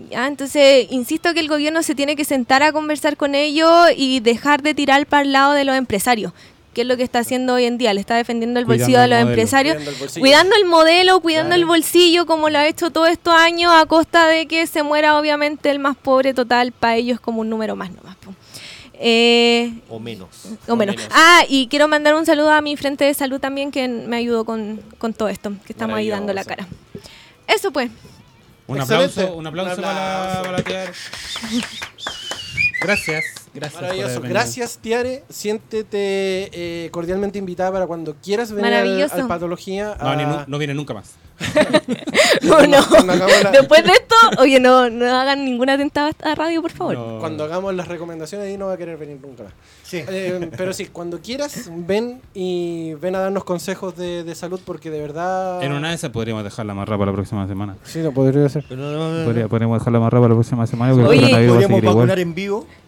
Ya, 0.10 0.26
entonces, 0.28 0.88
insisto 0.90 1.34
que 1.34 1.40
el 1.40 1.48
gobierno 1.48 1.84
se 1.84 1.94
tiene 1.94 2.16
que 2.16 2.26
sentar 2.26 2.64
a 2.64 2.72
conversar 2.72 3.16
con 3.18 3.36
ellos 3.36 3.70
y 3.96 4.22
dejar 4.22 4.62
de 4.64 4.74
tirar 4.74 5.06
para 5.06 5.22
el 5.24 5.32
lado 5.34 5.54
de 5.54 5.66
los 5.66 5.76
empresarios, 5.76 6.34
que 6.74 6.82
es 6.82 6.88
lo 6.88 6.98
que 6.98 7.04
está 7.04 7.20
haciendo 7.20 7.54
hoy 7.54 7.66
en 7.66 7.78
día. 7.78 7.94
Le 7.94 8.00
está 8.02 8.16
defendiendo 8.16 8.60
el 8.60 8.66
Cuidando 8.66 8.86
bolsillo 8.86 9.00
de 9.02 9.08
los 9.08 9.16
modelo. 9.18 9.30
empresarios, 9.30 9.76
Cuidando 9.76 9.92
el 9.92 9.98
bolsillo. 10.00 10.22
cuidando 10.24 10.56
el 10.56 10.66
modelo, 10.66 11.20
cuidando 11.20 11.50
Claro. 11.50 11.62
el 11.62 11.66
bolsillo, 11.68 12.26
como 12.26 12.50
lo 12.50 12.58
ha 12.58 12.68
hecho 12.68 12.90
todos 12.90 13.10
estos 13.10 13.36
años, 13.36 13.72
a 13.76 13.86
costa 13.86 14.26
de 14.28 14.48
que 14.48 14.66
se 14.66 14.82
muera, 14.82 15.20
obviamente, 15.20 15.70
el 15.70 15.78
más 15.78 15.96
pobre 15.96 16.34
total 16.34 16.72
para 16.72 16.96
ellos 16.96 17.20
como 17.20 17.42
un 17.42 17.50
número 17.50 17.76
más 17.76 17.92
nomás. 17.92 18.16
po. 18.16 18.34
Eh, 19.06 19.74
O 19.90 20.00
menos. 20.00 20.30
o 20.68 20.76
menos. 20.78 20.96
menos. 20.96 21.12
Ah, 21.14 21.44
y 21.50 21.68
quiero 21.68 21.90
mandar 21.90 22.16
un 22.16 22.26
saludo 22.26 22.52
a 22.52 22.62
mi 22.62 22.78
frente 22.78 23.04
de 23.04 23.14
salud 23.14 23.40
también, 23.42 23.70
que 23.70 23.86
me 23.90 24.16
ayudó 24.16 24.46
con, 24.46 24.82
con 24.98 25.14
todo 25.14 25.28
esto, 25.28 25.52
que 25.66 25.74
estamos 25.74 25.98
ahí 25.98 26.08
dando 26.08 26.32
la 26.32 26.46
cara. 26.46 26.66
Eso 27.46 27.72
pues. 27.72 27.92
Un 28.66 28.78
Excelente. 28.80 29.12
aplauso, 29.20 29.36
un 29.36 29.46
aplauso 29.48 29.76
Un 29.76 29.82
para 29.82 29.94
la, 29.94 30.40
aplauso. 30.40 30.44
para 30.44 30.58
la 30.58 30.64
tía. 30.64 30.92
Gracias. 32.82 33.26
Gracias. 33.54 33.82
Maravilloso. 33.82 34.22
Gracias, 34.22 34.78
Tiare. 34.82 35.24
Siéntete 35.30 36.50
eh, 36.54 36.90
cordialmente 36.92 37.38
invitada 37.40 37.72
para 37.72 37.88
cuando 37.88 38.16
quieras 38.16 38.52
venir 38.52 38.74
al, 38.74 39.28
Patología. 39.28 39.96
No, 40.02 40.08
a- 40.10 40.16
ni 40.16 40.24
nu- 40.26 40.44
no 40.48 40.58
viene 40.58 40.74
nunca 40.74 40.94
más. 40.94 41.12
No, 42.42 42.60
no. 42.68 42.78
La- 43.06 43.52
Después 43.52 43.84
de 43.84 43.92
esto, 43.92 44.16
oye, 44.40 44.60
no, 44.60 44.90
no 44.90 45.06
hagan 45.06 45.46
ninguna 45.46 45.78
tentada 45.78 46.12
a 46.24 46.36
radio, 46.36 46.62
por 46.62 46.72
favor. 46.72 46.96
No. 46.98 47.20
Cuando 47.20 47.44
hagamos 47.44 47.74
las 47.74 47.88
recomendaciones 47.88 48.48
ahí 48.48 48.58
no 48.58 48.68
va 48.68 48.74
a 48.74 48.78
querer 48.78 48.98
venir 48.98 49.20
nunca 49.22 49.44
más. 49.44 49.54
Sí. 49.84 50.04
Eh, 50.08 50.50
pero 50.58 50.74
sí, 50.74 50.88
cuando 50.88 51.20
quieras, 51.22 51.70
ven 51.72 52.22
y 52.34 52.94
ven 52.96 53.16
a 53.16 53.20
darnos 53.20 53.44
consejos 53.44 53.96
de, 53.96 54.24
de 54.24 54.36
salud 54.36 54.60
porque 54.66 54.90
de 54.90 55.00
verdad... 55.00 55.62
En 55.64 55.72
una 55.74 55.90
de 55.90 55.96
esas 55.96 56.10
podríamos 56.10 56.44
dejarla 56.44 56.74
más 56.74 56.86
para 56.88 57.06
la 57.06 57.14
próxima 57.14 57.48
semana. 57.48 57.78
Sí, 57.84 58.00
no 58.00 58.12
podría 58.12 58.50
ser. 58.50 58.66
Pero 58.68 58.82
no, 58.82 58.92
no, 58.92 59.20
no, 59.20 59.26
Podría- 59.26 59.44
no. 59.44 59.50
podríamos 59.50 59.80
dejarla 59.80 60.00
más 60.00 60.10
para 60.12 60.22
la 60.28 60.34
próxima 60.34 60.68
semana. 60.68 60.94
Oye. 60.94 61.20
Podríamos 61.48 61.64
igual. 61.64 61.82
vacunar 61.82 62.20
en 62.20 62.34
vivo. 62.36 62.68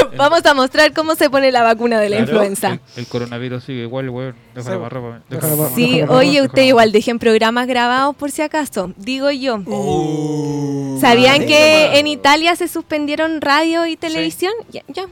Vamos 0.16 0.44
a 0.44 0.54
mostrar 0.54 0.92
cómo 0.92 1.14
se 1.14 1.30
pone 1.30 1.50
la 1.52 1.62
vacuna 1.62 2.00
de 2.00 2.08
la 2.10 2.16
Claro. 2.16 2.32
influenza. 2.32 2.78
El 2.96 3.06
coronavirus 3.06 3.64
sigue 3.64 3.82
igual, 3.82 4.08
weón. 4.10 4.34
Sí, 4.56 4.60
Déjala 6.00 6.12
oye, 6.12 6.42
usted 6.42 6.62
igual 6.62 6.92
dejen 6.92 7.18
programas 7.18 7.66
grabados 7.66 8.14
por 8.16 8.30
si 8.30 8.42
acaso. 8.42 8.92
Digo 8.96 9.30
yo. 9.30 9.60
¿Sabían 11.00 11.46
que 11.46 11.98
en 11.98 12.06
Italia 12.06 12.54
se 12.56 12.68
suspendieron 12.68 13.40
radio 13.40 13.86
y 13.86 13.96
televisión? 13.96 14.52
Ya, 14.70 14.82
ya. 14.88 15.06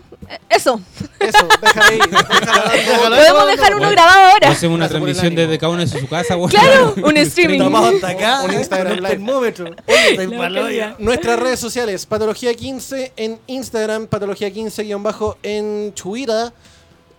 Eso. 0.51 0.78
Eso, 1.20 1.48
déjala 1.62 1.86
ahí. 1.86 1.98
Déjala, 2.10 2.70
déjala, 2.70 3.16
Podemos 3.16 3.47
dejar 3.47 3.74
uno 3.77 3.90
grabado 3.90 4.32
ahora. 4.32 4.51
Hacemos 4.51 4.74
una 4.77 4.86
transmisión 4.89 5.35
desde 5.35 5.56
cada 5.59 5.73
uno 5.73 5.81
de 5.81 5.86
su 5.89 6.06
casa, 6.06 6.36
weón. 6.36 6.51
Claro, 6.51 6.94
un 7.02 7.16
streaming. 7.28 7.56
Estamos 7.56 7.94
hasta 7.94 8.09
acá. 8.09 8.43
Un 8.43 8.52
Instagram 8.52 9.02
termómetro. 9.02 9.70
Nuestras 10.98 11.39
redes 11.39 11.59
sociales, 11.60 12.05
Patología 12.05 12.52
15 12.52 13.12
en 13.16 13.39
Instagram, 13.47 14.06
Patología 14.06 14.51
15 14.51 14.77
guion 14.82 15.02
bajo 15.02 15.36
en 15.42 15.92
Twitter, 15.92 16.52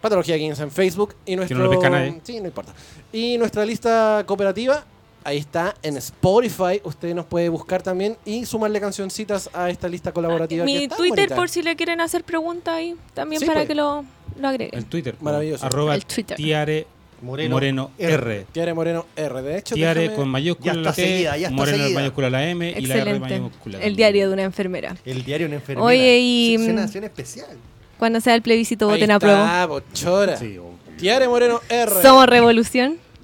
Patología 0.01 0.37
15 0.37 0.63
en 0.63 0.71
Facebook 0.71 1.15
y 1.25 1.35
nuestro... 1.35 1.57
no 1.57 1.65
lo 1.65 1.69
pesca 1.71 1.89
nadie. 1.89 2.19
Sí, 2.23 2.39
no 2.39 2.47
importa. 2.47 2.73
Y 3.11 3.37
nuestra 3.37 3.65
lista 3.65 4.23
cooperativa, 4.25 4.85
ahí 5.23 5.37
está 5.37 5.75
en 5.83 5.97
Spotify, 5.97 6.79
usted 6.83 7.13
nos 7.13 7.25
puede 7.25 7.49
buscar 7.49 7.81
también 7.83 8.17
y 8.25 8.45
sumarle 8.45 8.79
cancioncitas 8.79 9.49
a 9.53 9.69
esta 9.69 9.87
lista 9.89 10.11
colaborativa. 10.13 10.65
que 10.65 10.71
Mi 10.71 10.83
está 10.83 10.95
Twitter 10.95 11.17
bonita. 11.25 11.35
por 11.35 11.49
si 11.49 11.61
le 11.61 11.75
quieren 11.75 11.99
hacer 12.01 12.23
preguntas 12.23 12.73
ahí 12.75 12.95
también 13.13 13.41
Sí, 13.41 13.45
para 13.45 13.59
pues. 13.59 13.67
que 13.67 13.75
lo, 13.75 14.05
lo 14.39 14.47
agreguen. 14.47 14.77
El 14.79 14.85
Twitter. 14.85 15.15
Maravilloso. 15.19 15.65
Arroba 15.65 15.95
El 15.95 16.05
Twitter. 16.05 16.37
Tiare 16.37 16.87
Moreno, 17.21 17.55
Moreno, 17.55 17.91
R. 17.97 18.13
R. 18.13 18.45
Tiare 18.51 18.73
Moreno 18.73 19.05
R. 19.15 19.41
De 19.41 19.57
hecho, 19.57 19.75
Tiare 19.75 20.01
déjame- 20.09 20.15
con 20.15 20.29
mayúscula 20.29 20.73
Ya 20.73 20.79
la 20.79 20.89
está 20.89 21.01
T, 21.01 21.07
seguida, 21.07 21.37
ya 21.37 21.47
está 21.47 21.51
Moreno 21.55 21.77
en 21.77 21.83
seguida. 21.83 21.99
mayúscula 21.99 22.29
la 22.29 22.49
M 22.49 22.69
y 22.69 22.71
la 22.71 22.77
R 22.95 23.01
Excelente. 23.11 23.19
mayúscula. 23.39 23.79
El 23.81 23.95
diario 23.95 24.27
de 24.27 24.33
una 24.33 24.43
enfermera. 24.43 24.97
El 25.05 25.23
diario 25.23 25.45
de 25.47 25.49
una 25.49 25.55
enfermera. 25.61 25.85
Oye, 25.85 26.19
y- 26.19 26.55
Es 26.55 26.61
una 26.61 26.73
nación 26.81 27.03
especial. 27.03 27.49
Cuando 27.97 28.21
sea 28.21 28.35
el 28.35 28.41
plebiscito, 28.41 28.87
Ahí 28.89 28.95
voten 28.95 29.11
a 29.11 29.19
prueba. 29.19 29.41
está, 29.43 29.65
bochora. 29.65 30.37
Sí, 30.37 30.57
Tiare 30.97 31.27
Moreno 31.27 31.59
R. 31.69 31.91
Somos 32.01 32.25
revolución. 32.27 32.97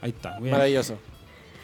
Ahí 0.00 0.10
está. 0.10 0.38
bien. 0.38 0.52
Maravilloso. 0.52 0.96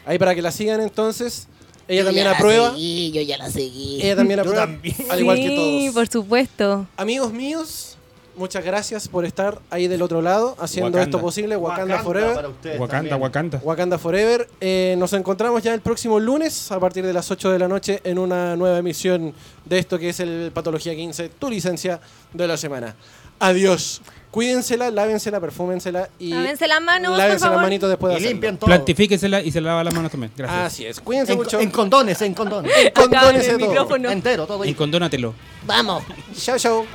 Ahí 0.05 0.19
para 0.19 0.35
que 0.35 0.41
la 0.41 0.51
sigan 0.51 0.81
entonces. 0.81 1.47
Ella 1.87 1.99
Yo 2.01 2.05
también 2.05 2.25
ya 2.25 2.31
la 2.31 2.37
aprueba. 2.37 2.71
seguí, 2.71 3.11
yo 3.11 3.21
ya 3.21 3.37
la 3.37 3.49
seguí. 3.51 4.01
Ella 4.01 4.15
también 4.15 4.37
Yo 4.37 4.41
aprueba. 4.41 4.65
también. 4.65 4.95
Al 5.09 5.19
igual 5.19 5.37
que 5.37 5.47
Sí, 5.49 5.55
todos. 5.55 5.93
por 5.93 6.07
supuesto. 6.07 6.87
Amigos 6.97 7.31
míos, 7.31 7.94
muchas 8.37 8.63
gracias 8.63 9.07
por 9.07 9.25
estar 9.25 9.59
ahí 9.69 9.87
del 9.87 10.01
otro 10.01 10.21
lado 10.21 10.55
haciendo 10.59 10.87
Wakanda. 10.97 11.03
esto 11.03 11.21
posible. 11.21 11.55
Wakanda, 11.57 11.99
Forever. 11.99 12.45
ustedes 12.47 12.79
Wakanda, 12.79 13.09
también. 13.09 13.21
Wakanda. 13.21 13.59
Wakanda 13.63 13.97
Forever. 13.97 14.47
Eh, 14.61 14.95
nos 14.97 15.13
encontramos 15.13 15.61
ya 15.63 15.73
el 15.73 15.81
próximo 15.81 16.19
lunes 16.19 16.71
a 16.71 16.79
partir 16.79 17.05
de 17.05 17.13
las 17.13 17.29
8 17.31 17.51
de 17.51 17.59
la 17.59 17.67
noche 17.67 18.01
en 18.03 18.19
una 18.19 18.55
nueva 18.55 18.77
emisión 18.77 19.33
de 19.65 19.79
esto 19.79 19.97
que 19.99 20.09
es 20.09 20.19
el 20.19 20.51
Patología 20.53 20.95
15, 20.95 21.29
tu 21.29 21.49
licencia 21.49 21.99
de 22.33 22.47
la 22.47 22.57
semana. 22.57 22.95
Adiós. 23.39 24.01
Cuídensela, 24.31 24.91
lávensela, 24.91 25.39
perfúmensela 25.39 26.09
y 26.19 26.31
Lávense 26.33 26.67
las 26.67 26.81
manos, 26.81 27.17
lávense 27.17 27.47
las 27.47 27.55
manitos 27.61 27.87
después 27.89 28.09
de 28.09 28.15
Y 28.15 28.17
hacerlo. 28.17 28.31
limpian 28.33 28.57
todo. 28.57 28.65
Plantifíquesela 28.67 29.41
y 29.41 29.49
se 29.49 29.61
lava 29.61 29.81
las 29.81 29.93
manos 29.93 30.11
también. 30.11 30.29
Gracias. 30.35 30.59
Así 30.61 30.85
es. 30.85 30.99
Cuídense 30.99 31.31
En, 31.31 31.37
mucho. 31.37 31.57
en 31.61 31.69
condones, 31.71 32.21
en 32.21 32.33
condones. 32.33 32.69
Condones 32.93 33.43
en 33.47 33.47
de 33.47 33.51
el 33.53 33.57
todo. 33.59 33.69
micrófono. 33.69 34.09
Entero, 34.11 34.45
todo. 34.45 34.65
Y 34.65 34.73
condónatelo. 34.73 35.33
Vamos. 35.65 36.03
Chao, 36.37 36.57
chao. 36.57 36.85